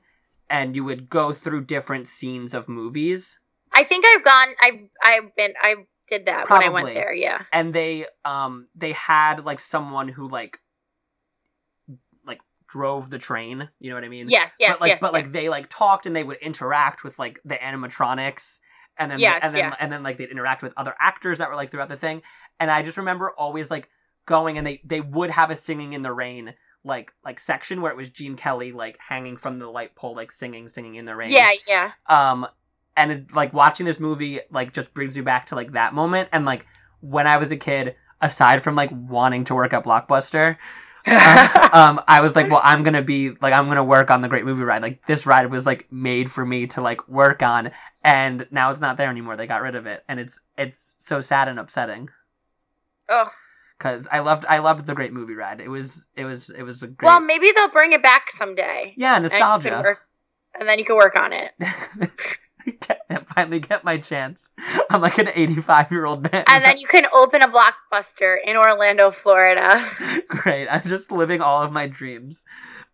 and 0.49 0.75
you 0.75 0.83
would 0.83 1.09
go 1.09 1.33
through 1.33 1.65
different 1.65 2.07
scenes 2.07 2.53
of 2.53 2.69
movies 2.69 3.39
I 3.73 3.83
think 3.83 4.05
I've 4.05 4.23
gone. 4.23 4.47
I've 4.61 4.79
I've 5.01 5.35
been. 5.35 5.53
I 5.61 5.75
did 6.09 6.25
that 6.25 6.49
when 6.49 6.61
I 6.61 6.69
went 6.69 6.87
there. 6.87 7.13
Yeah. 7.13 7.43
and 7.53 7.73
they 7.73 8.05
um 8.25 8.67
they 8.75 8.91
had 8.91 9.45
like 9.45 9.59
someone 9.61 10.09
who 10.09 10.27
like 10.27 10.59
drove 12.72 13.09
the 13.09 13.17
train, 13.19 13.69
you 13.80 13.89
know 13.89 13.95
what 13.95 14.03
I 14.03 14.09
mean? 14.09 14.30
Yes. 14.30 14.55
Yes. 14.59 14.74
but 14.74 14.82
like 14.82 14.89
yes. 14.89 15.01
but 15.01 15.07
yes. 15.07 15.13
like 15.13 15.32
they 15.32 15.49
like 15.49 15.67
talked 15.69 16.05
and 16.05 16.15
they 16.15 16.24
would 16.24 16.38
interact 16.38 17.03
with 17.03 17.19
like 17.19 17.39
the 17.43 17.55
animatronics 17.55 18.59
and 18.97 19.11
then 19.11 19.19
Yes, 19.19 19.41
and 19.43 19.53
then 19.53 19.59
yeah. 19.69 19.76
and 19.80 19.91
then 19.91 20.03
like 20.03 20.17
they'd 20.17 20.30
interact 20.30 20.61
with 20.63 20.74
other 20.78 20.95
actors 20.99 21.38
that 21.39 21.49
were 21.49 21.55
like 21.55 21.69
throughout 21.72 21.89
the 21.89 21.97
thing 21.97 22.22
and 22.59 22.69
i 22.69 22.82
just 22.84 22.97
remember 22.97 23.32
always 23.32 23.72
like 23.72 23.89
going 24.26 24.57
and 24.57 24.67
they 24.67 24.82
they 24.84 25.01
would 25.01 25.30
have 25.32 25.49
a 25.49 25.55
singing 25.55 25.93
in 25.93 26.01
the 26.01 26.11
rain 26.13 26.53
like 26.84 27.13
like 27.24 27.39
section 27.39 27.82
where 27.82 27.91
it 27.91 27.97
was 27.97 28.09
gene 28.09 28.36
kelly 28.36 28.72
like 28.72 28.97
hanging 28.99 29.38
from 29.38 29.59
the 29.59 29.67
light 29.69 29.95
pole 29.95 30.15
like 30.15 30.32
singing 30.32 30.67
singing 30.67 30.95
in 30.95 31.05
the 31.05 31.15
rain 31.15 31.32
Yeah. 31.32 31.51
Yeah. 31.67 31.91
um 32.07 32.47
and 32.97 33.11
it, 33.11 33.34
like 33.34 33.53
watching 33.53 33.86
this 33.86 33.99
movie 33.99 34.41
like 34.51 34.74
just 34.74 34.93
brings 34.93 35.15
me 35.15 35.22
back 35.22 35.47
to 35.47 35.55
like 35.55 35.72
that 35.72 35.93
moment 35.93 36.30
and 36.32 36.45
like 36.45 36.65
when 36.99 37.28
i 37.28 37.38
was 37.38 37.51
a 37.51 37.57
kid 37.57 37.95
aside 38.22 38.61
from 38.61 38.76
like 38.76 38.91
wanting 38.91 39.45
to 39.45 39.55
work 39.55 39.74
at 39.74 39.84
blockbuster 39.84 40.57
um, 41.73 42.01
I 42.07 42.19
was 42.21 42.35
like, 42.35 42.49
well, 42.49 42.61
I'm 42.63 42.83
gonna 42.83 43.01
be 43.01 43.31
like, 43.41 43.53
I'm 43.53 43.67
gonna 43.67 43.83
work 43.83 44.11
on 44.11 44.21
the 44.21 44.27
Great 44.27 44.45
Movie 44.45 44.63
Ride. 44.63 44.81
Like, 44.81 45.05
this 45.05 45.25
ride 45.25 45.49
was 45.49 45.65
like 45.65 45.91
made 45.91 46.31
for 46.31 46.45
me 46.45 46.67
to 46.67 46.81
like 46.81 47.07
work 47.09 47.41
on, 47.41 47.71
and 48.03 48.47
now 48.51 48.71
it's 48.71 48.81
not 48.81 48.97
there 48.97 49.09
anymore. 49.09 49.35
They 49.35 49.47
got 49.47 49.61
rid 49.61 49.75
of 49.75 49.85
it, 49.87 50.03
and 50.07 50.19
it's 50.19 50.39
it's 50.57 50.95
so 50.99 51.21
sad 51.21 51.47
and 51.47 51.59
upsetting 51.59 52.09
oh. 53.09 53.29
because 53.77 54.07
I 54.11 54.19
loved 54.19 54.45
I 54.47 54.59
loved 54.59 54.85
the 54.85 54.93
Great 54.93 55.13
Movie 55.13 55.33
Ride. 55.35 55.59
It 55.59 55.69
was 55.69 56.07
it 56.15 56.25
was 56.25 56.49
it 56.49 56.63
was 56.63 56.83
a 56.83 56.87
great 56.87 57.07
Well, 57.07 57.19
maybe 57.19 57.51
they'll 57.55 57.69
bring 57.71 57.93
it 57.93 58.03
back 58.03 58.29
someday. 58.29 58.93
yeah 58.97 59.15
And 59.15 59.23
nostalgia. 59.23 59.81
work- 59.83 60.07
And 60.59 60.67
then 60.67 60.77
you 60.79 60.85
can 60.85 60.97
work 60.97 61.15
on 61.15 61.31
it. 61.33 61.51
Get- 62.80 63.01
finally 63.28 63.59
get 63.59 63.84
my 63.84 63.97
chance. 63.97 64.49
I'm 64.89 65.01
like 65.01 65.18
an 65.18 65.30
85 65.34 65.91
year 65.91 66.05
old 66.05 66.24
man. 66.24 66.43
And 66.47 66.64
then 66.64 66.78
you 66.78 66.88
can 66.88 67.05
open 67.14 67.41
a 67.41 67.47
blockbuster 67.47 68.36
in 68.43 68.55
Orlando, 68.57 69.12
Florida. 69.12 69.89
Great. 70.28 70.68
I'm 70.68 70.84
just 70.84 71.12
living 71.12 71.41
all 71.41 71.64
of 71.64 71.72
my 71.72 71.88
dreams. 71.88 72.45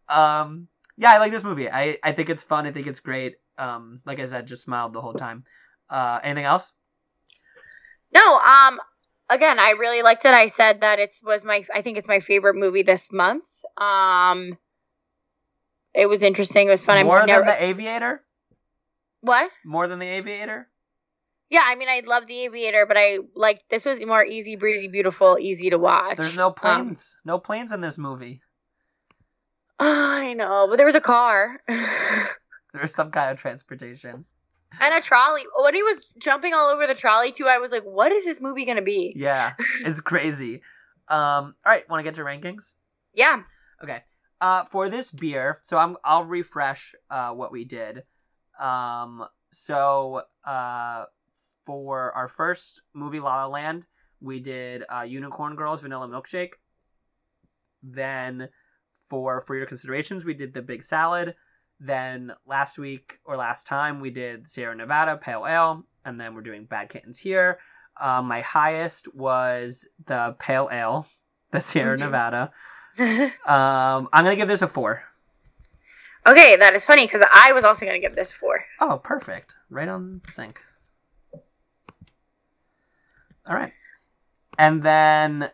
Um, 0.09 0.67
yeah, 0.95 1.11
I 1.11 1.17
like 1.19 1.31
this 1.31 1.43
movie. 1.43 1.69
I, 1.69 1.97
I 2.03 2.11
think 2.11 2.29
it's 2.29 2.43
fun. 2.43 2.65
I 2.65 2.71
think 2.71 2.87
it's 2.87 2.99
great. 2.99 3.35
Um, 3.57 4.01
like 4.05 4.19
I 4.19 4.25
said, 4.25 4.47
just 4.47 4.63
smiled 4.63 4.93
the 4.93 5.01
whole 5.01 5.13
time. 5.13 5.43
Uh, 5.89 6.19
anything 6.23 6.45
else? 6.45 6.73
No, 8.13 8.39
um 8.39 8.79
again, 9.29 9.59
I 9.59 9.71
really 9.71 10.01
liked 10.01 10.25
it. 10.25 10.33
I 10.33 10.47
said 10.47 10.81
that 10.81 10.99
it 10.99 11.13
was 11.23 11.43
my 11.43 11.63
I 11.73 11.81
think 11.81 11.97
it's 11.97 12.07
my 12.07 12.19
favorite 12.19 12.55
movie 12.55 12.83
this 12.83 13.11
month. 13.11 13.45
Um 13.77 14.57
it 15.93 16.07
was 16.07 16.23
interesting. 16.23 16.67
It 16.67 16.71
was 16.71 16.83
fun. 16.83 17.03
More 17.05 17.21
I'm 17.21 17.27
never 17.27 17.45
than 17.45 17.55
the 17.57 17.63
Aviator? 17.63 18.23
What? 19.21 19.49
More 19.65 19.87
than 19.87 19.99
the 19.99 20.07
Aviator? 20.07 20.67
Yeah, 21.49 21.63
I 21.65 21.75
mean 21.75 21.87
I 21.89 22.01
love 22.05 22.27
The 22.27 22.39
Aviator, 22.45 22.85
but 22.85 22.97
I 22.97 23.19
like 23.35 23.61
this 23.69 23.85
was 23.85 24.03
more 24.05 24.23
easy 24.25 24.55
breezy, 24.57 24.87
beautiful, 24.89 25.37
easy 25.39 25.69
to 25.69 25.77
watch. 25.77 26.17
There's 26.17 26.35
no 26.35 26.47
Um, 26.47 26.53
planes. 26.53 27.15
no 27.23 27.39
planes 27.39 27.71
in 27.71 27.79
this 27.81 27.97
movie. 27.97 28.41
I 29.79 30.33
know, 30.33 30.67
but 30.69 30.77
there 30.77 30.85
was 30.85 30.95
a 30.95 31.01
car. 31.01 31.61
There's 32.73 32.93
some 32.95 33.11
kind 33.11 33.31
of 33.31 33.39
transportation. 33.39 34.25
and 34.81 34.93
a 34.93 35.01
trolley. 35.01 35.43
When 35.61 35.73
he 35.73 35.83
was 35.83 35.99
jumping 36.21 36.53
all 36.53 36.69
over 36.69 36.85
the 36.87 36.95
trolley 36.95 37.31
too, 37.31 37.45
I 37.47 37.59
was 37.59 37.71
like, 37.71 37.83
what 37.83 38.11
is 38.11 38.25
this 38.25 38.41
movie 38.41 38.65
gonna 38.65 38.81
be? 38.81 39.13
Yeah, 39.15 39.53
it's 39.85 40.01
crazy. 40.01 40.61
Um, 41.07 41.55
all 41.65 41.71
right, 41.71 41.87
want 41.89 41.99
to 41.99 42.03
get 42.03 42.15
to 42.15 42.23
rankings? 42.23 42.73
Yeah. 43.13 43.43
Okay. 43.81 44.03
Uh, 44.41 44.65
for 44.65 44.89
this 44.89 45.09
beer, 45.11 45.57
so 45.61 45.77
I'm 45.77 45.95
I'll 46.03 46.25
refresh 46.25 46.93
uh 47.09 47.31
what 47.31 47.51
we 47.51 47.63
did. 47.63 48.03
Um, 48.59 49.25
so 49.51 50.23
uh, 50.45 51.05
for 51.65 52.11
our 52.13 52.27
first 52.27 52.81
movie, 52.93 53.19
La 53.19 53.43
La 53.43 53.47
Land, 53.47 53.85
we 54.21 54.39
did 54.39 54.83
uh, 54.89 55.01
Unicorn 55.01 55.55
Girls 55.55 55.81
Vanilla 55.81 56.07
Milkshake. 56.07 56.53
Then 57.83 58.49
for 59.09 59.39
for 59.41 59.55
your 59.55 59.65
considerations, 59.65 60.25
we 60.25 60.33
did 60.33 60.53
the 60.53 60.61
Big 60.61 60.83
Salad. 60.83 61.35
Then 61.79 62.33
last 62.45 62.77
week 62.79 63.19
or 63.23 63.35
last 63.37 63.67
time 63.67 63.99
we 63.99 64.09
did 64.09 64.47
Sierra 64.47 64.75
Nevada 64.75 65.15
Pale 65.17 65.45
Ale, 65.47 65.83
and 66.03 66.19
then 66.19 66.33
we're 66.33 66.41
doing 66.41 66.65
Bad 66.65 66.89
Kittens 66.89 67.19
here. 67.19 67.59
Uh, 67.99 68.21
my 68.21 68.41
highest 68.41 69.13
was 69.13 69.87
the 70.05 70.35
Pale 70.39 70.69
Ale, 70.71 71.07
the 71.51 71.61
Sierra 71.61 71.95
Mhm. 71.95 71.99
Nevada. 71.99 72.51
Um, 72.99 74.09
I'm 74.11 74.23
gonna 74.25 74.35
give 74.35 74.47
this 74.47 74.63
a 74.63 74.67
four. 74.67 75.03
Okay, 76.27 76.55
that 76.57 76.73
is 76.75 76.85
funny 76.85 77.05
because 77.05 77.25
I 77.33 77.51
was 77.53 77.63
also 77.63 77.85
gonna 77.85 77.99
give 77.99 78.15
this 78.15 78.31
four. 78.31 78.63
Oh, 78.79 78.99
perfect. 79.03 79.55
Right 79.69 79.87
on 79.87 80.21
sync. 80.29 80.61
All 83.47 83.55
right. 83.55 83.73
And 84.57 84.83
then 84.83 85.51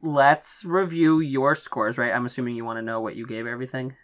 let's 0.00 0.64
review 0.64 1.20
your 1.20 1.54
scores, 1.54 1.98
right? 1.98 2.12
I'm 2.14 2.24
assuming 2.26 2.56
you 2.56 2.64
want 2.64 2.78
to 2.78 2.82
know 2.82 3.00
what 3.00 3.16
you 3.16 3.26
gave 3.26 3.46
everything. 3.46 3.96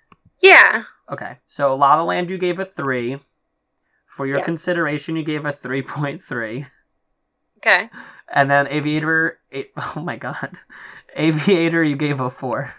Yeah. 0.42 0.82
Okay. 1.10 1.38
So 1.44 1.74
La 1.74 1.94
La 1.94 2.02
Land 2.02 2.30
you 2.30 2.38
gave 2.38 2.58
a 2.58 2.64
3. 2.64 3.18
For 4.06 4.26
your 4.26 4.38
Yes. 4.38 4.44
consideration 4.46 5.16
you 5.16 5.22
gave 5.22 5.44
a 5.46 5.52
3.3. 5.52 6.66
Okay. 7.58 7.88
And 8.28 8.50
then 8.50 8.66
Aviator 8.68 9.38
eight, 9.52 9.72
oh 9.96 10.00
my 10.02 10.16
god. 10.16 10.58
Aviator 11.14 11.82
you 11.82 11.96
gave 11.96 12.20
a 12.20 12.28
4. 12.30 12.74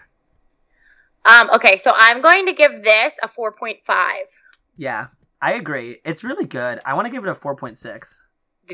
Um. 1.28 1.50
Okay, 1.54 1.76
so 1.76 1.92
I'm 1.94 2.20
going 2.22 2.46
to 2.46 2.52
give 2.52 2.82
this 2.82 3.18
a 3.22 3.28
four 3.28 3.52
point 3.52 3.78
five. 3.84 4.26
Yeah. 4.76 5.08
I 5.40 5.52
agree. 5.54 6.00
It's 6.04 6.24
really 6.24 6.46
good. 6.46 6.80
I 6.84 6.94
want 6.94 7.06
to 7.06 7.12
give 7.12 7.22
it 7.24 7.30
a 7.30 7.34
4.6. 7.34 8.20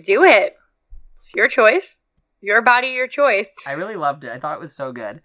Do 0.02 0.24
it. 0.24 0.56
It's 1.12 1.30
your 1.34 1.46
choice. 1.46 2.00
Your 2.40 2.62
body, 2.62 2.88
your 2.88 3.06
choice. 3.06 3.54
I 3.66 3.72
really 3.72 3.96
loved 3.96 4.24
it. 4.24 4.30
I 4.32 4.38
thought 4.38 4.54
it 4.56 4.60
was 4.60 4.74
so 4.74 4.90
good. 4.90 5.20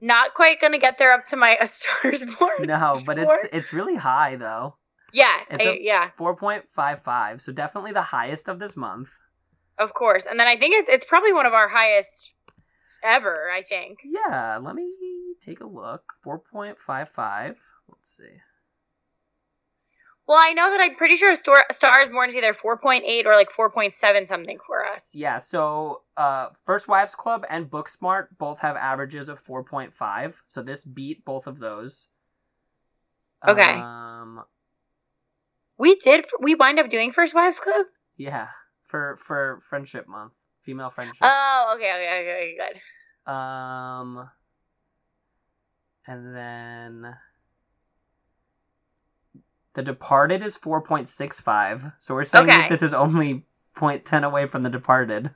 Not 0.00 0.34
quite 0.34 0.60
gonna 0.60 0.78
get 0.78 0.98
there 0.98 1.12
up 1.12 1.24
to 1.26 1.36
my 1.36 1.56
A 1.60 1.66
Stars 1.66 2.24
Born. 2.38 2.66
No, 2.66 3.00
but 3.06 3.18
score. 3.18 3.34
it's 3.42 3.48
it's 3.52 3.72
really 3.72 3.96
high 3.96 4.36
though. 4.36 4.76
yeah, 5.12 5.36
it's 5.50 5.64
I- 5.66 5.70
a- 5.70 5.80
yeah, 5.82 6.10
4.55, 6.18 7.40
so 7.40 7.52
definitely 7.52 7.92
the 7.92 8.02
highest 8.02 8.48
of 8.48 8.58
this 8.58 8.76
month. 8.76 9.08
of 9.78 9.94
course. 9.94 10.26
And 10.30 10.38
then 10.38 10.46
I 10.46 10.56
think 10.56 10.74
it's 10.76 10.88
it's 10.88 11.06
probably 11.06 11.32
one 11.32 11.46
of 11.46 11.54
our 11.54 11.68
highest 11.68 12.30
ever. 13.02 13.50
I 13.50 13.62
think. 13.62 13.98
Yeah, 14.04 14.58
let 14.62 14.74
me 14.74 14.92
take 15.40 15.60
a 15.60 15.66
look. 15.66 16.02
4.55. 16.24 17.56
Let's 17.88 18.10
see. 18.16 18.24
Well, 20.28 20.38
I 20.38 20.54
know 20.54 20.68
that 20.72 20.80
I'm 20.80 20.96
pretty 20.96 21.14
sure 21.16 21.32
Star, 21.36 21.64
Star 21.70 22.00
is 22.00 22.08
Born 22.08 22.28
is 22.30 22.34
either 22.34 22.52
4.8 22.52 23.26
or 23.26 23.34
like 23.34 23.48
4.7 23.50 24.26
something 24.26 24.58
for 24.66 24.84
us. 24.84 25.12
Yeah, 25.14 25.38
so 25.38 26.02
uh, 26.16 26.48
First 26.64 26.88
Wives 26.88 27.14
Club 27.14 27.44
and 27.48 27.70
Booksmart 27.70 28.26
both 28.36 28.58
have 28.58 28.74
averages 28.74 29.28
of 29.28 29.40
4.5, 29.40 30.34
so 30.48 30.62
this 30.62 30.82
beat 30.82 31.24
both 31.24 31.46
of 31.46 31.60
those. 31.60 32.08
Okay. 33.46 33.62
Um, 33.74 34.42
We 35.78 35.94
did. 35.94 36.24
We 36.40 36.56
wind 36.56 36.80
up 36.80 36.90
doing 36.90 37.12
First 37.12 37.32
Wives 37.34 37.60
Club. 37.60 37.86
yeah, 38.16 38.48
for 38.86 39.18
for 39.22 39.60
Friendship 39.68 40.08
Month, 40.08 40.32
female 40.62 40.90
friendship. 40.90 41.18
Oh, 41.22 41.72
okay, 41.76 41.92
okay, 41.94 42.20
okay, 42.22 42.56
good. 42.58 43.32
Um, 43.32 44.28
and 46.06 46.34
then 46.34 47.16
The 49.74 49.82
Departed 49.82 50.42
is 50.42 50.56
four 50.56 50.80
point 50.80 51.08
six 51.08 51.40
five. 51.40 51.92
So 51.98 52.14
we're 52.14 52.24
saying 52.24 52.48
Okay. 52.48 52.56
that 52.56 52.68
this 52.68 52.82
is 52.82 52.94
only 52.94 53.44
0.10 53.76 54.24
away 54.24 54.46
from 54.46 54.62
The 54.62 54.70
Departed. 54.70 55.34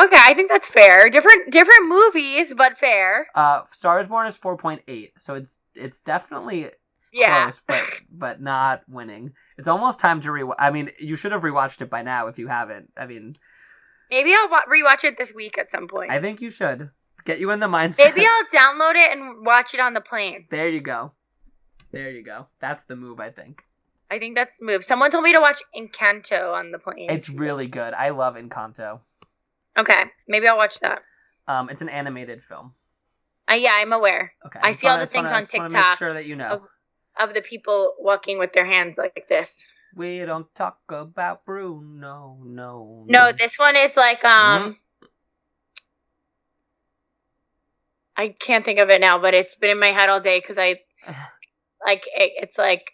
Okay, 0.00 0.18
I 0.20 0.34
think 0.34 0.48
that's 0.48 0.66
fair. 0.68 1.08
Different, 1.10 1.50
different 1.50 1.88
movies, 1.88 2.52
but 2.56 2.78
fair. 2.78 3.26
Uh, 3.34 3.62
Star 3.72 4.00
is 4.00 4.06
Born 4.06 4.26
is 4.28 4.36
four 4.36 4.56
point 4.56 4.82
eight. 4.88 5.12
So 5.18 5.34
it's 5.34 5.58
it's 5.74 6.00
definitely 6.00 6.70
Yeah. 7.12 7.44
close, 7.44 7.62
but 7.66 7.84
but 8.10 8.40
not 8.40 8.82
winning. 8.88 9.32
It's 9.56 9.66
almost 9.68 9.98
time 10.00 10.20
to 10.20 10.30
re. 10.32 10.44
I 10.58 10.70
mean, 10.70 10.90
you 11.00 11.16
should 11.16 11.32
have 11.32 11.42
rewatched 11.42 11.80
it 11.82 11.90
by 11.90 12.02
now 12.02 12.28
if 12.28 12.38
you 12.38 12.46
haven't. 12.48 12.92
I 12.96 13.06
mean, 13.06 13.36
Maybe 14.10 14.32
I'll 14.34 14.48
wa- 14.48 14.62
rewatch 14.70 15.04
it 15.04 15.18
this 15.18 15.32
week 15.34 15.58
at 15.58 15.70
some 15.70 15.86
point. 15.88 16.10
I 16.10 16.20
think 16.20 16.40
you 16.40 16.50
should 16.50 16.90
get 17.24 17.38
you 17.40 17.50
in 17.50 17.60
the 17.60 17.66
mindset. 17.66 17.98
Maybe 17.98 18.26
I'll 18.26 18.44
download 18.60 18.94
it 18.94 19.16
and 19.16 19.44
watch 19.46 19.74
it 19.74 19.80
on 19.80 19.92
the 19.94 20.00
plane. 20.00 20.46
There 20.50 20.68
you 20.68 20.80
go. 20.80 21.12
There 21.92 22.10
you 22.10 22.22
go. 22.22 22.46
That's 22.60 22.84
the 22.84 22.96
move. 22.96 23.20
I 23.20 23.30
think 23.30 23.64
I 24.10 24.18
think 24.18 24.36
that's 24.36 24.58
the 24.58 24.64
move. 24.66 24.84
Someone 24.84 25.10
told 25.10 25.24
me 25.24 25.32
to 25.32 25.40
watch 25.40 25.60
Encanto 25.76 26.52
on 26.54 26.70
the 26.70 26.78
plane. 26.78 27.10
it's 27.10 27.28
really 27.28 27.66
good. 27.66 27.94
I 27.94 28.10
love 28.10 28.36
Encanto. 28.36 29.00
okay. 29.78 30.04
Maybe 30.26 30.48
I'll 30.48 30.56
watch 30.56 30.80
that. 30.80 31.02
Um, 31.46 31.70
it's 31.70 31.80
an 31.82 31.88
animated 31.88 32.42
film. 32.42 32.74
Uh, 33.50 33.54
yeah, 33.54 33.72
I'm 33.74 33.92
aware 33.94 34.34
Okay. 34.44 34.60
I 34.62 34.70
just 34.70 34.80
see 34.80 34.86
all 34.88 34.98
the 34.98 35.04
just 35.04 35.14
wanna- 35.14 35.30
things 35.30 35.54
on 35.54 35.68
TikTok 35.70 35.88
Make 35.90 35.98
sure 35.98 36.12
that 36.14 36.26
you 36.26 36.36
know. 36.36 36.66
of 37.18 37.32
the 37.34 37.40
people 37.40 37.94
walking 37.98 38.38
with 38.38 38.52
their 38.52 38.66
hands 38.66 38.98
like 38.98 39.26
this. 39.28 39.66
We 39.96 40.22
don't 40.26 40.54
talk 40.54 40.78
about 40.90 41.46
Bruno. 41.46 42.38
No. 42.44 43.04
No, 43.08 43.32
this 43.32 43.58
one 43.58 43.74
is 43.76 43.96
like 43.96 44.22
um 44.24 44.62
Mm-hmm. 44.62 44.72
I 48.18 48.34
can't 48.38 48.64
think 48.64 48.80
of 48.80 48.90
it 48.90 49.00
now, 49.00 49.18
but 49.20 49.32
it's 49.32 49.56
been 49.56 49.70
in 49.70 49.78
my 49.78 49.92
head 49.92 50.08
all 50.10 50.20
day 50.20 50.40
because 50.40 50.58
I 50.58 50.80
like 51.84 52.04
it, 52.14 52.32
it's 52.42 52.58
like 52.58 52.90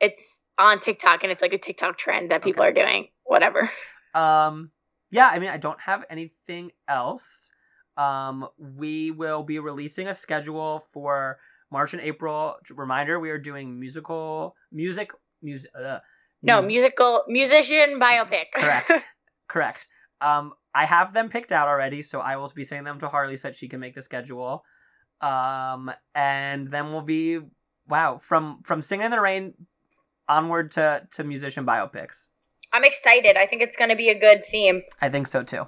it's 0.00 0.46
on 0.58 0.78
TikTok 0.80 1.22
and 1.22 1.32
it's 1.32 1.40
like 1.42 1.54
a 1.54 1.58
TikTok 1.58 1.96
trend 1.96 2.30
that 2.30 2.42
people 2.44 2.62
Okay. 2.62 2.70
are 2.70 2.74
doing. 2.74 3.08
Whatever. 3.24 3.68
Um, 4.14 4.72
yeah, 5.10 5.28
I 5.30 5.38
mean, 5.38 5.50
I 5.50 5.58
don't 5.58 5.80
have 5.82 6.02
anything 6.08 6.72
else. 6.88 7.50
Um, 7.98 8.48
we 8.58 9.10
will 9.10 9.42
be 9.42 9.58
releasing 9.58 10.08
a 10.08 10.14
schedule 10.14 10.78
for 10.92 11.38
March 11.70 11.92
and 11.92 12.02
April. 12.02 12.56
Reminder: 12.74 13.20
we 13.20 13.30
are 13.30 13.38
doing 13.38 13.78
musical 13.78 14.56
music 14.72 15.12
music. 15.42 15.70
Uh, 15.78 15.98
No, 16.42 16.60
mus- 16.62 16.68
musical 16.68 17.22
musician 17.28 18.00
biopic. 18.00 18.46
Correct. 18.54 18.90
correct. 19.48 19.86
Um, 20.20 20.52
I 20.74 20.84
have 20.84 21.12
them 21.12 21.28
picked 21.28 21.52
out 21.52 21.68
already, 21.68 22.02
so 22.02 22.20
I 22.20 22.36
will 22.36 22.48
be 22.54 22.64
sending 22.64 22.84
them 22.84 22.98
to 23.00 23.08
Harley 23.08 23.36
so 23.36 23.48
that 23.48 23.56
she 23.56 23.68
can 23.68 23.80
make 23.80 23.94
the 23.94 24.02
schedule. 24.02 24.64
Um, 25.20 25.90
and 26.14 26.68
then 26.68 26.92
we'll 26.92 27.02
be 27.02 27.40
wow 27.88 28.18
from 28.18 28.62
from 28.64 28.82
Singing 28.82 29.06
in 29.06 29.10
the 29.10 29.20
Rain 29.20 29.54
onward 30.28 30.70
to 30.72 31.06
to 31.12 31.24
musician 31.24 31.64
biopics. 31.66 32.28
I'm 32.72 32.84
excited. 32.84 33.36
I 33.36 33.46
think 33.46 33.62
it's 33.62 33.76
going 33.76 33.90
to 33.90 33.96
be 33.96 34.10
a 34.10 34.18
good 34.18 34.44
theme. 34.44 34.82
I 35.00 35.08
think 35.08 35.26
so 35.26 35.42
too. 35.42 35.66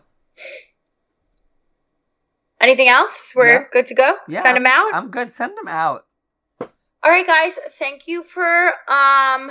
Anything 2.60 2.88
else? 2.88 3.32
We're 3.34 3.60
No. 3.60 3.66
good 3.72 3.86
to 3.86 3.94
go. 3.94 4.16
Yeah, 4.28 4.42
Send 4.42 4.56
them 4.56 4.66
out. 4.66 4.94
I'm 4.94 5.10
good. 5.10 5.30
Send 5.30 5.56
them 5.56 5.68
out. 5.68 6.06
All 6.60 7.10
right, 7.10 7.26
guys. 7.26 7.58
Thank 7.78 8.06
you 8.06 8.22
for 8.22 8.44
um 8.88 9.50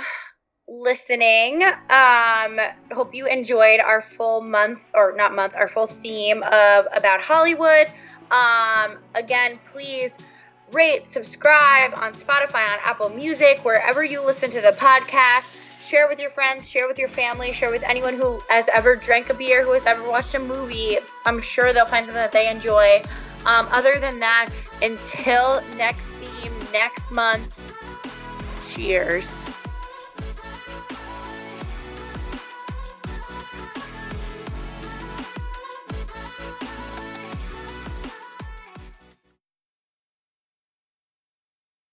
listening. 0.70 1.62
Um, 1.90 2.60
hope 2.92 3.14
you 3.14 3.26
enjoyed 3.26 3.80
our 3.80 4.00
full 4.00 4.40
month, 4.40 4.88
or 4.94 5.14
not 5.16 5.34
month, 5.34 5.56
our 5.56 5.68
full 5.68 5.88
theme 5.88 6.42
of 6.44 6.86
about 6.92 7.20
Hollywood. 7.20 7.88
Um, 8.30 8.98
again, 9.14 9.58
please 9.72 10.16
rate, 10.72 11.08
subscribe 11.08 11.92
on 11.96 12.12
Spotify, 12.12 12.72
on 12.72 12.78
Apple 12.84 13.08
Music, 13.10 13.64
wherever 13.64 14.04
you 14.04 14.24
listen 14.24 14.50
to 14.52 14.60
the 14.60 14.74
podcast. 14.78 15.56
Share 15.84 16.06
with 16.08 16.20
your 16.20 16.30
friends, 16.30 16.68
share 16.68 16.86
with 16.86 16.98
your 16.98 17.08
family, 17.08 17.52
share 17.52 17.72
with 17.72 17.82
anyone 17.82 18.14
who 18.14 18.40
has 18.48 18.68
ever 18.72 18.94
drank 18.94 19.28
a 19.30 19.34
beer, 19.34 19.64
who 19.64 19.72
has 19.72 19.84
ever 19.86 20.08
watched 20.08 20.34
a 20.34 20.38
movie. 20.38 20.98
I'm 21.26 21.42
sure 21.42 21.72
they'll 21.72 21.86
find 21.86 22.06
something 22.06 22.22
that 22.22 22.30
they 22.30 22.48
enjoy. 22.48 23.02
Um, 23.44 23.66
other 23.72 23.98
than 23.98 24.20
that, 24.20 24.50
until 24.82 25.62
next 25.76 26.06
theme 26.06 26.52
next 26.72 27.10
month, 27.10 27.56
cheers. 28.70 29.39